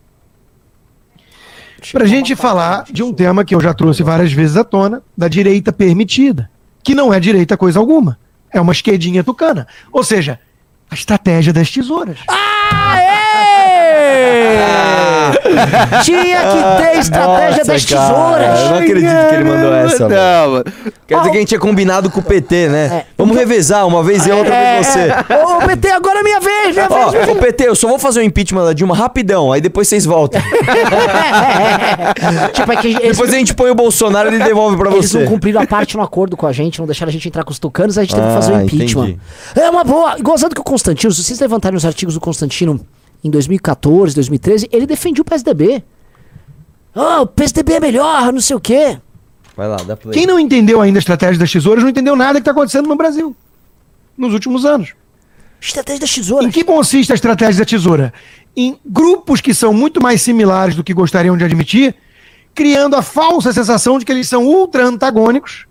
Para 1.92 2.06
a 2.06 2.08
gente 2.08 2.36
falar 2.36 2.86
de 2.92 3.04
um 3.04 3.14
tema 3.14 3.46
que 3.46 3.54
eu 3.54 3.62
já 3.62 3.74
trouxe 3.74 4.02
várias 4.02 4.32
vezes 4.32 4.58
à 4.58 4.64
tona, 4.64 5.04
da 5.16 5.28
direita 5.28 5.72
permitida, 5.72 6.50
que 6.84 6.96
não 6.96 7.14
é 7.14 7.20
direita 7.20 7.58
coisa 7.58 7.80
alguma, 7.80 8.18
é 8.52 8.60
uma 8.60 8.72
esquerdinha 8.72 9.24
tucana. 9.24 9.68
Ou 9.92 10.04
seja, 10.04 10.40
a 10.90 10.96
estratégia 10.96 11.54
das 11.54 11.70
tesouras. 11.70 12.20
Tinha 16.04 16.42
que 16.42 16.84
ter 16.84 16.98
estratégia 17.00 17.58
Nossa, 17.60 17.72
das 17.74 17.86
cara, 17.86 18.08
tesouras. 18.08 18.60
Eu 18.60 18.70
não 18.70 18.78
acredito 18.78 19.30
que 19.30 19.36
ele 19.36 19.44
mandou 19.44 19.74
essa. 19.74 20.10
Não, 20.10 20.52
mano. 20.52 20.66
Quer 21.08 21.18
dizer 21.18 21.30
que 21.32 21.38
a 21.38 21.40
gente 21.40 21.48
tinha 21.50 21.60
combinado 21.60 22.10
com 22.10 22.20
o 22.20 22.24
PT, 22.24 22.68
né? 22.70 22.86
É. 22.86 23.06
Vamos 23.18 23.38
revezar, 23.38 23.86
uma 23.88 24.04
vez 24.04 24.26
eu, 24.28 24.38
outra 24.38 24.54
vez 24.56 24.88
você. 24.88 25.08
Ô, 25.44 25.68
PT, 25.68 25.90
agora 25.92 26.20
é 26.20 26.24
minha 26.24 26.40
vez, 26.40 26.76
minha 26.76 26.88
vez. 26.90 27.30
Ó, 27.30 27.32
ô 27.32 27.36
PT, 27.36 27.68
eu 27.68 27.76
só 27.76 27.88
vou 27.88 28.00
fazer 28.00 28.22
o 28.22 28.24
impeachment 28.24 28.66
da 28.66 28.74
Dilma 28.74 28.96
rapidão, 28.96 29.52
aí 29.52 29.62
depois 29.62 29.88
vocês 29.88 30.06
voltam. 30.06 30.42
tipo, 32.54 32.72
é 32.72 32.76
que 32.78 32.88
eles, 32.88 33.18
Depois 33.18 33.34
a 33.34 33.38
gente 33.38 33.54
põe 33.54 33.70
o 33.70 33.76
Bolsonaro 33.76 34.30
e 34.32 34.36
ele 34.36 34.44
devolve 34.44 34.78
pra 34.78 34.92
eles 34.92 35.10
você. 35.12 35.20
não 35.20 35.28
cumpriram 35.28 35.62
a 35.62 35.68
parte 35.68 35.96
no 35.98 36.04
acordo 36.04 36.36
com 36.36 36.48
a 36.48 36.52
gente, 36.52 36.80
não 36.80 36.86
deixaram 36.86 37.10
a 37.10 37.14
gente 37.14 37.28
entrar 37.28 37.44
com 37.44 37.52
os 37.52 37.60
tucanos, 37.60 37.98
a 37.98 38.02
gente 38.02 38.16
teve 38.16 38.26
que 38.28 38.32
Ah, 38.34 38.36
fazer 38.36 38.54
o 38.54 38.62
impeachment. 38.62 39.04
entendi. 39.10 39.20
É 39.56 39.70
uma 39.70 39.84
boa. 39.84 40.16
Gozando 40.22 40.56
que 40.56 40.62
o 40.62 40.64
Constantino, 40.64 41.14
se 41.14 41.24
vocês 41.24 41.40
levantarem 41.40 41.78
os 41.78 41.86
artigos 41.86 42.14
do 42.16 42.20
Constantino 42.20 42.80
em 43.26 43.30
2014, 43.32 44.14
2013, 44.14 44.70
ele 44.72 44.86
defendia 44.86 45.24
o 45.24 45.26
PSDB. 45.26 45.84
Ah, 46.94 47.22
o 47.22 47.26
PSDB 47.26 47.74
é 47.74 47.80
melhor, 47.80 48.32
não 48.32 48.40
sei 48.40 48.56
o 48.56 48.60
quê. 48.60 49.00
Vai 49.58 49.68
lá, 49.68 49.78
dá 49.78 49.98
play. 49.98 50.14
Quem 50.14 50.28
não 50.28 50.40
entendeu 50.40 50.80
ainda 50.80 51.00
a 51.00 51.02
estratégia 51.02 51.40
das 51.40 51.52
tesouras 51.52 51.84
não 51.84 51.90
entendeu 51.90 52.16
nada 52.16 52.34
que 52.34 52.42
está 52.42 52.52
acontecendo 52.52 52.88
no 52.88 52.96
Brasil 52.96 53.36
nos 54.16 54.32
últimos 54.32 54.64
anos. 54.64 54.94
Estratégia 55.60 56.02
das 56.02 56.14
tesouras. 56.14 56.46
Em 56.46 56.52
que 56.52 56.64
consiste 56.64 57.12
a 57.12 57.16
estratégia 57.16 57.62
da 57.62 57.66
tesoura? 57.66 58.14
Em 58.56 58.78
grupos 58.86 59.42
que 59.42 59.56
são 59.56 59.74
muito 59.74 60.00
mais 60.00 60.22
similares 60.22 60.76
do 60.76 60.84
que 60.84 60.94
gostariam 60.94 61.36
de 61.36 61.44
admitir, 61.44 61.96
criando 62.54 62.96
a 62.96 63.02
falsa 63.02 63.52
sensação 63.52 63.98
de 63.98 64.06
que 64.06 64.12
eles 64.12 64.30
são 64.30 64.46
ultra 64.46 64.86
antagônicos, 64.86 65.66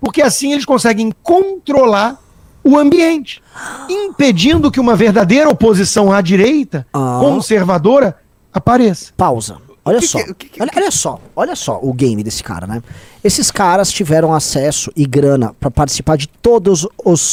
porque 0.00 0.22
assim 0.22 0.52
eles 0.52 0.64
conseguem 0.64 1.12
controlar 1.24 2.22
o 2.64 2.76
ambiente, 2.78 3.42
impedindo 3.88 4.70
que 4.70 4.80
uma 4.80 4.94
verdadeira 4.96 5.48
oposição 5.48 6.12
à 6.12 6.20
direita, 6.20 6.86
Ah. 6.92 7.18
conservadora, 7.20 8.16
apareça. 8.52 9.12
Pausa. 9.16 9.56
Olha 9.82 9.98
que 9.98 10.06
só. 10.06 10.22
que- 10.22 10.30
o 10.30 10.34
que 10.34 10.48
que- 10.50 10.62
olha, 10.62 10.70
olha 10.76 10.90
só. 10.90 11.18
Olha 11.34 11.56
só 11.56 11.78
o 11.82 11.92
game 11.94 12.22
desse 12.22 12.44
cara, 12.44 12.66
né? 12.66 12.82
Esses 13.24 13.50
caras 13.50 13.90
tiveram 13.90 14.32
acesso 14.32 14.92
e 14.94 15.06
grana 15.06 15.54
pra 15.58 15.70
participar 15.70 16.16
de 16.16 16.28
todas 16.28 16.86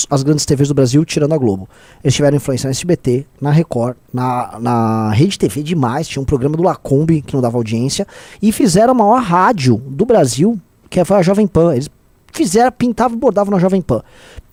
as 0.09 0.23
grandes 0.23 0.45
TVs 0.45 0.69
do 0.69 0.73
Brasil, 0.73 1.03
tirando 1.03 1.33
a 1.33 1.37
Globo. 1.37 1.67
Eles 2.01 2.15
tiveram 2.15 2.37
influência 2.37 2.67
na 2.67 2.71
SBT, 2.71 3.25
na 3.41 3.51
Record, 3.51 3.97
na, 4.13 4.57
na 4.61 5.11
Rede 5.11 5.37
TV 5.37 5.61
demais. 5.61 6.07
Tinha 6.07 6.21
um 6.21 6.25
programa 6.25 6.55
do 6.55 6.63
Lacombe 6.63 7.21
que 7.21 7.33
não 7.33 7.41
dava 7.41 7.57
audiência. 7.57 8.07
E 8.41 8.51
fizeram 8.53 8.91
a 8.91 8.95
maior 8.95 9.21
rádio 9.21 9.75
do 9.85 10.05
Brasil, 10.05 10.57
que 10.89 11.03
foi 11.03 11.17
a 11.17 11.21
Jovem 11.21 11.47
Pan. 11.47 11.73
Eles 11.73 11.89
fizeram, 12.31 12.71
pintavam 12.71 13.17
e 13.17 13.19
bordavam 13.19 13.51
na 13.51 13.59
Jovem 13.59 13.81
Pan. 13.81 14.01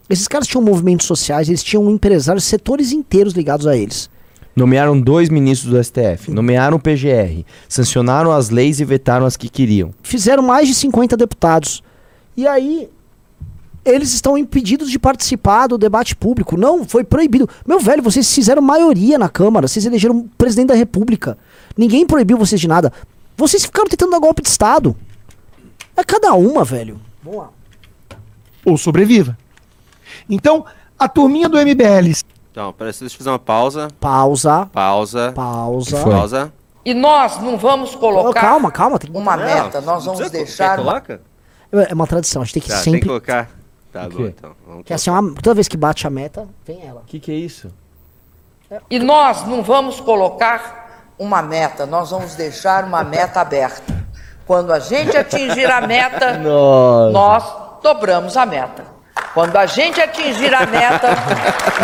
Esses 0.08 0.28
caras 0.28 0.46
tinham 0.46 0.62
movimentos 0.62 1.06
sociais, 1.06 1.48
eles 1.48 1.62
tinham 1.62 1.90
empresários, 1.90 2.44
setores 2.44 2.92
inteiros 2.92 3.32
ligados 3.32 3.66
a 3.66 3.76
eles. 3.76 4.10
Nomearam 4.54 5.00
dois 5.00 5.28
ministros 5.28 5.72
do 5.72 5.82
STF, 5.82 6.30
nomearam 6.30 6.76
o 6.76 6.80
PGR, 6.80 7.44
sancionaram 7.68 8.30
as 8.30 8.50
leis 8.50 8.78
e 8.78 8.84
vetaram 8.84 9.26
as 9.26 9.36
que 9.36 9.48
queriam. 9.48 9.92
fizeram 10.02 10.42
mais 10.42 10.68
de 10.68 10.74
50 10.74 11.16
deputados. 11.16 11.82
E 12.36 12.46
aí, 12.46 12.88
eles 13.84 14.12
estão 14.12 14.38
impedidos 14.38 14.90
de 14.90 14.98
participar 14.98 15.66
do 15.66 15.76
debate 15.76 16.14
público. 16.14 16.56
Não, 16.56 16.84
foi 16.84 17.02
proibido. 17.02 17.48
Meu 17.66 17.80
velho, 17.80 18.02
vocês 18.02 18.32
fizeram 18.32 18.62
maioria 18.62 19.18
na 19.18 19.28
Câmara, 19.28 19.66
vocês 19.66 19.84
elegeram 19.84 20.28
presidente 20.38 20.68
da 20.68 20.74
República. 20.74 21.36
Ninguém 21.76 22.06
proibiu 22.06 22.38
vocês 22.38 22.60
de 22.60 22.68
nada. 22.68 22.92
Vocês 23.36 23.64
ficaram 23.64 23.88
tentando 23.88 24.12
dar 24.12 24.20
golpe 24.20 24.42
de 24.42 24.48
Estado. 24.48 24.96
É 25.96 26.04
cada 26.04 26.32
uma, 26.34 26.64
velho. 26.64 27.00
Vamos 27.22 27.40
lá. 27.40 27.50
Ou 28.64 28.78
sobreviva. 28.78 29.36
Então, 30.28 30.64
a 30.98 31.08
turminha 31.08 31.48
do 31.48 31.58
MBL 31.58 32.08
Então, 32.50 32.66
eu 32.68 32.72
fazer 33.18 33.30
uma 33.30 33.38
pausa. 33.38 33.88
Pausa. 34.00 34.68
Pausa. 34.72 35.32
Pausa. 35.32 36.04
Pausa. 36.04 36.52
E 36.84 36.92
nós 36.94 37.40
não 37.40 37.56
vamos 37.56 37.94
colocar 37.94 38.40
calma, 38.40 38.70
calma. 38.70 38.98
Tem 38.98 39.10
que 39.10 39.16
uma 39.16 39.36
botar- 39.36 39.44
meta, 39.64 39.80
nós 39.80 40.04
Não 40.04 40.14
vamos 40.14 40.30
deixar 40.30 40.76
coloca? 40.76 41.20
É 41.72 41.94
uma 41.94 42.06
tradição, 42.06 42.42
a 42.42 42.44
gente 42.44 42.54
tem 42.54 42.62
que 42.62 42.68
Tá, 42.68 42.74
tem 42.76 42.84
sempre. 42.84 43.00
que 43.00 43.06
colocar. 43.08 43.50
Tá 43.92 44.08
bom, 44.08 44.26
então. 44.26 44.52
Vamos 44.66 44.84
Que 44.84 44.92
assim, 44.92 45.10
uma- 45.10 45.34
toda 45.40 45.54
vez 45.54 45.66
que 45.66 45.76
bate 45.76 46.06
a 46.06 46.10
meta, 46.10 46.46
vem 46.66 46.86
ela. 46.86 47.00
O 47.00 47.04
que, 47.04 47.18
que 47.18 47.32
é 47.32 47.34
isso? 47.34 47.70
E 48.90 48.98
nós 48.98 49.46
não 49.46 49.62
vamos 49.62 50.00
colocar 50.00 51.12
uma 51.18 51.40
meta, 51.42 51.86
nós 51.86 52.10
vamos 52.10 52.34
deixar 52.34 52.84
uma 52.84 53.02
meta 53.04 53.40
aberta. 53.40 54.04
Quando 54.46 54.72
a 54.72 54.78
gente 54.78 55.16
atingir 55.16 55.70
a 55.70 55.80
meta, 55.80 56.38
nós 57.12 57.44
dobramos 57.82 58.36
a 58.36 58.44
meta. 58.44 58.84
Quando 59.34 59.56
a 59.56 59.66
gente 59.66 60.00
atingir 60.00 60.54
a 60.54 60.64
meta, 60.64 61.08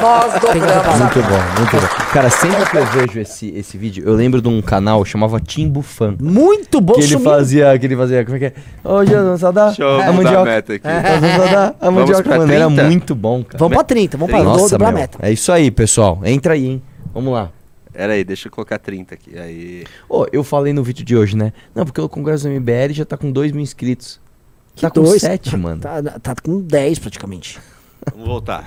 nós 0.00 0.32
dobramos 0.40 0.86
a 0.86 0.96
Muito 0.98 1.20
bom, 1.20 1.58
muito 1.58 1.76
bom. 1.76 2.04
Cara, 2.12 2.30
sempre 2.30 2.64
que 2.70 2.76
eu 2.76 2.86
vejo 2.86 3.18
esse, 3.20 3.48
esse 3.56 3.76
vídeo, 3.76 4.04
eu 4.06 4.14
lembro 4.14 4.40
de 4.40 4.46
um 4.48 4.62
canal 4.62 5.04
chamava 5.04 5.40
Timbu 5.40 5.82
Fan. 5.82 6.14
Muito 6.20 6.80
bom 6.80 6.92
Que 6.94 7.02
ele 7.02 7.18
fazia, 7.18 7.76
que 7.76 7.86
ele 7.86 7.96
fazia, 7.96 8.24
como 8.24 8.36
é 8.36 8.38
que 8.38 8.44
é? 8.46 8.52
Ô, 8.84 9.04
Jesus, 9.04 9.40
dá 9.40 9.66
Deixa 9.66 9.82
eu 9.82 10.00
a 10.00 10.06
a 10.06 10.12
mandioca. 10.12 10.44
meta 10.44 10.72
aqui. 10.74 10.86
Só 10.86 11.44
dá 11.52 11.66
a 11.80 11.84
Vamos 11.86 12.00
mandioca. 12.00 12.22
pra 12.22 12.38
Mano, 12.38 12.52
era 12.52 12.66
30? 12.66 12.84
muito 12.84 13.14
bom, 13.16 13.42
cara. 13.42 13.58
Vamos 13.58 13.74
pra 13.74 13.84
30, 13.84 14.16
vamos 14.16 14.30
pra 14.32 14.44
Nossa, 14.44 14.68
dobrar 14.70 14.88
a 14.88 14.92
meu, 14.92 15.00
meta. 15.00 15.18
é 15.20 15.32
isso 15.32 15.50
aí, 15.50 15.70
pessoal. 15.72 16.20
Entra 16.24 16.54
aí, 16.54 16.66
hein? 16.66 16.82
Vamos 17.12 17.32
lá. 17.32 17.50
Pera 17.92 18.12
aí, 18.12 18.22
deixa 18.22 18.46
eu 18.46 18.52
colocar 18.52 18.78
30 18.78 19.14
aqui. 19.14 19.36
Aí. 19.36 19.84
Ô, 20.08 20.24
eu 20.32 20.44
falei 20.44 20.72
no 20.72 20.84
vídeo 20.84 21.04
de 21.04 21.16
hoje, 21.16 21.36
né? 21.36 21.52
Não, 21.74 21.84
porque 21.84 22.00
o 22.00 22.08
Congresso 22.08 22.44
do 22.48 22.50
MBL 22.54 22.92
já 22.92 23.04
tá 23.04 23.16
com 23.16 23.32
2 23.32 23.50
mil 23.50 23.60
inscritos. 23.60 24.20
Que 24.80 24.86
tá 24.86 24.90
com 24.90 25.02
dois. 25.02 25.20
7, 25.20 25.56
mano. 25.58 25.80
Tá, 25.80 26.02
tá 26.22 26.34
com 26.42 26.60
10 26.60 26.98
praticamente. 26.98 27.60
Vamos 28.12 28.26
voltar. 28.26 28.66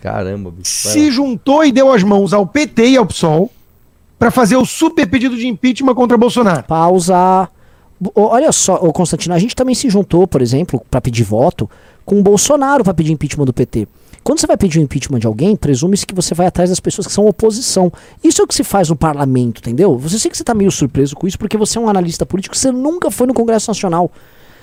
Caramba, 0.00 0.50
bicho. 0.50 0.68
se 0.68 1.10
juntou 1.12 1.64
e 1.64 1.70
deu 1.70 1.92
as 1.92 2.02
mãos 2.02 2.32
ao 2.32 2.44
PT 2.44 2.88
e 2.88 2.96
ao 2.96 3.06
PSOL 3.06 3.48
para 4.18 4.32
fazer 4.32 4.56
o 4.56 4.64
super 4.64 5.06
pedido 5.08 5.36
de 5.36 5.46
impeachment 5.46 5.94
contra 5.94 6.18
Bolsonaro. 6.18 6.64
Pausa. 6.64 7.48
Olha 8.16 8.50
só, 8.50 8.78
Constantino, 8.92 9.32
a 9.32 9.38
gente 9.38 9.54
também 9.54 9.76
se 9.76 9.88
juntou, 9.88 10.26
por 10.26 10.42
exemplo, 10.42 10.84
pra 10.90 11.00
pedir 11.00 11.22
voto 11.22 11.70
com 12.04 12.18
o 12.18 12.22
Bolsonaro 12.22 12.82
pra 12.82 12.92
pedir 12.92 13.12
impeachment 13.12 13.44
do 13.44 13.52
PT. 13.52 13.86
Quando 14.24 14.40
você 14.40 14.46
vai 14.46 14.56
pedir 14.56 14.80
o 14.80 14.82
impeachment 14.82 15.20
de 15.20 15.28
alguém, 15.28 15.54
presume-se 15.54 16.04
que 16.04 16.14
você 16.14 16.34
vai 16.34 16.46
atrás 16.46 16.70
das 16.70 16.80
pessoas 16.80 17.06
que 17.06 17.12
são 17.12 17.26
oposição. 17.26 17.92
Isso 18.24 18.40
é 18.40 18.44
o 18.44 18.48
que 18.48 18.54
se 18.56 18.64
faz 18.64 18.88
no 18.88 18.96
parlamento, 18.96 19.58
entendeu? 19.58 19.96
Você 19.98 20.18
sei 20.18 20.28
que 20.28 20.36
você 20.36 20.42
tá 20.42 20.54
meio 20.54 20.70
surpreso 20.72 21.14
com 21.14 21.28
isso, 21.28 21.38
porque 21.38 21.56
você 21.56 21.78
é 21.78 21.80
um 21.80 21.88
analista 21.88 22.26
político, 22.26 22.56
você 22.56 22.72
nunca 22.72 23.08
foi 23.08 23.28
no 23.28 23.34
Congresso 23.34 23.70
Nacional. 23.70 24.10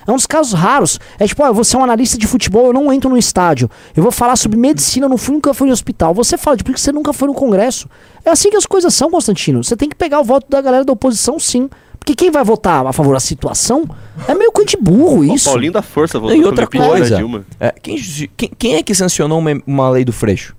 É 0.08 0.12
um 0.12 0.16
dos 0.16 0.26
casos 0.26 0.54
raros. 0.54 1.00
É 1.20 1.28
tipo, 1.28 1.43
ah, 1.43 1.52
você 1.52 1.76
é 1.76 1.80
um 1.80 1.84
analista 1.84 2.18
de 2.18 2.28
futebol, 2.28 2.68
eu 2.68 2.74
não 2.74 2.91
entro 2.91 3.10
no 3.10 3.18
estádio. 3.18 3.70
Eu 3.95 4.04
vou 4.04 4.12
falar 4.12 4.36
sobre 4.36 4.58
medicina, 4.58 5.06
eu 5.06 5.10
não 5.10 5.18
fui, 5.18 5.36
nunca 5.36 5.54
fui 5.54 5.68
no 5.68 5.74
hospital. 5.74 6.14
Você 6.14 6.38
fala 6.38 6.58
de 6.58 6.64
porque 6.64 6.80
você 6.80 6.91
nunca 6.91 7.14
foi 7.14 7.28
no 7.28 7.34
Congresso. 7.34 7.89
É 8.26 8.30
assim 8.30 8.50
que 8.50 8.58
as 8.58 8.66
coisas 8.66 8.93
são, 8.93 9.10
Constantino. 9.10 9.64
Você 9.64 9.76
tem 9.76 9.88
que 9.89 9.95
pegar 9.95 10.20
o 10.20 10.24
voto 10.24 10.47
da 10.50 10.62
galera 10.62 10.84
da 10.84 10.93
oposição, 10.93 11.39
sim. 11.39 11.70
Porque 12.00 12.16
quem 12.16 12.32
vai 12.32 12.43
votar 12.43 12.86
a 12.88 12.93
favor 12.93 13.14
da 13.14 13.20
situação 13.20 13.88
é 14.28 14.34
meio 14.34 14.52
coisa 14.52 14.70
de 14.70 14.78
burro 14.78 15.20
O 15.20 15.36
isso. 15.36 15.50
Paulinho 15.50 15.74
da 15.74 15.82
Força 15.82 16.18
voltou 16.18 16.38
E 16.38 16.43
outra 16.43 16.66
coisa, 16.66 17.20
é, 17.60 17.74
quem, 17.82 17.97
quem, 18.36 18.52
quem 18.58 18.76
é 18.76 18.84
que 18.84 18.95
sancionou 18.95 19.38
uma, 19.38 19.52
uma 19.68 19.89
lei 19.89 20.06
do 20.06 20.14
Freixo? 20.14 20.56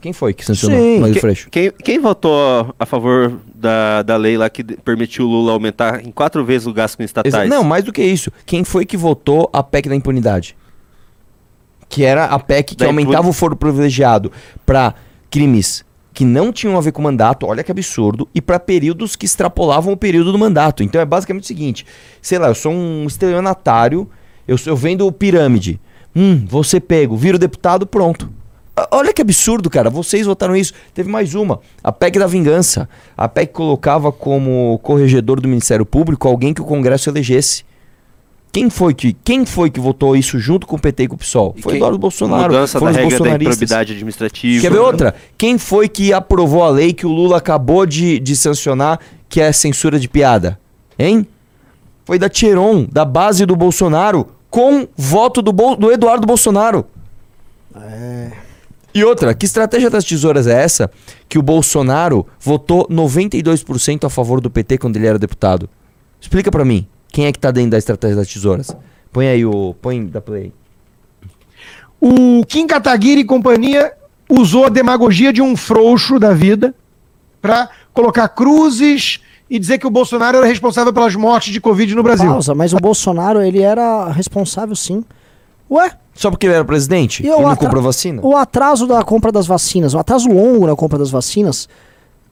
Quem 0.00 0.12
foi 0.12 0.32
que 0.32 0.44
sancionou 0.44 0.78
Sim. 0.78 0.98
uma 0.98 1.06
lei 1.06 1.12
do 1.12 1.14
Quem, 1.14 1.20
Freixo? 1.20 1.48
quem, 1.50 1.72
quem 1.82 1.98
votou 1.98 2.74
a 2.78 2.86
favor 2.86 3.32
da, 3.64 4.02
da 4.02 4.16
lei 4.16 4.36
lá 4.36 4.48
que 4.50 4.62
permitiu 4.62 5.24
o 5.26 5.28
Lula 5.28 5.52
aumentar 5.52 6.04
em 6.06 6.10
quatro 6.12 6.44
vezes 6.44 6.66
o 6.66 6.72
gasto 6.72 6.96
com 6.98 7.02
estatais? 7.02 7.34
Exa- 7.34 7.46
Não, 7.46 7.64
mais 7.64 7.82
do 7.82 7.92
que 7.92 8.02
isso. 8.02 8.30
Quem 8.46 8.62
foi 8.62 8.84
que 8.86 8.96
votou 8.96 9.48
a 9.52 9.62
PEC 9.62 9.88
da 9.88 9.96
impunidade? 9.96 10.54
Que 11.88 12.04
era 12.04 12.24
a 12.26 12.38
PEC 12.38 12.70
que 12.74 12.76
Da 12.76 12.86
aumentava 12.86 13.14
impuni- 13.18 13.30
o 13.30 13.32
foro 13.32 13.56
privilegiado 13.56 14.30
para 14.66 14.94
crimes 15.30 15.84
que 16.12 16.24
não 16.24 16.52
tinham 16.52 16.76
a 16.76 16.80
ver 16.80 16.92
com 16.92 17.00
o 17.00 17.04
mandato, 17.04 17.44
olha 17.46 17.64
que 17.64 17.72
absurdo, 17.72 18.28
e 18.34 18.40
para 18.40 18.60
períodos 18.60 19.16
que 19.16 19.26
extrapolavam 19.26 19.92
o 19.92 19.96
período 19.96 20.30
do 20.30 20.38
mandato. 20.38 20.82
Então 20.82 21.00
é 21.00 21.04
basicamente 21.04 21.44
o 21.44 21.46
seguinte: 21.46 21.84
sei 22.22 22.38
lá, 22.38 22.48
eu 22.48 22.54
sou 22.54 22.72
um 22.72 23.04
estelionatário, 23.06 24.08
eu, 24.46 24.56
eu 24.66 24.76
vendo 24.76 25.10
pirâmide. 25.10 25.80
Hum, 26.14 26.44
vou 26.48 26.62
ser 26.62 26.80
pego, 26.80 27.16
viro 27.16 27.38
deputado, 27.38 27.86
pronto. 27.86 28.30
Olha 28.90 29.12
que 29.12 29.22
absurdo, 29.22 29.70
cara. 29.70 29.88
Vocês 29.88 30.26
votaram 30.26 30.56
isso. 30.56 30.72
Teve 30.92 31.08
mais 31.08 31.34
uma. 31.34 31.60
A 31.82 31.92
PEC 31.92 32.18
da 32.18 32.26
vingança. 32.26 32.88
A 33.16 33.28
PEC 33.28 33.52
colocava 33.52 34.10
como 34.10 34.78
corregedor 34.82 35.40
do 35.40 35.46
Ministério 35.48 35.86
Público 35.86 36.26
alguém 36.26 36.52
que 36.52 36.60
o 36.60 36.64
Congresso 36.64 37.08
elegesse. 37.08 37.64
Quem 38.50 38.70
foi 38.70 38.94
que, 38.94 39.12
quem 39.12 39.44
foi 39.44 39.68
que 39.70 39.80
votou 39.80 40.16
isso 40.16 40.38
junto 40.38 40.64
com 40.66 40.76
o 40.76 40.78
PT 40.78 41.04
e 41.04 41.08
com 41.08 41.14
o 41.16 41.18
PSOL? 41.18 41.54
E 41.56 41.62
Foi 41.62 41.72
quem- 41.72 41.78
Eduardo 41.78 41.98
Bolsonaro. 41.98 42.52
Mudança 42.52 42.78
foram 42.78 42.92
da 42.92 42.98
os 42.98 43.04
regra 43.12 43.18
da 43.30 43.34
improbidade 43.44 43.92
administrativa. 43.92 44.62
Quer 44.62 44.70
ver 44.72 44.78
outra? 44.78 45.14
Quem 45.36 45.58
foi 45.58 45.88
que 45.88 46.12
aprovou 46.12 46.62
a 46.62 46.68
lei 46.70 46.92
que 46.92 47.04
o 47.06 47.10
Lula 47.10 47.36
acabou 47.38 47.84
de, 47.84 48.18
de 48.20 48.36
sancionar, 48.36 49.00
que 49.28 49.40
é 49.40 49.48
a 49.48 49.52
censura 49.52 49.98
de 49.98 50.08
piada? 50.08 50.58
Hein? 50.96 51.26
Foi 52.04 52.16
da 52.18 52.28
Tiron, 52.28 52.86
da 52.92 53.04
base 53.04 53.44
do 53.44 53.56
Bolsonaro, 53.56 54.28
com 54.50 54.86
voto 54.96 55.42
do, 55.42 55.52
Bol- 55.52 55.74
do 55.76 55.90
Eduardo 55.90 56.24
Bolsonaro. 56.26 56.86
E 58.94 59.02
outra, 59.02 59.34
que 59.34 59.44
estratégia 59.44 59.90
das 59.90 60.04
tesouras 60.04 60.46
é 60.46 60.62
essa 60.62 60.90
que 61.28 61.38
o 61.38 61.42
Bolsonaro 61.42 62.26
votou 62.38 62.86
92% 62.88 64.04
a 64.04 64.08
favor 64.08 64.40
do 64.40 64.48
PT 64.48 64.78
quando 64.78 64.96
ele 64.96 65.06
era 65.06 65.18
deputado? 65.18 65.68
Explica 66.20 66.50
pra 66.50 66.64
mim. 66.64 66.86
Quem 67.08 67.26
é 67.26 67.32
que 67.32 67.38
tá 67.38 67.50
dentro 67.50 67.72
da 67.72 67.78
estratégia 67.78 68.16
das 68.16 68.32
tesouras? 68.32 68.76
Põe 69.12 69.28
aí 69.28 69.44
o. 69.44 69.74
Põe 69.82 70.06
da 70.06 70.20
play. 70.20 70.52
O 72.00 72.44
Kim 72.46 72.66
Kataguiri 72.66 73.22
e 73.22 73.24
companhia 73.24 73.92
usou 74.28 74.66
a 74.66 74.68
demagogia 74.68 75.32
de 75.32 75.42
um 75.42 75.56
frouxo 75.56 76.18
da 76.18 76.32
vida 76.32 76.74
para 77.42 77.68
colocar 77.92 78.28
cruzes 78.28 79.20
e 79.48 79.58
dizer 79.58 79.78
que 79.78 79.86
o 79.86 79.90
Bolsonaro 79.90 80.38
era 80.38 80.46
responsável 80.46 80.92
pelas 80.92 81.14
mortes 81.14 81.52
de 81.52 81.60
Covid 81.60 81.94
no 81.94 82.02
Brasil. 82.02 82.26
Pausa, 82.26 82.54
mas 82.54 82.72
o 82.72 82.76
Bolsonaro, 82.76 83.42
ele 83.42 83.60
era 83.60 84.08
responsável 84.10 84.74
sim. 84.74 85.04
Ué, 85.74 85.90
Só 86.14 86.30
porque 86.30 86.46
ele 86.46 86.54
era 86.54 86.64
presidente? 86.64 87.22
E 87.22 87.26
E 87.26 87.28
eu 87.28 87.40
não 87.40 87.56
comprou 87.56 87.82
vacina? 87.82 88.20
o 88.22 88.36
atraso 88.36 88.86
da 88.86 89.02
compra 89.02 89.32
das 89.32 89.46
vacinas, 89.46 89.92
o 89.94 89.98
atraso 89.98 90.28
longo 90.28 90.66
na 90.66 90.76
compra 90.76 90.98
das 90.98 91.10
vacinas, 91.10 91.68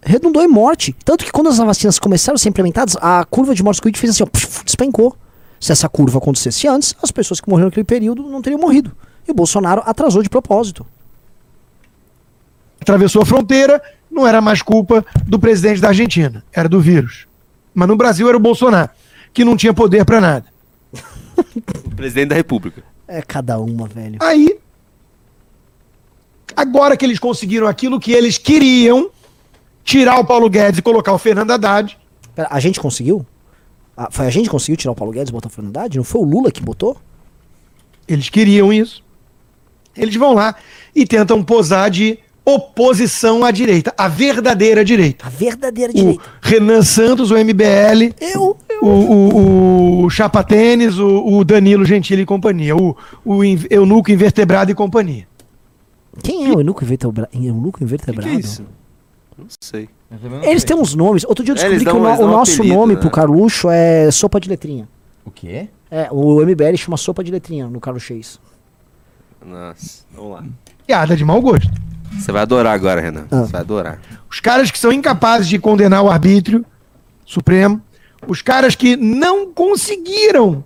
redundou 0.00 0.42
em 0.42 0.48
morte. 0.48 0.94
Tanto 1.04 1.24
que 1.24 1.32
quando 1.32 1.48
as 1.48 1.58
vacinas 1.58 1.98
começaram 1.98 2.36
a 2.36 2.38
ser 2.38 2.48
implementadas, 2.48 2.96
a 3.00 3.24
curva 3.24 3.54
de 3.54 3.62
morte 3.62 3.80
Covid 3.82 3.98
fez 3.98 4.12
assim, 4.12 4.22
ó, 4.22 4.62
despencou. 4.64 5.16
Se 5.58 5.72
essa 5.72 5.88
curva 5.88 6.18
acontecesse 6.18 6.66
antes, 6.68 6.94
as 7.02 7.10
pessoas 7.10 7.40
que 7.40 7.48
morreram 7.48 7.68
naquele 7.68 7.84
período 7.84 8.22
não 8.24 8.42
teriam 8.42 8.60
morrido. 8.60 8.92
E 9.26 9.30
o 9.30 9.34
Bolsonaro 9.34 9.82
atrasou 9.84 10.22
de 10.22 10.28
propósito. 10.28 10.84
Atravessou 12.80 13.22
a 13.22 13.26
fronteira, 13.26 13.80
não 14.10 14.26
era 14.26 14.40
mais 14.40 14.60
culpa 14.60 15.04
do 15.24 15.38
presidente 15.38 15.80
da 15.80 15.88
Argentina, 15.88 16.44
era 16.52 16.68
do 16.68 16.80
vírus. 16.80 17.26
Mas 17.72 17.86
no 17.88 17.96
Brasil 17.96 18.28
era 18.28 18.36
o 18.36 18.40
Bolsonaro, 18.40 18.90
que 19.32 19.44
não 19.44 19.56
tinha 19.56 19.72
poder 19.72 20.04
para 20.04 20.20
nada. 20.20 20.44
O 21.84 21.94
presidente 21.94 22.28
da 22.30 22.34
República. 22.34 22.82
É 23.06 23.20
cada 23.22 23.58
uma, 23.58 23.86
velho. 23.86 24.18
Aí, 24.20 24.58
agora 26.56 26.96
que 26.96 27.04
eles 27.04 27.18
conseguiram 27.18 27.66
aquilo 27.66 27.98
que 28.00 28.12
eles 28.12 28.38
queriam, 28.38 29.10
tirar 29.84 30.18
o 30.18 30.24
Paulo 30.24 30.48
Guedes 30.48 30.78
e 30.78 30.82
colocar 30.82 31.12
o 31.12 31.18
Fernando 31.18 31.50
Haddad, 31.50 31.98
Pera, 32.34 32.48
a 32.50 32.60
gente 32.60 32.80
conseguiu? 32.80 33.26
Ah, 33.96 34.08
foi 34.10 34.26
a 34.26 34.30
gente 34.30 34.44
que 34.44 34.50
conseguiu 34.50 34.76
tirar 34.76 34.92
o 34.92 34.94
Paulo 34.94 35.12
Guedes 35.12 35.28
e 35.28 35.32
botar 35.32 35.48
o 35.48 35.50
Fernando 35.50 35.76
Haddad? 35.76 35.96
Não 35.96 36.04
foi 36.04 36.20
o 36.22 36.24
Lula 36.24 36.50
que 36.50 36.62
botou? 36.62 36.96
eles 38.08 38.28
queriam 38.28 38.72
isso. 38.72 39.02
Eles 39.96 40.14
vão 40.16 40.34
lá 40.34 40.54
e 40.94 41.06
tentam 41.06 41.42
posar 41.42 41.90
de 41.90 42.18
oposição 42.44 43.44
à 43.44 43.50
direita, 43.50 43.94
a 43.96 44.08
verdadeira 44.08 44.84
direita. 44.84 45.26
A 45.26 45.30
verdadeira 45.30 45.92
O 45.92 45.94
direita. 45.94 46.22
Renan 46.42 46.82
Santos, 46.82 47.30
o 47.30 47.36
MBL, 47.36 48.12
Eu, 48.20 48.56
o, 48.86 49.12
o, 49.12 50.04
o 50.04 50.10
Chapa 50.10 50.42
Tênis, 50.42 50.98
o, 50.98 51.26
o 51.38 51.44
Danilo 51.44 51.84
Gentili 51.84 52.22
e 52.22 52.26
companhia, 52.26 52.76
o, 52.76 52.96
o 53.24 53.40
Eunuco 53.70 54.10
Invertebrado 54.10 54.70
e 54.70 54.74
companhia. 54.74 55.26
Quem 56.22 56.46
é 56.46 56.50
o 56.54 56.60
eunuco 56.60 56.84
invertebra- 56.84 57.28
eunuco 57.32 57.68
O 57.76 57.78
que, 57.78 57.84
invertebrado? 57.84 58.28
que 58.28 58.36
é 58.36 58.38
isso? 58.38 58.64
Não 59.38 59.46
sei. 59.62 59.88
Eles 60.42 60.62
têm 60.62 60.76
uns 60.76 60.94
nomes. 60.94 61.24
Outro 61.24 61.42
dia 61.42 61.54
eu 61.54 61.56
É, 61.56 61.70
descobri 61.70 61.78
que 61.78 61.84
dão- 61.86 61.98
o, 62.00 62.02
no- 62.02 62.24
o 62.24 62.30
nosso 62.30 62.52
apelido, 62.56 62.74
nome 62.76 62.94
né? 62.94 63.00
pro 63.00 63.10
Carluxo 63.10 63.70
é 63.70 64.10
sopa 64.10 64.38
de 64.38 64.46
letrinha. 64.48 64.86
O 65.24 65.30
quê? 65.30 65.68
É, 65.90 66.08
o 66.10 66.42
MBL 66.44 66.76
chama 66.76 66.98
sopa 66.98 67.24
de 67.24 67.30
letrinha 67.30 67.66
no 67.66 67.80
Carlos 67.80 68.02
Chase. 68.02 68.38
Nossa, 69.44 70.04
vamos 70.14 70.32
lá. 70.32 70.44
Piada 70.86 71.16
de 71.16 71.24
mau 71.24 71.40
gosto. 71.40 71.70
Você 72.12 72.30
vai 72.30 72.42
adorar 72.42 72.74
agora, 72.74 73.00
Renan. 73.00 73.24
Ah. 73.30 73.40
Você 73.46 73.52
vai 73.52 73.60
adorar. 73.62 73.98
Os 74.30 74.38
caras 74.40 74.70
que 74.70 74.78
são 74.78 74.92
incapazes 74.92 75.48
de 75.48 75.58
condenar 75.58 76.02
o 76.04 76.10
arbítrio 76.10 76.64
supremo, 77.24 77.80
os 78.26 78.42
caras 78.42 78.74
que 78.74 78.96
não 78.96 79.46
conseguiram 79.52 80.64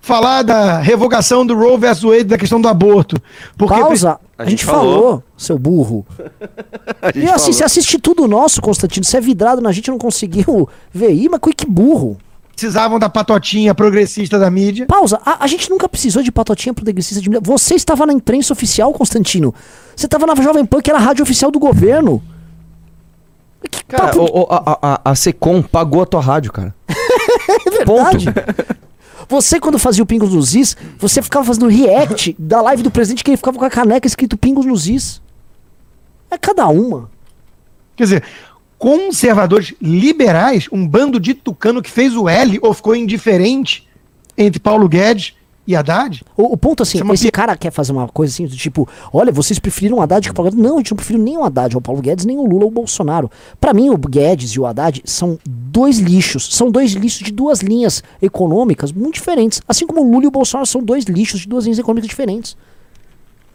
falar 0.00 0.42
da 0.42 0.78
revogação 0.80 1.46
do 1.46 1.54
Roe 1.56 1.76
vs 1.78 2.02
Wade, 2.02 2.24
da 2.24 2.36
questão 2.38 2.60
do 2.60 2.66
aborto. 2.68 3.16
Porque 3.56 3.74
Pausa. 3.78 4.18
A 4.36 4.42
A, 4.42 4.44
gente 4.44 4.60
gente 4.60 4.64
falou, 4.64 4.94
falou. 5.02 5.24
seu 5.36 5.58
burro. 5.58 6.04
E 7.14 7.28
assim, 7.28 7.52
você 7.52 7.64
assiste 7.64 7.98
tudo 7.98 8.26
nosso, 8.28 8.60
Constantino. 8.60 9.04
Você 9.04 9.16
é 9.16 9.20
vidrado 9.20 9.60
na 9.60 9.70
gente 9.72 9.90
não 9.90 9.98
conseguiu 9.98 10.68
ver 10.92 11.06
aí, 11.06 11.28
mas 11.28 11.40
que 11.56 11.66
burro. 11.66 12.16
precisavam 12.52 12.98
da 12.98 13.08
patotinha 13.08 13.74
progressista 13.74 14.38
da 14.38 14.50
mídia. 14.50 14.86
Pausa. 14.86 15.20
A, 15.24 15.44
a 15.44 15.46
gente 15.46 15.68
nunca 15.70 15.88
precisou 15.88 16.22
de 16.22 16.32
patotinha 16.32 16.72
progressista 16.74 17.20
de 17.20 17.28
mídia. 17.28 17.42
Você 17.44 17.74
estava 17.74 18.04
na 18.06 18.12
imprensa 18.12 18.52
oficial, 18.52 18.92
Constantino. 18.92 19.54
Você 19.94 20.06
estava 20.06 20.26
na 20.26 20.34
Jovem 20.34 20.64
Pan, 20.64 20.80
que 20.80 20.90
era 20.90 20.98
a 20.98 21.02
rádio 21.02 21.22
oficial 21.22 21.50
do 21.50 21.58
governo. 21.58 22.22
Que 23.70 23.84
Cara, 23.84 24.04
papo 24.08 24.20
o- 24.20 24.40
o- 24.42 24.46
a, 24.50 24.78
a, 25.04 25.10
a 25.10 25.14
Secom 25.14 25.62
pagou 25.62 26.02
a 26.02 26.06
tua 26.06 26.20
rádio, 26.20 26.52
cara. 26.52 26.74
é 26.88 27.70
verdade. 27.70 28.26
Você, 29.28 29.58
quando 29.60 29.78
fazia 29.78 30.02
o 30.02 30.06
Pingos 30.06 30.34
nos 30.34 30.54
Is, 30.54 30.76
você 30.98 31.22
ficava 31.22 31.44
fazendo 31.44 31.66
react 31.68 32.34
da 32.38 32.60
live 32.60 32.82
do 32.82 32.90
presidente 32.90 33.24
que 33.24 33.30
ele 33.30 33.36
ficava 33.36 33.58
com 33.58 33.64
a 33.64 33.70
caneca 33.70 34.06
escrito 34.06 34.36
Pingos 34.36 34.66
nos 34.66 34.86
Is. 34.88 35.22
É 36.30 36.36
cada 36.36 36.66
uma. 36.68 37.10
Quer 37.96 38.04
dizer, 38.04 38.24
conservadores 38.78 39.74
liberais, 39.80 40.66
um 40.72 40.86
bando 40.86 41.20
de 41.20 41.34
tucano 41.34 41.80
que 41.82 41.90
fez 41.90 42.16
o 42.16 42.28
L 42.28 42.58
ou 42.62 42.74
ficou 42.74 42.96
indiferente 42.96 43.88
entre 44.36 44.58
Paulo 44.60 44.88
Guedes 44.88 45.34
e 45.66 45.76
Haddad. 45.76 46.22
O, 46.36 46.52
o 46.54 46.56
ponto 46.56 46.82
assim, 46.82 46.98
é 46.98 47.02
uma 47.04 47.14
esse 47.14 47.26
pi- 47.26 47.30
cara 47.32 47.56
quer 47.56 47.70
fazer 47.70 47.92
uma 47.92 48.08
coisa 48.08 48.32
assim, 48.32 48.46
do 48.46 48.56
tipo, 48.56 48.88
olha, 49.12 49.30
vocês 49.30 49.58
preferiram 49.58 49.98
o 49.98 50.00
Haddad 50.02 50.24
que 50.26 50.30
o 50.30 50.34
Paulo 50.34 50.50
Guedes. 50.50 50.64
Não, 50.64 50.74
a 50.74 50.78
gente 50.78 50.90
não 50.90 50.96
preferiu 50.96 51.22
nem 51.22 51.36
o 51.38 51.44
Haddad, 51.44 51.76
o 51.76 51.80
Paulo 51.80 52.00
Guedes, 52.02 52.24
nem 52.24 52.36
o 52.36 52.44
Lula 52.46 52.64
ou 52.64 52.68
o 52.68 52.72
Bolsonaro. 52.72 53.30
Pra 53.60 53.72
mim, 53.72 53.88
o 53.90 53.96
Guedes 53.96 54.50
e 54.52 54.60
o 54.60 54.66
Haddad 54.66 55.00
são 55.04 55.38
dois 55.46 55.98
lixos. 55.98 56.54
São 56.54 56.70
dois 56.70 56.92
lixos 56.92 57.22
de 57.24 57.30
duas 57.32 57.60
linhas 57.60 58.02
econômicas 58.20 58.90
muito 58.92 59.14
diferentes. 59.14 59.62
Assim 59.68 59.86
como 59.86 60.00
o 60.00 60.10
Lula 60.10 60.24
e 60.24 60.26
o 60.26 60.30
Bolsonaro 60.32 60.66
são 60.66 60.82
dois 60.82 61.04
lixos 61.04 61.40
de 61.42 61.48
duas 61.48 61.64
linhas 61.64 61.78
econômicas 61.78 62.08
diferentes. 62.08 62.56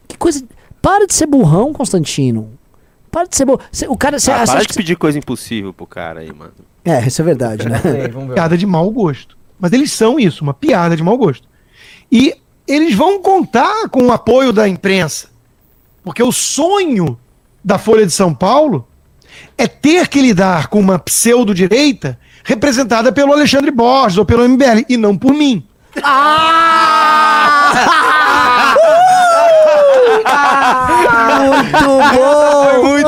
Que 0.06 0.16
coisa. 0.16 0.42
Para 0.80 1.06
de 1.06 1.12
ser 1.14 1.26
burrão, 1.26 1.72
Constantino. 1.72 2.48
Para 3.10 3.26
de 3.28 3.36
ser 3.36 3.44
burrão. 3.44 3.60
O 3.88 3.96
cara. 3.96 4.18
Cê, 4.18 4.30
Ah, 4.30 4.46
você 4.46 4.52
para 4.52 4.64
de 4.64 4.74
pedir 4.74 4.96
coisa 4.96 5.18
impossível 5.18 5.72
pro 5.74 5.86
cara 5.86 6.20
aí, 6.20 6.32
mano. 6.32 6.52
É, 6.84 7.06
isso 7.06 7.20
é 7.20 7.24
verdade, 7.24 7.68
né? 7.68 7.78
Piada 8.34 8.56
de 8.56 8.64
mau 8.64 8.90
gosto. 8.90 9.36
Mas 9.60 9.72
eles 9.72 9.92
são 9.92 10.18
isso, 10.18 10.42
uma 10.42 10.54
piada 10.54 10.96
de 10.96 11.02
mau 11.02 11.18
gosto. 11.18 11.46
E 12.10 12.34
eles 12.66 12.94
vão 12.94 13.20
contar 13.20 13.88
com 13.88 14.06
o 14.06 14.12
apoio 14.12 14.52
da 14.52 14.68
imprensa. 14.68 15.28
Porque 16.02 16.22
o 16.22 16.32
sonho 16.32 17.18
da 17.64 17.78
Folha 17.78 18.06
de 18.06 18.12
São 18.12 18.34
Paulo 18.34 18.86
é 19.56 19.66
ter 19.66 20.08
que 20.08 20.20
lidar 20.20 20.68
com 20.68 20.80
uma 20.80 20.98
pseudo-direita 20.98 22.18
representada 22.44 23.12
pelo 23.12 23.32
Alexandre 23.32 23.70
Borges 23.70 24.16
ou 24.18 24.24
pelo 24.24 24.48
MBL, 24.48 24.84
e 24.88 24.96
não 24.96 25.16
por 25.16 25.34
mim. 25.34 25.66
Muito 31.38 31.88
bom! 32.14 32.88
Muito 32.88 33.07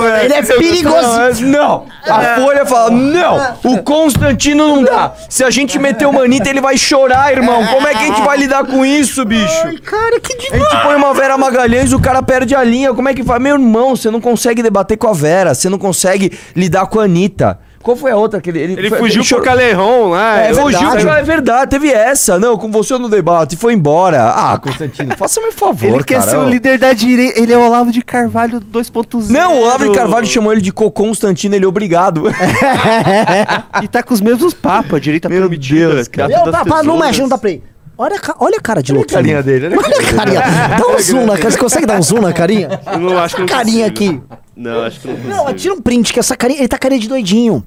velho. 0.00 0.24
Ele 0.24 0.34
é 0.34 0.42
perigoso. 0.42 1.44
Não, 1.46 1.86
a 2.06 2.36
Folha 2.36 2.66
fala, 2.66 2.90
não, 2.90 3.56
o 3.64 3.82
Constantino 3.82 4.68
não 4.68 4.82
dá. 4.82 5.12
Se 5.28 5.44
a 5.44 5.50
gente 5.50 5.78
meter 5.78 6.06
o 6.06 6.12
Manita, 6.12 6.48
ele 6.48 6.60
vai 6.60 6.76
chorar, 6.76 7.32
irmão. 7.32 7.64
Como 7.66 7.86
é 7.86 7.92
que 7.92 8.04
a 8.04 8.06
gente 8.06 8.22
vai 8.22 8.36
lidar 8.38 8.64
com 8.64 8.84
isso, 8.84 9.24
bicho? 9.24 9.82
Cara, 9.82 10.20
que 10.20 10.32
A 10.34 10.36
demais! 10.38 10.72
gente 10.72 10.82
põe 10.82 10.96
uma 10.96 11.14
Vera 11.14 11.36
Magalhães, 11.36 11.92
o 11.92 12.00
cara 12.00 12.22
perde 12.22 12.54
a 12.54 12.62
linha. 12.62 12.92
Como 12.94 13.08
é 13.08 13.14
que 13.14 13.22
faz? 13.22 13.40
Meu 13.42 13.54
irmão, 13.54 13.96
você 13.96 14.10
não 14.10 14.20
consegue 14.20 14.62
debater 14.62 14.96
com 14.96 15.08
a 15.08 15.12
Vera, 15.12 15.54
você 15.54 15.68
não 15.68 15.78
consegue 15.78 16.32
lidar 16.54 16.86
com 16.86 17.00
a 17.00 17.04
Anitta. 17.04 17.58
Qual 17.84 17.96
foi 17.96 18.10
a 18.10 18.16
outra 18.16 18.40
que 18.40 18.48
ele... 18.48 18.60
Ele 18.60 18.88
foi- 18.88 18.98
fugiu 18.98 19.20
pro 19.20 19.28
chorou- 19.28 19.44
Calerron 19.44 20.08
lá. 20.08 20.40
É, 20.40 20.50
eu- 20.52 20.54
fugiu, 20.56 20.90
verdade. 20.90 21.20
é 21.20 21.22
verdade, 21.22 21.70
teve 21.70 21.92
essa. 21.92 22.38
Não, 22.38 22.56
com 22.56 22.70
você 22.70 22.96
no 22.96 23.10
debate, 23.10 23.56
foi 23.56 23.74
embora. 23.74 24.22
Ah, 24.30 24.58
Constantino, 24.58 25.14
faça-me 25.18 25.48
um 25.48 25.52
favor, 25.52 25.86
Ele 25.96 26.02
quer 26.02 26.18
cara. 26.20 26.30
ser 26.30 26.36
o 26.38 26.48
líder 26.48 26.78
da 26.78 26.94
direita. 26.94 27.38
Ele 27.38 27.52
é 27.52 27.58
o 27.58 27.60
Olavo 27.60 27.92
de 27.92 28.00
Carvalho 28.02 28.58
2.0. 28.60 29.28
Não, 29.28 29.54
o 29.54 29.62
Olavo 29.64 29.84
de 29.88 29.94
Carvalho 29.94 30.26
chamou 30.26 30.50
ele 30.50 30.62
de 30.62 30.72
Cocô 30.72 31.04
Constantino, 31.04 31.54
ele 31.54 31.64
é 31.66 31.68
obrigado. 31.68 32.24
E 33.82 33.88
tá 33.88 34.02
com 34.02 34.14
os 34.14 34.20
mesmos 34.20 34.54
papos. 34.54 34.94
A 34.94 34.98
direita 34.98 35.28
Meu 35.28 35.40
prometida. 35.40 35.94
Deus, 35.94 36.08
cara. 36.08 36.64
Pá, 36.64 36.82
não 36.82 36.98
mexe, 36.98 37.20
não 37.20 37.28
dá 37.28 37.36
play. 37.38 37.62
Olha, 37.96 38.16
a 38.16 38.18
ca- 38.18 38.34
olha 38.40 38.56
a 38.58 38.60
cara 38.60 38.82
de 38.82 38.92
louquinho. 38.92 39.18
carinha 39.20 39.42
dele, 39.42 39.66
olha 39.66 39.76
a 39.76 39.78
Olha 39.78 39.98
a 39.98 40.14
carinha. 40.14 40.40
Dá 40.78 40.86
um 40.88 40.98
zoom 40.98 41.26
na 41.26 41.36
cara. 41.36 41.50
Você 41.50 41.58
consegue 41.58 41.86
dar 41.86 41.98
um 41.98 42.02
zoom 42.02 42.20
na 42.20 42.32
carinha? 42.32 42.80
Eu 42.92 42.98
não 42.98 43.18
acho 43.18 43.36
que 43.36 43.40
não 43.42 43.48
Carinha 43.48 43.88
consigo. 43.90 44.16
aqui. 44.24 44.38
Não, 44.56 44.82
acho 44.82 45.00
que 45.00 45.08
não 45.08 45.14
Não, 45.16 45.38
consigo. 45.44 45.58
tira 45.58 45.74
um 45.74 45.80
print, 45.80 46.12
que 46.12 46.18
essa 46.18 46.36
carinha. 46.36 46.58
Ele 46.60 46.68
tá 46.68 46.76
carinha 46.78 47.00
de 47.00 47.08
doidinho. 47.08 47.62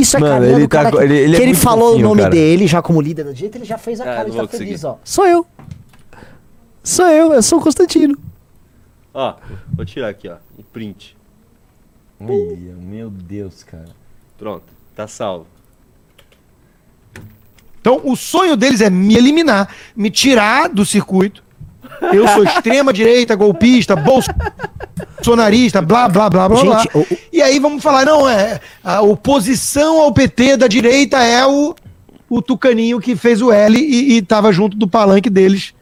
Isso 0.00 0.16
é 0.16 0.20
Mano, 0.20 0.32
carinha 0.34 0.52
ele 0.52 0.62
do 0.62 0.68
cara 0.68 0.90
tá- 0.90 0.96
que, 0.98 1.02
ele- 1.04 1.16
ele 1.16 1.34
é 1.34 1.36
que 1.36 1.42
ele 1.42 1.52
muito 1.52 1.62
falou 1.62 1.88
fofinho, 1.90 2.06
o 2.06 2.08
nome 2.10 2.20
cara. 2.22 2.30
dele 2.34 2.66
já 2.66 2.82
como 2.82 3.00
líder 3.00 3.24
da 3.24 3.32
direita, 3.32 3.58
ele 3.58 3.64
já 3.64 3.78
fez 3.78 4.00
a 4.00 4.04
Ah, 4.04 4.06
cara, 4.06 4.18
não 4.18 4.26
ele 4.28 4.36
vou 4.36 4.46
tá 4.46 4.56
feliz, 4.58 4.82
conseguir. 4.82 4.86
ó. 4.86 4.98
Sou 5.04 5.26
eu. 5.26 5.46
Sou 6.82 7.06
eu, 7.06 7.32
eu 7.32 7.42
sou 7.42 7.58
o 7.58 7.62
Constantino. 7.62 8.16
Ó, 9.14 9.34
vou 9.74 9.84
tirar 9.86 10.08
aqui, 10.08 10.28
ó. 10.28 10.36
Um 10.58 10.62
print. 10.62 11.16
Olha, 12.20 12.74
meu 12.80 13.10
Deus, 13.10 13.62
cara. 13.64 13.88
Pronto, 14.38 14.64
tá 14.94 15.06
salvo. 15.08 15.46
Então, 17.80 18.00
o 18.04 18.16
sonho 18.16 18.56
deles 18.56 18.80
é 18.80 18.90
me 18.90 19.16
eliminar, 19.16 19.68
me 19.94 20.10
tirar 20.10 20.68
do 20.68 20.84
circuito. 20.84 21.42
Eu 22.12 22.26
sou 22.28 22.44
extrema-direita, 22.44 23.34
golpista, 23.34 23.94
bolsonarista, 23.96 25.80
blá, 25.82 26.08
blá, 26.08 26.28
blá, 26.30 26.48
blá, 26.48 26.62
blá. 26.62 26.78
Gente, 26.82 26.90
o- 26.96 27.00
o- 27.00 27.18
E 27.32 27.42
aí 27.42 27.58
vamos 27.58 27.82
falar, 27.82 28.04
não, 28.04 28.28
é 28.28 28.60
a 28.82 29.00
oposição 29.02 30.00
ao 30.00 30.12
PT 30.12 30.56
da 30.56 30.66
direita 30.66 31.18
é 31.22 31.46
o, 31.46 31.74
o 32.28 32.40
tucaninho 32.42 33.00
que 33.00 33.14
fez 33.16 33.40
o 33.42 33.52
L 33.52 33.78
e, 33.78 34.16
e 34.16 34.22
tava 34.22 34.52
junto 34.52 34.76
do 34.76 34.88
palanque 34.88 35.28
deles 35.30 35.74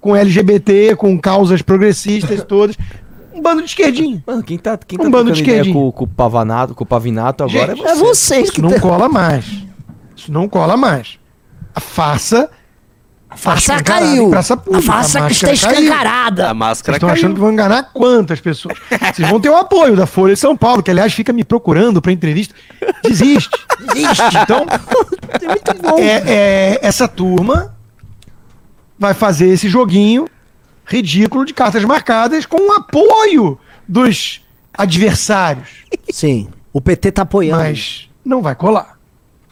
com 0.00 0.16
LGBT, 0.16 0.96
com 0.96 1.18
causas 1.18 1.62
progressistas 1.62 2.42
todas. 2.44 2.76
Um 3.34 3.40
bando 3.40 3.62
de 3.62 3.68
esquerdinha. 3.68 4.22
Mano, 4.26 4.42
quem 4.42 4.58
tá, 4.58 4.76
quem 4.76 4.98
Um 4.98 5.04
tá 5.04 5.10
bando 5.10 5.24
trocando 5.26 5.34
de 5.36 5.42
ideia 5.42 5.56
esquerdinha. 5.60 5.84
com, 5.84 5.92
com 5.92 6.04
o 6.04 6.08
Pavanato, 6.08 6.74
com 6.74 6.84
o 6.84 6.86
Pavinato 6.86 7.44
agora 7.44 7.74
Gente, 7.74 7.86
é 7.86 7.90
É 7.90 7.94
você. 7.94 8.04
vocês 8.04 8.42
Isso 8.44 8.52
que 8.52 8.62
não 8.62 8.70
tá- 8.70 8.80
cola 8.80 9.08
mais. 9.08 9.44
Isso 10.16 10.30
não 10.30 10.48
cola 10.48 10.76
mais. 10.76 11.18
A 11.74 11.80
farsa. 11.80 12.50
A 13.32 13.36
farsa 13.36 13.82
caiu. 13.82 14.28
praça 14.30 14.56
pública, 14.56 14.78
a 14.78 14.94
farsa 14.94 15.24
a 15.24 15.26
que 15.26 15.32
está 15.32 15.52
escancarada. 15.52 16.44
A 16.44 16.46
Vocês 16.48 16.56
máscara 16.58 16.96
estão 16.96 17.08
caiu. 17.08 17.18
achando 17.18 17.34
que 17.34 17.40
vão 17.40 17.52
enganar 17.52 17.90
quantas 17.92 18.40
pessoas? 18.40 18.76
Vocês 19.14 19.28
vão 19.28 19.40
ter 19.40 19.48
o 19.48 19.56
apoio 19.56 19.96
da 19.96 20.06
Folha 20.06 20.34
de 20.34 20.40
São 20.40 20.56
Paulo, 20.56 20.82
que 20.82 20.90
aliás 20.90 21.12
fica 21.12 21.32
me 21.32 21.42
procurando 21.44 22.00
para 22.02 22.12
entrevista. 22.12 22.54
Desiste. 23.02 23.50
Desiste. 23.92 24.22
Então, 24.42 24.66
É 25.40 25.46
muito 25.48 25.74
bom. 25.82 25.98
é, 25.98 26.22
é, 26.26 26.78
essa 26.82 27.08
turma 27.08 27.74
vai 28.98 29.14
fazer 29.14 29.48
esse 29.48 29.68
joguinho 29.68 30.26
ridículo 30.84 31.44
de 31.46 31.54
cartas 31.54 31.82
marcadas 31.84 32.44
com 32.44 32.68
o 32.68 32.72
apoio 32.72 33.58
dos 33.88 34.42
adversários. 34.76 35.68
Sim. 36.10 36.48
O 36.72 36.80
PT 36.80 37.12
tá 37.12 37.22
apoiando. 37.22 37.62
Mas 37.62 38.08
não 38.24 38.42
vai 38.42 38.54
colar. 38.54 38.98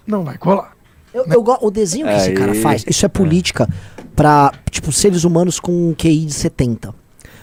Não 0.06 0.22
vai 0.24 0.36
colar. 0.38 0.72
Eu, 1.12 1.24
eu 1.26 1.42
go- 1.42 1.58
o 1.60 1.70
desenho 1.70 2.06
que 2.06 2.12
esse 2.14 2.28
Aí. 2.30 2.34
cara 2.34 2.54
faz, 2.54 2.84
isso 2.86 3.04
é 3.04 3.08
política 3.08 3.68
pra, 4.14 4.52
tipo, 4.70 4.92
seres 4.92 5.24
humanos 5.24 5.58
com 5.58 5.72
um 5.90 5.94
QI 5.94 6.24
de 6.26 6.32
70. 6.32 6.94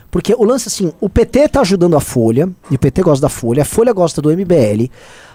Porque 0.10 0.34
o 0.34 0.44
lance 0.46 0.70
assim, 0.70 0.94
o 1.02 1.10
PT 1.10 1.50
tá 1.50 1.62
ajudando 1.62 1.96
a 1.98 2.00
Folha, 2.00 2.50
e 2.72 2.76
o 2.76 2.80
PT 2.80 3.02
gosta 3.04 3.22
da 3.24 3.30
Folha, 3.30 3.64
a 3.64 3.66
Folha 3.66 3.92
gosta 3.92 4.22
do 4.22 4.30
MBL, 4.32 4.90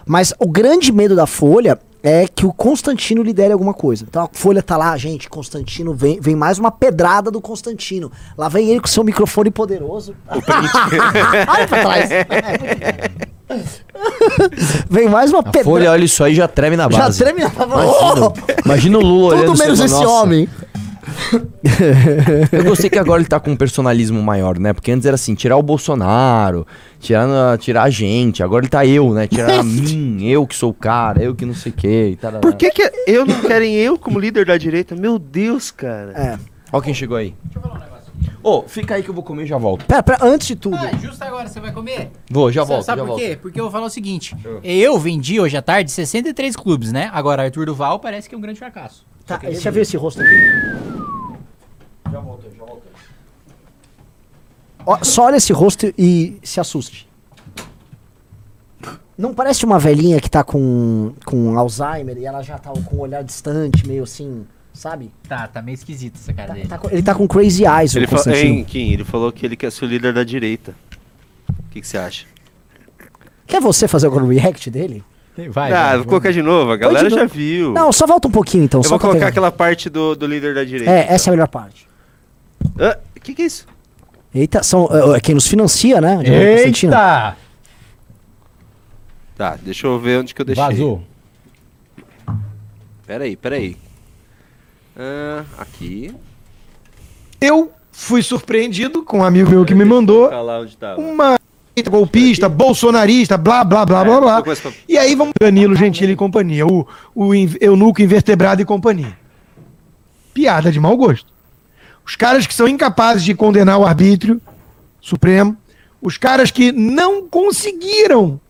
mas 0.06 0.32
o 0.38 0.48
grande 0.48 0.90
medo 0.90 1.14
da 1.14 1.26
Folha 1.26 1.78
é 2.02 2.26
que 2.26 2.44
o 2.46 2.52
Constantino 2.52 3.22
lidere 3.22 3.52
alguma 3.52 3.74
coisa. 3.74 4.04
Então 4.08 4.22
a 4.24 4.28
Folha 4.32 4.62
tá 4.62 4.76
lá, 4.76 4.96
gente, 4.96 5.28
Constantino 5.28 5.92
vem, 5.94 6.18
vem 6.20 6.34
mais 6.34 6.58
uma 6.58 6.72
pedrada 6.72 7.30
do 7.30 7.40
Constantino. 7.40 8.10
Lá 8.36 8.48
vem 8.48 8.70
ele 8.70 8.80
com 8.80 8.88
seu 8.88 9.04
microfone 9.04 9.50
poderoso. 9.50 10.14
Olha 10.28 11.68
pra 11.68 11.80
trás. 11.82 12.10
vem 14.88 15.08
mais 15.08 15.30
uma 15.30 15.40
A 15.40 15.42
pedrada. 15.44 15.64
Folha 15.64 15.90
olha 15.90 16.04
isso 16.04 16.22
aí 16.24 16.32
e 16.32 16.36
já 16.36 16.48
treme 16.48 16.76
na 16.76 16.84
Já 16.90 16.98
base. 16.98 17.18
treme 17.18 17.40
na 17.42 17.50
Imagina, 17.50 18.32
imagina 18.64 18.98
o 18.98 19.02
Lula 19.02 19.34
olhando 19.34 19.46
Tudo 19.46 19.58
menos 19.58 19.80
esse 19.80 19.94
"Nossa, 19.94 20.08
homem. 20.08 20.48
Eu 22.52 22.64
gostei 22.64 22.88
que 22.88 22.98
agora 22.98 23.20
ele 23.20 23.28
tá 23.28 23.38
com 23.38 23.50
um 23.50 23.56
personalismo 23.56 24.22
maior, 24.22 24.58
né? 24.58 24.72
Porque 24.72 24.90
antes 24.90 25.06
era 25.06 25.14
assim, 25.14 25.34
tirar 25.34 25.56
o 25.56 25.62
Bolsonaro, 25.62 26.66
tirar, 27.00 27.58
tirar 27.58 27.82
a 27.84 27.90
gente. 27.90 28.42
Agora 28.42 28.62
ele 28.64 28.70
tá 28.70 28.84
eu, 28.86 29.12
né? 29.12 29.26
Tirar 29.26 29.60
a 29.60 29.62
mim, 29.64 30.24
eu 30.26 30.46
que 30.46 30.54
sou 30.54 30.70
o 30.70 30.74
cara, 30.74 31.22
eu 31.22 31.34
que 31.34 31.44
não 31.44 31.54
sei 31.54 31.70
o 31.72 31.74
que. 31.74 32.18
Por 32.40 32.54
que, 32.54 32.70
que 32.70 32.90
eu 33.06 33.26
não 33.26 33.40
querem 33.40 33.74
eu 33.74 33.98
como 33.98 34.18
líder 34.18 34.46
da 34.46 34.56
direita? 34.56 34.94
Meu 34.94 35.18
Deus, 35.18 35.70
cara. 35.70 36.12
É. 36.14 36.38
Ó 36.72 36.80
quem 36.80 36.94
chegou 36.94 37.16
aí. 37.16 37.34
Ô, 38.42 38.62
fica 38.62 38.96
aí 38.96 39.02
que 39.02 39.08
eu 39.08 39.14
vou 39.14 39.22
comer 39.22 39.44
e 39.44 39.46
já 39.46 39.56
volto. 39.56 39.84
Pera, 39.84 40.02
pera, 40.02 40.18
antes 40.22 40.48
de 40.48 40.56
tudo. 40.56 40.76
Ah, 40.76 40.90
justo 40.96 41.22
agora 41.22 41.48
você 41.48 41.60
vai 41.60 41.70
comer? 41.72 42.10
Vou, 42.28 42.50
já 42.50 42.64
volto, 42.64 42.84
Sabe 42.84 42.98
já 43.00 43.04
por 43.04 43.08
volto. 43.10 43.20
quê? 43.20 43.38
Porque 43.40 43.60
eu 43.60 43.64
vou 43.64 43.70
falar 43.70 43.86
o 43.86 43.90
seguinte: 43.90 44.34
eu 44.64 44.98
vendi 44.98 45.40
hoje 45.40 45.56
à 45.56 45.62
tarde 45.62 45.90
63 45.90 46.56
clubes, 46.56 46.90
né? 46.90 47.08
Agora 47.12 47.44
Arthur 47.44 47.66
Duval 47.66 48.00
parece 48.00 48.28
que 48.28 48.34
é 48.34 48.38
um 48.38 48.40
grande 48.40 48.58
fracasso. 48.58 49.06
Tá, 49.24 49.38
você 49.38 49.54
já 49.54 49.70
viu 49.70 49.82
esse 49.82 49.96
rosto 49.96 50.20
aqui? 50.20 50.30
Já 52.10 52.18
volto, 52.20 52.42
já 52.42 52.64
volto. 52.64 52.82
Ó, 54.84 54.98
só 55.04 55.26
olha 55.26 55.36
esse 55.36 55.52
rosto 55.52 55.92
e 55.96 56.38
se 56.42 56.58
assuste. 56.58 57.08
Não 59.16 59.32
parece 59.32 59.64
uma 59.64 59.78
velhinha 59.78 60.20
que 60.20 60.28
tá 60.28 60.42
com, 60.42 61.12
com 61.24 61.56
Alzheimer 61.56 62.18
e 62.18 62.24
ela 62.24 62.42
já 62.42 62.58
tá 62.58 62.72
com 62.72 62.96
um 62.96 63.00
olhar 63.00 63.22
distante, 63.22 63.86
meio 63.86 64.02
assim, 64.02 64.44
sabe? 64.72 65.10
Tá, 65.28 65.46
tá 65.46 65.60
meio 65.62 65.74
esquisito 65.74 66.16
essa 66.16 66.32
cara 66.32 66.48
Tá- 66.48 66.54
dele. 66.54 66.68
tá 66.68 66.78
com- 66.78 66.90
ele 66.90 67.02
tá 67.02 67.14
com 67.14 67.28
crazy 67.28 67.64
eyes, 67.64 67.94
Ele, 67.94 68.06
o 68.06 68.30
hein, 68.34 68.64
Kim, 68.64 68.92
ele 68.92 69.04
falou 69.04 69.30
que 69.32 69.44
ele 69.44 69.56
quer 69.56 69.70
ser 69.70 69.84
o 69.84 69.88
líder 69.88 70.12
da 70.12 70.24
direita. 70.24 70.74
O 71.50 71.70
que, 71.70 71.80
que 71.80 71.86
você 71.86 71.98
acha? 71.98 72.26
Quer 73.46 73.60
você 73.60 73.86
fazer 73.86 74.06
agora 74.06 74.24
o 74.24 74.28
react 74.28 74.70
dele? 74.70 75.04
Vai, 75.50 75.72
ah, 75.72 75.88
vai, 75.88 75.96
vou 75.98 76.06
colocar 76.06 76.30
de 76.30 76.42
novo, 76.42 76.72
a 76.72 76.76
galera 76.76 77.08
de 77.08 77.14
já 77.14 77.22
novo. 77.22 77.34
viu. 77.34 77.72
Não, 77.72 77.90
só 77.90 78.06
volta 78.06 78.28
um 78.28 78.30
pouquinho 78.30 78.64
então. 78.64 78.80
eu 78.80 78.84
só 78.84 78.90
vou 78.90 78.98
colocar 78.98 79.18
pegar. 79.18 79.28
aquela 79.28 79.50
parte 79.50 79.88
do, 79.88 80.14
do 80.14 80.26
líder 80.26 80.54
da 80.54 80.62
direita. 80.62 80.90
É, 80.90 81.06
essa 81.12 81.28
é 81.28 81.30
a 81.30 81.32
melhor 81.32 81.48
parte. 81.48 81.88
O 83.16 83.20
que, 83.20 83.34
que 83.34 83.42
é 83.42 83.46
isso? 83.46 83.66
Eita, 84.34 84.62
são 84.62 84.88
é, 85.14 85.20
quem 85.20 85.34
nos 85.34 85.46
financia, 85.46 86.00
né? 86.00 86.16
Constantino? 86.16 86.92
Eita! 86.92 87.36
Tá, 89.36 89.58
deixa 89.62 89.86
eu 89.86 89.98
ver 89.98 90.20
onde 90.20 90.34
que 90.34 90.40
eu 90.40 90.44
deixei. 90.46 90.64
Vazou. 90.64 91.02
Peraí, 93.06 93.36
peraí. 93.36 93.76
Ah, 94.96 95.44
aqui. 95.58 96.14
Eu 97.40 97.72
fui 97.90 98.22
surpreendido 98.22 99.02
com 99.02 99.18
um 99.18 99.24
amigo 99.24 99.50
meu 99.50 99.64
que 99.64 99.74
me 99.74 99.84
mandou 99.84 100.28
Tá 100.78 100.96
uma 100.96 101.38
golpista, 101.88 102.48
bolsonarista, 102.48 103.36
blá, 103.38 103.64
blá, 103.64 103.84
blá, 103.86 104.04
blá, 104.04 104.20
blá. 104.20 104.42
começo 104.42 104.62
com- 104.62 104.72
E 104.88 104.98
aí 104.98 105.14
vamos 105.14 105.32
Danilo 105.40 105.74
Gentili 105.74 106.12
e 106.12 106.16
companhia, 106.16 106.66
o, 106.66 106.86
o 107.14 107.32
eunuco 107.60 108.02
invertebrado 108.02 108.60
e 108.60 108.64
companhia. 108.64 109.16
Piada 110.34 110.70
de 110.70 110.78
mau 110.78 110.96
gosto. 110.96 111.32
Os 112.04 112.14
caras 112.16 112.46
que 112.46 112.54
são 112.54 112.68
incapazes 112.68 113.22
de 113.24 113.34
condenar 113.34 113.78
o 113.78 113.86
arbítrio 113.86 114.40
supremo, 115.00 115.56
os 116.00 116.18
caras 116.18 116.50
que 116.50 116.72
não 116.72 117.26
conseguiram 117.28 118.40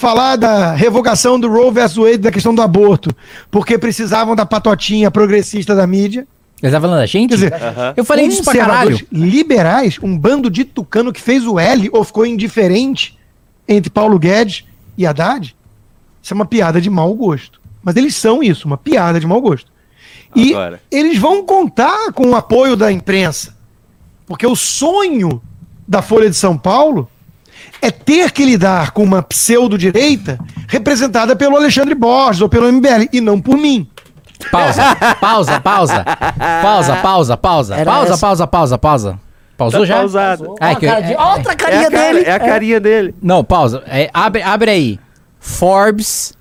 falar 0.00 0.36
da 0.36 0.72
revogação 0.72 1.38
do 1.38 1.46
Roe 1.46 1.70
vs 1.70 1.96
Wade, 1.96 2.18
da 2.18 2.32
questão 2.32 2.54
do 2.54 2.62
aborto, 2.62 3.14
porque 3.50 3.76
precisavam 3.76 4.34
da 4.34 4.46
patotinha 4.46 5.10
progressista 5.10 5.74
da 5.74 5.86
mídia. 5.86 6.26
Ele 6.62 6.72
tá 6.72 6.80
falando 6.80 7.00
da 7.00 7.06
gente? 7.06 7.28
Quer 7.28 7.34
dizer, 7.34 7.52
eu 7.94 8.04
falei 8.04 8.26
disso 8.26 8.42
pra 8.42 8.54
caralho. 8.54 8.98
liberais, 9.12 9.98
um 10.02 10.16
bando 10.16 10.48
de 10.50 10.64
tucano 10.64 11.12
que 11.12 11.20
fez 11.20 11.46
o 11.46 11.58
L 11.58 11.90
ou 11.92 12.02
ficou 12.02 12.24
indiferente 12.24 13.18
entre 13.68 13.90
Paulo 13.90 14.18
Guedes 14.18 14.64
e 14.96 15.06
Haddad, 15.06 15.54
isso 16.22 16.32
é 16.32 16.34
uma 16.34 16.46
piada 16.46 16.80
de 16.80 16.88
mau 16.88 17.12
gosto. 17.14 17.60
Mas 17.82 17.94
eles 17.94 18.16
são 18.16 18.42
isso, 18.42 18.66
uma 18.66 18.78
piada 18.78 19.20
de 19.20 19.26
mau 19.26 19.40
gosto. 19.40 19.70
E 20.34 20.54
Agora. 20.54 20.80
eles 20.90 21.18
vão 21.18 21.44
contar 21.44 22.10
com 22.12 22.30
o 22.30 22.36
apoio 22.36 22.74
da 22.74 22.90
imprensa. 22.90 23.54
Porque 24.26 24.46
o 24.46 24.56
sonho 24.56 25.42
da 25.86 26.00
Folha 26.00 26.30
de 26.30 26.36
São 26.36 26.56
Paulo 26.56 27.08
é 27.82 27.90
ter 27.90 28.30
que 28.32 28.44
lidar 28.44 28.90
com 28.92 29.02
uma 29.02 29.22
pseudo-direita 29.22 30.38
representada 30.68 31.34
pelo 31.36 31.56
Alexandre 31.56 31.94
Borges 31.94 32.40
ou 32.42 32.48
pelo 32.48 32.70
MBL, 32.72 33.08
e 33.12 33.20
não 33.20 33.40
por 33.40 33.56
mim. 33.56 33.88
Pausa, 34.50 34.82
pausa, 35.20 35.60
pausa. 35.60 36.04
Pausa, 36.62 36.96
pausa, 36.96 37.36
pausa. 37.36 37.74
Era 37.76 37.90
pausa, 37.90 38.12
essa. 38.14 38.18
pausa, 38.20 38.46
pausa, 38.46 38.78
pausa. 38.78 39.20
Pausou 39.56 39.80
Tá 39.80 39.86
já? 39.86 39.96
pausado. 39.98 40.54
Ai, 40.60 40.74
Ó, 40.74 40.78
que- 40.78 40.86
é- 40.86 41.16
ó, 41.18 41.36
outra 41.36 41.52
É 41.52 41.56
carinha 41.56 41.88
a, 41.88 41.90
cara- 41.90 42.12
dele. 42.14 42.20
é 42.26 42.32
a 42.32 42.38
carinha 42.40 42.80
dele. 42.80 43.14
Não, 43.22 43.44
pausa. 43.44 43.82
É, 43.86 44.08
abre, 44.14 44.40
abre 44.42 44.70
aí. 44.70 45.00
Forbes, 45.38 46.32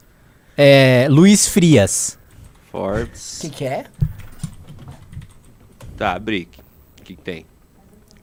é, 0.58 1.06
Luiz 1.10 1.48
Frias. 1.48 2.18
O 2.68 2.72
Forbes. 2.78 3.40
que, 3.42 3.50
que 3.50 3.66
é? 3.66 3.84
Tá, 5.98 6.18
Brick. 6.18 6.60
O 7.00 7.04
que, 7.04 7.16
que 7.16 7.22
tem? 7.22 7.46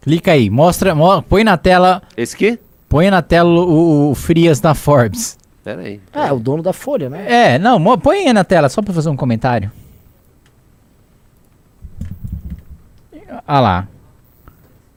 Clica 0.00 0.32
aí, 0.32 0.48
mostra, 0.48 0.94
mo- 0.94 1.20
põe 1.22 1.44
na 1.44 1.56
tela, 1.56 2.00
Esse 2.16 2.34
aqui? 2.34 2.58
Põe 2.89 3.11
na 3.11 3.22
tela 3.22 3.49
o, 3.49 4.11
o 4.11 4.14
Frias 4.14 4.61
da 4.61 4.74
Forbes. 4.74 5.39
Pera 5.64 5.82
aí. 5.82 6.01
Ah, 6.12 6.28
é 6.28 6.32
o 6.32 6.39
dono 6.39 6.62
da 6.62 6.72
Folha, 6.72 7.11
né? 7.11 7.55
É, 7.55 7.59
não, 7.59 7.99
põe 7.99 8.26
aí 8.26 8.32
na 8.32 8.45
tela 8.45 8.68
só 8.68 8.80
pra 8.82 8.95
fazer 8.95 9.09
um 9.09 9.16
comentário. 9.16 9.70
Ah 13.47 13.61
lá. 13.61 13.89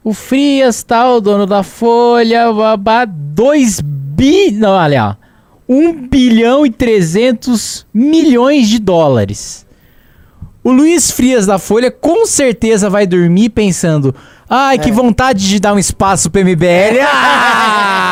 O 0.03 0.13
Frias, 0.13 0.81
tal, 0.81 1.19
dono 1.19 1.45
da 1.45 1.61
Folha, 1.61 2.51
babá, 2.51 3.05
2 3.05 3.81
bi... 3.81 4.51
Não, 4.51 4.71
olha, 4.71 5.17
ó. 5.17 5.29
1 5.67 6.07
bilhão 6.07 6.65
e 6.65 6.71
300 6.71 7.85
milhões 7.93 8.67
de 8.67 8.79
dólares. 8.79 9.67
O 10.63 10.71
Luiz 10.71 11.11
Frias 11.11 11.45
da 11.45 11.59
Folha 11.59 11.91
com 11.91 12.25
certeza 12.25 12.89
vai 12.89 13.05
dormir 13.05 13.49
pensando: 13.49 14.15
ai, 14.49 14.79
que 14.79 14.91
vontade 14.91 15.47
de 15.47 15.59
dar 15.59 15.73
um 15.73 15.79
espaço 15.79 16.29
pro 16.29 16.41
MBL. 16.41 16.99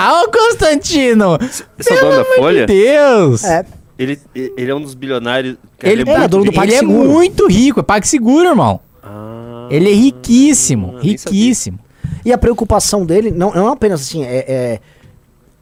Ah, 0.09 0.21
ô 0.23 0.31
Constantino! 0.31 1.37
Esse 1.77 1.91
é 1.91 1.95
o 1.97 1.99
dono 1.99 2.15
da 2.17 2.23
Folha? 2.37 2.65
Deus! 2.65 3.43
É. 3.43 3.65
Ele, 3.99 4.17
ele 4.33 4.71
é 4.71 4.75
um 4.75 4.79
dos 4.81 4.93
bilionários. 4.93 5.57
Cara, 5.77 5.91
Ele, 5.91 6.03
é 6.03 6.05
muito 6.05 6.29
dono 6.29 6.43
do 6.43 6.49
rico. 6.51 6.55
Pague 6.55 6.71
ele 6.71 6.77
é 6.79 6.81
muito 6.83 7.47
rico, 7.47 7.79
é 7.79 7.83
PagSeguro, 7.83 8.47
irmão. 8.47 8.79
Ah, 9.03 9.67
Ele 9.69 9.89
é 9.91 9.93
riquíssimo, 9.93 10.97
riquíssimo. 10.99 11.79
E 12.23 12.31
a 12.31 12.37
preocupação 12.37 13.05
dele 13.05 13.31
não, 13.31 13.51
não 13.53 13.67
é 13.69 13.71
apenas 13.73 14.01
assim, 14.01 14.23
é, 14.23 14.37
é- 14.47 14.79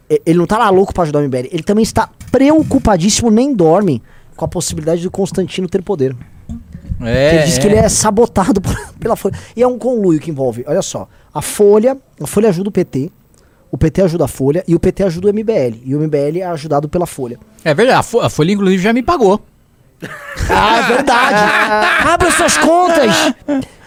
é- 0.09 0.21
ele 0.25 0.37
não 0.37 0.45
tá 0.45 0.57
lá 0.57 0.69
louco 0.69 0.93
pra 0.93 1.03
ajudar 1.03 1.19
o 1.19 1.23
MBL, 1.23 1.47
ele 1.51 1.63
também 1.63 1.83
está 1.83 2.09
preocupadíssimo, 2.31 3.31
nem 3.31 3.53
dorme 3.53 4.03
com 4.35 4.45
a 4.45 4.47
possibilidade 4.47 5.01
do 5.01 5.09
Constantino 5.09 5.67
ter 5.67 5.81
poder. 5.81 6.15
É, 7.01 7.35
ele 7.35 7.43
diz 7.45 7.57
que 7.57 7.67
ele 7.67 7.75
é 7.75 7.89
sabotado 7.89 8.59
por- 8.61 8.93
pela 8.99 9.15
Folha. 9.15 9.35
E 9.55 9.61
é 9.61 9.67
um 9.67 9.77
conluio 9.77 10.19
que 10.19 10.29
envolve, 10.31 10.63
olha 10.67 10.81
só, 10.81 11.07
a 11.33 11.41
Folha, 11.41 11.97
a 12.21 12.27
Folha 12.27 12.49
ajuda 12.49 12.69
o 12.69 12.71
PT, 12.71 13.11
o 13.71 13.77
PT 13.77 14.01
ajuda 14.03 14.25
a 14.25 14.27
Folha 14.27 14.63
e 14.67 14.73
o 14.75 14.79
PT 14.79 15.03
ajuda 15.03 15.27
o 15.27 15.33
MBL. 15.33 15.81
E 15.83 15.95
o 15.95 15.99
MBL 15.99 16.39
é 16.39 16.43
ajudado 16.43 16.87
pela 16.87 17.05
Folha. 17.05 17.37
É 17.63 17.73
verdade, 17.73 17.99
a 17.99 18.03
Fo- 18.03 18.21
a 18.21 18.29
Folha, 18.29 18.51
inclusive, 18.53 18.81
já 18.81 18.93
me 18.93 19.03
pagou. 19.03 19.41
Ah, 20.49 20.79
é 20.79 20.83
verdade! 20.95 21.51
Abra 22.09 22.31
suas 22.31 22.57
contas! 22.57 23.33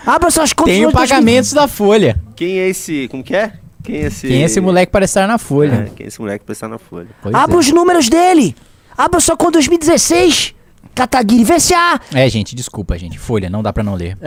Abra 0.07 0.31
suas 0.31 0.53
contas! 0.53 0.75
2020. 0.75 0.93
pagamentos 1.09 1.53
da 1.53 1.69
Folha. 1.69 2.19
Quem 2.35 2.59
é 2.59 2.69
esse. 2.69 3.07
Como 3.09 3.23
que 3.23 3.37
é? 3.37 3.53
Quem 3.85 3.97
é 3.97 4.01
esse. 4.07 4.27
Quem 4.27 4.43
é 4.43 4.47
esse 4.47 4.61
moleque 4.61 4.91
para 4.91 5.05
estar 5.05 5.27
na 5.29 5.35
É, 5.35 5.39
Folha? 5.39 5.91
quem 5.95 6.05
é 6.05 6.09
esse 6.09 6.21
moleque 6.21 6.45
pra 6.45 6.53
estar 6.53 6.67
na 6.69 6.79
Folha? 6.79 7.09
Pois 7.23 7.35
Abra 7.35 7.57
é. 7.57 7.59
os 7.59 7.71
números 7.71 8.09
dele! 8.09 8.57
Abra 8.97 9.21
sua 9.21 9.37
conta 9.37 9.53
2016! 9.53 10.55
Kataguiri, 10.95 11.45
há! 11.75 12.01
É, 12.13 12.29
gente, 12.29 12.55
desculpa, 12.57 12.99
gente. 12.99 13.19
Folha, 13.19 13.49
não 13.49 13.63
dá 13.63 13.73
pra 13.73 13.83
não 13.85 13.95
ler. 13.95 14.17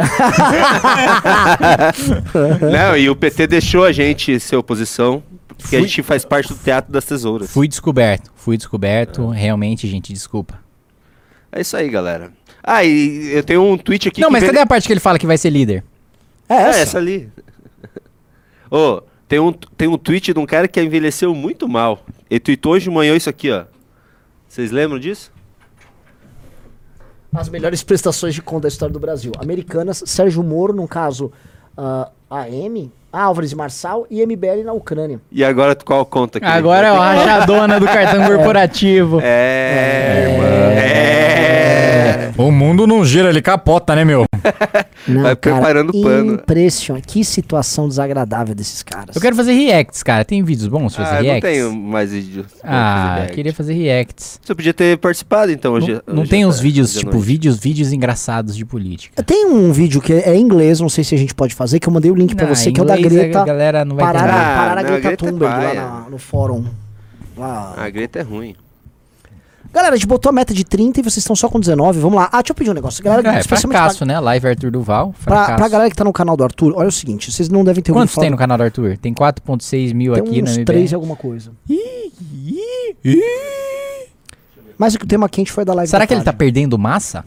Não, 2.71 2.95
e 2.97 3.09
o 3.09 3.15
PT 3.15 3.47
deixou 3.47 3.83
a 3.83 3.91
gente 3.91 4.39
ser 4.39 4.55
oposição, 4.55 5.23
porque 5.57 5.75
a 5.75 5.79
Fui- 5.79 5.87
gente 5.87 6.03
faz 6.03 6.23
parte 6.25 6.49
do 6.49 6.55
Teatro 6.55 6.91
das 6.91 7.05
Tesouras. 7.05 7.51
Fui 7.51 7.67
descoberto, 7.67 8.31
fui 8.35 8.57
descoberto. 8.57 9.29
Realmente, 9.29 9.87
gente, 9.87 10.13
desculpa. 10.13 10.59
É 11.51 11.61
isso 11.61 11.75
aí, 11.75 11.89
galera. 11.89 12.31
Ah, 12.63 12.83
e 12.83 13.31
eu 13.33 13.43
tenho 13.43 13.63
um 13.63 13.77
tweet 13.77 14.07
aqui 14.07 14.21
não, 14.21 14.27
que 14.29 14.33
mas 14.33 14.43
cadê 14.43 14.59
a 14.59 14.65
parte 14.65 14.87
que 14.87 14.93
ele 14.93 14.99
fala 14.99 15.19
que 15.19 15.27
vai 15.27 15.37
ser 15.37 15.49
líder? 15.49 15.83
É 16.47 16.53
É, 16.55 16.61
essa. 16.69 16.79
essa 16.79 16.97
ali. 16.97 17.29
Ô, 18.71 19.01
tem, 19.27 19.39
um, 19.39 19.51
tem 19.51 19.87
um 19.87 19.97
tweet 19.97 20.33
de 20.33 20.39
um 20.39 20.45
cara 20.45 20.67
que 20.67 20.81
envelheceu 20.81 21.33
muito 21.35 21.67
mal. 21.67 22.05
Ele 22.29 22.39
tweetou 22.39 22.73
hoje 22.73 22.85
de 22.85 22.91
manhã 22.91 23.15
isso 23.15 23.29
aqui, 23.29 23.51
ó. 23.51 23.65
Vocês 24.47 24.71
lembram 24.71 24.99
disso? 24.99 25.31
As 27.33 27.47
melhores 27.47 27.81
prestações 27.81 28.33
de 28.35 28.41
conta 28.41 28.63
da 28.63 28.67
história 28.67 28.91
do 28.91 28.99
Brasil. 28.99 29.31
Americanas, 29.37 30.03
Sérgio 30.05 30.43
Moro, 30.43 30.73
no 30.73 30.87
caso, 30.87 31.31
ah, 31.77 32.09
AM, 32.29 32.91
Álvares 33.11 33.51
e 33.51 33.55
Marçal 33.55 34.05
e 34.09 34.25
MBL 34.25 34.63
na 34.65 34.73
Ucrânia. 34.73 35.19
E 35.31 35.43
agora 35.43 35.75
qual 35.75 36.05
conta 36.05 36.37
aqui? 36.37 36.47
Agora 36.47 36.87
é 36.87 36.91
o 36.91 36.95
rachadona 36.97 37.79
do 37.79 37.85
cartão 37.85 38.23
corporativo. 38.27 39.19
É, 39.21 40.29
irmão. 40.29 40.47
É. 40.71 42.31
O 42.37 42.51
mundo 42.51 42.87
não 42.87 43.05
gira, 43.05 43.29
ele 43.29 43.41
capota, 43.41 43.95
né, 43.95 44.03
meu? 44.03 44.25
Não, 45.07 45.23
Vai 45.23 45.35
preparando 45.35 45.89
o 45.89 46.01
pano. 46.01 46.33
Impressionante. 46.35 47.07
Que 47.07 47.23
situação 47.25 47.87
desagradável 47.87 48.53
desses 48.53 48.83
caras. 48.83 49.15
Eu 49.15 49.21
quero 49.21 49.35
fazer 49.35 49.53
reacts, 49.53 50.03
cara. 50.03 50.23
Tem 50.23 50.43
vídeos 50.43 50.67
bons 50.67 50.95
pra 50.95 51.05
fazer 51.05 51.15
Ah, 51.15 51.19
eu 51.19 51.23
não 51.23 51.31
reacts? 51.33 51.49
tenho 51.51 51.73
mais 51.75 52.11
vídeo. 52.11 52.45
Ah, 52.63 53.25
eu 53.27 53.33
queria 53.33 53.53
fazer 53.53 53.73
reacts. 53.73 54.39
Você 54.43 54.53
podia 54.55 54.73
ter 54.73 54.97
participado, 54.97 55.51
então, 55.51 55.73
hoje. 55.73 55.93
Não, 56.05 56.13
não 56.15 56.21
hoje 56.23 56.29
tem 56.29 56.43
à 56.43 56.47
uns 56.47 56.55
tarde, 56.55 56.63
vídeos, 56.67 56.95
à 56.95 56.99
tipo, 56.99 57.19
vídeos, 57.19 57.57
vídeos 57.57 57.91
engraçados 57.91 58.55
de 58.55 58.63
política. 58.65 59.23
Tem 59.23 59.45
um 59.47 59.71
vídeo 59.71 59.99
que 60.01 60.13
é 60.13 60.35
em 60.35 60.41
inglês, 60.41 60.79
não 60.79 60.89
sei 60.89 61.03
se 61.03 61.15
a 61.15 61.17
gente 61.17 61.33
pode 61.33 61.55
fazer, 61.55 61.79
que 61.79 61.87
eu 61.87 61.93
mandei 61.93 62.11
o 62.11 62.15
link 62.15 62.35
pra 62.35 62.47
Não, 62.47 62.55
você, 62.55 62.71
que 62.71 62.79
é 62.79 62.83
o 62.83 62.85
da 62.85 62.97
inglês 62.97 63.15
a 63.19 63.23
Greta. 63.23 63.43
galera 63.45 63.85
não 63.85 63.95
vai 63.95 64.05
Parar. 64.05 64.23
Ah, 64.29 64.67
parar 64.69 64.77
a 64.79 64.83
Greta 64.83 64.99
Greta 65.07 65.25
é 65.25 65.29
Thunberg 65.29 65.53
lá 65.53 65.73
na- 65.73 66.09
no 66.09 66.17
fórum. 66.17 66.65
Lá. 67.37 67.73
A 67.77 67.89
Greta 67.89 68.19
é 68.19 68.21
ruim. 68.21 68.55
Galera, 69.73 69.93
a 69.93 69.97
gente 69.97 70.07
botou 70.07 70.29
a 70.29 70.33
meta 70.33 70.53
de 70.53 70.65
30 70.65 70.99
e 70.99 71.03
vocês 71.03 71.17
estão 71.17 71.35
só 71.35 71.47
com 71.47 71.57
19. 71.59 71.99
Vamos 72.01 72.17
lá. 72.17 72.25
Ah, 72.31 72.41
deixa 72.41 72.51
eu 72.51 72.55
pedir 72.55 72.71
um 72.71 72.73
negócio. 72.73 73.01
Galera, 73.03 73.39
É, 73.39 73.43
fracasso, 73.43 74.05
né? 74.05 74.19
Live 74.19 74.47
Arthur 74.47 74.69
Duval, 74.71 75.15
pra, 75.23 75.55
pra 75.55 75.67
galera 75.69 75.89
que 75.89 75.95
tá 75.95 76.03
no 76.03 76.11
canal 76.11 76.35
do 76.35 76.43
Arthur, 76.43 76.73
olha 76.75 76.89
o 76.89 76.91
seguinte, 76.91 77.31
vocês 77.31 77.47
não 77.49 77.63
devem 77.63 77.81
ter 77.81 77.93
Quantos 77.93 78.13
falar 78.13 78.23
tem 78.25 78.31
do- 78.31 78.33
no 78.33 78.37
canal 78.37 78.57
do 78.57 78.63
Arthur? 78.65 78.97
Tem 78.97 79.13
4.6 79.13 79.93
mil 79.93 80.13
Tem 80.13 80.23
aqui 80.23 80.41
na 80.41 80.49
uns 80.49 80.57
MBR. 80.57 80.65
3 80.65 80.91
e 80.91 80.95
alguma 80.95 81.15
coisa. 81.15 81.51
Mas 84.77 84.95
o 84.95 84.99
que 84.99 85.05
o 85.05 85.07
tema 85.07 85.29
quente 85.29 85.51
foi 85.51 85.63
da 85.63 85.73
live 85.73 85.89
Será 85.89 86.03
da 86.03 86.07
que 86.07 86.13
ele 86.13 86.23
tá 86.23 86.33
perdendo 86.33 86.77
massa? 86.77 87.23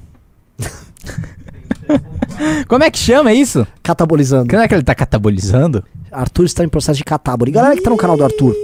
Como 2.69 2.83
é 2.83 2.91
que 2.91 2.99
chama 2.99 3.33
isso? 3.33 3.67
Catabolizando. 3.83 4.51
Será 4.51 4.67
que 4.67 4.75
ele 4.75 4.83
tá 4.83 4.95
catabolizando? 4.95 5.85
Arthur 6.11 6.45
está 6.45 6.65
em 6.65 6.69
processo 6.69 6.99
de 6.99 7.05
catábole. 7.05 7.53
Galera 7.53 7.77
que 7.77 7.83
tá 7.83 7.91
no 7.91 7.97
canal 7.97 8.17
do 8.17 8.25
Arthur, 8.25 8.55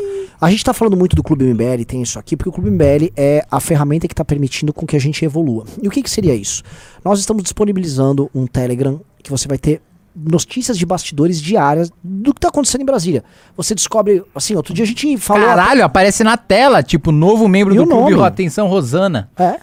a 0.41 0.51
gente 0.51 0.65
tá 0.65 0.73
falando 0.73 0.97
muito 0.97 1.15
do 1.15 1.23
Clube 1.23 1.45
MBL, 1.45 1.85
tem 1.87 2.03
isso 2.03 2.19
aqui, 2.19 2.37
porque 2.37 2.49
o 2.49 2.53
Clube 2.53 2.71
MBL 2.71 3.13
é 3.17 3.45
a 3.51 3.61
ferramenta 3.61 4.09
que 4.09 4.15
tá 4.15 4.25
permitindo 4.25 4.73
com 4.73 4.87
que 4.87 4.97
a 4.97 5.01
gente 5.01 5.25
evolua. 5.25 5.65
E 5.83 5.87
o 5.89 5.91
que, 5.91 6.03
que 6.03 6.11
seria 6.11 6.35
isso? 6.35 6.63
Nós 7.05 7.19
estamos 7.21 7.43
disponibilizando 7.43 8.31
um 8.35 8.47
Telegram 8.47 9.01
que 9.23 9.31
você 9.31 9.47
vai 9.47 9.59
ter 9.59 9.83
notícias 10.17 10.77
de 10.77 10.85
bastidores 10.85 11.41
diárias 11.41 11.91
do 12.03 12.35
que 12.35 12.41
tá 12.41 12.49
acontecendo 12.49 12.81
em 12.81 12.85
Brasília. 12.87 13.23
Você 13.57 13.75
descobre, 13.75 14.23
assim, 14.35 14.55
outro 14.57 14.75
dia 14.75 14.85
a 14.85 14.87
gente 14.87 15.17
falou... 15.19 15.47
Caralho, 15.47 15.85
aparece 15.85 16.25
na 16.25 16.37
tela, 16.37 16.83
tipo, 16.83 17.13
novo 17.13 17.47
membro 17.49 17.75
E 17.75 17.77
do 17.77 17.87
clube. 17.87 18.11
nome? 18.13 18.25
Atenção, 18.27 18.67
Rosana. 18.67 19.31
É. 19.39 19.61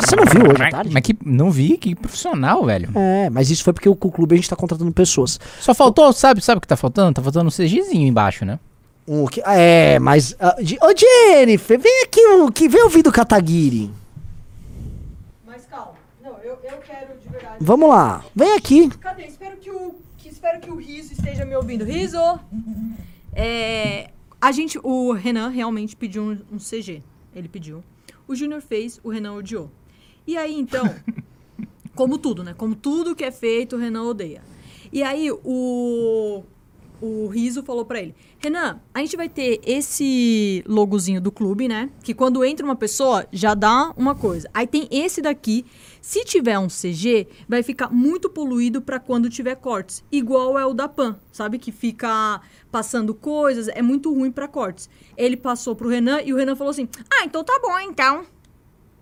Você 0.00 0.14
não 0.14 0.24
viu 0.26 0.52
hoje 0.52 0.62
à 0.62 0.70
tarde? 0.70 0.90
Mas 0.92 1.02
que. 1.02 1.16
Não 1.24 1.50
vi, 1.50 1.78
que 1.78 1.94
profissional, 1.94 2.64
velho. 2.66 2.90
É, 2.94 3.30
mas 3.30 3.50
isso 3.50 3.64
foi 3.64 3.72
porque 3.72 3.88
o, 3.88 3.92
o 3.92 3.96
clube 4.12 4.34
a 4.34 4.36
gente 4.36 4.50
tá 4.50 4.54
contratando 4.54 4.92
pessoas. 4.92 5.40
Só 5.60 5.74
faltou, 5.74 6.12
sabe, 6.12 6.42
sabe 6.44 6.58
o 6.58 6.60
que 6.60 6.68
tá 6.68 6.76
faltando? 6.76 7.14
Tá 7.14 7.22
faltando 7.22 7.48
um 7.48 7.50
CGzinho 7.50 8.06
embaixo, 8.06 8.44
né? 8.44 8.58
O 9.06 9.28
que, 9.28 9.40
é, 9.42 9.98
mas. 10.00 10.36
de- 10.62 10.78
Ô, 10.82 10.92
Jennifer, 10.96 11.78
vem 11.78 12.02
aqui, 12.02 12.20
o 12.26 12.50
que 12.50 12.68
vem 12.68 12.82
ouvir 12.82 13.02
do 13.02 13.12
Kataguiri. 13.12 13.90
Mas 15.46 15.64
calma. 15.66 15.94
Não, 16.22 16.36
eu, 16.38 16.58
eu 16.64 16.78
quero 16.78 17.16
de 17.18 17.28
verdade. 17.28 17.56
Vamos 17.60 17.88
lá, 17.88 18.24
vem 18.34 18.54
aqui. 18.56 18.88
Cadê? 18.98 19.26
Espero 19.26 19.56
que 19.58 19.70
o, 19.70 19.94
que, 20.18 20.28
espero 20.28 20.60
que 20.60 20.70
o 20.70 20.76
Riso 20.76 21.12
esteja 21.12 21.44
me 21.44 21.54
ouvindo. 21.54 21.84
Riso! 21.84 22.18
É, 23.32 24.10
a 24.40 24.50
gente, 24.50 24.78
o 24.82 25.12
Renan 25.12 25.48
realmente 25.50 25.94
pediu 25.94 26.22
um, 26.22 26.38
um 26.54 26.58
CG. 26.58 27.02
Ele 27.34 27.48
pediu. 27.48 27.84
O 28.26 28.34
Júnior 28.34 28.60
fez, 28.60 28.98
o 29.04 29.08
Renan 29.08 29.34
odiou. 29.34 29.70
E 30.26 30.36
aí, 30.36 30.58
então, 30.58 30.84
como 31.94 32.18
tudo, 32.18 32.42
né? 32.42 32.54
Como 32.56 32.74
tudo 32.74 33.14
que 33.14 33.22
é 33.24 33.30
feito, 33.30 33.76
o 33.76 33.78
Renan 33.78 34.02
odeia. 34.02 34.42
E 34.92 35.02
aí, 35.02 35.30
o, 35.30 36.42
o 37.00 37.28
Riso 37.28 37.62
falou 37.62 37.84
pra 37.84 38.00
ele: 38.00 38.14
Renan, 38.38 38.80
a 38.92 39.00
gente 39.00 39.16
vai 39.16 39.28
ter 39.28 39.60
esse 39.64 40.62
logozinho 40.66 41.20
do 41.20 41.32
clube, 41.32 41.66
né? 41.68 41.88
Que 42.02 42.12
quando 42.12 42.44
entra 42.44 42.64
uma 42.64 42.76
pessoa, 42.76 43.26
já 43.32 43.54
dá 43.54 43.92
uma 43.96 44.14
coisa. 44.14 44.48
Aí 44.52 44.66
tem 44.66 44.86
esse 44.90 45.22
daqui. 45.22 45.64
Se 46.00 46.24
tiver 46.24 46.58
um 46.58 46.68
CG, 46.68 47.26
vai 47.48 47.62
ficar 47.62 47.90
muito 47.90 48.28
poluído 48.28 48.80
pra 48.80 49.00
quando 49.00 49.30
tiver 49.30 49.56
cortes. 49.56 50.04
Igual 50.12 50.58
é 50.58 50.66
o 50.66 50.74
da 50.74 50.86
Pan, 50.86 51.18
sabe? 51.32 51.58
Que 51.58 51.72
fica 51.72 52.40
passando 52.70 53.14
coisas, 53.14 53.68
é 53.68 53.82
muito 53.82 54.12
ruim 54.12 54.30
pra 54.30 54.46
cortes. 54.46 54.88
Ele 55.16 55.36
passou 55.36 55.74
pro 55.74 55.88
Renan 55.88 56.20
e 56.22 56.32
o 56.32 56.36
Renan 56.36 56.54
falou 56.54 56.70
assim: 56.70 56.88
Ah, 57.10 57.24
então 57.24 57.42
tá 57.42 57.58
bom, 57.60 57.78
então. 57.80 58.24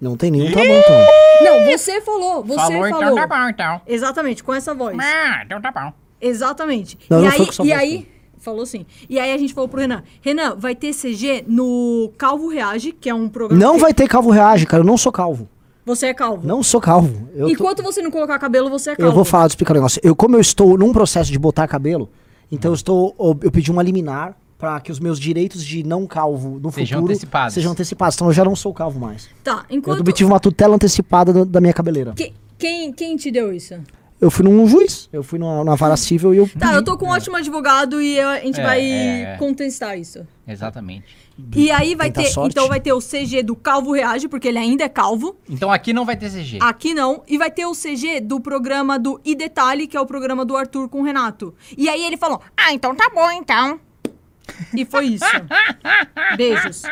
Não 0.00 0.16
tem 0.16 0.30
nenhum, 0.30 0.52
tá 0.52 0.60
bom 0.60 0.64
então. 0.64 1.06
Não, 1.42 1.72
você 1.72 2.00
falou, 2.00 2.44
você 2.44 2.56
falou. 2.56 2.86
então 2.86 3.14
tá 3.14 3.26
bom, 3.26 3.48
então. 3.48 3.80
Exatamente, 3.86 4.44
com 4.44 4.54
essa 4.54 4.74
voz. 4.74 4.96
Ah, 4.98 5.42
então 5.44 5.60
tá 5.60 5.72
bom. 5.72 5.92
Exatamente. 6.20 6.98
Não, 7.10 7.18
e 7.18 7.22
não 7.22 7.30
aí, 7.30 7.36
foi 7.36 7.46
com 7.46 7.52
essa 7.52 7.62
e 7.62 7.68
voz, 7.68 7.80
aí 7.80 8.13
falou 8.44 8.62
assim. 8.62 8.84
E 9.08 9.18
aí 9.18 9.32
a 9.32 9.38
gente 9.38 9.52
falou 9.54 9.68
pro 9.68 9.80
Renan, 9.80 10.02
Renan, 10.20 10.54
vai 10.56 10.74
ter 10.74 10.92
CG 10.94 11.44
no 11.48 12.10
Calvo 12.18 12.48
Reage, 12.48 12.92
que 12.92 13.08
é 13.10 13.14
um 13.14 13.28
programa 13.28 13.62
Não 13.64 13.74
que- 13.74 13.80
vai 13.80 13.94
ter 13.94 14.06
calvo 14.08 14.30
reage, 14.30 14.66
cara. 14.66 14.82
Eu 14.82 14.86
não 14.86 14.96
sou 14.98 15.10
calvo. 15.10 15.48
Você 15.86 16.06
é 16.06 16.14
calvo. 16.14 16.46
Não 16.46 16.62
sou 16.62 16.80
calvo. 16.80 17.28
Eu, 17.34 17.46
tô- 17.46 17.52
Enquanto 17.52 17.82
você 17.82 18.00
não 18.00 18.10
colocar 18.10 18.38
cabelo, 18.38 18.70
você 18.70 18.90
é 18.90 18.96
calvo. 18.96 19.10
eu 19.10 19.14
vou 19.14 19.24
falar, 19.24 19.46
explicar 19.48 19.72
um 19.72 19.76
negócio. 19.76 20.00
Eu, 20.04 20.14
como 20.16 20.36
eu 20.36 20.40
estou 20.40 20.78
num 20.78 20.92
processo 20.92 21.30
de 21.32 21.38
botar 21.38 21.66
cabelo, 21.68 22.08
então 22.50 22.70
eu 22.70 22.74
estou. 22.74 23.14
Eu 23.42 23.50
pedi 23.50 23.70
uma 23.70 23.82
liminar 23.82 24.34
pra 24.56 24.80
que 24.80 24.90
os 24.90 24.98
meus 24.98 25.18
direitos 25.20 25.62
de 25.62 25.82
não 25.82 26.06
calvo 26.06 26.58
no 26.62 26.72
Sejam 26.72 26.98
futuro 27.00 27.12
antecipados. 27.12 27.52
sejam 27.54 27.72
antecipados. 27.72 28.14
Então 28.14 28.28
eu 28.28 28.32
já 28.32 28.44
não 28.44 28.56
sou 28.56 28.72
calvo 28.72 28.98
mais. 28.98 29.28
Tá, 29.42 29.66
Eu 29.68 29.76
enquanto 29.76 30.00
obtive 30.00 30.26
uma 30.30 30.40
tutela 30.40 30.74
antecipada 30.74 31.32
da- 31.34 31.44
da 31.44 31.60
minha 31.60 31.72
cabeleira. 31.74 32.12
Que- 32.14 32.32
quem 32.58 32.90
quem 32.92 33.14
te 33.16 33.30
deu 33.30 33.52
isso? 33.52 33.74
Eu 34.24 34.30
fui 34.30 34.42
num 34.42 34.66
juiz, 34.66 35.06
eu 35.12 35.22
fui 35.22 35.38
numa, 35.38 35.58
numa 35.62 35.76
vara 35.76 35.98
civil 35.98 36.32
e 36.32 36.38
eu. 36.38 36.48
Tá, 36.58 36.72
eu 36.72 36.82
tô 36.82 36.96
com 36.96 37.04
um 37.04 37.10
ótimo 37.10 37.36
advogado 37.36 38.00
e 38.00 38.16
eu- 38.16 38.28
a 38.30 38.38
gente 38.40 38.58
É, 38.58 38.62
vai 38.62 38.80
é, 38.80 39.22
é. 39.34 39.36
contestar 39.36 39.98
isso. 39.98 40.26
Exatamente. 40.48 41.04
E 41.54 41.70
aí 41.70 41.94
vai 41.94 42.10
Tentar 42.10 42.22
ter, 42.28 42.32
sorte. 42.32 42.52
então 42.52 42.66
vai 42.66 42.80
ter 42.80 42.94
o 42.94 43.00
CG 43.02 43.42
do 43.42 43.54
Calvo 43.54 43.92
Reage, 43.92 44.26
porque 44.26 44.48
ele 44.48 44.56
ainda 44.56 44.82
é 44.82 44.88
calvo. 44.88 45.36
Então 45.46 45.70
aqui 45.70 45.92
não 45.92 46.06
vai 46.06 46.16
ter 46.16 46.30
CG. 46.30 46.58
Aqui 46.62 46.94
não. 46.94 47.22
E 47.28 47.36
vai 47.36 47.50
ter 47.50 47.66
o 47.66 47.72
CG 47.74 48.18
do 48.22 48.40
programa 48.40 48.98
do 48.98 49.20
I 49.26 49.34
Detalhe, 49.34 49.86
que 49.86 49.94
é 49.96 50.00
o 50.00 50.06
programa 50.06 50.42
do 50.42 50.56
Arthur 50.56 50.88
com 50.88 51.00
o 51.00 51.04
Renato. 51.04 51.54
E 51.76 51.86
aí 51.86 52.02
ele 52.02 52.16
falou: 52.16 52.40
Ah, 52.56 52.72
então 52.72 52.94
tá 52.94 53.10
bom, 53.14 53.30
então. 53.30 53.78
E 54.74 54.86
foi 54.86 55.04
isso. 55.06 55.24
Beijos. 56.38 56.82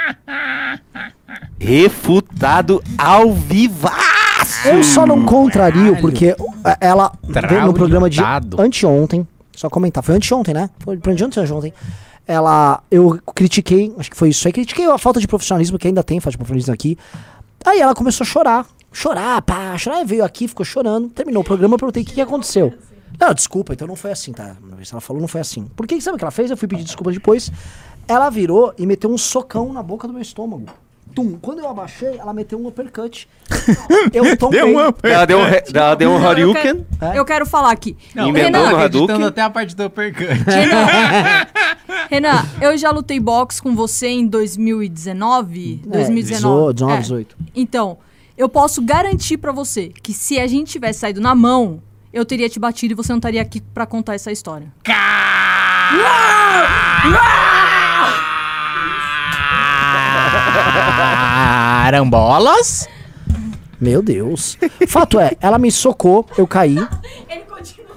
Refutado 1.59 2.83
ao 2.99 3.33
vivaço! 3.33 4.32
Eu 4.65 4.83
só 4.83 5.07
não 5.07 5.25
contrario, 5.25 6.01
porque 6.01 6.37
ela 6.81 7.13
veio 7.23 7.67
no 7.67 7.75
programa 7.75 8.09
de 8.09 8.21
anteontem. 8.59 9.27
Só 9.55 9.69
comentar. 9.69 10.03
Foi 10.03 10.15
anteontem, 10.15 10.55
né? 10.55 10.71
Foi 10.79 10.97
anteontem 10.97 11.39
ou 11.39 11.45
anteontem. 11.45 11.75
Ela. 12.27 12.83
Eu 12.91 13.21
critiquei, 13.35 13.93
acho 13.99 14.11
que 14.11 14.17
foi 14.17 14.31
isso 14.31 14.47
aí. 14.47 14.53
Critiquei 14.53 14.87
a 14.87 14.97
falta 14.99 15.21
de 15.21 15.27
profissionalismo, 15.27 15.79
que 15.79 15.89
ainda 15.89 16.03
tem 16.03 16.21
falta 16.21 16.33
de 16.33 16.39
profissionalismo 16.39 16.73
aqui. 16.73 16.97
Aí 17.65 17.81
ela 17.81 17.95
começou 17.95 18.25
a 18.25 18.27
chorar. 18.27 18.67
Chorar, 18.93 19.43
pá, 19.43 19.77
chorar. 19.79 20.05
Veio 20.05 20.25
aqui, 20.25 20.49
ficou 20.49 20.65
chorando. 20.65 21.09
Terminou 21.09 21.43
o 21.43 21.45
programa, 21.45 21.75
eu 21.75 21.79
perguntei 21.79 22.03
o 22.03 22.07
que, 22.07 22.15
que 22.15 22.21
aconteceu. 22.21 22.73
Não, 23.19 23.33
desculpa, 23.35 23.73
então 23.73 23.87
não 23.87 23.95
foi 23.95 24.11
assim, 24.11 24.33
tá? 24.33 24.57
Ela 24.91 25.01
falou, 25.01 25.21
não 25.21 25.29
foi 25.29 25.41
assim. 25.41 25.67
Por 25.77 25.87
que 25.87 26.01
sabe 26.01 26.17
o 26.17 26.19
que 26.19 26.25
ela 26.25 26.31
fez? 26.31 26.51
Eu 26.51 26.57
fui 26.57 26.67
pedir 26.67 26.85
desculpa 26.85 27.13
depois. 27.13 27.53
Ela 28.09 28.31
virou 28.31 28.75
e 28.79 28.87
meteu 28.87 29.11
um 29.11 29.19
socão 29.19 29.73
na 29.73 29.83
boca 29.83 30.07
do 30.09 30.13
meu 30.13 30.23
estômago. 30.23 30.67
Tum. 31.15 31.39
Quando 31.41 31.59
eu 31.61 31.69
abaixei, 31.69 32.17
ela 32.19 32.33
meteu 32.33 32.59
um 32.61 32.67
uppercut. 32.67 33.29
eu 34.13 34.37
tomei. 34.37 34.61
Ela 35.03 35.25
deu 35.27 35.39
um, 35.39 35.45
re- 35.45 35.65
ela 35.75 35.95
deu 35.95 36.11
um 36.11 36.19
Não, 36.19 36.23
eu 36.25 36.31
Hadouken. 36.31 36.87
quero- 36.99 37.15
Eu 37.15 37.25
quero 37.25 37.47
falar 37.47 37.71
aqui. 37.71 37.97
Emendou 38.17 38.43
Renan, 38.43 38.71
no 38.71 38.77
Hadouken. 38.77 39.25
até 39.25 39.43
a 39.43 39.51
parte 39.51 39.77
do 39.77 39.85
uppercut. 39.87 40.27
Renan, 42.11 42.45
eu 42.61 42.77
já 42.77 42.91
lutei 42.91 43.19
boxe 43.21 43.61
com 43.63 43.75
você 43.75 44.09
em 44.09 44.27
2019? 44.27 45.83
É, 45.85 45.89
2019. 45.89 46.73
19, 46.75 46.93
É. 46.95 47.01
18. 47.01 47.37
Então, 47.55 47.99
eu 48.37 48.49
posso 48.49 48.83
garantir 48.83 49.37
pra 49.37 49.53
você 49.53 49.89
que 50.03 50.13
se 50.13 50.39
a 50.39 50.47
gente 50.47 50.73
tivesse 50.73 51.01
saído 51.01 51.21
na 51.21 51.35
mão, 51.35 51.83
eu 52.13 52.25
teria 52.25 52.49
te 52.49 52.59
batido 52.59 52.93
e 52.93 52.97
você 52.97 53.13
não 53.13 53.19
estaria 53.19 53.41
aqui 53.41 53.61
pra 53.61 53.87
contar 53.87 54.15
essa 54.15 54.31
história. 54.33 54.73
Carambolas? 61.83 62.89
Meu 63.81 64.01
Deus. 64.01 64.57
Fato 64.87 65.19
é, 65.19 65.33
ela 65.41 65.59
me 65.59 65.69
socou, 65.69 66.25
eu 66.39 66.47
caí. 66.47 66.77
Ele 67.29 67.41
continua. 67.41 67.97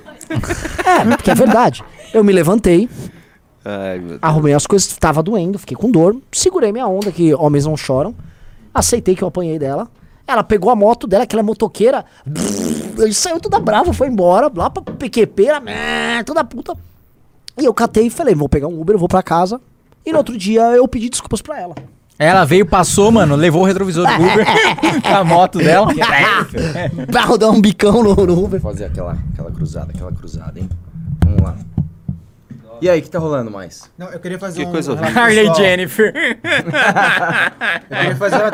É, 0.83 1.15
porque 1.15 1.29
é 1.29 1.35
verdade. 1.35 1.83
Eu 2.11 2.23
me 2.23 2.33
levantei, 2.33 2.89
Ai, 3.63 3.99
meu 3.99 4.07
Deus. 4.09 4.19
arrumei 4.23 4.55
as 4.55 4.65
coisas, 4.65 4.87
tava 4.97 5.21
doendo, 5.21 5.59
fiquei 5.59 5.77
com 5.77 5.91
dor, 5.91 6.19
segurei 6.31 6.71
minha 6.71 6.87
onda, 6.87 7.11
que 7.11 7.35
homens 7.35 7.67
não 7.67 7.77
choram. 7.77 8.15
Aceitei 8.73 9.15
que 9.15 9.23
eu 9.23 9.27
apanhei 9.27 9.59
dela. 9.59 9.87
Ela 10.25 10.43
pegou 10.43 10.71
a 10.71 10.75
moto 10.75 11.05
dela, 11.05 11.27
que 11.27 11.35
ela 11.35 11.41
é 11.41 11.45
motoqueira. 11.45 12.03
Ele 12.97 13.13
saiu 13.13 13.39
toda 13.39 13.59
brava, 13.59 13.93
foi 13.93 14.07
embora, 14.07 14.51
lá 14.55 14.67
pra 14.67 14.81
PQP, 14.81 15.45
toda 16.25 16.43
puta. 16.43 16.75
E 17.61 17.65
eu 17.65 17.73
catei 17.73 18.07
e 18.07 18.09
falei, 18.09 18.33
vou 18.33 18.49
pegar 18.49 18.67
um 18.67 18.81
Uber, 18.81 18.95
eu 18.95 18.99
vou 18.99 19.07
pra 19.07 19.21
casa. 19.21 19.61
E 20.03 20.11
no 20.11 20.17
outro 20.17 20.35
dia 20.35 20.63
eu 20.75 20.87
pedi 20.87 21.07
desculpas 21.07 21.39
pra 21.39 21.61
ela. 21.61 21.75
Ela 22.17 22.45
veio, 22.45 22.65
passou, 22.65 23.11
mano, 23.11 23.35
levou 23.35 23.61
o 23.63 23.65
retrovisor 23.65 24.05
do 24.07 24.13
Uber 24.23 24.45
com 25.03 25.15
a 25.15 25.23
moto 25.23 25.57
dela. 25.57 25.87
Pra 27.11 27.25
dar 27.37 27.49
um 27.49 27.59
bicão 27.59 28.01
no, 28.01 28.15
no 28.15 28.43
Uber. 28.45 28.61
Fazer 28.61 28.85
aquela, 28.85 29.17
aquela 29.33 29.51
cruzada, 29.51 29.91
aquela 29.93 30.11
cruzada, 30.13 30.59
hein? 30.59 30.69
Vamos 31.25 31.41
lá. 31.41 31.55
E 32.81 32.89
aí, 32.89 32.99
o 32.99 33.01
que 33.03 33.09
tá 33.09 33.19
rolando 33.19 33.49
mais? 33.49 33.89
Não, 33.97 34.07
eu 34.09 34.19
queria 34.19 34.37
fazer 34.37 34.61
Que 34.61 34.67
um. 34.67 34.71
coisa 34.71 34.91
horrível. 34.91 35.09
relato 35.09 35.25
Harley 35.25 35.47
pessoal. 35.47 35.65
Jennifer. 35.65 36.13
Eu 37.89 37.97
queria 37.97 38.15
fazer 38.17 38.35
uma... 38.35 38.51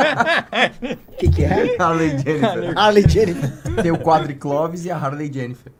que, 1.17 1.27
que 1.29 1.43
é? 1.43 1.75
Harley 1.79 2.09
Jennifer. 2.19 2.73
Harley 2.77 3.05
Jennifer. 3.09 3.51
Tem 3.81 3.91
o 3.91 3.97
Quadricloves 3.97 4.85
e 4.85 4.91
a 4.91 4.95
Harley 4.95 5.31
Jennifer. 5.33 5.71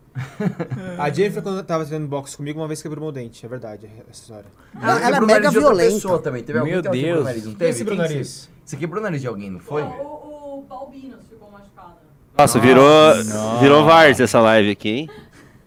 A 0.97 1.09
Jennifer, 1.09 1.41
quando 1.41 1.63
tava 1.63 1.85
treinando 1.85 2.09
boxe 2.09 2.35
comigo, 2.35 2.59
uma 2.59 2.67
vez 2.67 2.81
quebrou 2.81 3.03
meu 3.05 3.11
dente. 3.11 3.45
É 3.45 3.49
verdade, 3.49 3.89
essa 4.09 4.21
história. 4.23 4.45
Ela, 4.75 4.91
ela 4.91 4.99
é 4.99 5.03
quebrou 5.11 5.23
o 5.23 5.27
mega 5.27 5.51
violenta. 5.51 5.93
pessoa 5.93 6.19
também. 6.19 6.43
Teve 6.43 6.59
alguém 6.59 6.73
Meu 6.73 6.81
que 6.81 6.87
ela 6.87 6.95
quebrou 6.97 7.13
Deus. 7.13 7.21
o 7.21 7.27
nariz, 7.27 7.45
não 7.45 7.53
teve? 7.55 7.77
quebrou 7.77 7.95
o 7.95 7.97
Quem 7.97 8.07
que 8.07 8.13
nariz? 8.13 8.27
Você, 8.27 8.49
você 8.65 8.77
quebrou 8.77 8.99
o 8.99 9.03
nariz 9.03 9.21
de 9.21 9.27
alguém, 9.27 9.49
não 9.49 9.59
foi? 9.59 9.81
O, 9.83 9.85
o 10.59 10.65
Balbinos 10.67 11.19
ficou 11.29 11.49
machucado. 11.51 11.93
Nossa, 12.37 12.59
virou, 12.59 12.85
virou 13.59 13.85
Vars 13.85 14.19
essa 14.19 14.39
live 14.41 14.71
aqui, 14.71 14.89
hein? 14.89 15.09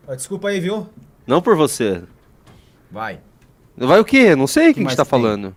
Ó, 0.06 0.14
Desculpa 0.14 0.48
aí, 0.48 0.60
viu? 0.60 0.86
Não 1.26 1.40
por 1.40 1.56
você. 1.56 2.02
Vai. 2.90 3.20
Vai 3.76 3.98
o 3.98 4.04
quê? 4.04 4.36
Não 4.36 4.46
sei 4.46 4.66
o 4.66 4.68
que, 4.68 4.74
que 4.74 4.80
a 4.80 4.84
mais 4.84 4.92
gente 4.92 4.96
tá 4.98 5.04
tem? 5.04 5.10
falando. 5.10 5.56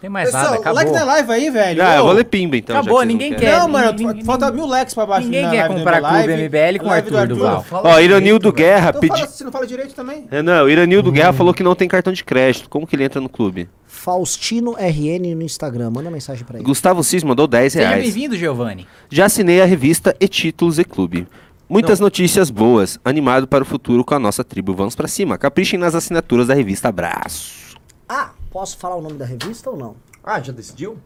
Tem 0.00 0.10
mais 0.10 0.26
Pessoal, 0.26 0.44
nada, 0.44 0.56
acabou. 0.56 0.74
like 0.74 0.90
na 0.92 1.04
live 1.04 1.32
aí, 1.32 1.50
velho. 1.50 1.82
Ah, 1.82 1.96
eu 1.96 2.04
vou 2.04 2.12
ler 2.12 2.24
pimba 2.24 2.56
então. 2.56 2.76
Acabou, 2.76 2.98
que 2.98 3.04
não 3.06 3.12
ninguém 3.12 3.34
quer. 3.34 3.58
Não, 3.58 3.68
mano, 3.68 3.92
Ninguém- 3.98 4.24
falta 4.24 4.52
mil 4.52 4.66
likes 4.66 4.94
pra 4.94 5.06
baixo 5.06 5.26
Ninguém 5.26 5.48
quer 5.50 5.68
comprar 5.68 6.02
Live. 6.02 6.28
Clube 6.28 6.42
MBL 6.44 6.78
com 6.80 6.86
Live 6.86 7.10
do 7.10 7.18
Arthur 7.18 7.34
Duval. 7.34 7.64
Ó, 7.70 7.98
Iranildo 8.00 8.52
Guerra 8.52 8.90
Então 8.90 9.00
pediu. 9.00 9.26
você 9.26 9.42
não 9.42 9.50
fala 9.50 9.66
direito 9.66 9.94
também? 9.94 10.26
Renan, 10.30 10.62
o 10.64 10.68
Iranildo 10.68 11.10
Guerra 11.10 11.32
falou 11.32 11.54
que 11.54 11.62
não 11.62 11.74
tem 11.74 11.88
cartão 11.88 12.12
de 12.12 12.22
crédito. 12.22 12.68
Como 12.68 12.86
que 12.86 12.94
ele 12.94 13.04
entra 13.04 13.20
no 13.22 13.28
clube? 13.28 13.68
Faustino 13.86 14.76
RN 14.78 15.34
no 15.34 15.42
Instagram. 15.42 15.90
Manda 15.90 16.10
mensagem 16.10 16.44
pra 16.44 16.58
ele. 16.58 16.64
Gustavo 16.64 17.02
Cis 17.02 17.24
mandou 17.24 17.46
10 17.46 17.72
Seja 17.72 17.88
reais. 17.88 18.02
bem-vindo, 18.04 18.36
Giovanni. 18.36 18.86
Já 19.10 19.24
assinei 19.24 19.60
a 19.62 19.64
revista 19.64 20.14
e 20.20 20.28
títulos 20.28 20.78
e 20.78 20.84
clube. 20.84 21.26
Muitas 21.68 21.98
notícias 21.98 22.48
boas. 22.50 23.00
Animado 23.04 23.48
para 23.48 23.64
o 23.64 23.66
futuro 23.66 24.04
com 24.04 24.14
a 24.14 24.18
nossa 24.18 24.44
tribo. 24.44 24.72
Vamos 24.74 24.94
pra 24.94 25.08
cima. 25.08 25.36
Caprichem 25.36 25.80
nas 25.80 25.94
assinaturas 25.96 26.46
da 26.46 26.54
revista. 26.54 26.88
Abraço. 26.90 27.65
Ah, 28.08 28.30
posso 28.50 28.76
falar 28.78 28.96
o 28.96 29.00
nome 29.02 29.16
da 29.16 29.24
revista 29.24 29.70
ou 29.70 29.76
não? 29.76 29.96
Ah, 30.22 30.40
já 30.40 30.52
decidiu? 30.52 30.98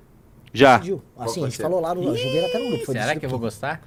Já. 0.53 0.77
Decidiu. 0.79 1.03
Assim, 1.19 1.43
a 1.43 1.49
gente 1.49 1.61
falou 1.63 1.81
lá 1.81 1.95
no. 1.95 2.03
Joguei 2.17 2.45
até 2.45 2.59
no 2.59 2.69
grupo. 2.71 2.85
Foi 2.87 2.93
Será 2.95 3.05
decidido 3.07 3.21
que 3.21 3.27
eu 3.27 3.31
vou 3.31 3.39
gostar? 3.39 3.81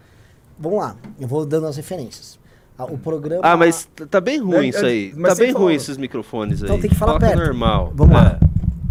Vamos 0.57 0.79
lá, 0.79 0.95
eu 1.19 1.27
vou 1.27 1.45
dando 1.45 1.67
as 1.67 1.75
referências. 1.77 2.39
Ah, 2.77 2.85
o 2.85 2.97
programa. 2.97 3.41
Ah, 3.43 3.55
mas 3.57 3.87
tá 4.09 4.19
bem 4.21 4.39
ruim 4.39 4.65
É, 4.65 4.69
isso 4.69 4.85
é, 4.85 4.89
aí. 4.89 5.13
mas 5.15 5.33
Tá 5.37 5.43
bem 5.43 5.51
falou. 5.53 5.67
ruim 5.67 5.75
esses 5.75 5.97
microfones 5.97 6.61
aí. 6.63 6.65
Então 6.69 6.79
tem 6.79 6.89
que 6.89 6.95
falar 6.95 7.13
Coloca 7.13 7.27
perto. 7.27 7.45
normal. 7.45 7.91
Vamos 7.95 8.15
É. 8.15 8.19
lá. 8.19 8.39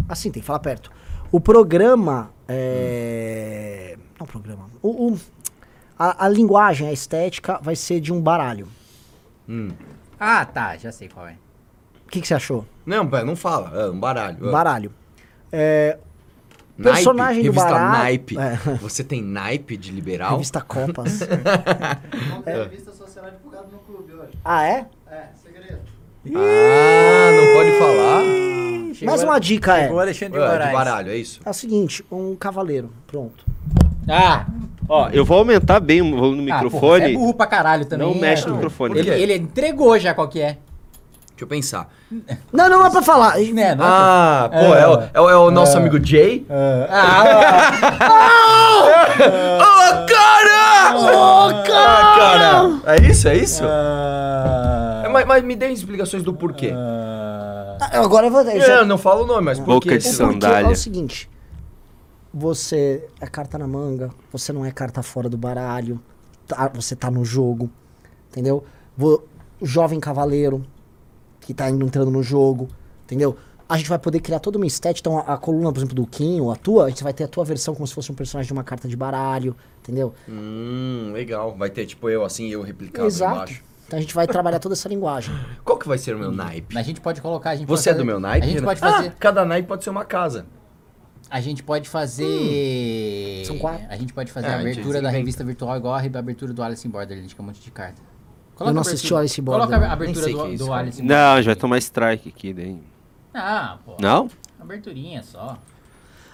Assim, 0.07 0.31
tem 0.31 0.41
que 0.41 0.45
falar 0.47 0.59
perto. 0.59 0.91
O 1.31 1.39
programa. 1.41 2.31
É... 2.47 3.97
Não, 4.19 4.25
o 4.25 4.29
programa. 4.29 4.69
O, 4.81 5.11
o- 5.13 5.19
a, 5.99 6.25
a 6.25 6.29
linguagem, 6.29 6.87
a 6.87 6.93
estética 6.93 7.59
vai 7.61 7.75
ser 7.75 7.99
de 7.99 8.11
um 8.13 8.21
baralho. 8.21 8.67
Ah, 10.19 10.45
tá, 10.45 10.77
já 10.77 10.91
sei 10.91 11.09
qual 11.09 11.27
é. 11.27 11.35
O 12.13 12.15
que, 12.15 12.21
que 12.21 12.27
você 12.27 12.35
achou? 12.35 12.63
Não, 12.85 13.03
não 13.03 13.35
fala. 13.35 13.71
É 13.75 13.89
um 13.89 13.99
baralho. 13.99 14.37
Um 14.47 14.51
baralho. 14.51 14.91
É, 15.51 15.97
Naipe, 16.77 16.95
personagem 16.95 17.41
do 17.41 17.45
revista 17.51 17.69
baralho- 17.71 18.03
Naipe. 18.03 18.37
É. 18.37 18.55
Você 18.81 19.03
tem 19.03 19.19
naipe 19.19 19.75
de 19.75 19.91
liberal? 19.91 20.33
revista 20.33 20.61
Copas. 20.61 21.21
Ter 22.45 22.55
revista 22.69 22.91
Sociedade 22.91 23.37
Divulgada 23.37 23.67
no 23.71 23.79
clube 23.79 24.13
hoje. 24.13 24.37
ah, 24.45 24.63
é? 24.63 24.85
É, 25.09 25.23
segredo. 25.43 25.79
Ah, 26.35 27.31
não 27.31 27.53
pode 27.55 27.71
falar? 27.79 28.23
Mais 29.07 29.23
uma 29.23 29.39
dica 29.39 29.75
é. 29.79 29.91
O 29.91 29.99
Alexandre 29.99 30.39
Ué, 30.39 30.47
Moraes. 30.47 30.67
de 30.67 30.73
baralho, 30.75 31.09
é 31.11 31.17
isso? 31.17 31.41
É 31.43 31.49
o 31.49 31.53
seguinte, 31.53 32.05
um 32.11 32.35
cavaleiro. 32.35 32.91
Pronto. 33.07 33.43
Ah, 34.07 34.45
Ó, 34.87 35.09
eu 35.09 35.25
vou 35.25 35.39
aumentar 35.39 35.79
bem 35.79 36.03
o 36.03 36.15
volume 36.15 36.45
do 36.45 36.53
ah, 36.53 36.59
porra, 36.59 36.63
microfone. 36.65 37.05
você 37.05 37.09
é 37.09 37.13
burro 37.13 37.33
pra 37.33 37.47
caralho 37.47 37.85
também. 37.85 38.07
Não 38.07 38.13
mexe 38.21 38.47
no 38.47 38.53
microfone. 38.53 38.99
Ele, 38.99 39.09
ele 39.09 39.35
entregou 39.35 39.97
já 39.97 40.13
qual 40.13 40.27
que 40.27 40.39
é. 40.39 40.59
Deixa 41.43 41.45
eu 41.45 41.47
pensar. 41.47 41.89
Não, 42.53 42.69
não 42.69 42.85
é 42.85 42.89
pra 42.89 43.01
falar. 43.01 43.37
Né, 43.37 43.75
não 43.75 43.83
é 43.83 43.87
Ah, 43.89 44.49
pô, 44.51 44.57
é, 44.75 44.87
o, 44.87 45.01
é 45.13 45.21
o- 45.21 45.29
é 45.29 45.35
o 45.37 45.51
nosso 45.51 45.77
amigo 45.77 46.03
Jay? 46.03 46.45
Ah, 46.89 47.71
Ô, 49.59 50.05
cara! 50.05 50.97
Ô, 50.97 51.63
cara! 51.63 52.81
É 52.85 53.01
isso, 53.09 53.27
é 53.27 53.35
isso? 53.37 53.63
Ah, 53.65 55.01
É, 55.05 55.09
mas, 55.09 55.25
mas 55.25 55.43
me 55.43 55.55
dê 55.55 55.69
explicações 55.69 56.23
do 56.23 56.33
porquê. 56.33 56.71
ah, 56.75 57.77
Ah, 57.81 57.99
Agora 57.99 58.27
eu 58.27 58.31
vou. 58.31 58.41
eu 58.41 58.61
já- 58.61 58.81
É, 58.81 58.85
não 58.85 58.97
falo 58.97 59.23
o 59.23 59.27
nome, 59.27 59.41
mas 59.45 59.59
por 59.59 59.65
Boca 59.67 59.89
quê? 59.89 59.97
de 59.97 60.07
O 60.07 60.11
sandália. 60.13 60.67
É 60.67 60.71
o 60.71 60.75
seguinte. 60.75 61.29
Você 62.33 63.05
é 63.21 63.27
carta 63.27 63.57
na 63.57 63.67
manga, 63.67 64.09
você 64.31 64.51
não 64.53 64.65
é 64.65 64.71
carta 64.71 65.03
fora 65.03 65.29
do 65.29 65.37
baralho, 65.37 65.99
tá- 66.47 66.71
você 66.73 66.95
tá 66.95 67.11
no 67.11 67.23
jogo, 67.23 67.69
entendeu? 68.31 68.63
Vo- 68.97 69.23
O 69.61 69.65
jovem 69.65 69.99
cavaleiro 69.99 70.65
que 71.45 71.53
tá 71.53 71.69
indo 71.69 71.85
entrando 71.85 72.09
no 72.11 72.21
jogo, 72.23 72.67
entendeu? 73.05 73.37
A 73.67 73.77
gente 73.77 73.89
vai 73.89 73.97
poder 73.97 74.19
criar 74.19 74.39
toda 74.39 74.57
uma 74.57 74.67
estética, 74.67 75.09
então 75.09 75.17
a, 75.19 75.33
a 75.33 75.37
coluna, 75.37 75.71
por 75.71 75.79
exemplo, 75.79 75.95
do 75.95 76.05
Kim, 76.05 76.41
ou 76.41 76.51
a 76.51 76.55
tua, 76.55 76.85
a 76.85 76.89
gente 76.89 77.03
vai 77.03 77.13
ter 77.13 77.23
a 77.23 77.27
tua 77.27 77.43
versão 77.45 77.73
como 77.73 77.87
se 77.87 77.93
fosse 77.93 78.11
um 78.11 78.15
personagem 78.15 78.47
de 78.47 78.53
uma 78.53 78.63
carta 78.63 78.87
de 78.87 78.95
baralho, 78.95 79.55
entendeu? 79.79 80.13
Hum, 80.29 81.11
legal. 81.13 81.55
Vai 81.57 81.69
ter 81.69 81.85
tipo 81.85 82.09
eu 82.09 82.23
assim, 82.25 82.49
eu 82.49 82.61
replicado 82.61 83.07
Exato. 83.07 83.33
embaixo. 83.35 83.63
Então 83.87 83.97
a 83.97 84.01
gente 84.01 84.13
vai 84.13 84.27
trabalhar 84.27 84.59
toda 84.59 84.73
essa 84.75 84.87
linguagem. 84.89 85.33
Qual 85.63 85.77
que 85.77 85.87
vai 85.87 85.97
ser 85.97 86.15
o 86.15 86.19
meu 86.19 86.31
naipe? 86.31 86.77
a 86.77 86.81
gente 86.83 86.99
pode 87.01 87.21
colocar. 87.21 87.51
A 87.51 87.55
gente 87.55 87.67
Você 87.67 87.89
é 87.89 87.93
pode 87.93 88.03
do 88.03 88.05
fazer- 88.05 88.11
meu 88.11 88.19
naipe? 88.19 88.47
A 88.47 88.49
gente 88.49 88.63
pode 88.63 88.79
fazer. 88.79 89.07
Ah, 89.07 89.13
cada 89.19 89.45
naipe 89.45 89.67
pode 89.67 89.83
ser 89.83 89.89
uma 89.89 90.05
casa. 90.05 90.45
A 91.29 91.39
gente 91.41 91.63
pode 91.63 91.89
fazer. 91.89 93.43
São 93.45 93.57
quatro. 93.57 93.85
A 93.89 93.95
gente 93.95 94.13
pode 94.13 94.31
fazer 94.31 94.47
É, 94.47 94.53
a 94.53 94.59
abertura 94.59 95.01
da 95.01 95.09
revista 95.09 95.43
virtual 95.43 95.75
igual 95.77 95.95
a 95.95 95.99
abertura 95.99 96.53
do 96.53 96.61
Alice 96.61 96.87
in 96.87 96.91
Borderland, 96.91 97.33
que 97.33 97.39
é 97.39 97.43
um 97.43 97.47
monte 97.47 97.61
de 97.61 97.71
carta. 97.71 98.01
Eu 98.59 98.73
não 98.73 98.81
assisti 98.81 99.13
o 99.13 99.17
Alice 99.17 99.39
in 99.39 99.43
Coloca 99.43 99.75
a 99.75 99.91
abertura 99.91 100.27
do, 100.27 100.43
que 100.45 100.53
é 100.53 100.57
do. 100.57 100.73
Alice 100.73 101.01
in 101.01 101.05
Não, 101.05 101.37
gente 101.37 101.45
vai 101.45 101.55
tomar 101.55 101.77
strike 101.79 102.29
aqui 102.29 102.53
daí. 102.53 102.77
Ah, 103.33 103.77
pô. 103.83 103.97
Não? 103.99 104.29
Aberturinha 104.59 105.23
só. 105.23 105.57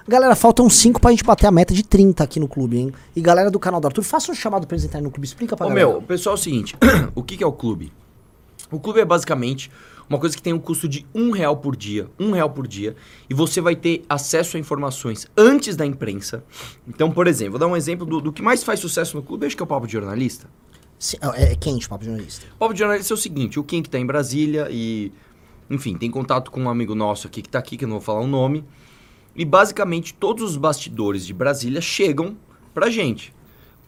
Galera, 0.08 0.36
faltam 0.36 0.68
5 0.70 1.00
pra 1.00 1.12
gente 1.12 1.24
bater 1.24 1.46
a 1.46 1.52
meta 1.52 1.74
de 1.74 1.84
30 1.84 2.24
aqui 2.24 2.40
no 2.40 2.48
clube, 2.48 2.78
hein? 2.78 2.94
E 3.16 3.22
galera 3.22 3.52
do 3.52 3.60
canal 3.60 3.80
do 3.80 3.88
Arthur, 3.88 4.02
faça 4.02 4.32
um 4.32 4.36
chamado 4.36 4.66
pra 4.66 4.76
eles 4.76 4.84
entrarem 4.84 5.04
no 5.04 5.12
clube, 5.12 5.26
explica 5.26 5.56
pra 5.56 5.68
Ô 5.68 5.70
galera. 5.70 5.88
meu, 5.88 5.98
o 6.00 6.02
pessoal 6.02 6.36
é 6.36 6.40
o 6.40 6.42
seguinte, 6.42 6.76
o 7.14 7.22
que, 7.22 7.38
que 7.38 7.44
é 7.44 7.48
o 7.48 7.52
clube? 7.52 7.94
O 8.72 8.80
clube 8.80 9.00
é 9.00 9.06
basicamente 9.06 9.72
uma 10.10 10.18
coisa 10.18 10.36
que 10.36 10.42
tem 10.42 10.52
um 10.52 10.60
custo 10.60 10.88
de 10.88 11.06
um 11.14 11.30
real 11.30 11.58
por 11.58 11.76
dia, 11.76 12.08
um 12.20 12.32
real 12.32 12.50
por 12.50 12.68
dia, 12.68 12.96
e 13.30 13.34
você 13.34 13.62
vai 13.62 13.76
ter 13.76 14.04
acesso 14.10 14.58
a 14.58 14.60
informações 14.60 15.28
antes 15.38 15.76
da 15.76 15.86
imprensa. 15.86 16.44
Então, 16.88 17.12
por 17.12 17.28
exemplo, 17.28 17.52
vou 17.52 17.60
dar 17.60 17.68
um 17.68 17.78
exemplo 17.78 18.06
do, 18.06 18.20
do 18.20 18.34
que 18.34 18.42
mais 18.42 18.64
faz 18.64 18.80
sucesso 18.80 19.16
no 19.16 19.22
clube, 19.22 19.46
acho 19.46 19.56
que 19.56 19.62
é 19.62 19.66
o 19.66 19.68
Papo 19.68 19.86
de 19.86 19.94
Jornalista. 19.94 20.48
É, 21.36 21.54
é 21.54 21.56
quente 21.56 21.88
o 21.88 21.90
papo 21.90 22.04
de 22.04 22.10
jornalista. 22.10 22.46
O 22.56 22.58
Papo 22.58 22.74
de 22.74 22.80
Jornalista 22.80 23.14
é 23.14 23.16
o 23.16 23.18
seguinte, 23.18 23.60
o 23.60 23.64
Kim 23.64 23.82
que 23.82 23.90
tá 23.90 23.98
em 23.98 24.06
Brasília 24.06 24.68
e, 24.70 25.12
enfim, 25.70 25.98
tem 25.98 26.12
contato 26.12 26.52
com 26.52 26.62
um 26.62 26.70
amigo 26.70 26.94
nosso 26.94 27.28
aqui 27.28 27.42
que 27.42 27.50
tá 27.50 27.58
aqui, 27.60 27.78
que 27.78 27.86
eu 27.86 27.88
não 27.88 27.98
vou 27.98 28.06
falar 28.06 28.20
o 28.20 28.28
nome, 28.28 28.66
e 29.36 29.46
basicamente 29.46 30.14
todos 30.14 30.44
os 30.44 30.58
bastidores 30.58 31.26
de 31.26 31.34
Brasília 31.34 31.80
chegam 31.80 32.38
pra 32.74 32.90
gente. 32.90 33.34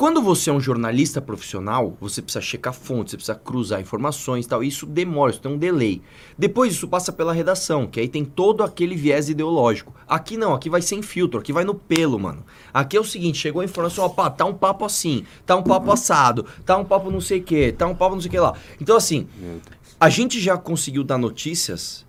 Quando 0.02 0.20
você 0.20 0.50
é 0.50 0.54
um 0.54 0.60
jornalista 0.60 1.22
profissional, 1.22 1.96
você 2.02 2.24
precisa 2.24 2.42
checar 2.42 2.74
fontes, 2.74 3.12
você 3.12 3.18
precisa 3.18 3.36
cruzar 3.36 3.80
informações 3.80 4.46
e 4.46 4.50
tal. 4.50 4.64
Isso 4.64 4.88
demora, 4.88 5.30
isso 5.30 5.40
tem 5.40 5.52
um 5.52 5.60
delay. 5.60 6.02
Depois 6.36 6.74
isso 6.74 6.88
passa 6.88 7.12
pela 7.12 7.32
redação, 7.32 7.86
que 7.86 8.00
aí 8.00 8.08
tem 8.08 8.26
todo 8.26 8.64
aquele 8.64 8.96
viés 8.96 9.30
ideológico. 9.30 9.94
Aqui 10.08 10.38
não, 10.38 10.56
aqui 10.56 10.72
vai 10.72 10.82
sem 10.82 11.04
filtro, 11.04 11.40
aqui 11.40 11.54
vai 11.54 11.64
no 11.64 11.76
pelo, 11.76 12.18
mano. 12.18 12.44
Aqui 12.74 12.98
é 12.98 13.00
o 13.00 13.04
seguinte, 13.04 13.38
chegou 13.38 13.62
a 13.62 13.66
informação, 13.66 14.10
pá, 14.10 14.28
tá 14.32 14.44
um 14.44 14.56
papo 14.56 14.86
assim, 14.86 15.24
tá 15.46 15.56
um 15.56 15.62
papo 15.62 15.92
assado, 15.92 16.48
tá 16.66 16.76
um 16.78 16.84
papo 16.84 17.12
não 17.12 17.22
sei 17.22 17.40
o 17.40 17.44
que, 17.44 17.72
tá 17.72 17.86
um 17.86 17.94
papo 17.94 18.16
não 18.16 18.22
sei 18.22 18.30
o 18.30 18.32
que 18.32 18.40
lá. 18.40 18.56
Então 18.82 18.98
assim, 18.98 19.28
a 20.00 20.10
gente 20.10 20.40
já 20.42 20.58
conseguiu 20.58 21.04
dar 21.04 21.20
notícias 21.20 22.08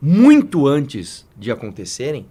muito 0.00 0.66
antes 0.66 1.26
de 1.36 1.50
acontecerem. 1.50 2.24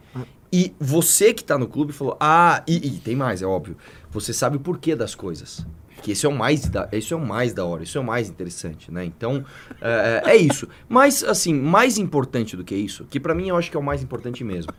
E 0.55 0.72
você 0.80 1.34
que 1.34 1.43
tá 1.43 1.57
no 1.57 1.68
clube 1.68 1.91
falou: 1.91 2.16
Ah, 2.20 2.64
e, 2.68 2.76
e 2.76 2.91
tem 2.99 3.16
mais, 3.16 3.41
é 3.41 3.45
óbvio. 3.45 3.76
Você 4.14 4.32
sabe 4.34 4.57
o 4.57 4.59
porquê 4.59 4.95
das 4.95 5.16
coisas. 5.16 5.66
Que 6.01 6.11
esse 6.11 6.26
é 6.26 6.30
o 6.30 6.34
mais 6.34 6.68
da, 6.68 6.89
isso 6.91 7.14
é 7.14 7.18
o 7.18 7.20
mais 7.26 7.53
da 7.53 7.64
hora, 7.64 7.84
isso 7.84 7.97
é 7.97 8.01
o 8.01 8.03
mais 8.03 8.28
interessante, 8.30 8.91
né? 8.91 9.05
Então, 9.05 9.45
é, 9.82 10.22
é 10.26 10.36
isso. 10.36 10.68
Mas, 10.89 11.24
assim, 11.24 11.53
mais 11.53 11.97
importante 11.97 12.57
do 12.57 12.64
que 12.64 12.76
isso, 12.76 13.05
que 13.09 13.20
pra 13.22 13.34
mim 13.34 13.47
eu 13.47 13.55
acho 13.55 13.72
que 13.72 13.78
é 13.78 13.80
o 13.80 13.84
mais 13.84 14.03
importante 14.03 14.43
mesmo, 14.43 14.72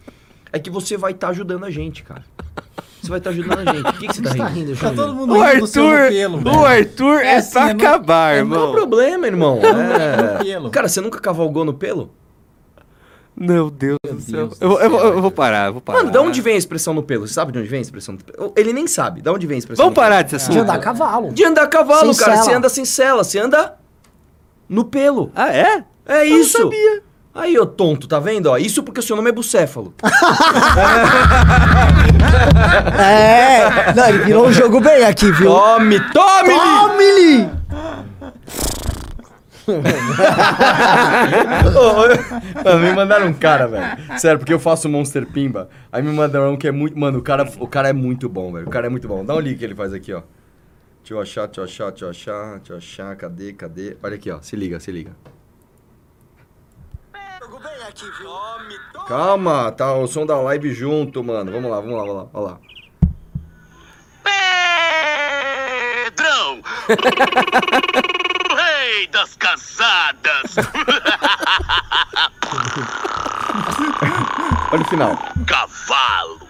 é 0.52 0.58
que 0.58 0.68
você 0.68 0.98
vai 0.98 1.12
estar 1.12 1.28
ajudando 1.30 1.64
a 1.64 1.70
gente, 1.70 2.02
cara. 2.02 2.22
Você 3.00 3.08
vai 3.08 3.18
estar 3.18 3.30
ajudando 3.30 3.68
a 3.68 3.72
gente. 3.72 3.82
Por 3.84 3.98
que, 3.98 4.06
que 4.08 4.14
você 4.16 4.22
tá 4.22 4.34
tá 4.34 4.46
rindo? 4.48 4.70
rindo, 4.72 4.80
Tá 4.80 4.90
todo 4.92 5.14
mundo 5.14 5.34
O 5.34 5.42
rindo 5.42 5.60
do 5.60 5.66
seu 5.66 5.86
Arthur, 5.88 6.08
pelo, 6.10 6.42
o. 6.42 6.64
Arthur 6.64 7.20
é, 7.20 7.26
É 7.26 7.36
assim, 7.36 7.52
pra 7.52 7.68
é 7.68 7.72
acabar, 7.72 8.28
Não 8.30 8.34
é 8.34 8.38
irmão. 8.38 8.72
problema, 8.72 9.26
irmão. 9.26 9.60
É. 9.62 10.44
pelo. 10.44 10.70
Cara, 10.70 10.88
você 10.88 11.00
nunca 11.00 11.20
cavalgou 11.20 11.64
no 11.64 11.74
pelo? 11.74 12.10
Meu 13.36 13.68
Deus 13.70 13.98
do 14.04 14.20
céu. 14.20 14.46
Deus 14.46 14.58
Eu, 14.60 14.68
vou- 14.68 14.80
eu 14.80 14.90
céu, 14.90 15.00
eu 15.14 15.20
vou 15.22 15.30
parar, 15.30 15.66
eu 15.66 15.72
vou 15.72 15.82
parar. 15.82 15.98
Mano, 15.98 16.10
de 16.12 16.18
onde 16.18 16.40
vem 16.40 16.54
a 16.54 16.58
expressão 16.58 16.94
no 16.94 17.02
pelo? 17.02 17.26
Você 17.26 17.34
sabe 17.34 17.50
de 17.52 17.58
onde 17.58 17.68
vem 17.68 17.78
a 17.78 17.82
expressão 17.82 18.14
no 18.14 18.20
pelo? 18.22 18.52
Ele 18.56 18.72
nem 18.72 18.86
sabe. 18.86 19.20
De 19.22 19.28
onde 19.28 19.46
vem 19.46 19.56
a 19.56 19.58
expressão 19.58 19.84
Vamos 19.86 19.96
no 19.96 20.00
pelo? 20.00 20.10
parar 20.12 20.22
desse 20.22 20.36
assunto. 20.36 20.52
De 20.52 20.58
andar 20.60 20.74
a 20.74 20.78
cavalo. 20.78 21.32
De 21.32 21.44
andar 21.44 21.62
a 21.62 21.66
cavalo, 21.66 22.14
Sem 22.14 22.24
cara. 22.24 22.32
sela. 22.36 22.44
Você 22.44 22.52
anda 22.54 22.68
sem 22.68 22.84
cela, 22.84 23.24
você 23.24 23.38
anda 23.38 23.74
no 24.68 24.84
pelo. 24.84 25.32
Ah, 25.34 25.52
é? 25.52 25.82
É 26.06 26.24
isso. 26.24 26.70
Aí, 27.34 27.58
ô 27.58 27.66
tonto, 27.66 28.06
tá 28.06 28.20
vendo? 28.20 28.46
Ó, 28.46 28.56
isso 28.56 28.84
porque 28.84 29.00
o 29.00 29.02
seu 29.02 29.16
nome 29.16 29.28
é 29.30 29.32
bucéfalo. 29.32 29.92
É, 32.98 33.92
não, 33.94 34.08
ele 34.08 34.18
virou 34.18 34.46
um 34.46 34.52
jogo 34.52 34.80
bem 34.80 35.04
aqui, 35.04 35.30
viu? 35.32 35.50
Tome, 35.50 36.00
tome! 36.12 36.54
Tome-lhe! 36.54 37.50
Mano, 42.64 42.80
me 42.80 42.92
mandaram 42.92 43.28
um 43.28 43.34
cara, 43.34 43.66
velho. 43.66 44.18
Sério, 44.18 44.38
porque 44.38 44.52
eu 44.52 44.58
faço 44.58 44.88
Monster 44.88 45.26
Pimba. 45.26 45.68
Aí 45.90 46.02
me 46.02 46.12
mandaram 46.12 46.52
um 46.52 46.56
que 46.56 46.68
é 46.68 46.72
muito. 46.72 46.98
Mano, 46.98 47.18
o 47.18 47.22
cara, 47.22 47.50
o 47.58 47.66
cara 47.66 47.88
é 47.88 47.92
muito 47.92 48.28
bom, 48.28 48.52
velho. 48.52 48.66
O 48.66 48.70
cara 48.70 48.86
é 48.86 48.90
muito 48.90 49.08
bom. 49.08 49.24
Dá 49.24 49.34
um 49.34 49.40
link 49.40 49.58
que 49.58 49.64
ele 49.64 49.74
faz 49.74 49.92
aqui, 49.92 50.12
ó. 50.12 50.22
Deixa 51.00 51.14
eu 51.14 51.20
achar, 51.20 51.46
deixa 51.46 51.60
eu 51.60 51.64
achar, 51.64 51.90
deixa 51.90 52.04
eu 52.04 52.10
achar, 52.10 52.56
deixa 52.56 52.72
eu 52.72 52.76
achar. 52.76 53.16
Cadê, 53.16 53.52
cadê? 53.52 53.96
Olha 54.02 54.16
aqui, 54.16 54.30
ó. 54.30 54.40
Se 54.40 54.56
liga, 54.56 54.78
se 54.80 54.90
liga. 54.90 55.12
Calma, 59.06 59.70
tá 59.72 59.94
o 59.94 60.06
som 60.06 60.24
da 60.26 60.40
live 60.40 60.72
junto, 60.72 61.22
mano. 61.22 61.52
Vamos 61.52 61.70
lá, 61.70 61.80
vamos 61.80 61.96
lá, 61.96 62.04
vamos 62.04 62.16
lá. 62.16 62.28
Olha 62.32 62.46
lá. 62.46 62.58
Pedrão! 66.04 66.62
Rei 68.84 69.06
das 69.06 69.34
casadas! 69.36 70.56
Olha 74.70 74.82
o 74.82 74.84
final. 74.84 75.18
Cavalo! 75.46 76.40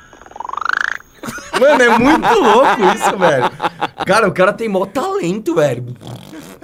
Mano, 1.61 1.81
é 1.81 1.97
muito 1.97 2.35
louco 2.41 2.83
isso, 2.93 3.17
velho. 3.17 3.49
Cara, 4.05 4.27
o 4.29 4.33
cara 4.33 4.53
tem 4.53 4.69
mó 4.69 4.85
talento, 4.85 5.55
velho. 5.55 5.87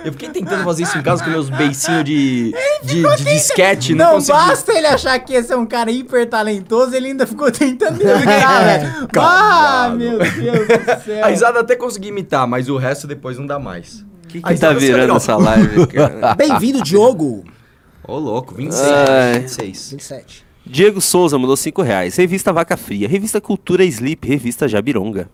Eu 0.05 0.11
fiquei 0.11 0.29
tentando 0.31 0.65
fazer 0.65 0.83
isso 0.83 0.99
em 0.99 1.03
casa 1.03 1.23
com 1.23 1.31
meus 1.31 1.49
beicinhos 1.49 2.03
de, 2.05 2.53
de, 2.83 3.03
de 3.17 3.25
disquete, 3.25 3.95
não, 3.95 4.07
Não 4.07 4.13
consegui. 4.15 4.39
basta 4.39 4.73
ele 4.73 4.87
achar 4.89 5.17
que 5.21 5.35
esse 5.35 5.53
é 5.53 5.57
um 5.57 5.67
cara 5.67 5.93
hiper 5.93 6.29
talentoso, 6.29 6.97
ele 6.97 7.07
ainda 7.09 7.29
ficou 7.29 7.49
tentando 7.53 8.03
imitar, 8.03 8.65
velho. 8.83 9.09
Ah, 9.17 9.93
meu 9.95 10.19
Deus 10.19 10.67
do 10.67 11.05
céu. 11.05 11.25
A 11.25 11.29
risada 11.29 11.61
até 11.61 11.77
consegui 11.77 12.09
imitar, 12.09 12.45
mas 12.49 12.69
o 12.69 12.77
resto 12.77 13.07
depois 13.07 13.39
não 13.39 13.47
dá 13.47 13.61
mais. 13.61 14.05
Que, 14.31 14.41
que 14.41 14.55
tá 14.57 14.71
foi 14.73 14.81
virando 14.81 15.17
essa 15.17 15.37
live, 15.37 15.87
cara? 15.89 16.35
Bem-vindo, 16.35 16.83
Diogo. 16.83 17.45
Ô, 18.07 18.17
louco, 18.19 18.55
26. 18.55 18.89
Ai. 19.09 19.39
26. 19.41 19.91
27. 19.93 20.45
Diego 20.65 21.01
Souza 21.01 21.39
mandou 21.39 21.57
5 21.57 21.83
reais. 21.83 22.17
Revista 22.17 22.53
Vaca 22.53 22.77
Fria, 22.77 23.09
Revista 23.09 23.41
Cultura 23.41 23.85
Sleep, 23.85 24.27
Revista 24.27 24.69
Jabironga. 24.69 25.29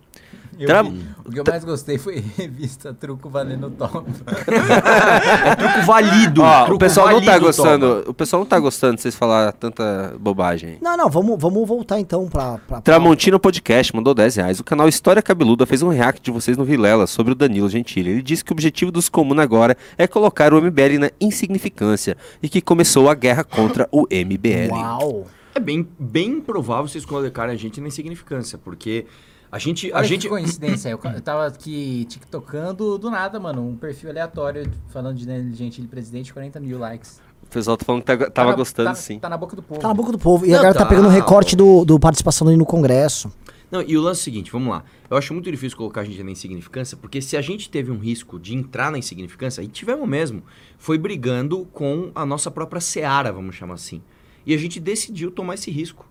Tra-. 0.65 0.85
O 1.25 1.31
que 1.31 1.41
eu 1.41 1.45
mais 1.47 1.65
gostei 1.65 1.99
foi 1.99 2.25
revista 2.37 2.95
Truco 2.95 3.29
Valendo 3.29 3.69
Top. 3.71 4.09
É 4.47 5.55
truco 5.55 5.83
válido. 5.85 6.43
Ó, 6.43 6.61
truco 6.61 6.77
o 6.77 6.79
pessoal 6.79 7.11
não 7.11 7.23
tá 7.23 7.39
gostando. 7.39 7.89
toma. 7.89 8.11
O 8.11 8.15
pessoal 8.15 8.41
não 8.41 8.47
tá 8.47 8.59
gostando 8.59 8.97
de 8.97 9.03
vocês 9.03 9.15
falar 9.15 9.53
tanta 9.53 10.15
bobagem. 10.19 10.79
Não, 10.81 10.97
não, 10.97 11.11
vamos, 11.11 11.37
vamos 11.39 11.67
voltar 11.67 11.99
então 11.99 12.29
pra. 12.29 12.59
pra 12.59 12.81
Tramontina 12.81 13.39
Podcast 13.39 13.95
mandou 13.95 14.15
10 14.15 14.37
reais. 14.37 14.61
O 14.61 14.65
canal 14.65 14.89
História 14.89 15.21
Cabeluda 15.21 15.67
fez 15.67 15.83
um 15.83 15.89
react 15.89 16.23
de 16.23 16.31
vocês 16.31 16.57
no 16.57 16.65
Vilela 16.65 17.07
sobre 17.07 17.33
o 17.33 17.37
Danilo 17.37 17.69
Gentili. 17.69 18.11
Ele 18.11 18.23
disse 18.23 18.45
que 18.45 18.53
o 18.53 18.55
objetivo 18.55 18.91
dos 18.91 19.09
Comuna 19.09 19.43
agora 19.43 19.77
é 19.99 20.07
colocar 20.07 20.55
o 20.55 20.61
MBL 20.61 20.99
na 21.01 21.11
insignificância 21.21 22.17
e 22.43 22.49
que 22.49 22.61
começou 22.61 23.11
a 23.11 23.15
guerra 23.15 23.45
contra 23.45 23.89
o 23.91 24.07
MBL. 24.11 24.71
Uau. 24.71 25.27
É 25.55 25.61
bem, 25.61 25.89
bem 25.99 26.39
provável 26.39 26.87
vocês 26.87 27.05
colocarem 27.07 27.55
a 27.55 27.57
gente 27.57 27.81
na 27.81 27.89
insignificância, 27.89 28.59
porque 28.59 29.07
a 29.51 29.59
gente. 29.59 29.93
A 29.93 29.99
Olha 29.99 30.07
gente 30.07 30.23
que 30.23 30.29
coincidência, 30.29 30.89
eu, 30.89 31.01
eu 31.15 31.21
tava 31.21 31.47
aqui 31.47 32.05
tiktokando 32.07 32.99
do 32.99 33.11
nada, 33.11 33.39
mano, 33.41 33.67
um 33.67 33.77
perfil 33.77 34.11
aleatório 34.11 34.71
falando 34.89 35.17
de 35.17 35.27
Danilo 35.27 35.55
Gentili 35.55 35.87
presidente, 35.89 36.33
40 36.33 36.61
mil 36.61 36.79
likes. 36.79 37.21
O 37.43 37.47
pessoal 37.49 37.77
tá 37.77 37.85
falando 37.85 38.03
que 38.03 38.17
tá- 38.17 38.31
tava 38.31 38.51
na- 38.51 38.57
gostando 38.57 38.89
tá- 38.89 38.95
sim. 38.95 39.19
Tá 39.19 39.29
na 39.29 39.37
boca 39.37 39.55
do 39.55 39.63
povo. 39.63 39.81
Tá 39.81 39.89
na 39.89 39.95
boca 39.95 40.11
do 40.13 40.19
povo. 40.19 40.45
E 40.45 40.49
Não, 40.49 40.55
a 40.57 40.59
galera 40.59 40.75
tá, 40.79 40.85
tá, 40.85 40.89
pegando 40.89 41.07
o 41.07 41.11
recorte 41.11 41.55
do, 41.55 41.85
do 41.85 41.99
participação 41.99 42.45
dele 42.47 42.57
no 42.59 42.67
Congresso. 42.67 43.33
Não, 43.71 43.83
e 43.83 43.97
o 43.97 44.01
lance 44.01 44.21
é 44.21 44.23
o 44.23 44.25
seguinte, 44.25 44.51
vamos 44.53 44.69
lá. 44.69 44.85
Eu 45.11 45.17
acho 45.17 45.33
muito 45.33 45.51
difícil 45.51 45.77
colocar 45.77 46.01
a 46.01 46.05
gente 46.05 46.23
na 46.23 46.31
insignificância, 46.31 46.97
porque 46.97 47.21
se 47.21 47.37
a 47.37 47.43
gente 47.43 47.69
teve 47.69 47.91
um 47.91 47.99
risco 47.99 48.39
de 48.39 48.55
entrar 48.55 48.91
na 48.93 48.99
insignificância, 48.99 49.61
e 49.63 49.67
tivemos 49.69 50.09
mesmo, 50.09 50.43
foi 50.79 50.99
brigando 50.99 51.67
com 51.73 52.11
a 52.15 52.25
nossa 52.25 52.49
própria 52.51 52.81
seara, 52.81 53.33
vamos 53.33 53.55
chamar 53.57 53.75
assim. 53.75 54.03
E 54.45 54.55
a 54.55 54.57
gente 54.57 54.79
decidiu 54.79 55.31
tomar 55.33 55.55
esse 55.55 55.71
risco. 55.71 56.07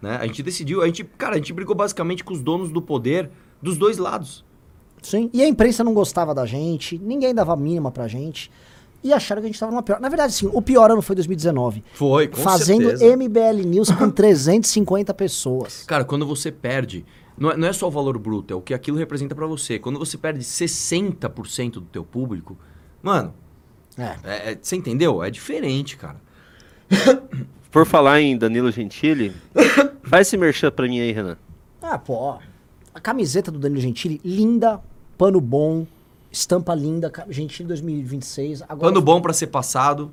Né? 0.00 0.16
A 0.20 0.26
gente 0.26 0.42
decidiu, 0.42 0.82
a 0.82 0.86
gente, 0.86 1.04
cara, 1.04 1.34
a 1.34 1.38
gente 1.38 1.52
brigou 1.52 1.74
basicamente 1.74 2.22
com 2.22 2.32
os 2.32 2.42
donos 2.42 2.70
do 2.70 2.82
poder 2.82 3.30
dos 3.62 3.76
dois 3.78 3.96
lados. 3.98 4.44
Sim. 5.02 5.30
E 5.32 5.42
a 5.42 5.48
imprensa 5.48 5.82
não 5.84 5.94
gostava 5.94 6.34
da 6.34 6.44
gente, 6.44 6.98
ninguém 6.98 7.34
dava 7.34 7.52
a 7.52 7.56
mínima 7.56 7.90
pra 7.90 8.06
gente. 8.08 8.50
E 9.04 9.12
acharam 9.12 9.40
que 9.40 9.46
a 9.46 9.50
gente 9.50 9.60
tava 9.60 9.70
numa 9.70 9.82
pior. 9.82 10.00
Na 10.00 10.08
verdade, 10.08 10.32
sim, 10.32 10.50
o 10.52 10.60
pior 10.60 10.90
ano 10.90 11.00
foi 11.00 11.14
2019. 11.14 11.84
Foi, 11.94 12.26
com 12.26 12.38
fazendo 12.38 12.88
certeza. 12.88 13.16
MBL 13.16 13.64
News 13.64 13.90
com 13.92 14.10
350 14.10 15.14
pessoas. 15.14 15.84
Cara, 15.86 16.04
quando 16.04 16.26
você 16.26 16.50
perde, 16.50 17.04
não 17.38 17.52
é, 17.52 17.56
não 17.56 17.68
é 17.68 17.72
só 17.72 17.86
o 17.86 17.90
valor 17.90 18.18
bruto, 18.18 18.52
é 18.52 18.56
o 18.56 18.60
que 18.60 18.74
aquilo 18.74 18.96
representa 18.98 19.34
pra 19.34 19.46
você. 19.46 19.78
Quando 19.78 19.98
você 19.98 20.18
perde 20.18 20.40
60% 20.42 21.72
do 21.74 21.80
teu 21.82 22.04
público, 22.04 22.56
mano, 23.00 23.32
É. 23.96 24.16
é- 24.24 24.52
é- 24.52 24.58
você 24.60 24.74
entendeu? 24.74 25.22
É 25.22 25.30
diferente, 25.30 25.96
cara. 25.96 26.20
Por 27.70 27.86
falar 27.86 28.20
em 28.20 28.36
Danilo 28.36 28.70
Gentili, 28.70 29.32
faz 30.04 30.28
esse 30.28 30.36
merchan 30.36 30.70
pra 30.70 30.86
mim 30.86 31.00
aí, 31.00 31.12
Renan. 31.12 31.36
Ah, 31.82 31.98
pô. 31.98 32.38
A 32.94 33.00
camiseta 33.00 33.50
do 33.50 33.58
Danilo 33.58 33.80
Gentili, 33.80 34.20
linda, 34.24 34.80
pano 35.18 35.40
bom, 35.40 35.86
estampa 36.30 36.74
linda, 36.74 37.12
Gentili 37.28 37.68
2026. 37.68 38.62
Agora, 38.62 38.92
Pano 38.92 39.00
bom 39.02 39.20
pra 39.20 39.32
ser 39.32 39.48
passado. 39.48 40.12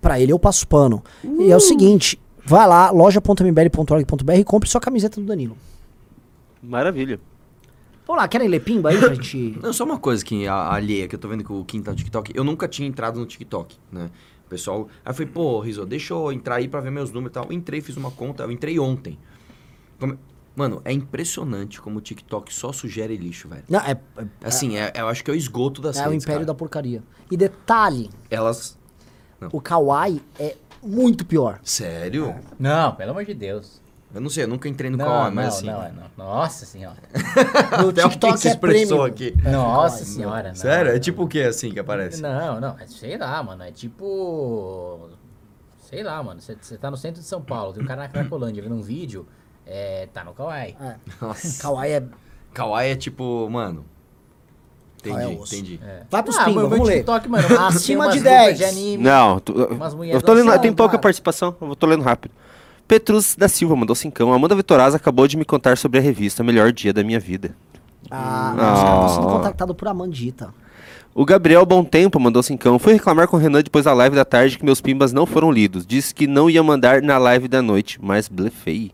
Pra 0.00 0.20
ele 0.20 0.32
eu 0.32 0.38
passo 0.38 0.66
pano. 0.66 1.02
E 1.38 1.50
é 1.50 1.56
o 1.56 1.60
seguinte, 1.60 2.20
vai 2.44 2.66
lá, 2.66 2.90
loja.mbl.org.br 2.90 4.32
e 4.34 4.44
compre 4.44 4.68
sua 4.68 4.80
camiseta 4.80 5.20
do 5.20 5.26
Danilo. 5.26 5.56
Maravilha. 6.62 7.20
Vamos 8.06 8.20
lá, 8.20 8.28
querem 8.28 8.48
ler 8.48 8.60
pimba 8.60 8.90
aí 8.90 8.98
pra 8.98 9.14
gente... 9.14 9.58
Não, 9.62 9.72
só 9.72 9.84
uma 9.84 9.98
coisa 9.98 10.22
que 10.22 10.46
a, 10.46 10.74
alheia, 10.74 11.08
que 11.08 11.14
eu 11.14 11.18
tô 11.18 11.26
vendo 11.26 11.42
que 11.42 11.52
o 11.52 11.64
Kim 11.64 11.80
tá 11.82 11.90
no 11.90 11.96
TikTok. 11.96 12.32
Eu 12.34 12.44
nunca 12.44 12.68
tinha 12.68 12.86
entrado 12.86 13.18
no 13.18 13.24
TikTok, 13.24 13.76
né? 13.90 14.10
O 14.54 14.56
pessoal. 14.56 14.88
Aí 15.04 15.10
eu 15.10 15.14
falei, 15.14 15.32
pô, 15.32 15.58
Rizzo, 15.60 15.84
deixa 15.84 16.14
eu 16.14 16.30
entrar 16.32 16.56
aí 16.56 16.68
pra 16.68 16.80
ver 16.80 16.90
meus 16.90 17.10
números 17.10 17.32
e 17.32 17.34
tal. 17.34 17.44
Eu 17.46 17.52
entrei, 17.52 17.80
fiz 17.80 17.96
uma 17.96 18.10
conta, 18.12 18.44
eu 18.44 18.52
entrei 18.52 18.78
ontem. 18.78 19.18
Como- 19.98 20.16
Mano, 20.56 20.80
é 20.84 20.92
impressionante 20.92 21.80
como 21.80 21.98
o 21.98 22.00
TikTok 22.00 22.54
só 22.54 22.72
sugere 22.72 23.16
lixo, 23.16 23.48
velho. 23.48 23.64
Não, 23.68 23.80
é, 23.80 23.90
é, 24.16 24.24
Assim, 24.44 24.76
é, 24.76 24.92
eu 24.94 25.08
acho 25.08 25.24
que 25.24 25.28
é 25.28 25.34
o 25.34 25.36
esgoto 25.36 25.82
das 25.82 25.96
é 25.96 26.06
o 26.06 26.10
redes, 26.10 26.22
império 26.22 26.42
cara. 26.42 26.46
da 26.46 26.54
porcaria. 26.54 27.02
E 27.28 27.36
detalhe, 27.36 28.08
Elas. 28.30 28.78
o 29.50 29.60
Kawaii 29.60 30.22
é 30.38 30.54
muito 30.80 31.26
pior. 31.26 31.58
Sério? 31.64 32.36
Não, 32.56 32.94
pelo 32.94 33.10
amor 33.10 33.24
de 33.24 33.34
Deus. 33.34 33.82
Eu 34.14 34.20
não 34.20 34.30
sei, 34.30 34.44
eu 34.44 34.48
nunca 34.48 34.68
entrei 34.68 34.88
no 34.90 34.96
Não, 34.96 35.04
Kawaii, 35.06 35.24
não, 35.26 35.34
mas 35.34 35.46
assim. 35.56 35.66
não, 35.66 35.82
é, 35.82 35.90
não. 35.92 36.24
Nossa 36.24 36.64
senhora. 36.64 36.96
No 37.82 37.88
Até 37.88 38.02
TikTok 38.08 38.38
se 38.38 38.48
é 38.48 38.50
expressou 38.52 38.98
premium. 38.98 39.04
aqui. 39.04 39.34
É, 39.44 39.50
Nossa 39.50 40.04
senhora. 40.04 40.48
não. 40.50 40.54
Sério? 40.54 40.92
É 40.92 40.98
tipo 41.00 41.24
o 41.24 41.28
que 41.28 41.42
assim 41.42 41.72
que 41.72 41.80
aparece? 41.80 42.22
Não, 42.22 42.60
não, 42.60 42.78
é, 42.78 42.86
sei 42.86 43.18
lá, 43.18 43.42
mano. 43.42 43.62
É 43.64 43.72
tipo. 43.72 45.08
Sei 45.90 46.02
lá, 46.04 46.22
mano. 46.22 46.40
Você 46.40 46.78
tá 46.78 46.90
no 46.90 46.96
centro 46.96 47.20
de 47.20 47.26
São 47.26 47.42
Paulo, 47.42 47.72
tem 47.72 47.82
um 47.82 47.86
cara 47.86 48.02
na 48.02 48.08
Cracolândia 48.08 48.62
vendo 48.62 48.76
um 48.76 48.82
vídeo, 48.82 49.26
é, 49.66 50.06
tá 50.12 50.22
no 50.22 50.32
Kawaii. 50.32 50.76
É. 50.80 50.94
Nossa. 51.20 51.60
Kawaii 51.62 51.92
é... 51.94 52.02
Kawaii 52.52 52.92
é 52.92 52.96
tipo, 52.96 53.48
mano. 53.50 53.84
Entendi, 55.00 55.16
Kawaii 55.18 55.36
é 55.36 55.42
entendi. 55.42 55.80
Vai 56.10 56.22
pros 56.22 56.38
Ah, 56.38 56.48
meu 56.48 56.68
vamos 56.68 56.86
ler. 56.88 56.94
TikTok, 56.98 57.28
mano, 57.28 57.60
Acima 57.60 58.08
de 58.10 58.18
duplas 58.20 58.36
10. 58.38 58.58
de 58.58 58.64
anime. 58.64 59.02
Não, 59.04 59.38
tu- 59.40 59.52
Umas 59.52 59.92
eu 59.92 59.98
mulheres 59.98 60.22
tô 60.22 60.32
lendo, 60.32 60.58
tem 60.60 60.72
pouca 60.72 60.98
participação, 60.98 61.54
eu 61.60 61.76
tô 61.76 61.86
lendo 61.86 62.02
rápido. 62.02 62.32
Petrus 62.86 63.34
da 63.34 63.48
Silva 63.48 63.74
mandou 63.76 63.94
cincão. 63.96 64.32
Amanda 64.32 64.54
Vitorazza 64.54 64.96
acabou 64.96 65.26
de 65.26 65.36
me 65.36 65.44
contar 65.44 65.76
sobre 65.78 65.98
a 65.98 66.02
revista 66.02 66.42
Melhor 66.44 66.72
Dia 66.72 66.92
da 66.92 67.02
Minha 67.02 67.18
Vida. 67.20 67.56
Ah, 68.10 68.54
Ah. 68.58 69.02
eu 69.02 69.08
tô 69.08 69.14
sendo 69.14 69.26
contactado 69.36 69.74
por 69.74 69.88
Amandita. 69.88 70.52
O 71.14 71.24
Gabriel 71.24 71.64
Bom 71.64 71.84
Tempo 71.84 72.18
mandou 72.20 72.42
cincão. 72.42 72.78
Fui 72.78 72.92
reclamar 72.92 73.28
com 73.28 73.36
o 73.36 73.40
Renan 73.40 73.62
depois 73.62 73.84
da 73.84 73.94
live 73.94 74.16
da 74.16 74.24
tarde 74.24 74.58
que 74.58 74.64
meus 74.64 74.80
pimbas 74.80 75.12
não 75.12 75.24
foram 75.26 75.50
lidos. 75.50 75.86
Disse 75.86 76.14
que 76.14 76.26
não 76.26 76.50
ia 76.50 76.62
mandar 76.62 77.00
na 77.00 77.16
live 77.18 77.46
da 77.48 77.62
noite, 77.62 77.98
mas 78.02 78.28
blefei. 78.28 78.90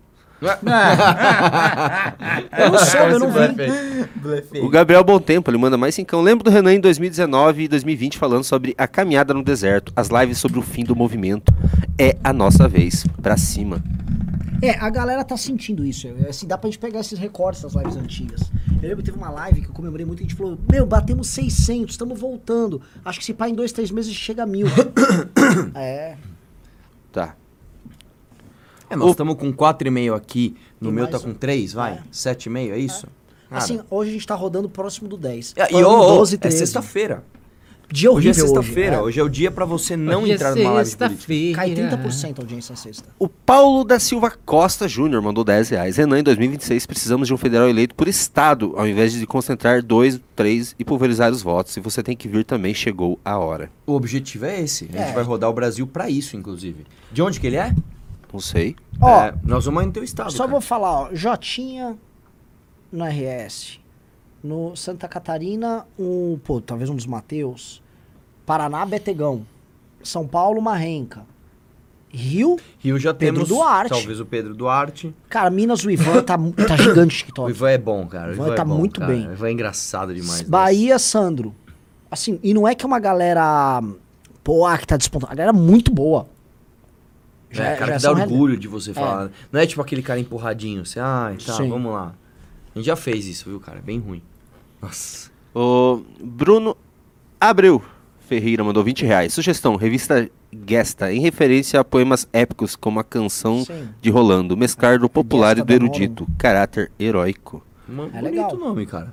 Eu 2.59 2.71
não 2.71 2.79
soube, 2.79 3.13
eu 3.13 3.19
não 3.19 3.31
vi. 3.31 4.61
O 4.61 4.69
Gabriel 4.69 5.05
Bom 5.05 5.21
Tempo, 5.21 5.51
ele 5.51 5.59
manda 5.59 5.77
mais 5.77 5.95
cincão. 5.95 6.23
Lembro 6.23 6.45
do 6.45 6.51
Renan 6.51 6.75
em 6.75 6.81
2019 6.81 7.65
e 7.65 7.69
2020 7.69 8.19
falando 8.19 8.45
sobre 8.45 8.75
a 8.79 8.89
caminhada 8.89 9.35
no 9.35 9.43
deserto, 9.43 9.93
as 9.95 10.09
lives 10.09 10.39
sobre 10.39 10.59
o 10.59 10.63
fim 10.63 10.85
do 10.85 10.97
movimento. 10.97 11.53
É 11.99 12.17
a 12.25 12.33
nossa 12.33 12.67
vez, 12.67 13.05
pra 13.21 13.37
cima. 13.37 13.83
É, 14.63 14.79
a 14.79 14.91
galera 14.91 15.25
tá 15.25 15.37
sentindo 15.37 15.85
isso. 15.85 16.07
é, 16.07 16.29
Assim, 16.29 16.47
dá 16.47 16.57
pra 16.59 16.69
gente 16.69 16.79
pegar 16.79 17.01
esses 17.01 17.19
recortes 17.19 17.63
das 17.63 17.75
lives 17.75 17.97
antigas. 17.97 18.41
Eu 18.83 18.89
lembro 18.89 18.99
que 18.99 19.05
teve 19.11 19.17
uma 19.19 19.31
live 19.31 19.63
que 19.63 19.69
eu 19.69 19.73
comemorei 19.73 20.05
muito 20.05 20.21
e 20.21 20.23
a 20.25 20.29
gente 20.29 20.37
falou: 20.37 20.59
Meu, 20.71 20.85
batemos 20.87 21.29
600, 21.29 21.95
estamos 21.95 22.19
voltando. 22.19 22.81
Acho 23.05 23.19
que 23.19 23.25
se 23.25 23.33
pá 23.35 23.49
em 23.49 23.55
dois, 23.55 23.73
três 23.73 23.91
meses 23.91 24.15
chega 24.15 24.43
a 24.43 24.47
mil. 24.47 24.67
é. 25.75 26.17
É, 28.91 28.97
nós 28.97 29.11
estamos 29.13 29.37
com 29.37 29.53
4,5 29.53 30.15
aqui. 30.15 30.57
No 30.81 30.89
Tem 30.89 30.95
meu 30.97 31.07
tá 31.09 31.19
um. 31.19 31.21
com 31.21 31.33
3, 31.35 31.73
vai? 31.73 31.93
É. 31.93 32.03
7,5, 32.13 32.73
é 32.73 32.79
isso? 32.79 33.07
Cara, 33.49 33.63
Assim, 33.63 33.81
hoje 33.89 34.11
a 34.11 34.13
gente 34.15 34.27
tá 34.27 34.35
rodando 34.35 34.69
próximo 34.69 35.09
do 35.09 35.17
10. 35.17 35.55
é, 35.57 35.73
e 35.73 35.83
ô, 35.85 35.97
12, 36.17 36.35
é 36.35 36.39
13. 36.39 36.59
sexta-feira. 36.59 37.25
Dia 37.93 38.09
Hoje 38.13 38.29
é 38.29 38.31
horrível 38.31 38.45
hoje. 38.45 38.55
sexta-feira, 38.55 38.97
é. 38.97 39.01
hoje 39.01 39.19
é 39.19 39.23
o 39.25 39.29
dia 39.29 39.51
pra 39.51 39.65
você 39.65 39.97
não 39.97 40.23
Hoje 40.23 40.31
é 40.31 40.35
entrar 40.37 40.55
numa 40.55 40.71
live 40.75 40.97
política. 40.97 41.09
sexta-feira. 41.09 41.57
Cai 41.57 41.71
30% 41.75 42.39
a 42.39 42.43
audiência 42.43 42.73
na 42.73 42.77
sexta. 42.77 43.09
O 43.19 43.29
Paulo 43.29 43.83
da 43.83 43.99
Silva 43.99 44.31
Costa 44.47 44.87
Júnior 44.87 45.21
mandou 45.21 45.43
10 45.43 45.71
reais. 45.71 45.97
Renan, 45.97 46.21
em 46.21 46.23
2026 46.23 46.87
precisamos 46.87 47.27
de 47.27 47.35
um 47.35 47.37
federal 47.37 47.69
eleito 47.69 47.97
por 47.97 48.07
estado, 48.07 48.75
ao 48.77 48.87
invés 48.87 49.13
de 49.13 49.27
concentrar 49.27 49.83
dois, 49.83 50.21
três 50.37 50.73
e 50.79 50.85
pulverizar 50.85 51.33
os 51.33 51.43
votos. 51.43 51.77
E 51.77 51.81
você 51.81 52.01
tem 52.01 52.17
que 52.17 52.29
vir 52.29 52.45
também, 52.45 52.73
chegou 52.73 53.19
a 53.25 53.37
hora. 53.39 53.69
O 53.85 53.95
objetivo 53.95 54.47
é 54.47 54.61
esse. 54.61 54.85
A 54.95 54.97
gente 54.97 55.11
É. 55.11 55.13
vai 55.13 55.25
rodar 55.25 55.51
o 55.51 55.53
Brasil 55.53 55.85
pra 55.85 56.09
isso, 56.09 56.37
inclusive. 56.37 56.87
De 57.11 57.21
onde 57.23 57.41
que 57.41 57.47
ele 57.49 57.57
é? 57.57 57.75
Não 58.33 58.41
sei. 58.41 58.77
Ó, 59.01 59.09
É, 59.25 59.35
nós 59.45 59.65
vamos 59.65 59.85
no 59.87 59.93
teu 59.93 60.05
estado. 60.05 60.31
Só 60.33 60.39
cara. 60.45 60.51
vou 60.51 60.61
falar, 60.61 60.93
ó. 60.93 61.09
Jotinha 61.13 61.97
no 62.93 63.05
RS. 63.05 63.79
No 64.43 64.75
Santa 64.75 65.07
Catarina, 65.07 65.87
um, 65.99 66.39
pô, 66.43 66.61
talvez 66.61 66.89
um 66.89 66.97
dos 66.97 67.07
Mateus. 67.07 67.83
Paraná, 68.47 68.85
Betegão. 68.87 69.45
São 70.03 70.27
Paulo, 70.27 70.61
Marrenca. 70.63 71.25
Rio, 72.13 72.57
Rio 72.81 72.99
já 72.99 73.15
Pedro 73.15 73.35
temos. 73.45 73.49
Duarte. 73.51 73.91
Talvez 73.91 74.19
o 74.19 74.27
Pedro 74.27 74.53
Duarte. 74.55 75.15
cara, 75.29 75.49
Minas, 75.51 75.85
o 75.85 75.91
Ivan 75.91 76.23
tá, 76.25 76.37
tá 76.67 76.77
gigante 76.77 76.99
o 76.99 77.03
O 77.15 77.19
TikTok. 77.19 77.51
Ivan 77.51 77.71
é 77.71 77.79
bom, 77.79 78.07
cara. 78.07 78.31
O 78.31 78.35
Ivan 78.35 78.47
Ivan, 78.47 78.55
tá 78.57 78.63
é 78.63 78.65
bom, 78.65 78.75
muito 78.79 79.01
cara. 79.01 79.13
bem. 79.13 79.29
O 79.29 79.33
Ivan 79.33 79.49
é 79.49 79.53
engraçado 79.53 80.13
demais. 80.15 80.43
Bahia, 80.43 80.99
Sandro. 80.99 81.55
Assim, 82.11 82.41
e 82.43 82.53
não 82.53 82.67
é 82.67 82.75
que 82.75 82.85
é 82.85 82.89
uma 82.89 82.99
galera, 82.99 83.81
pô, 84.43 84.67
ah, 84.67 84.77
que 84.77 84.87
tá 84.87 84.97
despontando. 84.97 85.31
A 85.33 85.37
galera 85.37 85.57
é 85.57 85.61
muito 85.61 85.93
boa. 85.93 86.27
Já, 87.51 87.65
é, 87.65 87.77
cara 87.77 87.97
que 87.97 88.03
dá 88.03 88.11
orgulho 88.13 88.57
de 88.57 88.69
você 88.69 88.95
falar. 88.95 89.25
né? 89.25 89.31
Não 89.51 89.61
é 89.61 89.67
tipo 89.67 89.81
aquele 89.83 90.03
cara 90.03 90.21
empurradinho. 90.21 90.85
Você, 90.87 91.01
ai, 91.01 91.37
tá, 91.45 91.55
Sim. 91.55 91.69
vamos 91.69 91.93
lá. 91.93 92.15
A 92.75 92.79
gente 92.79 92.87
já 92.87 92.97
fez 92.97 93.27
isso, 93.27 93.49
viu, 93.49 93.59
cara? 93.59 93.79
É 93.79 93.83
bem 93.83 93.99
ruim. 93.99 94.23
Nossa. 94.81 95.31
O 95.55 96.03
Bruno 96.23 96.77
Abreu 97.41 97.83
Ferreira 98.29 98.63
mandou 98.63 98.85
20 98.85 99.05
reais. 99.05 99.33
Sugestão, 99.35 99.75
revista 99.75 100.31
Gesta, 100.69 101.13
em 101.13 101.21
referência 101.21 101.81
a 101.81 101.85
poemas 101.85 102.29
épicos 102.33 102.77
como 102.77 103.01
a 103.01 103.05
canção 103.05 103.65
Sim. 103.65 103.89
de 104.01 104.11
Rolando, 104.11 104.57
mesclar 104.57 104.99
do 104.99 105.09
popular 105.09 105.57
e 105.57 105.61
Gesta 105.61 105.65
do 105.65 105.69
da 105.69 105.75
erudito, 105.75 106.27
caráter 106.39 106.91
heróico. 106.99 107.65
Uma, 107.89 108.05
É 108.05 108.09
bonito 108.09 108.25
legal. 108.25 108.57
nome, 108.57 108.87
cara. 108.87 109.13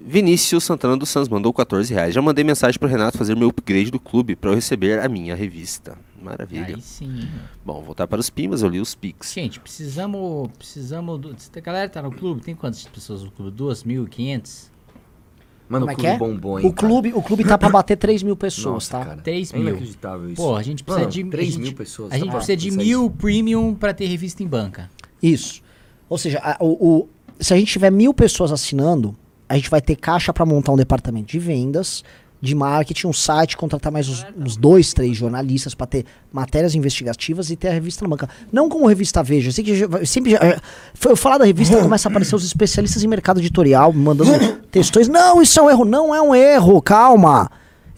Vinícius 0.00 0.64
Santana 0.64 0.96
dos 0.96 1.08
Santos 1.10 1.28
mandou 1.28 1.52
14 1.52 1.92
reais. 1.92 2.14
Já 2.14 2.20
mandei 2.20 2.42
mensagem 2.42 2.78
pro 2.78 2.88
Renato 2.88 3.16
fazer 3.16 3.36
meu 3.36 3.48
upgrade 3.50 3.90
do 3.90 4.00
clube 4.00 4.34
para 4.34 4.50
eu 4.50 4.54
receber 4.54 4.98
a 4.98 5.08
minha 5.08 5.34
revista. 5.34 5.96
Maravilha. 6.22 6.76
Aí 6.76 6.80
sim. 6.80 7.28
Bom, 7.64 7.82
voltar 7.82 8.06
para 8.06 8.20
os 8.20 8.30
Pimas, 8.30 8.62
eu 8.62 8.68
li 8.68 8.80
os 8.80 8.94
Pix. 8.94 9.32
Gente, 9.32 9.58
precisamos. 9.60 10.48
Precisamos. 10.56 11.18
Do... 11.20 11.34
A 11.56 11.60
galera 11.60 11.88
tá 11.88 12.00
no 12.02 12.10
clube? 12.12 12.40
Tem 12.42 12.54
quantas 12.54 12.84
pessoas 12.86 13.22
no 13.24 13.30
clube? 13.30 13.56
2.500? 13.56 14.70
Mano, 15.68 15.86
Como 15.86 15.86
o 15.86 15.90
é 15.90 15.94
que 15.94 16.00
clube 16.02 16.14
é? 16.14 16.18
bombom, 16.18 16.58
hein, 16.58 16.66
O 16.66 16.72
clube, 16.72 17.12
o 17.14 17.22
clube 17.22 17.44
tá 17.44 17.56
pra 17.56 17.70
bater 17.70 17.96
3 17.96 18.22
mil 18.22 18.36
pessoas, 18.36 18.74
Nossa, 18.74 18.98
tá? 18.98 19.04
cara. 19.06 19.22
3 19.22 19.52
É 19.52 19.56
mil. 19.58 19.68
inacreditável 19.68 20.28
isso. 20.30 20.36
Pô, 20.42 20.54
a 20.54 20.62
gente 20.62 20.84
precisa 20.84 21.00
Mano, 21.06 21.12
de. 21.12 21.24
3 21.24 21.48
a 21.48 21.50
gente- 21.52 21.62
mil 21.62 21.72
pessoas. 21.74 22.12
A 22.12 22.16
gente 22.18 22.26
tá 22.26 22.32
precisa 22.36 22.56
de 22.56 22.70
mil 22.70 23.00
isso. 23.06 23.10
premium 23.16 23.74
pra 23.74 23.94
ter 23.94 24.06
revista 24.06 24.42
em 24.42 24.46
banca. 24.46 24.90
Isso. 25.22 25.62
Ou 26.10 26.18
seja, 26.18 26.38
a- 26.42 26.58
o, 26.60 26.66
o- 27.00 27.08
se 27.40 27.54
a 27.54 27.56
gente 27.56 27.72
tiver 27.72 27.90
mil 27.90 28.12
pessoas 28.12 28.52
assinando, 28.52 29.16
a 29.48 29.54
gente 29.56 29.70
vai 29.70 29.80
ter 29.80 29.96
caixa 29.96 30.30
pra 30.32 30.44
montar 30.44 30.72
um 30.72 30.76
departamento 30.76 31.28
de 31.28 31.38
vendas, 31.38 32.04
de 32.42 32.56
marketing, 32.56 33.06
um 33.06 33.12
site, 33.12 33.56
contratar 33.56 33.92
mais 33.92 34.08
uns, 34.08 34.26
uns 34.36 34.56
dois, 34.56 34.92
três 34.92 35.16
jornalistas 35.16 35.76
pra 35.76 35.86
ter 35.86 36.04
matérias 36.32 36.74
investigativas 36.74 37.50
e 37.50 37.56
ter 37.56 37.68
a 37.68 37.72
revista 37.72 38.04
na 38.04 38.08
banca. 38.08 38.28
Não 38.52 38.68
como 38.68 38.84
revista 38.86 39.22
Veja. 39.22 39.48
Eu 39.48 39.52
sei 39.52 39.62
que 39.62 39.76
já- 39.76 39.86
sempre 40.04 40.32
já, 40.32 40.38
é, 40.38 40.58
foi 40.92 41.12
eu 41.12 41.16
falar 41.16 41.38
da 41.38 41.44
revista 41.44 41.76
começa 41.80 42.08
a 42.08 42.10
aparecer 42.10 42.34
os 42.34 42.44
especialistas 42.44 43.04
em 43.04 43.06
mercado 43.06 43.38
editorial 43.38 43.92
me 43.92 44.00
mandando 44.02 44.32
textões. 44.72 45.06
Não, 45.06 45.40
isso 45.40 45.58
é 45.60 45.62
um 45.62 45.70
erro. 45.70 45.84
Não 45.84 46.12
é 46.12 46.20
um 46.20 46.34
erro. 46.34 46.82
Calma. 46.82 47.48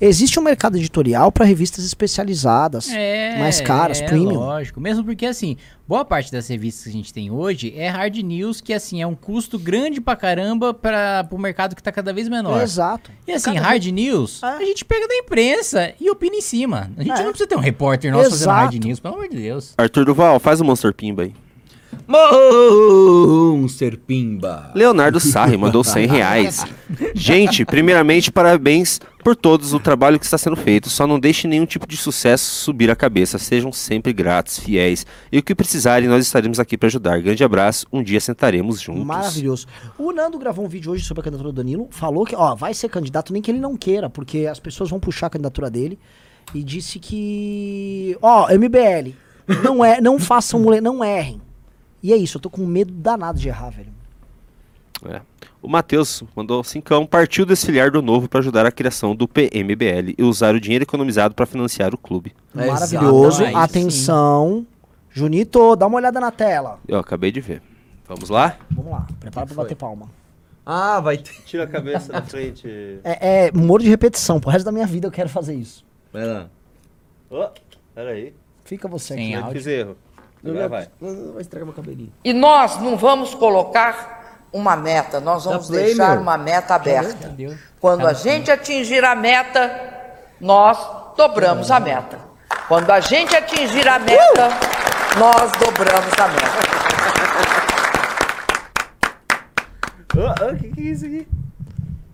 Existe 0.01 0.39
um 0.41 0.43
mercado 0.43 0.77
editorial 0.77 1.31
pra 1.31 1.45
revistas 1.45 1.85
especializadas, 1.85 2.89
É. 2.91 3.39
mais 3.39 3.61
caras, 3.61 4.01
é, 4.01 4.07
premium. 4.07 4.35
Lógico. 4.35 4.81
Mesmo 4.81 5.05
porque, 5.05 5.25
assim, 5.25 5.57
boa 5.87 6.05
parte 6.05 6.33
das 6.33 6.49
revistas 6.49 6.85
que 6.85 6.91
a 6.91 6.93
gente 6.93 7.13
tem 7.13 7.31
hoje 7.31 7.73
é 7.77 7.89
hard 7.89 8.17
news, 8.17 8.61
que, 8.61 8.73
assim, 8.73 9.01
é 9.01 9.07
um 9.07 9.15
custo 9.15 9.59
grande 9.59 10.01
pra 10.01 10.17
caramba 10.17 10.75
para 10.75 11.27
o 11.31 11.39
mercado 11.39 11.77
que 11.77 11.83
tá 11.83 11.93
cada 11.93 12.13
vez 12.13 12.29
menor. 12.29 12.61
Exato. 12.63 13.11
E 13.27 13.33
assim, 13.33 13.55
Cada 13.55 13.67
hard 13.67 13.85
news, 13.87 14.43
É. 14.43 14.47
a 14.47 14.65
gente 14.65 14.85
pega 14.85 15.07
da 15.07 15.15
imprensa 15.15 15.95
e 16.01 16.11
opina 16.11 16.37
em 16.37 16.41
cima. 16.43 16.91
A 16.97 17.03
gente 17.03 17.13
É. 17.13 17.23
não 17.23 17.31
precisa 17.31 17.49
ter 17.49 17.57
um 17.57 17.61
repórter 17.61 18.11
nosso 18.13 18.31
fazendo 18.31 18.49
hard 18.51 18.73
Exato. 18.75 18.87
news, 18.89 19.01
pelo 19.01 19.15
amor 19.15 19.29
de 19.29 19.37
Deus. 19.37 19.75
Arthur 19.79 20.05
Duval, 20.05 20.41
faz 20.41 20.61
o 20.61 20.65
Monster 20.65 20.93
Pimba 20.93 21.23
aí. 21.23 21.35
Monster 22.07 23.99
Pimba. 23.99 24.71
Leonardo 24.75 25.19
Sarri 25.19 25.57
mandou 25.57 25.83
100 25.85 26.07
reais. 26.07 26.65
Gente, 27.15 27.65
primeiramente, 27.65 28.31
parabéns 28.31 29.01
por 29.23 29.35
todos 29.35 29.73
o 29.73 29.81
trabalho 29.81 30.19
que 30.19 30.25
está 30.25 30.37
sendo 30.37 30.57
feito. 30.57 30.91
Só 30.91 31.07
não 31.07 31.19
deixe 31.19 31.49
nenhum 31.49 31.65
tipo 31.65 31.87
de 31.87 31.97
sucesso 31.97 32.45
subir 32.45 32.91
a 32.91 32.97
cabeça. 32.97 33.39
Sejam 33.39 33.73
sempre 33.73 34.13
gratos, 34.13 34.59
fiéis. 34.59 35.07
E 35.33 35.39
o 35.39 35.43
que 35.43 35.55
precisarem, 35.55 36.09
nós 36.09 36.27
estaremos 36.27 36.61
aqui 36.61 36.77
para 36.77 36.89
ajudar. 36.89 37.21
Grande 37.23 37.43
abraço. 37.43 37.87
Um 37.93 38.03
dia 38.03 38.21
sentaremos 38.21 38.81
juntos. 38.81 39.05
Maravilhoso. 39.05 39.67
O 39.99 40.13
Nando 40.13 40.39
gravou 40.39 40.65
um 40.65 40.69
vídeo 40.69 40.93
hoje 40.93 41.05
sobre 41.05 41.23
a 41.23 41.25
candidatura 41.25 41.53
do 41.53 41.57
Danilo, 41.57 41.89
falou 41.91 42.25
que, 42.27 42.37
ó, 42.37 42.55
vai 42.55 42.75
ser 42.75 42.89
candidato 42.89 43.33
nem 43.33 43.41
que 43.41 43.51
ele 43.51 43.61
não 43.61 43.77
queira, 43.77 44.11
porque 44.11 44.47
as 44.47 44.61
pessoas 44.61 44.91
vão 44.91 45.01
puxar 45.01 45.29
a 45.29 45.31
candidatura 45.31 45.71
dele 45.71 45.99
e 46.55 46.63
disse 46.63 46.99
que, 46.99 48.17
ó, 48.21 48.49
MBL, 48.53 49.15
não 49.63 49.85
é, 49.85 50.01
não 50.01 50.19
façam 50.19 50.61
não 50.83 51.03
errem. 51.05 51.41
E 52.05 52.13
é 52.13 52.17
isso, 52.17 52.37
eu 52.37 52.41
tô 52.43 52.51
com 52.51 52.67
medo 52.67 52.93
danado 52.93 53.39
de 53.39 53.49
errar, 53.49 53.71
velho. 53.71 53.89
É. 55.07 55.23
O 55.63 55.67
Matheus 55.67 56.23
mandou 56.37 56.63
cincão, 56.63 57.07
partiu 57.07 57.47
desfiliar 57.47 57.91
do 57.91 58.03
novo 58.03 58.29
para 58.29 58.41
ajudar 58.41 58.67
a 58.67 58.71
criação 58.71 59.17
do 59.17 59.27
PMBL 59.27 60.13
e 60.19 60.23
usar 60.23 60.55
o 60.55 60.61
dinheiro 60.61 60.83
economizado 60.83 61.35
para 61.35 61.47
financiar 61.47 61.95
o 61.95 61.99
clube. 61.99 62.35
É, 62.55 62.67
Maravilhoso. 62.67 63.47
sim. 63.47 63.55
Atenção. 63.55 64.67
Junito, 65.11 65.75
dá 65.77 65.87
uma 65.87 65.97
olhada 65.97 66.21
na 66.21 66.31
tela. 66.31 66.79
Eu 66.87 66.99
acabei 66.99 67.33
de 67.33 67.41
ver. 67.41 67.63
Vamos 68.07 68.29
lá? 68.29 68.59
Vamos 68.71 68.93
lá, 68.93 69.07
prepara 69.19 69.47
pra 69.47 69.57
bater 69.57 69.75
palma. 69.75 70.11
Ah, 70.67 71.01
vai 71.01 71.17
ter. 71.17 71.33
Tira 71.47 71.65
a 71.65 71.67
cabeça 71.67 72.13
da 72.13 72.21
frente. 72.21 72.69
É, 73.03 73.47
é 73.47 73.51
humor 73.51 73.81
de 73.81 73.89
repetição, 73.89 74.39
pro 74.39 74.51
resto 74.51 74.67
da 74.67 74.73
minha 74.73 74.87
vida 74.87 75.07
eu 75.07 75.11
quero 75.11 75.31
fazer 75.31 75.55
isso. 75.55 75.83
Vai 76.13 76.27
lá. 76.27 76.51
Oh, 77.31 77.49
peraí. 77.95 78.35
Fica 78.63 78.87
você 78.89 79.15
Sem 79.15 79.35
aqui. 79.35 79.43
áudio. 79.43 79.63
Fiz 79.63 79.67
erro. 79.67 79.97
Agora 80.45 80.69
vai. 80.69 80.89
Vai 81.01 81.43
estragar 81.43 81.67
meu 81.67 81.75
cabelinho. 81.75 82.13
E 82.23 82.33
nós 82.33 82.79
não 82.81 82.97
vamos 82.97 83.35
colocar 83.35 84.47
uma 84.53 84.77
meta, 84.77 85.19
nós 85.19 85.45
vamos 85.45 85.67
play, 85.67 85.87
deixar 85.87 86.13
meu. 86.13 86.21
uma 86.21 86.37
meta 86.37 86.75
aberta. 86.75 87.27
Meu 87.29 87.37
Deus. 87.37 87.61
Quando 87.81 88.07
a 88.07 88.13
gente 88.13 88.51
atingir 88.51 89.05
a 89.05 89.15
meta, 89.15 89.93
nós 90.41 90.79
dobramos 91.17 91.71
a 91.71 91.81
meta. 91.81 92.19
Quando 92.69 92.91
a 92.91 93.01
gente 93.01 93.35
atingir 93.35 93.89
a 93.89 93.99
meta, 93.99 94.49
nós 95.19 95.51
dobramos 95.53 96.13
a 96.19 96.29
meta. 96.29 96.75
O 100.53 100.57
que, 100.57 100.71
que 100.71 100.81
é 100.81 100.93
isso 100.93 101.07
aqui? 101.07 101.27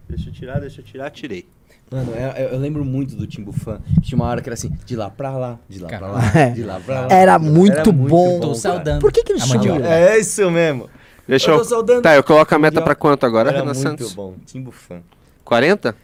Deixa 0.08 0.28
eu 0.30 0.32
tirar, 0.32 0.60
deixa 0.60 0.80
eu 0.80 0.84
tirar. 0.84 1.10
Tirei. 1.10 1.46
Mano, 1.90 2.12
eu, 2.14 2.48
eu 2.50 2.58
lembro 2.58 2.84
muito 2.84 3.16
do 3.16 3.26
Timbufan. 3.26 3.80
Tinha 4.00 4.16
uma 4.16 4.26
hora 4.26 4.40
que 4.40 4.48
era 4.48 4.54
assim, 4.54 4.70
de 4.86 4.94
lá 4.94 5.10
pra 5.10 5.30
lá, 5.36 5.58
de 5.68 5.80
lá 5.80 5.88
pra 5.88 6.06
lá, 6.06 6.22
É. 6.36 6.50
de 6.50 6.62
lá 6.62 6.78
pra 6.78 7.00
lá. 7.02 7.08
Era 7.10 7.38
muito 7.38 7.90
bom. 7.92 8.38
Tô 8.38 8.48
cara. 8.48 8.58
saudando. 8.60 9.00
Por 9.00 9.10
que 9.12 9.24
que 9.24 9.32
eles 9.32 9.42
chamam? 9.44 9.84
É 9.84 10.16
isso 10.18 10.48
mesmo. 10.50 10.88
Deixa 11.26 11.50
Eu 11.50 11.54
eu. 11.54 11.58
tô 11.58 11.64
saudando. 11.64 12.02
Tá, 12.02 12.14
eu 12.14 12.22
coloco 12.22 12.54
a 12.54 12.58
meta 12.58 12.80
pra 12.80 12.94
quanto 12.94 13.26
agora, 13.26 13.48
Era 13.50 13.58
Renan 13.60 13.72
muito 13.74 13.82
Santos? 13.82 14.12
bom. 14.14 14.34
Timbufan. 14.46 15.00
40? 15.44 15.94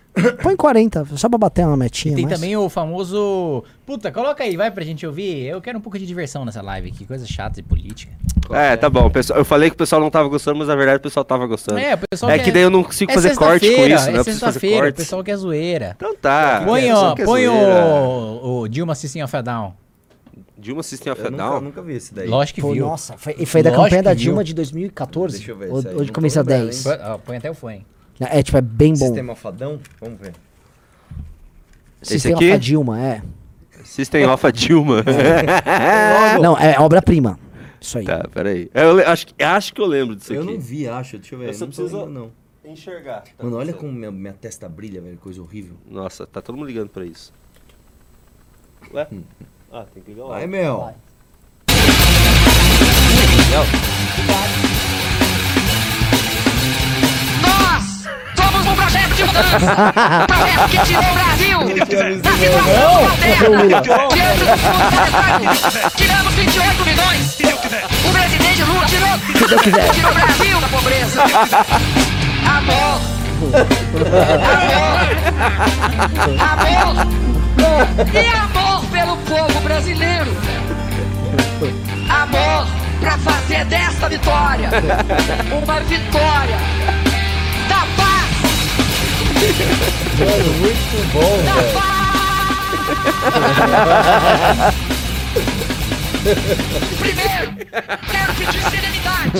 Põe 0.43 0.57
40, 0.57 1.05
só 1.17 1.29
pra 1.29 1.37
bater 1.39 1.67
uma 1.67 1.77
metinha. 1.77 2.15
Tem 2.17 2.25
mas- 2.25 2.35
também 2.35 2.57
o 2.57 2.69
famoso. 2.71 3.63
Puta, 3.85 4.11
coloca 4.11 4.43
aí, 4.43 4.57
vai 4.57 4.71
pra 4.71 4.83
gente 4.83 5.07
ouvir. 5.07 5.45
Eu 5.45 5.61
quero 5.61 5.79
um 5.79 5.81
pouco 5.81 5.99
de 5.99 6.07
diversão 6.07 6.45
nessa 6.45 6.63
live 6.63 6.89
aqui, 6.89 7.05
coisa 7.05 7.27
chata 7.27 7.57
de 7.57 7.63
política. 7.63 8.13
É, 8.51 8.77
tá 8.77 8.89
bom. 8.89 9.11
pessoal- 9.11 9.39
Eu 9.39 9.45
falei 9.45 9.69
que 9.69 9.75
o 9.75 9.79
pessoal 9.79 10.01
não 10.01 10.11
tava 10.11 10.29
gostando, 10.29 10.59
mas 10.59 10.69
na 10.69 10.75
verdade 10.77 10.99
o 10.99 11.01
pessoal 11.01 11.25
tava 11.25 11.47
gostando. 11.47 11.79
É, 11.79 11.95
o 11.95 11.99
pessoal 11.99 12.33
É 12.33 12.39
quer- 12.39 12.45
que 12.45 12.53
daí 12.53 12.63
eu 12.63 12.71
não 12.71 12.83
consigo 12.83 13.11
É 13.11 13.15
fazer 13.15 13.35
corte 13.37 13.67
com 13.75 13.87
isso, 13.87 14.11
né? 14.11 14.19
É 14.21 14.25
sexta-feira, 14.25 14.89
o 14.89 14.95
pessoal 14.95 15.23
quer 15.23 15.37
zoeira. 15.37 15.93
Então 15.97 16.15
tá. 16.17 16.63
Põe, 16.65 16.85
o 16.85 16.87
pessoal 16.87 17.11
ó, 17.13 17.25
põe 17.25 17.49
o, 17.49 18.61
o 18.63 18.69
Dilma 18.69 18.95
System 18.95 19.23
of 19.23 19.37
a 19.37 19.43
Down. 19.43 19.75
Dilma 20.59 20.83
System 20.83 21.13
of 21.13 21.21
a 21.21 21.31
nunca, 21.31 21.43
Down? 21.43 21.61
nunca 21.61 21.83
vi 21.83 21.95
esse 21.95 22.15
daí. 22.15 22.27
Lógico 22.29 22.55
que 22.57 22.61
Pô, 22.63 22.73
viu. 22.73 22.87
nossa, 22.87 23.17
foi, 23.19 23.37
e 23.39 23.45
foi 23.45 23.63
da 23.63 23.69
Lógico 23.71 23.85
campanha 23.85 24.03
da 24.03 24.11
que 24.13 24.17
viu. 24.17 24.25
Dilma 24.25 24.43
de 24.45 24.55
2014? 24.55 25.37
Deixa 25.37 25.53
eu 25.53 25.57
ver 25.57 25.71
Ou, 25.71 25.79
isso 25.81 25.89
aí, 25.89 25.95
ou 25.95 26.01
de 26.01 26.07
não 26.07 26.13
tô 26.13 26.15
começo 26.15 26.39
a 26.39 26.43
lembrando, 26.43 26.65
10? 26.65 26.83
Põe, 26.83 26.99
ó, 27.03 27.19
põe 27.19 27.37
até 27.37 27.51
o 27.51 27.55
fone. 27.55 27.87
É, 28.21 28.43
tipo, 28.43 28.57
é 28.57 28.61
bem 28.63 28.93
bom. 28.93 29.07
Sistema 29.07 29.35
fadão? 29.35 29.79
Vamos 30.01 30.19
ver. 30.21 30.33
Sistema 32.03 32.37
aqui? 32.37 32.49
pra 32.49 32.57
Dilma, 32.57 33.01
é. 33.01 33.23
System 33.85 34.27
of 34.27 34.47
a 34.47 34.51
Dilma. 34.51 35.03
Não, 36.43 36.57
é 36.59 36.79
obra-prima. 36.81 37.39
Isso 37.81 37.99
aí. 37.99 38.05
tá, 38.05 38.27
peraí. 38.33 38.71
Eu 38.75 38.99
acho, 39.09 39.27
que- 39.29 39.43
acho 39.45 39.73
que 39.75 39.81
eu 39.81 39.87
lembro 39.87 40.17
disso 40.17 40.33
Eu 40.33 40.43
aqui. 40.43 40.53
não 40.53 40.61
vi, 40.61 40.89
acho. 40.89 41.19
Deixa 41.19 41.35
eu 41.35 41.39
ver. 41.39 41.49
Eu 41.49 41.55
só 41.55 41.67
preciso- 41.67 42.07
não. 42.07 42.31
enxergar. 42.65 43.23
Tá 43.37 43.45
Mano, 43.45 43.57
olha 43.57 43.73
como 43.73 43.93
minha, 43.93 44.11
minha 44.11 44.33
testa 44.33 44.69
brilha, 44.69 45.01
velho. 45.01 45.17
Coisa 45.19 45.41
horrível. 45.41 45.77
Nossa, 45.89 46.27
tá 46.27 46.41
todo 46.43 46.57
mundo 46.57 46.67
ligando 46.67 46.89
pra 46.89 47.05
isso. 47.05 47.33
Ué? 48.93 49.07
Ah, 49.73 49.85
tem 49.93 50.03
que 50.03 50.11
ligar 50.11 50.25
o 50.25 50.29
Vai, 50.29 50.47
meu. 50.47 50.79
Vai. 50.81 50.95
Nós 53.51 54.56
Projeto 59.37 60.69
que 60.71 60.79
tirou 60.79 61.05
o 61.05 61.15
Brasil 61.15 61.59
da 62.21 62.33
situação 62.33 63.07
paterna. 63.09 63.81
Diante 64.15 65.47
dos 65.47 65.93
tiramos 65.95 66.35
28 66.35 66.85
milhões. 66.85 67.37
O 68.05 68.13
presidente 68.13 68.63
Lula 68.63 68.87
tirou, 68.87 69.19
tirou 69.93 70.11
o 70.11 70.15
Brasil 70.15 70.61
da 70.61 70.69
pobreza. 70.69 71.23
Amor. 72.47 73.01
Amor. 74.65 75.07
Amor. 76.41 76.95
E 78.15 78.29
amor 78.37 78.85
pelo 78.87 79.17
povo 79.19 79.61
brasileiro. 79.61 80.37
Amor 82.09 82.67
pra 83.01 83.19
fazer 83.19 83.65
desta 83.67 84.09
vitória 84.09 84.71
uma 85.53 85.81
vitória. 85.81 86.57
Mano, 89.37 90.53
muito 90.61 90.97
bom, 91.13 91.37
velho. 91.45 91.77
Primeiro, 96.99 97.53
quero 98.11 98.33
pedir 98.35 98.63
serenidade. 98.71 99.31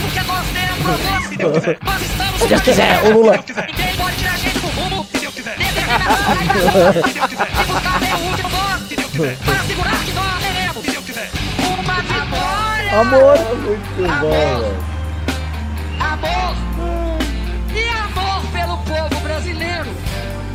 Porque 0.00 0.20
nós 0.22 0.46
temos 0.52 0.78
propósito. 0.84 1.84
Nós 1.84 2.02
estamos 2.02 2.40
Se 2.40 2.46
Deus 2.46 2.60
quiser, 2.62 3.02
ô 3.04 3.10
Lula. 3.10 3.34
Ninguém 3.36 3.96
pode 3.96 4.16
tirar 4.16 4.34
a 4.34 4.36
gente 4.36 4.58
do 4.60 4.68
rumo. 4.68 5.04
Determinação 5.12 6.34
e 7.08 7.20
buscar 7.66 7.96
até 7.96 8.14
o 8.14 8.18
último 8.18 8.48
nós. 8.50 9.36
Para 9.44 9.58
segurar 9.64 9.98
que 10.04 10.12
nós 10.12 10.34
teremos 10.40 10.76
uma 11.78 11.94
vitória. 12.02 13.00
Amor. 13.00 13.36
Muito 13.56 14.20
bom, 14.20 14.30
velho. 14.30 14.93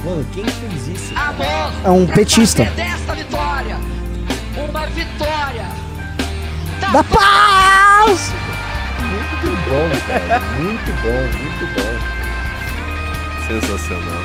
Mano, 0.10 0.26
quem 0.34 0.44
fez 0.44 0.88
isso? 0.88 1.14
Amor. 1.15 1.72
É 1.86 1.90
um 1.91 2.07
petista. 2.07 2.65
fazer 2.65 2.76
desta 2.76 3.14
vitória 3.14 3.77
uma 4.57 4.86
vitória 4.88 5.65
Da 6.81 7.03
paz! 7.03 8.34
Muito 8.99 9.56
bom, 9.69 9.90
cara. 10.07 10.40
Muito 10.60 10.91
bom, 11.03 11.22
muito 11.38 11.65
bom. 11.76 11.94
Sensacional. 13.48 14.23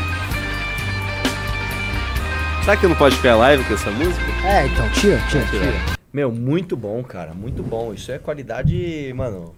Será 2.64 2.76
que 2.78 2.86
não 2.86 2.94
pode 2.94 3.18
criar 3.18 3.36
live 3.36 3.62
com 3.64 3.74
essa 3.74 3.90
música? 3.90 4.24
É, 4.46 4.66
então, 4.66 4.88
tira, 4.90 5.20
tira, 5.28 5.44
tira. 5.50 5.74
Meu, 6.10 6.32
muito 6.32 6.76
bom, 6.76 7.02
cara. 7.04 7.34
Muito 7.34 7.62
bom. 7.62 7.92
Isso 7.92 8.10
é 8.10 8.18
qualidade, 8.18 9.12
mano. 9.14 9.54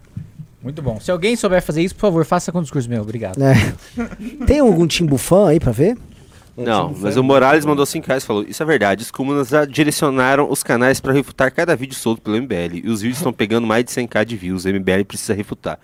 Muito 0.60 0.82
bom. 0.82 0.98
Se 0.98 1.12
alguém 1.12 1.36
souber 1.36 1.62
fazer 1.62 1.82
isso, 1.82 1.94
por 1.94 2.00
favor, 2.00 2.24
faça 2.24 2.50
com 2.50 2.58
o 2.58 2.62
discurso 2.62 2.88
meu. 2.88 3.02
Obrigado. 3.02 3.38
É. 3.40 3.54
Tem 4.44 4.58
algum 4.58 4.88
timbu 4.88 5.16
fã 5.16 5.50
aí 5.50 5.60
pra 5.60 5.70
ver? 5.70 5.96
Não, 6.56 6.94
mas 7.00 7.16
o 7.16 7.22
Morales 7.22 7.64
mandou 7.64 7.84
5 7.84 8.06
reais 8.06 8.22
e 8.22 8.26
falou: 8.26 8.44
Isso 8.48 8.62
é 8.62 8.66
verdade, 8.66 9.02
os 9.02 9.10
comunas 9.10 9.48
já 9.48 9.64
direcionaram 9.64 10.50
os 10.50 10.62
canais 10.62 11.00
pra 11.00 11.12
refutar 11.12 11.52
cada 11.52 11.76
vídeo 11.76 11.94
solto 11.94 12.22
pelo 12.22 12.36
MBL. 12.40 12.80
E 12.84 12.88
os 12.88 13.00
vídeos 13.02 13.18
estão 13.18 13.32
pegando 13.34 13.66
mais 13.66 13.84
de 13.84 13.90
100k 13.90 14.24
de 14.24 14.36
views. 14.36 14.64
O 14.64 14.68
MBL 14.68 15.04
precisa 15.06 15.34
refutar. 15.34 15.78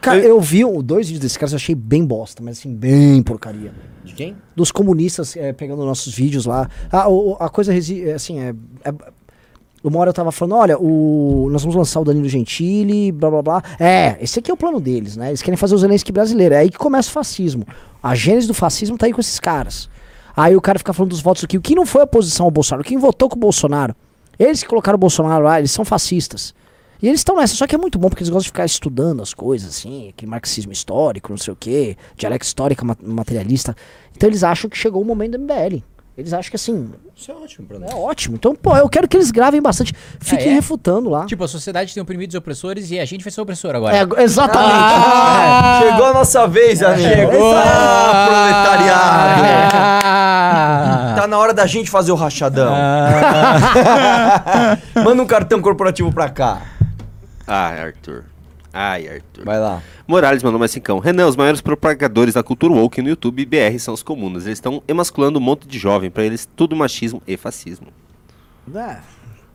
Cara, 0.00 0.20
eu 0.20 0.40
vi 0.40 0.64
o- 0.64 0.80
dois 0.82 1.06
vídeos 1.08 1.20
desses 1.22 1.36
caras, 1.36 1.52
eu 1.52 1.56
achei 1.56 1.74
bem 1.74 2.04
bosta, 2.04 2.42
mas 2.42 2.58
assim, 2.58 2.74
bem 2.74 3.22
porcaria. 3.22 3.72
De 4.04 4.14
quem? 4.14 4.36
Dos 4.56 4.72
comunistas 4.72 5.36
é, 5.36 5.52
pegando 5.52 5.84
nossos 5.84 6.14
vídeos 6.14 6.46
lá. 6.46 6.68
Ah, 6.90 7.08
o- 7.10 7.36
a 7.38 7.48
coisa, 7.50 7.72
resi- 7.72 8.08
é, 8.08 8.14
assim, 8.14 8.38
é, 8.40 8.54
é- 8.84 8.94
Uma 9.84 9.98
hora 9.98 10.10
eu 10.10 10.14
tava 10.14 10.30
falando, 10.30 10.54
olha, 10.60 10.78
o, 10.78 11.48
nós 11.50 11.60
vamos 11.62 11.74
lançar 11.74 11.98
o 12.00 12.04
Danilo 12.04 12.28
Gentili, 12.28 13.10
blá 13.10 13.28
blá 13.28 13.42
blá. 13.42 13.62
É, 13.80 14.16
esse 14.20 14.38
aqui 14.38 14.48
é 14.48 14.54
o 14.54 14.56
plano 14.56 14.78
deles, 14.80 15.16
né? 15.16 15.28
Eles 15.30 15.42
querem 15.42 15.56
fazer 15.58 15.74
o 15.74 15.78
Zelensky 15.78 16.12
brasileiro. 16.12 16.54
É 16.54 16.58
aí 16.58 16.70
que 16.70 16.78
começa 16.78 17.08
o 17.10 17.12
fascismo. 17.12 17.66
A 18.00 18.14
gênese 18.14 18.46
do 18.46 18.54
fascismo 18.54 18.96
tá 18.96 19.06
aí 19.06 19.12
com 19.12 19.20
esses 19.20 19.40
caras. 19.40 19.90
Aí 20.36 20.56
o 20.56 20.60
cara 20.60 20.78
fica 20.78 20.92
falando 20.92 21.10
dos 21.10 21.20
votos 21.20 21.44
aqui. 21.44 21.56
O 21.58 21.60
que 21.60 21.74
não 21.74 21.84
foi 21.86 22.00
a 22.02 22.04
oposição 22.04 22.46
ao 22.46 22.50
Bolsonaro? 22.50 22.84
Quem 22.84 22.98
votou 22.98 23.28
com 23.28 23.36
o 23.36 23.38
Bolsonaro? 23.40 23.94
Eles 24.38 24.62
que 24.62 24.68
colocaram 24.68 24.96
o 24.96 24.98
Bolsonaro 24.98 25.44
lá, 25.44 25.58
eles 25.58 25.70
são 25.70 25.84
fascistas. 25.84 26.54
E 27.02 27.08
eles 27.08 27.20
estão 27.20 27.36
nessa, 27.36 27.54
só 27.56 27.66
que 27.66 27.74
é 27.74 27.78
muito 27.78 27.98
bom 27.98 28.08
porque 28.08 28.22
eles 28.22 28.30
gostam 28.30 28.44
de 28.44 28.48
ficar 28.50 28.64
estudando 28.64 29.20
as 29.22 29.34
coisas, 29.34 29.70
assim, 29.70 30.08
aquele 30.10 30.30
marxismo 30.30 30.70
histórico, 30.72 31.30
não 31.32 31.36
sei 31.36 31.52
o 31.52 31.56
quê, 31.56 31.96
dialética 32.16 32.46
histórica 32.46 32.84
ma- 32.84 32.96
materialista. 33.02 33.76
Então 34.16 34.28
eles 34.28 34.44
acham 34.44 34.70
que 34.70 34.78
chegou 34.78 35.02
o 35.02 35.04
momento 35.04 35.32
do 35.32 35.38
MBL. 35.40 35.82
Eles 36.16 36.32
acham 36.32 36.50
que 36.50 36.56
assim. 36.56 36.90
Isso 37.16 37.32
é 37.32 37.34
ótimo 37.34 37.66
pra 37.66 37.78
nós. 37.78 37.90
É 37.90 37.94
ótimo. 37.94 38.36
Então, 38.36 38.54
pô, 38.54 38.76
eu 38.76 38.86
quero 38.88 39.08
que 39.08 39.16
eles 39.16 39.30
gravem 39.30 39.60
bastante. 39.62 39.94
Fiquem 40.20 40.48
Ah, 40.48 40.50
é? 40.50 40.54
refutando 40.54 41.08
lá. 41.08 41.24
Tipo, 41.24 41.42
a 41.42 41.48
sociedade 41.48 41.92
tem 41.94 42.02
oprimidos 42.02 42.34
e 42.34 42.38
opressores 42.38 42.90
e 42.90 43.00
a 43.00 43.04
gente 43.06 43.24
vai 43.24 43.32
ser 43.32 43.40
opressor 43.40 43.74
agora. 43.74 43.96
É, 43.96 44.22
exatamente. 44.22 44.70
Ah! 44.74 45.80
Chegou 45.82 46.04
a 46.06 46.12
nossa 46.12 46.46
vez, 46.46 46.82
amigo. 46.82 47.08
Chegou! 47.08 47.52
Da 51.62 51.66
gente 51.66 51.88
fazer 51.88 52.10
o 52.10 52.16
rachadão. 52.16 52.74
Manda 55.04 55.22
um 55.22 55.26
cartão 55.26 55.62
corporativo 55.62 56.12
pra 56.12 56.28
cá. 56.28 56.60
Ai, 57.46 57.80
Arthur. 57.80 58.24
Ai, 58.72 59.06
Arthur. 59.06 59.44
Vai 59.44 59.60
lá. 59.60 59.80
Morales 60.08 60.42
mandou 60.42 60.58
mais 60.58 60.72
cincão. 60.72 60.98
Renan, 60.98 61.28
os 61.28 61.36
maiores 61.36 61.60
propagadores 61.60 62.34
da 62.34 62.42
cultura 62.42 62.74
woke 62.74 63.00
no 63.00 63.10
YouTube 63.10 63.42
e 63.42 63.46
BR 63.46 63.78
são 63.78 63.94
os 63.94 64.02
comunas. 64.02 64.46
Eles 64.46 64.56
estão 64.56 64.82
emasculando 64.88 65.38
um 65.38 65.42
monte 65.42 65.68
de 65.68 65.78
jovem. 65.78 66.10
Pra 66.10 66.24
eles, 66.24 66.48
tudo 66.56 66.74
machismo 66.74 67.22
e 67.28 67.36
fascismo. 67.36 67.86
É, 68.74 68.96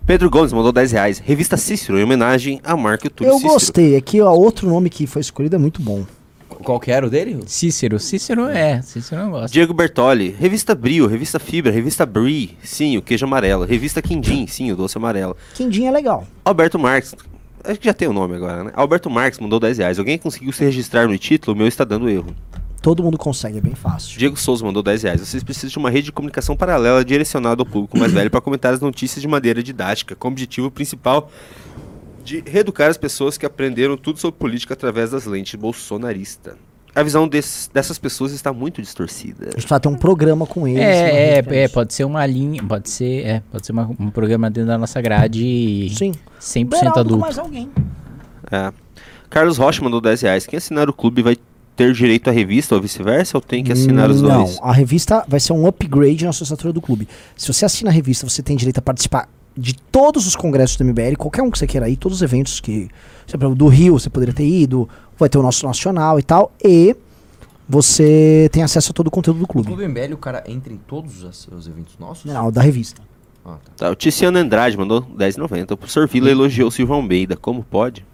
Pedro 0.06 0.30
Gomes 0.30 0.54
mandou 0.54 0.72
10 0.72 0.94
reais. 0.94 1.20
Revista 1.20 1.58
Cícero, 1.58 2.00
em 2.00 2.04
homenagem 2.04 2.62
a 2.64 2.78
Marco 2.78 3.10
Túlio 3.10 3.32
eu 3.32 3.36
Cícero. 3.36 3.54
gostei. 3.54 3.98
Aqui, 3.98 4.22
ó, 4.22 4.32
outro 4.32 4.70
nome 4.70 4.90
que 4.90 5.06
foi 5.06 5.22
escolhido 5.22 5.58
é 5.58 5.60
muito 5.60 5.82
bom. 5.82 6.06
Qual 6.48 6.80
que 6.80 6.92
era 6.92 7.06
o 7.06 7.10
dele? 7.10 7.40
Cícero. 7.46 8.00
Cícero 8.00 8.48
é. 8.48 8.82
Cícero 8.82 9.22
eu 9.22 9.30
gosto. 9.32 9.54
Diego 9.54 9.74
Bertoli, 9.74 10.36
revista 10.38 10.74
Brio, 10.74 11.08
revista 11.08 11.40
Fibra, 11.40 11.72
revista 11.72 12.06
Brie, 12.06 12.58
sim, 12.64 12.98
o 12.98 13.02
queijo 13.02 13.26
amarelo, 13.26 13.66
revista 13.66 14.02
Quindim, 14.02 14.48
sim, 14.48 14.72
o 14.72 14.76
doce 14.76 14.98
amarelo. 14.98 15.36
Quindim 15.54 15.86
é 15.86 15.92
legal. 15.92 16.28
Alberto 16.44 16.80
Marques, 16.80 17.16
acho 17.64 17.80
que 17.80 17.86
já 17.86 17.94
tem 17.94 18.08
o 18.08 18.14
nome 18.14 18.36
agora, 18.36 18.64
né? 18.64 18.72
Alberto 18.76 19.10
Marques 19.10 19.40
mandou 19.40 19.60
10 19.60 19.78
reais. 19.78 20.00
Alguém 20.00 20.18
conseguiu 20.18 20.52
se 20.52 20.64
registrar 20.64 21.08
no 21.08 21.18
título? 21.18 21.56
O 21.56 21.58
meu 21.58 21.68
está 21.68 21.84
dando 21.84 22.10
erro. 22.10 22.34
Todo 22.82 23.04
mundo 23.04 23.18
consegue, 23.18 23.58
é 23.58 23.62
bem 23.62 23.76
fácil. 23.76 24.18
Diego 24.18 24.38
Souza 24.38 24.64
mandou 24.64 24.82
10 24.82 25.04
reais. 25.04 25.20
Vocês 25.20 25.44
precisam 25.44 25.70
de 25.70 25.78
uma 25.78 25.90
rede 25.90 26.06
de 26.06 26.12
comunicação 26.12 26.56
paralela 26.56 27.04
direcionada 27.04 27.62
ao 27.62 27.66
público 27.66 27.98
mais 27.98 28.14
velho 28.14 28.30
para 28.30 28.40
comentar 28.40 28.74
as 28.74 28.80
notícias 28.80 29.22
de 29.22 29.28
maneira 29.28 29.62
didática, 29.62 30.16
com 30.16 30.28
o 30.28 30.32
objetivo 30.32 30.72
principal 30.72 31.30
de 32.28 32.44
reeducar 32.46 32.90
as 32.90 32.98
pessoas 32.98 33.38
que 33.38 33.46
aprenderam 33.46 33.96
tudo 33.96 34.20
sobre 34.20 34.38
política 34.38 34.74
através 34.74 35.12
das 35.12 35.26
lentes 35.26 35.56
bolsonarista. 35.56 36.58
A 36.94 37.02
visão 37.04 37.28
desses- 37.28 37.70
dessas 37.74 37.98
pessoas 37.98 38.32
está 38.34 38.52
muito 38.52 38.82
distorcida. 38.82 39.50
A 39.56 39.60
gente 39.60 39.70
vai 39.70 39.80
ter 39.80 39.88
um 39.88 39.96
programa 39.96 40.46
com 40.46 40.68
eles. 40.68 40.82
É, 40.82 41.36
rede 41.36 41.56
é, 41.56 41.64
é, 41.64 41.68
pode 41.68 41.94
ser 41.94 42.04
uma 42.04 42.26
linha, 42.26 42.62
pode 42.64 42.90
ser, 42.90 43.26
é, 43.26 43.44
pode 43.52 43.66
ser 43.66 43.72
uma- 43.72 43.90
um 44.00 44.10
programa 44.10 44.50
dentro 44.50 44.68
da 44.68 44.78
nossa 44.78 45.00
grade 45.00 45.90
Sim. 45.96 46.12
100% 46.40 46.70
Beraldo 46.70 46.94
com 46.94 47.00
adulto. 47.00 47.20
mais 47.20 47.38
alguém. 47.40 47.70
É. 48.52 48.74
Carlos 49.30 49.58
Rocha 49.58 49.82
mandou 49.84 50.02
10 50.02 50.22
reais. 50.22 50.46
Quem 50.48 50.58
assinar 50.58 50.90
o 50.90 50.94
clube 50.94 51.22
vai 51.22 51.38
ter 51.76 51.94
direito 51.94 52.30
à 52.30 52.34
revista 52.34 52.74
ou 52.76 52.82
vice-versa? 52.82 53.38
Ou 53.38 53.42
tem 53.42 53.64
que 53.64 53.72
assinar 53.72 54.10
os 54.10 54.22
Não, 54.22 54.44
dois? 54.44 54.58
a 54.62 54.74
revista 54.74 55.24
vai 55.28 55.40
ser 55.40 55.54
um 55.54 55.68
upgrade 55.68 56.24
na 56.24 56.32
assinatura 56.32 56.74
do 56.74 56.82
clube. 56.82 57.08
Se 57.36 57.54
você 57.54 57.64
assina 57.66 57.90
a 57.92 57.94
revista, 57.94 58.28
você 58.28 58.42
tem 58.42 58.58
direito 58.58 58.80
a 58.80 58.82
participar 58.82 59.30
de 59.58 59.74
todos 59.74 60.28
os 60.28 60.36
congressos 60.36 60.78
do 60.78 60.86
MBL, 60.86 61.16
qualquer 61.18 61.42
um 61.42 61.50
que 61.50 61.58
você 61.58 61.66
queira 61.66 61.90
ir, 61.90 61.96
todos 61.96 62.18
os 62.18 62.22
eventos 62.22 62.60
que. 62.60 62.90
Do 63.56 63.68
Rio 63.68 64.00
você 64.00 64.10
poderia 64.10 64.34
ter 64.34 64.46
ido, 64.46 64.88
vai 65.18 65.28
ter 65.28 65.38
o 65.38 65.42
nosso 65.42 65.66
nacional 65.66 66.20
e 66.20 66.24
tal. 66.24 66.52
E 66.64 66.96
você 67.68 68.48
tem 68.54 68.64
acesso 68.64 68.92
a 68.92 68.94
todo 68.94 69.08
o 69.08 69.12
conteúdo 69.12 69.40
do 69.40 69.48
clube. 69.48 69.68
Clube 69.68 69.88
MBL 69.88 70.14
o 70.14 70.18
cara 70.18 70.44
entra 70.48 70.72
em 70.72 70.78
todos 70.78 71.24
os, 71.24 71.48
os 71.48 71.68
eventos 71.68 71.98
nossos? 72.00 72.32
Não, 72.32 72.52
da 72.52 72.62
revista. 72.62 73.02
Ah, 73.44 73.58
tá. 73.64 73.72
Tá, 73.76 73.92
o 73.92 73.96
Tiziano 73.96 74.38
Andrade 74.38 74.78
mandou 74.78 75.02
10,90. 75.02 75.72
O 75.72 75.78
professor 75.78 76.08
Vila 76.08 76.30
elogiou 76.30 76.70
o 76.70 76.72
Silvio 76.72 76.96
Almeida. 76.96 77.36
Como 77.36 77.64
pode? 77.64 78.06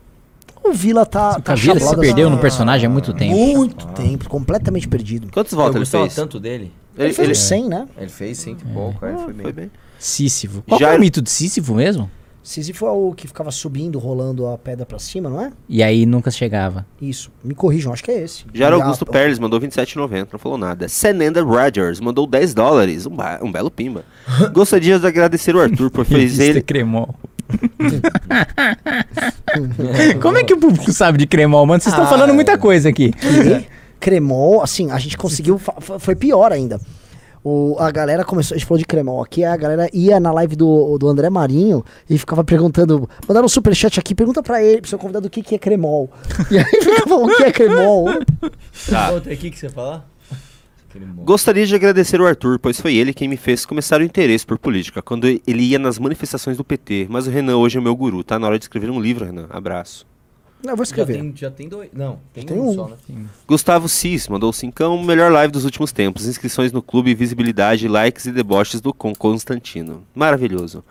O 0.63 0.71
Vila 0.71 1.05
tá. 1.05 1.39
tá 1.39 1.53
A 1.53 1.55
Vila 1.55 1.79
se 1.79 1.95
perdeu 1.97 2.29
no 2.29 2.39
personagem 2.39 2.87
há 2.87 2.89
muito 2.89 3.13
tempo. 3.13 3.35
Muito 3.35 3.85
tempo, 3.87 4.29
completamente 4.29 4.87
perdido. 4.87 5.27
Quantos 5.31 5.53
votos 5.53 5.75
ele 5.75 5.85
fez? 5.85 6.15
tanto 6.15 6.39
dele. 6.39 6.71
Ele, 6.97 7.13
fez 7.13 7.37
100, 7.39 7.69
né? 7.69 7.87
Ele 7.97 8.09
fez 8.09 8.37
cento 8.37 8.63
e 8.63 8.71
pouco, 8.71 9.03
é, 9.03 9.17
foi 9.17 9.33
bem. 9.33 9.43
Foi 9.43 9.51
bem. 9.51 9.71
Sísifo. 10.05 10.61
Qual 10.67 10.77
Já- 10.79 10.93
é 10.93 10.97
o 10.97 10.99
mito 10.99 11.21
de 11.21 11.29
Sísifo 11.29 11.73
mesmo? 11.73 12.11
Sísifo 12.43 12.85
é 12.85 12.91
o 12.91 13.13
que 13.15 13.25
ficava 13.25 13.49
subindo, 13.51 13.97
rolando 13.97 14.45
a 14.47 14.57
pedra 14.57 14.85
pra 14.85 14.99
cima, 14.99 15.29
não 15.29 15.41
é? 15.41 15.49
E 15.69 15.81
aí 15.81 16.05
nunca 16.05 16.29
chegava. 16.29 16.85
Isso. 17.01 17.31
Me 17.41 17.55
corrijam, 17.55 17.93
acho 17.93 18.03
que 18.03 18.11
é 18.11 18.21
esse. 18.21 18.43
Jaro 18.53 18.77
E 18.77 18.81
a- 18.81 18.83
Augusto 18.83 19.05
Perles 19.05 19.39
mandou 19.39 19.61
27,90. 19.61 20.27
Não 20.33 20.39
falou 20.39 20.57
nada. 20.57 20.89
Senenda 20.89 21.41
Rogers 21.41 22.01
mandou 22.01 22.27
10 22.27 22.53
dólares. 22.53 23.05
Um, 23.05 23.15
ba- 23.15 23.39
um 23.41 23.49
belo 23.49 23.71
pimba. 23.71 24.03
Gostaria 24.53 24.99
de 24.99 25.07
agradecer 25.07 25.55
o 25.55 25.61
Arthur 25.61 25.89
por 25.89 26.05
Revista 26.05 26.43
ele. 26.43 26.61
Cremol. 26.61 27.15
Como 30.21 30.37
é 30.37 30.43
que 30.43 30.53
o 30.53 30.57
público 30.57 30.91
sabe 30.91 31.17
de 31.19 31.27
Cremol, 31.27 31.65
mano? 31.65 31.81
Vocês 31.81 31.93
estão 31.93 32.05
Ah, 32.05 32.09
falando 32.09 32.33
muita 32.33 32.57
coisa 32.57 32.89
aqui. 32.89 33.13
Cremol, 33.99 34.61
assim, 34.61 34.91
a 34.91 34.99
gente 34.99 35.17
conseguiu. 35.17 35.59
Foi 35.99 36.15
pior 36.15 36.51
ainda. 36.51 36.79
O, 37.43 37.75
a 37.77 37.91
galera 37.91 38.23
começou. 38.23 38.55
A 38.55 38.57
gente 38.57 38.65
falou 38.65 38.79
de 38.79 38.85
Cremol 38.85 39.21
aqui, 39.21 39.43
a 39.43 39.55
galera 39.57 39.89
ia 39.93 40.19
na 40.19 40.31
live 40.31 40.55
do, 40.55 40.97
do 40.97 41.07
André 41.07 41.29
Marinho 41.29 41.83
e 42.09 42.17
ficava 42.17 42.43
perguntando. 42.43 43.09
Mandaram 43.27 43.45
um 43.45 43.49
superchat 43.49 43.99
aqui, 43.99 44.15
pergunta 44.15 44.41
pra 44.41 44.63
ele, 44.63 44.79
pro 44.79 44.89
seu 44.89 44.97
convidado, 44.97 45.27
o 45.27 45.29
que, 45.29 45.41
que 45.43 45.55
é 45.55 45.57
Cremol. 45.57 46.09
E 46.49 46.57
aí 46.57 46.65
ficava, 46.65 47.15
o 47.15 47.27
que 47.35 47.43
é 47.43 47.51
Cremol? 47.51 48.05
Tá. 48.89 49.11
Outra 49.11 49.33
aqui 49.33 49.49
que 49.49 49.57
você 49.57 49.69
fala? 49.69 50.05
Gostaria 51.17 51.65
de 51.65 51.73
agradecer 51.73 52.21
o 52.21 52.25
Arthur, 52.25 52.59
pois 52.59 52.79
foi 52.79 52.95
ele 52.95 53.13
quem 53.13 53.27
me 53.27 53.37
fez 53.37 53.65
começar 53.65 53.99
o 53.99 54.03
interesse 54.03 54.45
por 54.45 54.59
política, 54.59 55.01
quando 55.01 55.27
ele 55.27 55.63
ia 55.63 55.79
nas 55.79 55.97
manifestações 55.97 56.55
do 56.55 56.63
PT. 56.63 57.07
Mas 57.09 57.25
o 57.25 57.31
Renan 57.31 57.57
hoje 57.57 57.79
é 57.79 57.81
meu 57.81 57.95
guru, 57.95 58.23
tá 58.23 58.37
na 58.37 58.47
hora 58.47 58.59
de 58.59 58.65
escrever 58.65 58.91
um 58.91 59.01
livro, 59.01 59.25
Renan. 59.25 59.47
Abraço. 59.49 60.05
Eu 60.63 60.75
vou 60.77 60.83
escrever. 60.83 61.15
Já 61.15 61.19
tem, 61.19 61.33
já 61.35 61.51
tem 61.51 61.67
dois. 61.69 61.89
Não, 61.91 62.19
tem, 62.33 62.45
Tem 62.45 62.57
um, 62.57 62.69
um. 62.69 62.73
só, 62.73 62.87
né? 62.87 62.95
Gustavo 63.45 63.89
Cis 63.89 64.27
mandou 64.29 64.53
cincão, 64.53 65.01
melhor 65.03 65.31
live 65.31 65.51
dos 65.51 65.65
últimos 65.65 65.91
tempos. 65.91 66.25
Inscrições 66.25 66.71
no 66.71 66.81
clube, 66.81 67.13
visibilidade, 67.13 67.87
likes 67.87 68.25
e 68.25 68.31
deboches 68.31 68.79
do 68.79 68.93
Con 68.93 69.13
Constantino. 69.13 70.03
Maravilhoso. 70.15 70.83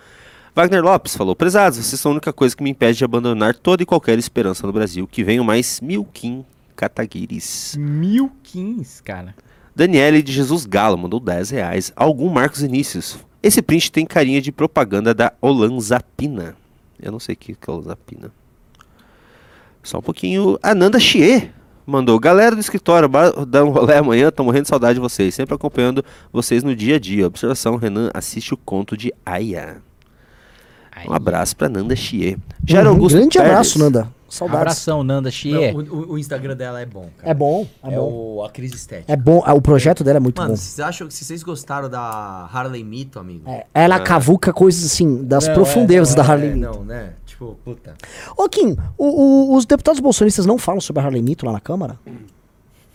Wagner 0.54 0.82
Lopes 0.84 1.16
falou: 1.16 1.34
Prezados, 1.34 1.78
vocês 1.78 1.98
são 1.98 2.12
a 2.12 2.14
única 2.14 2.32
coisa 2.32 2.54
que 2.54 2.62
me 2.62 2.70
impede 2.70 2.98
de 2.98 3.04
abandonar 3.04 3.54
toda 3.54 3.82
e 3.82 3.86
qualquer 3.86 4.18
esperança 4.18 4.66
no 4.66 4.72
Brasil. 4.72 5.08
Que 5.10 5.24
venham 5.24 5.44
mais 5.44 5.80
mil 5.80 6.04
Kim 6.12 6.44
Kataguiris. 6.76 7.74
Mil 7.78 8.30
quins, 8.42 9.00
cara. 9.00 9.34
Daniele 9.74 10.22
de 10.22 10.32
Jesus 10.32 10.66
Galo 10.66 10.98
mandou 10.98 11.18
10 11.18 11.48
reais. 11.50 11.92
Algum 11.96 12.28
Marcos 12.28 12.62
Inícios. 12.62 13.18
Esse 13.42 13.62
print 13.62 13.90
tem 13.90 14.04
carinha 14.04 14.40
de 14.42 14.52
propaganda 14.52 15.14
da 15.14 15.32
Olanzapina. 15.40 16.54
Eu 17.00 17.10
não 17.10 17.18
sei 17.18 17.34
o 17.34 17.38
que 17.38 17.54
que 17.54 17.70
é 17.70 17.72
Olanzapina. 17.72 18.30
Só 19.82 19.98
um 19.98 20.02
pouquinho. 20.02 20.58
Ananda 20.62 20.98
Chie 21.00 21.50
mandou. 21.86 22.18
Galera 22.20 22.54
do 22.54 22.60
escritório, 22.60 23.08
dá 23.46 23.64
um 23.64 23.70
rolê 23.70 23.96
amanhã. 23.96 24.30
Tô 24.30 24.44
morrendo 24.44 24.62
de 24.62 24.68
saudade 24.68 24.94
de 24.94 25.00
vocês. 25.00 25.34
Sempre 25.34 25.54
acompanhando 25.54 26.04
vocês 26.32 26.62
no 26.62 26.74
dia 26.74 26.96
a 26.96 26.98
dia. 27.00 27.26
Observação: 27.26 27.76
Renan 27.76 28.10
assiste 28.14 28.54
o 28.54 28.56
conto 28.56 28.96
de 28.96 29.12
Aya. 29.26 29.78
Um 31.08 31.12
abraço 31.14 31.56
pra 31.56 31.68
Nanda 31.68 31.96
Chie. 31.96 32.36
Jair 32.66 32.84
Uhum, 32.86 32.92
Augusto 32.92 33.16
grande 33.18 33.36
Pérez. 33.38 33.50
abraço, 33.52 33.78
Nanda. 33.78 34.08
Saudades. 34.28 34.60
Abração, 34.60 35.02
Nanda 35.04 35.30
Chie. 35.30 35.72
Não, 35.72 35.80
o, 35.82 36.12
o- 36.12 36.18
Instagram 36.18 36.56
dela 36.56 36.80
é 36.80 36.86
bom, 36.86 37.08
cara. 37.18 37.30
É 37.30 37.34
bom, 37.34 37.66
é 37.82 37.88
É, 37.88 37.96
bom. 37.96 38.36
o, 38.36 38.44
a 38.44 38.50
crise 38.50 38.74
estética. 38.76 39.12
É 39.12 39.16
bom, 39.16 39.42
ah, 39.44 39.52
o 39.52 39.60
projeto 39.60 40.02
dela 40.04 40.18
é 40.18 40.20
muito 40.20 40.36
Mano, 40.40 40.50
bom. 40.52 40.56
vocês 40.56 40.80
acham 40.80 41.06
que 41.08 41.12
se 41.14 41.24
vocês 41.24 41.42
gostaram 41.42 41.88
da 41.90 42.48
Harley 42.50 42.82
Mito, 42.84 43.18
amigo? 43.18 43.42
É, 43.50 43.66
ela 43.74 44.00
cavuca 44.00 44.50
coisas 44.52 44.84
assim, 44.86 45.22
das 45.24 45.46
Não, 45.48 45.54
profundezas 45.54 46.14
é, 46.14 46.16
da 46.16 46.22
não, 46.22 46.30
Harley 46.30 46.48
é, 46.50 46.54
Mito. 46.54 46.66
Não, 46.78 46.84
né? 46.84 47.12
Tipo, 47.42 47.58
puta. 47.64 47.94
Ô, 48.36 48.48
Kim, 48.48 48.76
o- 48.96 49.52
o- 49.52 49.56
os 49.56 49.66
deputados 49.66 50.00
bolsonistas 50.00 50.46
não 50.46 50.58
falam 50.58 50.80
sobre 50.80 51.02
a 51.02 51.06
Harley 51.06 51.22
Mito 51.22 51.44
lá 51.44 51.52
na 51.52 51.60
Câmara? 51.60 51.98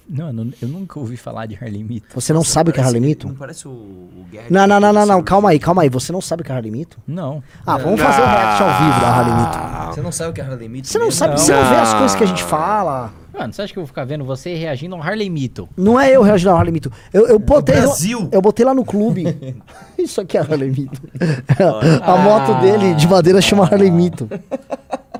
Não, 0.09 0.27
eu 0.27 0.33
não- 0.33 0.53
eu 0.61 0.67
nunca 0.69 0.97
ouvi 0.99 1.17
falar 1.17 1.47
de 1.47 1.55
Harley 1.55 1.83
Mito. 1.83 2.07
Você 2.15 2.31
não 2.31 2.41
sabe 2.41 2.69
o 2.69 2.73
que 2.73 2.79
é 2.79 2.83
Harley 2.83 3.01
Mito? 3.01 3.27
Não 3.27 3.35
parece 3.35 3.67
o, 3.67 3.71
o 3.71 4.25
Guerra 4.31 4.45
Não, 4.49 4.65
não, 4.65 4.79
não, 4.79 4.93
não, 4.93 5.05
não, 5.05 5.21
calma 5.21 5.49
aí, 5.49 5.59
calma 5.59 5.81
aí. 5.81 5.89
Você 5.89 6.13
não 6.13 6.21
sabe 6.21 6.43
o 6.43 6.45
que 6.45 6.51
é 6.51 6.55
Harley 6.55 6.71
Mito? 6.71 6.97
Não. 7.05 7.43
Ah, 7.65 7.77
vamos 7.77 7.99
fazer 7.99 8.21
um 8.21 8.25
react 8.25 8.63
ao 8.63 8.69
vivo 8.85 9.01
da 9.01 9.07
Harley 9.09 9.33
Mito. 9.35 9.93
Você 9.95 10.01
não 10.01 10.11
sabe 10.13 10.29
o 10.29 10.33
que 10.33 10.39
é 10.39 10.43
Harley 10.45 10.69
Mito? 10.69 10.87
Você 10.87 10.97
não 10.97 11.05
mesmo? 11.07 11.17
sabe, 11.19 11.37
você 11.41 11.53
não 11.53 11.69
vê 11.69 11.75
as 11.75 11.93
coisas 11.93 12.15
que 12.15 12.23
a 12.23 12.27
gente 12.27 12.43
fala. 12.43 13.11
Mano, 13.37 13.53
você 13.53 13.61
acha 13.61 13.71
que 13.73 13.77
eu 13.77 13.83
vou 13.83 13.87
ficar 13.87 14.03
vendo 14.03 14.23
você 14.25 14.55
reagindo 14.55 14.95
a 14.95 14.97
um 14.97 15.01
Harley 15.03 15.29
Mito? 15.29 15.69
Não 15.77 15.99
é 15.99 16.09
eu 16.11 16.21
reagindo 16.23 16.49
ao 16.49 16.57
Harley 16.57 16.71
Mito. 16.73 16.91
Eu, 17.13 17.27
eu 17.27 17.37
botei. 17.39 17.75
Brasil. 17.75 18.27
Eu 18.31 18.41
botei 18.41 18.65
lá 18.65 18.73
no 18.73 18.83
clube. 18.83 19.55
Isso 19.97 20.19
aqui 20.21 20.37
é 20.37 20.41
Harley 20.41 20.69
Mito. 20.71 20.99
a 22.03 22.17
moto 22.17 22.59
dele 22.61 22.95
de 22.95 23.07
madeira 23.07 23.39
chama 23.41 23.63
Harley 23.65 23.91
Mito. 23.91 24.27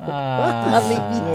Ah, 0.10 0.82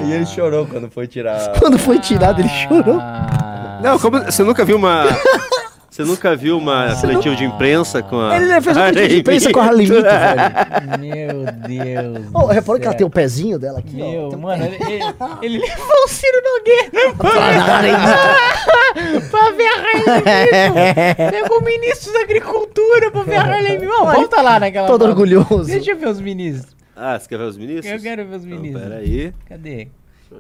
E 0.06 0.12
ele 0.12 0.26
chorou 0.26 0.66
quando 0.66 0.90
foi 0.90 1.06
tirar. 1.06 1.52
Quando 1.58 1.78
foi 1.78 1.98
tirado, 1.98 2.40
ele 2.40 2.48
chorou. 2.48 2.98
ah, 3.00 3.80
Não, 3.82 3.98
como, 3.98 4.18
você 4.24 4.42
nunca 4.42 4.64
viu 4.64 4.76
uma. 4.76 5.04
Você 5.92 6.04
nunca 6.04 6.34
viu 6.34 6.56
uma 6.56 6.94
seletiva 6.94 7.36
de 7.36 7.44
imprensa 7.44 8.02
com 8.02 8.18
a. 8.18 8.34
Ele 8.34 8.46
fez 8.62 8.74
um 8.74 8.80
Harley 8.80 9.02
vídeo 9.08 9.16
de 9.18 9.22
pensa 9.24 9.52
com 9.52 9.60
a 9.60 9.64
Harley 9.66 9.86
Mito, 9.86 10.02
velho. 10.02 10.98
Meu 10.98 11.44
Deus. 11.68 12.26
Ô, 12.32 12.46
do 12.46 12.46
reparou 12.46 12.80
que 12.80 12.86
ela 12.86 12.96
tem 12.96 13.06
o 13.06 13.10
pezinho 13.10 13.58
dela 13.58 13.80
aqui, 13.80 14.00
ó. 14.00 14.10
Meu, 14.10 14.28
um 14.30 14.38
mano, 14.38 14.64
ele, 14.64 14.76
ele, 14.76 15.04
ele 15.42 15.58
levou 15.68 16.04
o 16.06 16.08
Ciro 16.08 16.38
Nogueira 16.42 17.14
pra 17.14 17.30
pra 19.30 19.50
ver 19.50 19.66
a 19.66 19.76
Harley 19.76 21.12
Mito. 21.12 21.30
Pegou 21.30 21.58
o 21.58 21.62
ministro 21.62 22.10
da 22.14 22.20
Agricultura 22.20 23.10
pra 23.10 23.22
ver 23.24 23.36
a 23.36 23.42
Harley 23.42 23.78
Mito. 23.78 23.92
Ó, 23.92 24.14
Volta 24.14 24.40
lá 24.40 24.58
naquela 24.58 24.86
Todo 24.88 25.04
orgulhoso. 25.04 25.66
Deixa 25.66 25.90
eu 25.90 25.98
ver 25.98 26.08
os 26.08 26.22
ministros. 26.22 26.74
Ah, 26.96 27.18
você 27.20 27.28
quer 27.28 27.36
ver 27.36 27.44
os 27.44 27.58
ministros? 27.58 27.92
Eu 27.92 28.00
quero 28.00 28.26
ver 28.26 28.36
os 28.36 28.44
Então, 28.46 28.58
ministros. 28.58 28.82
peraí. 28.88 29.34
Cadê? 29.46 29.88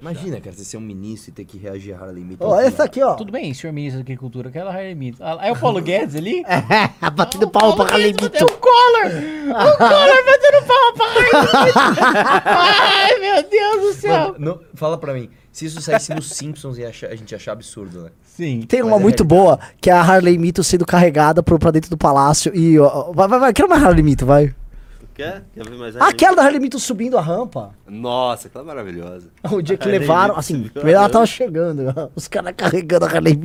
Imagina, 0.00 0.40
cara, 0.40 0.54
você 0.56 0.64
ser 0.64 0.76
um 0.76 0.80
ministro 0.80 1.30
e 1.30 1.34
ter 1.34 1.44
que 1.44 1.58
reagir 1.58 1.94
a 1.94 1.98
Harley 1.98 2.24
Mito. 2.24 2.44
Ó, 2.44 2.60
essa 2.60 2.84
aqui, 2.84 3.02
ó. 3.02 3.14
Tudo 3.14 3.30
bem, 3.32 3.52
senhor 3.54 3.72
ministro 3.72 3.98
da 4.00 4.04
Agricultura, 4.04 4.48
aquela 4.48 4.70
Harley 4.70 4.94
Mito. 4.94 5.18
Ah, 5.20 5.38
é 5.42 5.52
o 5.52 5.56
Paulo 5.56 5.80
Guedes 5.82 6.16
ali? 6.16 6.42
É, 6.46 7.10
batendo 7.10 7.48
palma 7.48 7.76
pra 7.84 7.94
Harley 7.94 8.12
Mito. 8.12 8.30
É 8.36 8.44
o 8.44 8.48
Collor! 8.58 9.06
O 9.50 9.76
Collor 9.78 10.24
batendo 10.26 10.66
palma 10.66 10.92
pra 10.94 11.06
Harley! 11.06 11.72
Ai, 12.44 13.18
meu 13.20 13.42
Deus 13.50 13.80
do 13.82 14.00
céu! 14.00 14.12
Mano, 14.32 14.34
não- 14.38 14.60
fala 14.74 14.98
pra 14.98 15.12
mim, 15.14 15.28
se 15.50 15.66
isso 15.66 15.80
saísse 15.80 16.14
nos 16.14 16.30
Simpsons, 16.30 16.78
ia 16.78 16.88
achar- 16.88 17.08
a 17.10 17.14
gente 17.16 17.30
ia 17.32 17.36
achar 17.36 17.52
absurdo, 17.52 18.02
né? 18.04 18.10
Sim. 18.24 18.62
Tem 18.62 18.82
uma 18.82 18.96
é 18.96 19.00
muito 19.00 19.24
boa, 19.24 19.58
que 19.80 19.90
é 19.90 19.92
a 19.92 20.00
Harley 20.00 20.38
Mito 20.38 20.64
sendo 20.64 20.86
carregada 20.86 21.42
pro, 21.42 21.58
pra 21.58 21.70
dentro 21.70 21.90
do 21.90 21.98
palácio 21.98 22.50
e... 22.54 22.78
Ó, 22.78 23.12
vai, 23.12 23.28
vai, 23.28 23.38
vai, 23.38 23.52
quero 23.52 23.68
mais 23.68 23.82
Harley 23.82 24.02
Mito, 24.02 24.24
vai. 24.24 24.54
Quer? 25.14 25.44
Quer 25.54 25.68
ver 25.68 25.76
mais 25.76 25.96
Ah, 25.96 26.08
Aquela 26.08 26.36
da 26.36 26.42
Harley 26.42 26.70
subindo 26.78 27.18
a 27.18 27.20
rampa. 27.20 27.74
Nossa, 27.86 28.48
aquela 28.48 28.64
é 28.64 28.66
maravilhosa. 28.66 29.28
O 29.50 29.60
dia 29.60 29.76
que 29.76 29.86
levaram, 29.86 30.36
assim, 30.36 30.62
primeiro 30.72 30.98
ela 30.98 31.08
tava 31.08 31.26
chegando, 31.26 31.82
os 32.16 32.26
caras 32.28 32.54
carregando 32.56 33.04
a 33.04 33.08
Harley 33.08 33.36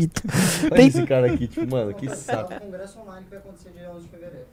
Tem- 0.73 0.88
esse 0.88 1.03
cara 1.06 1.27
aqui, 1.27 1.48
tipo, 1.48 1.69
mano, 1.69 1.94
que 1.94 2.10
saco. 2.15 2.53
Congresso 2.60 2.99
online 2.99 3.23
que 3.26 3.30
vai 3.31 3.39
acontecer 3.39 3.69
dia 3.76 3.89
11 3.91 4.03
de 4.03 4.07
fevereiro. 4.10 4.45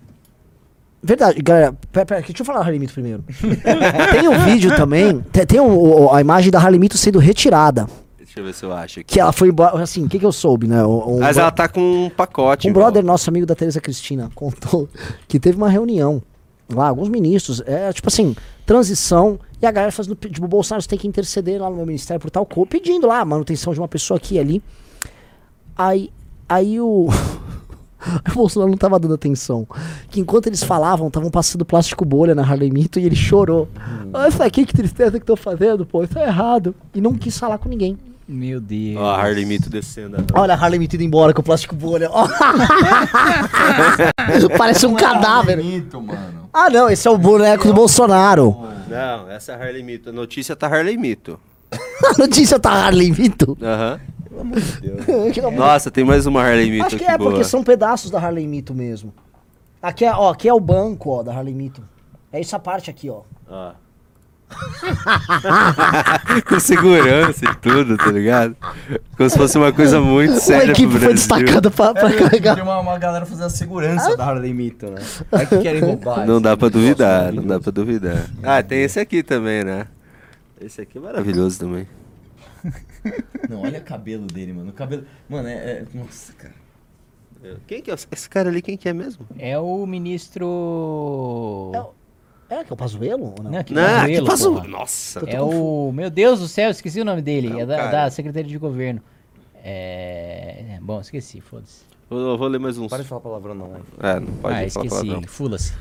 Verdade, 1.03 1.43
galera, 1.43 1.73
pera, 1.93 2.07
pera, 2.07 2.21
deixa 2.23 2.41
eu 2.43 2.47
falar 2.47 2.59
da 2.61 2.65
Harley 2.65 2.81
Mito 2.81 2.95
primeiro. 2.95 3.23
tem 4.11 4.27
um 4.29 4.39
vídeo 4.45 4.75
também, 4.75 5.21
tem, 5.21 5.47
tem 5.47 5.61
o- 5.61 6.11
a 6.13 6.21
imagem 6.21 6.51
da 6.51 6.59
Harley 6.59 6.81
Mito 6.81 6.97
sendo 6.99 7.19
retirada. 7.19 7.87
Deixa 8.19 8.41
eu 8.41 8.45
ver 8.45 8.55
se 8.55 8.65
eu 8.65 8.73
acho 8.73 9.01
aqui. 9.01 9.13
Que 9.13 9.21
ela 9.21 9.31
foi 9.31 9.49
embora, 9.49 9.81
assim, 9.81 10.05
o 10.05 10.09
que 10.09 10.19
que 10.19 10.27
eu 10.27 10.33
soube, 10.33 10.67
né? 10.67 10.83
Um, 10.85 11.17
um 11.17 11.21
Mas 11.21 11.37
ela 11.37 11.53
tá 11.53 11.69
com 11.69 12.07
um 12.07 12.11
pacote. 12.11 12.67
um 12.67 12.71
igual. 12.71 12.87
brother 12.87 13.05
nosso, 13.05 13.31
amigo 13.31 13.47
da 13.47 13.55
Teresa 13.55 13.81
Cristina, 13.81 14.29
contou 14.35 14.89
que 15.29 15.39
teve 15.39 15.57
uma 15.57 15.69
reunião 15.69 16.21
lá, 16.75 16.89
alguns 16.89 17.09
ministros, 17.09 17.63
é 17.67 17.93
tipo 17.93 18.09
assim, 18.09 18.35
transição, 18.67 19.39
e 19.63 19.67
a 19.67 19.71
galera 19.71 19.93
fazendo, 19.93 20.17
pe- 20.17 20.29
tipo, 20.31 20.47
Bolsonaro 20.49 20.83
você 20.83 20.89
tem 20.89 20.99
que 20.99 21.09
interceder 21.09 21.61
lá 21.61 21.71
no 21.71 21.77
meu 21.77 21.87
ministério 21.87 22.21
por 22.21 22.31
tal 22.31 22.45
coisa, 22.45 22.69
pedindo 22.69 23.07
lá 23.07 23.21
a 23.21 23.25
manutenção 23.25 23.73
de 23.73 23.81
uma 23.81 23.89
pessoa 23.89 24.17
aqui 24.19 24.35
e 24.35 24.39
ali. 24.39 24.63
Aí, 25.77 26.11
aí 26.49 26.81
o... 26.81 27.09
o 28.31 28.35
Bolsonaro 28.35 28.71
não 28.71 28.79
tava 28.79 28.99
dando 28.99 29.15
atenção. 29.15 29.67
Que 30.11 30.21
enquanto 30.21 30.47
eles 30.47 30.63
falavam, 30.63 31.09
estavam 31.09 31.31
passando 31.31 31.65
plástico 31.65 32.05
bolha 32.05 32.35
na 32.35 32.43
Harley 32.43 32.71
Mito 32.71 32.99
e 33.01 33.05
ele 33.07 33.17
chorou. 33.17 33.69
Olha 34.13 34.29
isso 34.29 34.43
aqui, 34.43 34.65
que 34.67 34.73
tristeza 34.75 35.19
que 35.19 35.27
tô 35.27 35.37
fazendo, 35.37 35.85
pô, 35.87 36.03
isso 36.05 36.19
é 36.19 36.27
errado. 36.27 36.75
E 36.95 37.01
não 37.01 37.15
quis 37.15 37.39
falar 37.39 37.59
com 37.59 37.69
ninguém. 37.69 37.99
Meu 38.27 38.61
Deus. 38.61 38.97
Ó, 38.97 39.11
a 39.11 39.21
Harley 39.21 39.45
Mito 39.45 39.69
descendo. 39.69 40.17
Olha 40.33 40.55
a 40.55 40.57
Harley 40.57 40.79
Mito 40.79 40.97
indo 40.97 41.05
embora 41.05 41.35
com 41.35 41.43
o 41.43 41.45
plástico 41.45 41.75
bolha. 41.75 42.09
Ó. 42.11 42.27
Parece 44.57 44.87
um 44.87 44.95
cadáver. 44.95 45.63
Mito, 45.63 46.01
mano. 46.01 46.49
Ah, 46.53 46.71
não, 46.71 46.89
esse 46.89 47.07
é 47.07 47.11
o 47.11 47.19
boneco 47.19 47.69
do 47.69 47.75
Bolsonaro. 47.75 48.57
Não, 48.89 49.31
essa 49.31 49.53
é 49.53 49.55
a 49.55 49.59
Harley 49.59 49.83
Mito. 49.83 50.09
A 50.09 50.13
notícia 50.13 50.57
tá 50.57 50.67
Harley 50.67 50.97
Mito. 50.97 51.39
A 52.05 52.19
notícia 52.19 52.59
tá 52.59 52.71
Harley 52.71 53.11
Mito. 53.11 53.57
Aham. 53.61 54.01
Que 55.33 55.41
amor. 55.41 55.53
Nossa, 55.55 55.91
tem 55.91 56.05
mais 56.05 56.27
uma 56.27 56.43
Harley 56.43 56.71
Mito 56.71 56.87
Acho 56.87 56.97
que 56.97 57.05
aqui 57.05 57.13
é, 57.13 57.19
boa. 57.19 57.31
porque 57.31 57.45
são 57.45 57.63
pedaços 57.63 58.11
da 58.11 58.19
Harley 58.19 58.47
Mito 58.47 58.75
mesmo. 58.75 59.13
Aqui 59.83 60.05
é, 60.05 60.13
ó, 60.13 60.31
aqui 60.31 60.49
é 60.49 60.55
o 60.55 60.61
banco, 60.61 61.11
ó, 61.11 61.23
da 61.23 61.33
Harley 61.33 61.55
Mito. 61.55 61.83
É 62.33 62.41
essa 62.41 62.59
parte 62.59 62.91
aqui, 62.91 63.11
ó. 63.11 63.23
Ó. 63.49 63.73
Com 66.49 66.61
segurança 66.61 67.45
e 67.45 67.55
tudo, 67.57 67.97
tá 67.97 68.11
ligado? 68.11 68.57
Como 69.17 69.31
se 69.31 69.37
fosse 69.37 69.57
uma 69.59 69.73
coisa 69.73 70.01
muito 70.01 70.39
séria 70.41 70.73
pro 70.73 70.83
equipe 70.85 70.99
foi 70.99 71.15
destacada 71.15 71.71
pra, 71.71 71.95
pra 71.95 72.13
carregar. 72.13 72.55
Tem 72.55 72.63
uma, 72.65 72.79
uma 72.81 72.99
galera 72.99 73.25
fazendo 73.27 73.47
a 73.47 73.51
segurança 73.51 74.17
da 74.17 74.25
Harley 74.25 74.53
Mito, 74.55 74.91
né? 74.91 75.01
Aí 75.33 75.47
que 75.47 75.59
querem 75.59 75.81
roubar. 75.81 76.27
Não 76.27 76.41
dá 76.41 76.57
pra 76.57 76.69
duvidar, 76.69 77.33
não 77.33 77.43
maravilhoso. 77.43 77.49
dá 77.49 77.61
pra 77.61 77.71
duvidar. 77.73 78.27
Ah, 78.43 78.63
tem 78.63 78.83
esse 78.83 78.99
aqui 79.01 79.23
também, 79.23 79.65
né? 79.65 79.87
Esse 80.61 80.81
aqui 80.81 80.99
é 80.99 81.01
maravilhoso 81.01 81.59
também. 81.59 81.87
Não, 83.51 83.61
olha 83.63 83.79
o 83.79 83.83
cabelo 83.83 84.27
dele, 84.27 84.55
mano. 84.55 84.71
O 84.71 84.73
cabelo. 84.73 85.05
Mano, 85.29 85.47
é. 85.49 85.53
é- 85.53 85.85
Nossa, 85.93 86.33
cara. 86.33 86.55
Quem 87.67 87.83
que 87.83 87.91
é? 87.91 87.95
Esse 88.11 88.31
cara 88.31 88.49
ali, 88.49 88.63
quem 88.63 88.75
que 88.75 88.89
é 88.89 88.93
mesmo? 88.95 89.27
É 89.39 89.59
o 89.59 89.85
ministro. 89.85 91.73
É, 91.75 91.85
que 92.63 92.73
é 92.73 92.75
o 92.75 92.77
Pazuelo? 92.77 93.35
Ou 93.37 93.43
não? 93.43 93.51
Não, 93.51 93.65
que 93.65 93.73
Não, 93.73 93.83
Pazuello, 93.83 94.25
que 94.25 94.31
Pazuello. 94.31 94.69
Nossa. 94.69 95.21
É 95.27 95.41
o. 95.41 95.91
Meu 95.93 96.11
Deus 96.11 96.41
do 96.41 96.47
céu, 96.47 96.71
esqueci 96.71 97.01
o 97.01 97.05
nome 97.05 97.23
dele. 97.23 97.49
Não, 97.49 97.61
é 97.61 97.67
da, 97.67 97.91
da 97.91 98.11
Secretaria 98.11 98.49
de 98.49 98.59
Governo. 98.59 99.01
É. 99.65 100.77
é, 100.77 100.79
Bom, 100.81 101.01
esqueci, 101.01 101.41
foda-se. 101.41 101.83
Vou, 102.11 102.37
vou 102.37 102.49
ler 102.49 102.61
mais 102.61 102.77
uns. 102.77 102.89
Para 102.89 103.03
de 103.03 103.09
falar 103.09 103.23
palavrão, 103.23 103.55
não, 103.55 103.77
hein? 103.77 103.83
É, 104.01 104.21
não 104.21 104.27
pode 104.35 104.55
ah, 104.55 104.57
falar 104.59 104.65
esqueci. 104.67 104.89
palavrão. 104.89 105.23
Fula-se. 105.27 105.73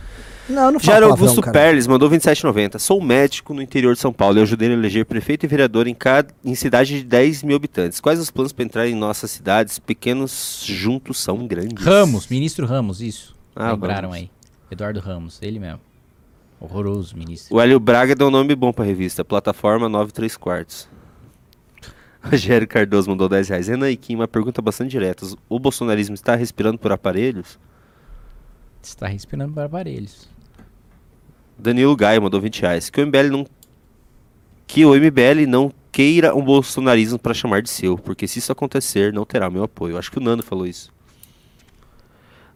Não, 0.50 0.72
não 0.72 0.80
fala 0.80 0.82
Jair 0.82 1.02
palavrão, 1.02 1.10
Augusto 1.12 1.42
cara. 1.42 1.60
Perles 1.60 1.88
mandou 1.88 2.10
27,90. 2.10 2.80
Sou 2.80 3.02
médico 3.02 3.54
no 3.54 3.62
interior 3.62 3.94
de 3.94 4.00
São 4.00 4.12
Paulo 4.12 4.40
e 4.40 4.42
ajudei 4.42 4.70
a 4.70 4.74
eleger 4.74 5.06
prefeito 5.06 5.46
e 5.46 5.48
vereador 5.48 5.88
em, 5.88 5.94
cada, 5.94 6.34
em 6.44 6.56
cidade 6.56 7.00
de 7.00 7.04
10 7.04 7.44
mil 7.44 7.56
habitantes. 7.56 8.00
Quais 8.00 8.20
os 8.20 8.32
planos 8.32 8.52
para 8.52 8.64
entrar 8.64 8.88
em 8.88 8.96
nossas 8.96 9.32
cidades? 9.32 9.80
Pequenos 9.80 10.64
juntos 10.66 11.20
são 11.20 11.46
grandes. 11.46 11.86
Ramos, 11.86 12.28
ministro 12.28 12.66
Ramos, 12.66 13.02
isso. 13.02 13.36
Ah, 13.56 13.72
Lembraram 13.72 14.10
vamos. 14.10 14.24
aí. 14.24 14.32
Eduardo 14.72 15.00
Ramos, 15.00 15.40
ele 15.42 15.60
mesmo. 15.60 15.80
Horroroso 16.64 17.18
ministro. 17.18 17.54
O 17.54 17.60
Hélio 17.60 17.78
Braga 17.78 18.16
deu 18.16 18.28
um 18.28 18.32
nome 18.32 18.56
bom 18.56 18.72
pra 18.72 18.86
revista. 18.86 19.26
Plataforma 19.26 19.90
93 19.90 20.38
quartos. 20.38 20.88
Rogério 22.24 22.66
Cardoso 22.66 23.10
mandou 23.10 23.28
10 23.28 23.50
reais. 23.50 23.68
Renan 23.68 23.92
e 23.92 23.98
Kim, 23.98 24.16
uma 24.16 24.30
pergunta 24.30 24.62
bastante 24.62 24.92
direta. 24.92 25.28
O 25.50 25.60
bolsonarismo 25.60 26.16
está 26.16 26.36
respirando 26.36 26.78
por 26.78 26.90
aparelhos? 26.94 27.60
Está 28.82 29.08
respirando 29.08 29.54
para 29.54 29.66
aparelhos. 29.66 30.30
Danilo 31.60 31.98
Gaia 31.98 32.22
mandou 32.22 32.40
20 32.40 32.62
reais. 32.62 32.90
Que 32.90 33.02
o 33.02 33.06
MBL 33.06 33.30
não. 33.30 33.46
Que 34.66 34.86
o 34.86 34.96
MBL 34.96 35.46
não 35.46 35.70
queira 35.92 36.34
um 36.34 36.42
bolsonarismo 36.42 37.20
para 37.20 37.34
chamar 37.34 37.62
de 37.62 37.70
seu, 37.70 37.98
porque 37.98 38.26
se 38.26 38.40
isso 38.40 38.54
acontecer, 38.54 39.12
não 39.12 39.26
terá 39.26 39.50
meu 39.50 39.64
apoio. 39.64 39.98
Acho 39.98 40.10
que 40.10 40.18
o 40.18 40.22
Nando 40.22 40.42
falou 40.42 40.66
isso. 40.66 40.94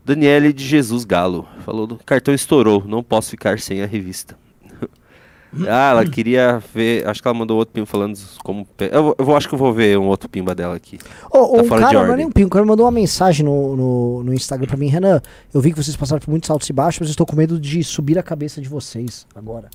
Daniele 0.08 0.54
de 0.54 0.64
Jesus 0.66 1.04
Galo 1.04 1.46
falou: 1.66 1.86
do 1.86 1.98
cartão 1.98 2.34
estourou, 2.34 2.82
não 2.88 3.04
posso 3.04 3.30
ficar 3.30 3.60
sem 3.60 3.82
a 3.82 3.86
revista. 3.86 4.38
ah, 5.68 5.90
ela 5.92 6.06
queria 6.06 6.64
ver. 6.74 7.06
Acho 7.06 7.22
que 7.22 7.28
ela 7.28 7.38
mandou 7.38 7.58
outro 7.58 7.74
pimba 7.74 7.86
falando 7.86 8.18
como. 8.42 8.66
Eu, 8.80 9.04
vou- 9.04 9.16
eu 9.20 9.26
vou- 9.26 9.36
acho 9.36 9.50
que 9.50 9.54
eu 9.54 9.60
vou 9.60 9.74
ver 9.74 9.98
um 9.98 10.06
outro 10.08 10.30
pimba 10.30 10.56
dela 10.56 10.76
aqui. 10.76 10.98
Ô, 11.30 11.58
Tá 11.58 11.62
de 11.64 11.70
cara, 11.70 12.08
não 12.08 12.14
é 12.14 12.18
nem 12.18 12.26
um 12.26 12.32
pingo, 12.32 12.48
o 12.48 12.52
cara 12.52 12.66
mandou 12.66 12.86
uma 12.86 12.92
mensagem 12.92 13.46
no, 13.46 13.76
no, 13.76 14.24
no 14.24 14.34
Instagram 14.34 14.68
pra 14.68 14.78
mim, 14.78 14.88
Renan, 14.88 15.22
eu 15.54 15.60
vi 15.60 15.72
que 15.74 15.84
vocês 15.84 15.96
passaram 15.98 16.22
por 16.22 16.30
muitos 16.32 16.50
altos 16.50 16.70
e 16.70 16.74
baixos, 16.74 17.02
mas 17.02 17.10
eu 17.10 17.12
estou 17.12 17.26
com 17.26 17.36
medo 17.36 17.60
de 17.60 17.84
subir 17.84 18.18
a 18.18 18.24
cabeça 18.24 18.62
de 18.62 18.70
vocês 18.70 19.28
agora. 19.36 19.70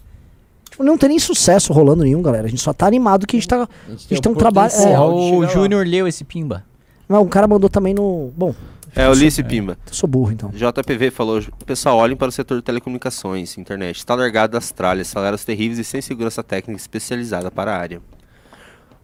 Tipo, 0.70 0.82
não 0.82 0.96
tem 0.96 1.10
nem 1.10 1.18
sucesso 1.18 1.74
rolando 1.74 2.02
nenhum, 2.04 2.22
galera. 2.22 2.46
A 2.46 2.48
gente 2.50 2.62
só 2.62 2.72
tá 2.72 2.86
animado 2.86 3.26
que 3.26 3.36
a 3.36 3.38
gente 3.38 3.48
tá. 3.48 3.68
A 3.86 3.90
gente, 3.90 4.08
tem 4.08 4.18
tem 4.18 4.32
o 4.32 4.34
um 4.34 4.38
trabalho. 4.38 4.72
É, 4.72 4.98
o. 4.98 5.46
Júnior 5.46 5.86
leu 5.86 6.08
esse 6.08 6.24
pimba. 6.24 6.64
mas 7.06 7.20
um 7.20 7.28
cara 7.28 7.46
mandou 7.46 7.68
também 7.68 7.92
no. 7.92 8.32
Bom, 8.34 8.54
É, 8.94 9.06
eu 9.06 9.12
li 9.14 9.26
esse 9.26 9.42
pimba. 9.42 9.78
eu 9.86 9.94
sou 9.94 10.08
burro 10.08 10.32
então. 10.32 10.50
JPV 10.50 11.10
falou: 11.10 11.42
pessoal, 11.64 11.96
olhem 11.96 12.16
para 12.16 12.28
o 12.28 12.32
setor 12.32 12.58
de 12.58 12.62
telecomunicações, 12.62 13.56
internet. 13.56 13.96
Está 13.96 14.14
largado 14.14 14.52
das 14.52 14.70
tralhas, 14.70 15.08
salários 15.08 15.44
terríveis 15.44 15.78
e 15.78 15.84
sem 15.84 16.02
segurança 16.02 16.42
técnica 16.42 16.78
especializada 16.78 17.50
para 17.50 17.74
a 17.74 17.78
área. 17.78 18.02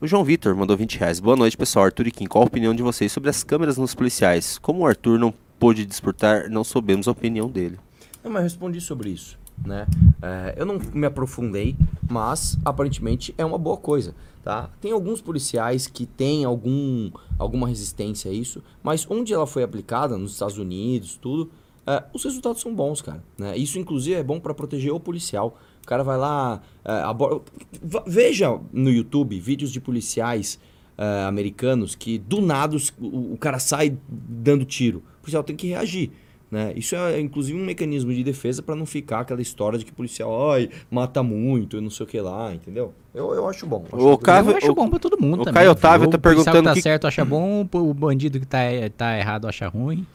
O 0.00 0.06
João 0.06 0.22
Vitor 0.22 0.54
mandou 0.54 0.76
20 0.76 0.98
reais. 0.98 1.20
Boa 1.20 1.36
noite, 1.36 1.56
pessoal. 1.56 1.86
Arthur 1.86 2.06
e 2.06 2.10
Kim, 2.10 2.26
qual 2.26 2.44
a 2.44 2.46
opinião 2.46 2.74
de 2.74 2.82
vocês 2.82 3.10
sobre 3.10 3.30
as 3.30 3.42
câmeras 3.42 3.78
nos 3.78 3.94
policiais? 3.94 4.58
Como 4.58 4.80
o 4.80 4.86
Arthur 4.86 5.18
não 5.18 5.32
pôde 5.58 5.84
disputar, 5.86 6.48
não 6.48 6.62
soubemos 6.62 7.08
a 7.08 7.10
opinião 7.10 7.48
dele. 7.48 7.78
Não, 8.22 8.30
mas 8.30 8.42
respondi 8.42 8.80
sobre 8.80 9.10
isso, 9.10 9.38
né? 9.64 9.86
É, 10.22 10.54
eu 10.56 10.66
não 10.66 10.78
me 10.94 11.06
aprofundei, 11.06 11.76
mas 12.08 12.58
aparentemente 12.64 13.34
é 13.38 13.44
uma 13.44 13.58
boa 13.58 13.76
coisa, 13.76 14.14
tá? 14.42 14.70
Tem 14.80 14.92
alguns 14.92 15.20
policiais 15.20 15.86
que 15.86 16.06
têm 16.06 16.44
algum, 16.44 17.10
alguma 17.38 17.68
resistência 17.68 18.30
a 18.30 18.34
isso, 18.34 18.62
mas 18.82 19.06
onde 19.08 19.32
ela 19.32 19.46
foi 19.46 19.62
aplicada, 19.62 20.16
nos 20.16 20.32
Estados 20.32 20.58
Unidos, 20.58 21.16
tudo, 21.20 21.50
é, 21.86 22.04
os 22.12 22.22
resultados 22.24 22.60
são 22.60 22.74
bons, 22.74 23.00
cara. 23.00 23.22
Né? 23.38 23.56
Isso, 23.56 23.78
inclusive, 23.78 24.16
é 24.16 24.22
bom 24.22 24.38
para 24.38 24.52
proteger 24.52 24.92
o 24.92 25.00
policial. 25.00 25.58
O 25.82 25.86
cara 25.86 26.02
vai 26.02 26.18
lá, 26.18 26.60
é, 26.84 26.92
abo- 27.02 27.42
va- 27.82 28.04
veja 28.06 28.60
no 28.72 28.90
YouTube 28.90 29.40
vídeos 29.40 29.72
de 29.72 29.80
policiais 29.80 30.58
é, 30.98 31.24
americanos 31.24 31.94
que 31.94 32.18
do 32.18 32.40
nada 32.42 32.76
o, 33.00 33.32
o 33.32 33.38
cara 33.38 33.58
sai 33.58 33.96
dando 34.08 34.64
tiro. 34.66 34.98
O 35.18 35.22
policial 35.22 35.42
tem 35.42 35.56
que 35.56 35.68
reagir. 35.68 36.10
Né? 36.50 36.72
Isso 36.74 36.96
é 36.96 37.20
inclusive 37.20 37.58
um 37.60 37.64
mecanismo 37.64 38.10
de 38.10 38.24
defesa 38.24 38.62
para 38.62 38.74
não 38.74 38.86
ficar 38.86 39.20
aquela 39.20 39.42
história 39.42 39.78
de 39.78 39.84
que 39.84 39.90
o 39.92 39.94
policial 39.94 40.50
ai, 40.52 40.70
mata 40.90 41.22
muito 41.22 41.76
e 41.76 41.80
não 41.82 41.90
sei 41.90 42.04
o 42.04 42.08
que 42.08 42.18
lá, 42.18 42.54
entendeu? 42.54 42.94
Eu, 43.14 43.34
eu 43.34 43.46
acho 43.46 43.66
bom. 43.66 43.84
Acho 43.92 44.02
O 44.14 44.16
Caio- 44.16 44.50
eu 44.50 44.56
acho 44.56 44.72
o- 44.72 44.74
bom 44.74 44.88
pra 44.88 44.98
todo 44.98 45.20
mundo 45.20 45.42
o 45.42 45.44
também. 45.44 45.52
Caio 45.60 45.72
Otávio 45.72 46.08
O 46.08 46.10
tá 46.10 46.16
perguntando 46.18 46.58
que 46.60 46.64
tá 46.64 46.74
que- 46.74 46.80
certo 46.82 47.06
acha 47.06 47.22
bom, 47.22 47.68
o 47.70 47.92
bandido 47.92 48.40
que 48.40 48.46
tá, 48.46 48.60
tá 48.96 49.18
errado 49.18 49.46
acha 49.46 49.68
ruim. 49.68 50.06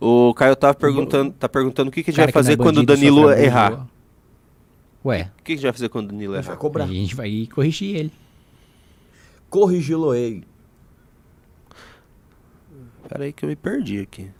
O 0.00 0.32
Caio 0.32 0.56
tava 0.56 0.72
perguntando, 0.74 1.32
tá 1.32 1.48
perguntando 1.50 1.88
o 1.90 1.92
que, 1.92 2.02
que 2.02 2.10
a 2.10 2.12
gente 2.12 2.20
vai 2.22 2.28
é 2.30 2.32
fazer 2.32 2.56
quando 2.56 2.78
o 2.78 2.82
Danilo 2.86 3.30
errar. 3.30 3.86
Ué, 5.04 5.30
O 5.38 5.42
que, 5.42 5.44
que 5.44 5.52
a 5.52 5.56
gente 5.56 5.62
vai 5.64 5.72
fazer 5.72 5.88
quando 5.90 6.06
o 6.06 6.12
Danilo 6.12 6.32
vai 6.32 6.42
errar? 6.42 6.56
cobrar. 6.56 6.84
a 6.84 6.88
gente 6.88 7.14
vai 7.14 7.46
corrigir 7.54 7.94
ele. 7.96 8.12
Corrigi-lo-ei. 9.50 10.44
Pera 13.06 13.24
aí 13.24 13.32
que 13.34 13.44
eu 13.44 13.48
me 13.50 13.56
perdi 13.56 14.00
aqui. 14.00 14.30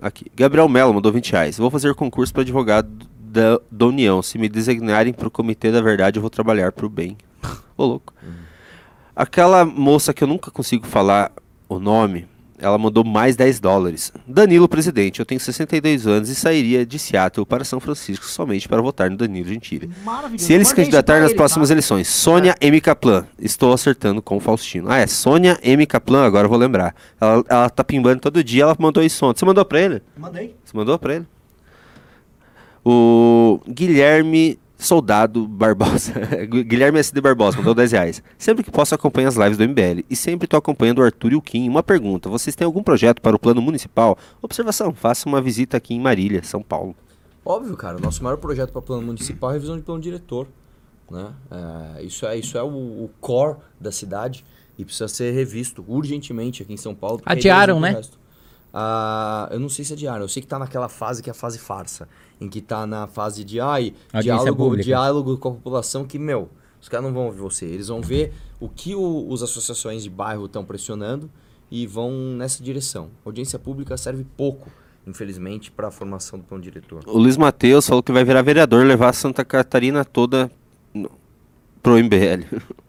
Aqui. 0.00 0.26
Gabriel 0.34 0.68
Mello 0.68 0.94
mandou 0.94 1.12
20 1.12 1.32
reais. 1.32 1.58
Vou 1.58 1.70
fazer 1.70 1.94
concurso 1.94 2.32
para 2.32 2.42
advogado 2.42 2.88
da, 3.20 3.60
da 3.70 3.86
União. 3.86 4.22
Se 4.22 4.38
me 4.38 4.48
designarem 4.48 5.12
para 5.12 5.28
o 5.28 5.30
Comitê 5.30 5.70
da 5.70 5.80
Verdade, 5.80 6.18
eu 6.18 6.20
vou 6.20 6.30
trabalhar 6.30 6.72
para 6.72 6.86
o 6.86 6.88
bem. 6.88 7.16
Ô, 7.76 7.84
louco. 7.84 8.14
Aquela 9.14 9.64
moça 9.64 10.14
que 10.14 10.22
eu 10.22 10.28
nunca 10.28 10.50
consigo 10.50 10.86
falar 10.86 11.32
o 11.68 11.78
nome, 11.78 12.26
ela 12.60 12.76
mandou 12.76 13.04
mais 13.04 13.36
10 13.36 13.60
dólares. 13.60 14.12
Danilo, 14.26 14.68
presidente, 14.68 15.20
eu 15.20 15.26
tenho 15.26 15.40
62 15.40 16.06
anos 16.06 16.28
e 16.28 16.34
sairia 16.34 16.84
de 16.84 16.98
Seattle 16.98 17.46
para 17.46 17.64
São 17.64 17.80
Francisco 17.80 18.26
somente 18.26 18.68
para 18.68 18.82
votar 18.82 19.10
no 19.10 19.16
Danilo 19.16 19.48
Gentili. 19.48 19.90
Se 20.36 20.52
ele 20.52 20.64
se 20.64 20.74
candidatar 20.74 21.20
nas 21.20 21.30
ele, 21.30 21.36
próximas 21.36 21.68
tá? 21.68 21.74
eleições, 21.74 22.08
Sônia 22.08 22.54
M. 22.60 22.80
Kaplan. 22.80 23.26
Estou 23.38 23.72
acertando 23.72 24.20
com 24.20 24.36
o 24.36 24.40
Faustino. 24.40 24.90
Ah, 24.90 24.98
é 24.98 25.06
Sônia 25.06 25.58
M. 25.62 25.86
Kaplan, 25.86 26.24
agora 26.24 26.46
eu 26.46 26.48
vou 26.48 26.58
lembrar. 26.58 26.94
Ela, 27.20 27.44
ela 27.48 27.70
tá 27.70 27.84
pimbando 27.84 28.20
todo 28.20 28.42
dia, 28.42 28.64
ela 28.64 28.76
mandou 28.78 29.02
isso 29.02 29.24
ontem. 29.24 29.38
Você 29.40 29.44
mandou 29.44 29.64
pra 29.64 29.80
ele? 29.80 30.02
Mandei. 30.16 30.56
Você 30.64 30.76
mandou 30.76 30.98
pra 30.98 31.14
ele? 31.16 31.26
O 32.84 33.60
Guilherme 33.68 34.58
Soldado 34.78 35.46
Barbosa. 35.46 36.12
Guilherme 36.46 37.00
SD 37.00 37.20
Barbosa, 37.20 37.58
mandou 37.58 37.74
10 37.74 37.92
reais. 37.92 38.22
Sempre 38.38 38.62
que 38.62 38.70
posso 38.70 38.94
acompanho 38.94 39.26
as 39.26 39.34
lives 39.34 39.58
do 39.58 39.68
MBL. 39.68 40.04
E 40.08 40.14
sempre 40.14 40.46
estou 40.46 40.56
acompanhando 40.56 41.00
o 41.00 41.02
Arthur 41.02 41.32
e 41.32 41.34
o 41.34 41.42
Kim. 41.42 41.68
Uma 41.68 41.82
pergunta: 41.82 42.28
vocês 42.28 42.54
têm 42.54 42.64
algum 42.64 42.82
projeto 42.82 43.20
para 43.20 43.34
o 43.34 43.38
plano 43.38 43.60
municipal? 43.60 44.16
Observação: 44.40 44.94
faça 44.94 45.28
uma 45.28 45.42
visita 45.42 45.76
aqui 45.76 45.94
em 45.94 46.00
Marília, 46.00 46.42
São 46.44 46.62
Paulo. 46.62 46.94
Óbvio, 47.44 47.76
cara. 47.76 47.96
O 47.96 48.00
nosso 48.00 48.22
maior 48.22 48.36
projeto 48.36 48.70
para 48.70 48.80
plano 48.80 49.02
municipal 49.02 49.50
é 49.50 49.52
a 49.52 49.54
revisão 49.54 49.76
de 49.76 49.82
plano 49.82 50.00
diretor. 50.00 50.46
Né? 51.10 51.32
É, 51.96 52.02
isso 52.02 52.26
é, 52.26 52.36
isso 52.36 52.56
é 52.56 52.62
o, 52.62 52.68
o 52.68 53.10
core 53.20 53.56
da 53.80 53.90
cidade 53.90 54.44
e 54.78 54.84
precisa 54.84 55.08
ser 55.08 55.32
revisto 55.32 55.84
urgentemente 55.88 56.62
aqui 56.62 56.72
em 56.72 56.76
São 56.76 56.94
Paulo. 56.94 57.20
Adiaram, 57.24 57.78
o 57.78 57.80
né? 57.80 58.00
Ah, 58.72 59.48
eu 59.50 59.58
não 59.58 59.68
sei 59.68 59.84
se 59.84 59.92
adiaram. 59.92 60.22
Eu 60.22 60.28
sei 60.28 60.42
que 60.42 60.46
tá 60.46 60.58
naquela 60.58 60.88
fase 60.88 61.22
que 61.22 61.30
é 61.30 61.32
a 61.32 61.34
fase 61.34 61.58
farsa. 61.58 62.08
Em 62.40 62.48
que 62.48 62.60
tá 62.60 62.86
na 62.86 63.06
fase 63.06 63.44
de 63.44 63.58
ai, 63.60 63.92
diálogo, 64.22 64.56
pública. 64.56 64.84
diálogo 64.84 65.36
com 65.38 65.48
a 65.48 65.52
população 65.52 66.04
que, 66.04 66.18
meu, 66.18 66.48
os 66.80 66.88
caras 66.88 67.04
não 67.06 67.12
vão 67.12 67.26
ouvir 67.26 67.40
você. 67.40 67.64
Eles 67.66 67.88
vão 67.88 68.00
ver 68.00 68.32
o 68.60 68.68
que 68.68 68.94
o- 68.94 69.26
os 69.28 69.42
associações 69.42 70.02
de 70.04 70.10
bairro 70.10 70.46
estão 70.46 70.64
pressionando 70.64 71.28
e 71.70 71.86
vão 71.86 72.12
nessa 72.12 72.62
direção. 72.62 73.10
Audiência 73.24 73.58
pública 73.58 73.96
serve 73.96 74.24
pouco, 74.36 74.70
infelizmente, 75.06 75.70
para 75.70 75.88
a 75.88 75.90
formação 75.90 76.38
do 76.38 76.44
plano 76.44 76.62
diretor. 76.62 77.02
O 77.06 77.18
Luiz 77.18 77.36
Matheus 77.36 77.86
falou 77.88 78.02
que 78.02 78.12
vai 78.12 78.24
virar 78.24 78.42
vereador, 78.42 78.86
levar 78.86 79.12
Santa 79.12 79.44
Catarina 79.44 80.04
toda 80.04 80.50
pro 81.82 81.98
MBL. 81.98 82.44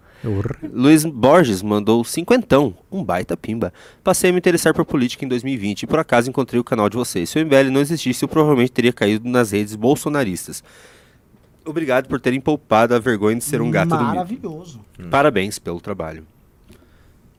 Luiz 0.74 1.06
Borges 1.06 1.62
mandou 1.62 2.04
cinquentão, 2.04 2.74
um 2.92 3.04
baita 3.04 3.38
pimba. 3.38 3.72
Passei 4.04 4.30
a 4.30 4.34
me 4.34 4.40
interessar 4.40 4.74
por 4.74 4.84
política 4.86 5.24
em 5.24 5.28
2020 5.28 5.84
e 5.84 5.88
por 5.88 6.00
acaso 6.00 6.30
encontrei 6.30 6.60
o 6.60 6.64
canal 6.64 6.90
de 6.90 6.98
vocês. 6.98 7.30
Se 7.30 7.40
o 7.40 7.46
MBL 7.46 7.70
não 7.72 7.80
existisse, 7.82 8.24
eu 8.24 8.28
provavelmente 8.30 8.72
teria 8.72 8.92
caído 8.92 9.30
nas 9.30 9.52
redes 9.52 9.76
bolsonaristas. 9.76 10.64
Obrigado 11.66 12.08
por 12.08 12.20
terem 12.20 12.42
poupado 12.42 12.96
a 12.96 13.00
vergonha 13.00 13.38
de 13.38 13.44
ser 13.44 13.62
um 13.62 13.70
gato 13.70 13.90
do 13.90 13.96
mito. 13.96 14.08
Maravilhoso. 14.08 14.80
Parabéns 15.10 15.60
pelo 15.60 15.80
trabalho. 15.80 16.26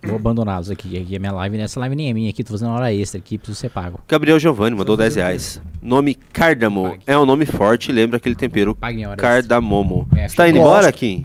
Vou 0.02 0.16
abandoná-los 0.16 0.70
aqui. 0.70 0.96
Aqui 0.98 1.16
é 1.16 1.18
minha 1.18 1.32
live. 1.32 1.58
Nessa 1.58 1.78
live 1.80 1.94
nem 1.94 2.08
é 2.08 2.12
minha 2.14 2.30
aqui. 2.30 2.42
Tô 2.42 2.52
fazendo 2.52 2.70
hora 2.70 2.92
extra 2.92 3.18
aqui. 3.18 3.36
Preciso 3.36 3.58
ser 3.58 3.68
pago. 3.70 4.00
Gabriel 4.08 4.38
Giovanni 4.38 4.74
mandou 4.74 4.96
10 4.96 5.16
reais. 5.16 5.60
Nome 5.82 6.14
Cardamo. 6.14 6.96
É 7.06 7.18
um 7.18 7.26
nome 7.26 7.44
forte 7.44 7.92
lembra 7.92 8.16
aquele 8.16 8.34
tempero 8.34 8.74
Pague 8.74 9.02
em 9.02 9.06
hora 9.06 9.16
cardamomo. 9.16 10.08
É, 10.16 10.26
Você 10.28 10.36
tá 10.36 10.48
indo 10.48 10.58
gosto. 10.58 10.68
embora, 10.70 10.92
Kim? 10.92 11.24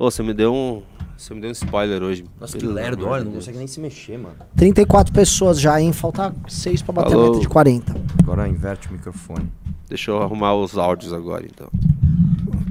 Ô, 0.00 0.10
você 0.10 0.22
me 0.22 0.32
deu 0.32 0.54
um. 0.54 0.82
Você 1.14 1.34
me 1.34 1.42
deu 1.42 1.50
um 1.50 1.52
spoiler 1.52 2.02
hoje. 2.02 2.24
Nossa, 2.40 2.56
que 2.56 2.64
lerdo, 2.64 3.06
olha, 3.06 3.22
não 3.22 3.32
consegue 3.32 3.58
nem 3.58 3.66
se 3.66 3.78
mexer, 3.78 4.16
mano. 4.18 4.34
34 4.56 5.12
pessoas 5.12 5.60
já, 5.60 5.78
hein? 5.78 5.92
Falta 5.92 6.34
6 6.48 6.80
pra 6.80 6.94
bater 6.94 7.10
Falou. 7.10 7.26
a 7.26 7.28
meta 7.32 7.40
de 7.42 7.48
40. 7.48 7.94
Agora 8.22 8.48
inverte 8.48 8.88
o 8.88 8.92
microfone. 8.92 9.52
Deixa 9.86 10.10
eu 10.10 10.22
arrumar 10.22 10.54
os 10.54 10.78
áudios 10.78 11.12
agora, 11.12 11.44
então. 11.44 11.68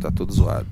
Tá 0.02 0.10
tudo 0.10 0.34
zoado. 0.34 0.66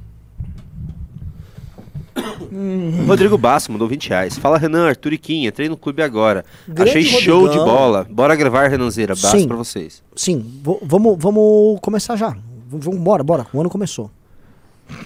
Rodrigo 3.06 3.38
Basso 3.38 3.72
mandou 3.72 3.88
20 3.88 4.10
reais. 4.10 4.38
Fala 4.40 4.58
Renan, 4.58 4.88
Arthur 4.88 5.14
e 5.14 5.18
Kim, 5.20 5.46
entrei 5.46 5.70
no 5.70 5.78
clube 5.78 6.02
agora. 6.02 6.44
Grande 6.68 6.90
Achei 6.90 7.04
show 7.04 7.48
de 7.48 7.58
bola. 7.58 8.08
Bora 8.10 8.36
gravar, 8.36 8.68
Renanzeira. 8.68 9.14
Abraço 9.14 9.38
Sim. 9.38 9.48
pra 9.48 9.56
vocês. 9.58 10.02
Sim, 10.16 10.44
vamos, 10.82 11.16
vamos 11.20 11.80
começar 11.82 12.16
já. 12.16 12.30
V- 12.30 12.80
Vamos, 12.80 13.00
bora, 13.00 13.24
bora. 13.24 13.46
O 13.54 13.60
ano 13.62 13.70
começou. 13.70 14.10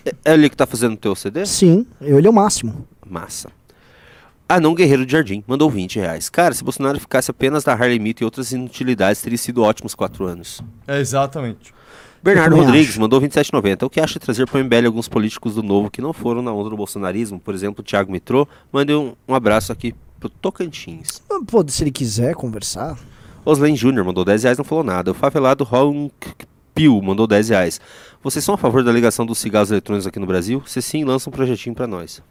É- 0.05 0.13
É 0.25 0.33
ele 0.33 0.49
que 0.49 0.55
tá 0.57 0.65
fazendo 0.65 0.93
o 0.93 0.97
teu 0.97 1.15
CD? 1.15 1.45
Sim, 1.45 1.85
ele 1.99 2.27
é 2.27 2.29
o 2.29 2.33
máximo. 2.33 2.87
Massa. 3.09 3.49
Ah, 4.47 4.59
não, 4.59 4.75
Guerreiro 4.75 5.05
de 5.05 5.11
Jardim, 5.13 5.43
mandou 5.47 5.69
20 5.69 5.97
reais. 5.97 6.29
Cara, 6.29 6.53
se 6.53 6.61
Bolsonaro 6.63 6.99
ficasse 6.99 7.31
apenas 7.31 7.63
da 7.63 7.71
Harley 7.73 7.99
Mito 7.99 8.21
e 8.21 8.25
outras 8.25 8.51
inutilidades, 8.51 9.21
teria 9.21 9.37
sido 9.37 9.61
ótimos 9.63 9.95
4 9.95 10.25
anos. 10.25 10.61
É, 10.87 10.99
exatamente. 10.99 11.73
Bernardo 12.21 12.55
Rodrigues 12.57 12.89
acho. 12.89 12.99
mandou 13.01 13.19
27,90. 13.21 13.83
O 13.85 13.89
que 13.89 13.99
acha 14.01 14.13
de 14.13 14.19
trazer 14.19 14.45
para 14.45 14.59
o 14.59 14.63
MBL 14.63 14.85
alguns 14.87 15.07
políticos 15.07 15.55
do 15.55 15.63
Novo 15.63 15.89
que 15.89 16.01
não 16.01 16.11
foram 16.13 16.41
na 16.41 16.51
onda 16.53 16.69
do 16.69 16.77
bolsonarismo? 16.77 17.39
Por 17.39 17.53
exemplo, 17.53 17.81
o 17.81 17.83
Thiago 17.83 18.11
Mitrô. 18.11 18.47
Mande 18.71 18.93
um, 18.93 19.13
um 19.27 19.33
abraço 19.33 19.71
aqui 19.71 19.95
pro 20.19 20.29
Tocantins. 20.29 21.21
Pô, 21.47 21.65
se 21.67 21.81
ele 21.83 21.91
quiser 21.91 22.35
conversar. 22.35 22.99
Oslen 23.43 23.75
Júnior 23.75 24.05
mandou 24.05 24.23
10 24.23 24.43
reais, 24.43 24.57
não 24.57 24.65
falou 24.65 24.83
nada. 24.83 25.09
O 25.11 25.13
favelado 25.15 25.63
Ron 25.63 26.11
Pio 26.81 26.99
mandou 27.01 27.27
10 27.27 27.49
reais. 27.49 27.79
Vocês 28.23 28.43
são 28.43 28.55
a 28.55 28.57
favor 28.57 28.83
da 28.83 28.91
ligação 28.91 29.23
dos 29.23 29.37
cigarros 29.37 29.69
eletrônicos 29.69 30.07
aqui 30.07 30.17
no 30.19 30.25
Brasil? 30.25 30.63
Se 30.65 30.81
sim, 30.81 31.03
lança 31.03 31.29
um 31.29 31.33
projetinho 31.33 31.75
para 31.75 31.85
nós. 31.85 32.23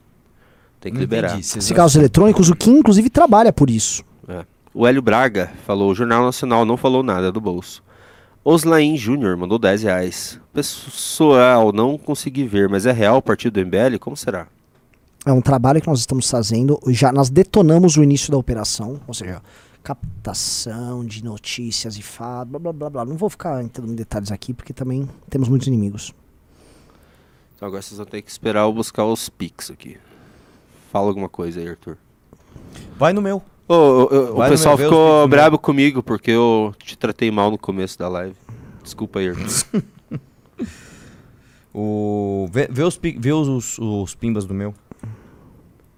Tem 0.81 0.90
que 0.90 0.97
Não 0.97 1.02
liberar. 1.02 1.39
entendi, 1.39 1.62
Cigarros 1.62 1.94
eletrônicos, 1.94 2.48
o 2.51 2.56
Kim, 2.56 2.78
inclusive, 2.78 3.09
trabalha 3.09 3.52
por 3.52 3.70
isso. 3.70 4.02
É. 4.27 4.44
O 4.74 4.86
Hélio 4.86 5.02
Braga 5.02 5.52
falou, 5.64 5.90
o 5.90 5.94
Jornal 5.94 6.24
Nacional 6.24 6.64
não 6.64 6.77
falou 6.77 7.02
nada 7.05 7.31
do 7.31 7.40
bolso. 7.40 7.81
Oslain 8.43 8.97
Júnior 8.97 9.36
mandou 9.36 9.59
10 9.59 9.82
reais. 9.85 10.40
Pessoal, 10.52 11.70
não 11.72 11.97
consegui 11.97 12.44
ver, 12.44 12.68
mas 12.68 12.86
é 12.86 12.93
real 12.93 13.18
o 13.18 13.22
partido 13.22 13.55
do 13.55 13.66
MBL? 13.66 13.98
Como 14.01 14.16
será? 14.16 14.48
É 15.27 15.32
um 15.32 15.40
trabalho 15.43 15.81
que 15.81 15.86
nós 15.89 16.01
estamos 16.01 16.28
fazendo. 16.28 16.81
Já 16.89 17.12
nós 17.12 17.31
detonamos 17.31 17.97
o 17.97 18.02
início 18.02 18.32
da 18.32 18.39
operação, 18.39 18.98
ou 19.06 19.14
seja, 19.14 19.43
captação 19.82 21.05
de 21.05 21.24
notícias 21.24 21.97
e 21.97 22.02
fatos, 22.02 22.51
blá 22.51 22.59
blá 22.61 22.73
blá 22.73 22.90
blá. 22.90 23.05
Não 23.05 23.16
vou 23.16 23.31
ficar 23.31 23.62
entrando 23.62 23.93
em 23.93 23.94
detalhes 23.94 24.31
aqui, 24.31 24.52
porque 24.52 24.73
também 24.73 25.09
temos 25.28 25.48
muitos 25.48 25.69
inimigos. 25.69 26.15
Então 27.57 27.69
agora 27.69 27.82
vocês 27.82 27.98
vão 27.98 28.07
ter 28.07 28.23
que 28.23 28.31
esperar 28.31 28.61
eu 28.61 28.73
buscar 28.73 29.05
os 29.05 29.28
pics 29.28 29.70
aqui. 29.70 29.98
Fala 30.90 31.09
alguma 31.09 31.28
coisa 31.28 31.61
aí, 31.61 31.69
Arthur. 31.69 31.97
Vai 32.97 33.12
no 33.12 33.23
meu. 33.23 33.43
Ô, 33.69 33.74
ô, 33.74 34.36
ô, 34.36 34.44
o 34.44 34.48
pessoal 34.48 34.77
meu, 34.77 34.89
ficou 34.89 35.28
brabo 35.28 35.59
comigo 35.59 36.02
porque 36.02 36.31
eu 36.31 36.74
te 36.78 36.97
tratei 36.97 37.31
mal 37.31 37.51
no 37.51 37.59
começo 37.59 37.98
da 37.98 38.09
live. 38.09 38.35
Desculpa 38.82 39.19
aí, 39.20 39.28
Arthur. 39.28 39.82
O... 41.73 42.48
Vê, 42.51 42.69
vê 42.69 42.82
os, 42.82 42.98
vê 43.01 43.32
os, 43.32 43.48
os, 43.48 43.78
os 43.78 44.15
pimbas 44.15 44.44
do 44.44 44.52
meu. 44.52 44.74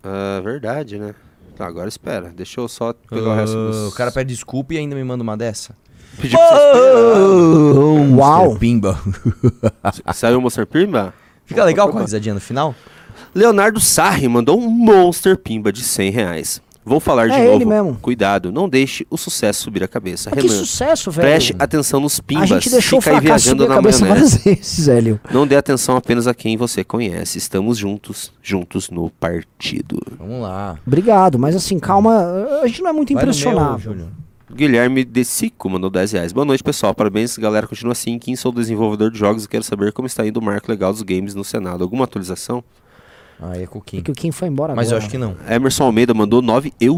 Ah, 0.02 0.40
verdade, 0.42 0.98
né? 0.98 1.14
Tá, 1.56 1.66
agora 1.66 1.88
espera. 1.88 2.30
Deixa 2.34 2.60
eu 2.60 2.68
só 2.68 2.92
pegar 2.92 3.30
o 3.30 3.34
resto 3.34 3.56
Ah, 3.56 3.66
dos... 3.70 3.92
O 3.92 3.96
cara 3.96 4.10
pede 4.10 4.32
desculpa 4.34 4.74
e 4.74 4.78
ainda 4.78 4.94
me 4.96 5.04
manda 5.04 5.22
uma 5.22 5.36
dessa. 5.36 5.76
Pediu 6.20 6.38
pra 6.38 6.48
você 6.48 6.54
esperar. 6.54 8.18
Uau! 8.18 8.44
Mr. 8.46 8.58
Pimba. 8.58 9.00
Saiu 10.14 10.38
o 10.38 10.42
Monster 10.42 10.66
Pimba? 10.66 11.14
Fica 11.46 11.64
legal 11.64 11.88
com 11.90 11.98
a 11.98 12.02
risadinha 12.02 12.34
no 12.34 12.40
final? 12.40 12.74
Leonardo 13.34 13.80
Sarri 13.80 14.28
mandou 14.28 14.58
um 14.60 14.68
Monster 14.68 15.36
Pimba 15.36 15.72
de 15.72 15.82
100 15.82 16.10
reais. 16.10 16.62
Vou 16.84 16.98
falar 16.98 17.28
de 17.28 17.34
É 17.34 17.44
novo. 17.44 17.56
ele 17.56 17.64
mesmo. 17.64 17.96
Cuidado, 18.02 18.50
não 18.50 18.68
deixe 18.68 19.06
o 19.08 19.16
sucesso 19.16 19.62
subir 19.62 19.84
a 19.84 19.88
cabeça. 19.88 20.30
Mas 20.34 20.42
que 20.42 20.48
Renan, 20.48 20.60
sucesso, 20.64 21.10
velho. 21.10 21.28
preste 21.28 21.54
atenção 21.58 22.00
nos 22.00 22.18
A 22.18 22.22
pimbas. 22.22 22.48
gente 22.48 22.70
deixou 22.70 22.98
o 22.98 23.02
Fica 23.02 23.16
aí 23.16 23.20
fracasso 23.22 23.44
subir 23.48 23.56
viajando 23.58 23.64
a 23.64 23.68
na 23.68 23.74
cabeça 23.82 24.04
várias 24.06 24.34
vezes, 24.42 24.88
Hélio. 24.88 25.20
Não 25.32 25.46
dê 25.46 25.54
atenção 25.56 25.96
apenas 25.96 26.26
a 26.26 26.34
quem 26.34 26.56
você 26.56 26.82
conhece. 26.82 27.38
Estamos 27.38 27.78
juntos, 27.78 28.32
juntos 28.42 28.90
no 28.90 29.10
partido. 29.10 30.00
Vamos 30.18 30.42
lá. 30.42 30.78
Obrigado, 30.86 31.38
mas 31.38 31.54
assim, 31.54 31.78
calma. 31.78 32.26
A 32.62 32.66
gente 32.66 32.82
não 32.82 32.90
é 32.90 32.92
muito 32.92 33.14
Vai 33.14 33.22
meu, 33.24 33.30
impressionável. 33.32 33.78
Júlio. 33.92 34.08
Guilherme 34.54 35.02
Decico 35.04 35.70
mandou 35.70 35.88
10 35.88 36.12
reais. 36.12 36.32
Boa 36.32 36.44
noite, 36.44 36.62
pessoal. 36.62 36.92
Parabéns, 36.94 37.38
galera. 37.38 37.66
Continua 37.66 37.92
assim. 37.92 38.18
Quem 38.18 38.36
sou 38.36 38.52
desenvolvedor 38.52 39.10
de 39.10 39.18
jogos 39.18 39.44
e 39.44 39.48
quero 39.48 39.64
saber 39.64 39.92
como 39.92 40.06
está 40.06 40.26
indo 40.26 40.38
o 40.38 40.42
marco 40.42 40.70
legal 40.70 40.92
dos 40.92 41.00
games 41.02 41.34
no 41.34 41.42
Senado. 41.42 41.82
Alguma 41.82 42.04
atualização? 42.04 42.62
Aí 43.42 43.64
é 43.64 43.66
com 43.66 43.78
o 43.78 43.82
Kim. 43.82 43.96
Porque 43.96 44.12
o 44.12 44.14
Kim 44.14 44.30
foi 44.30 44.46
embora 44.48 44.74
Mas 44.74 44.90
eu 44.90 44.96
agora. 44.96 45.02
acho 45.04 45.10
que 45.10 45.18
não. 45.18 45.34
Emerson 45.48 45.84
Almeida 45.84 46.14
mandou 46.14 46.40
9 46.40 46.72
euros. 46.80 46.92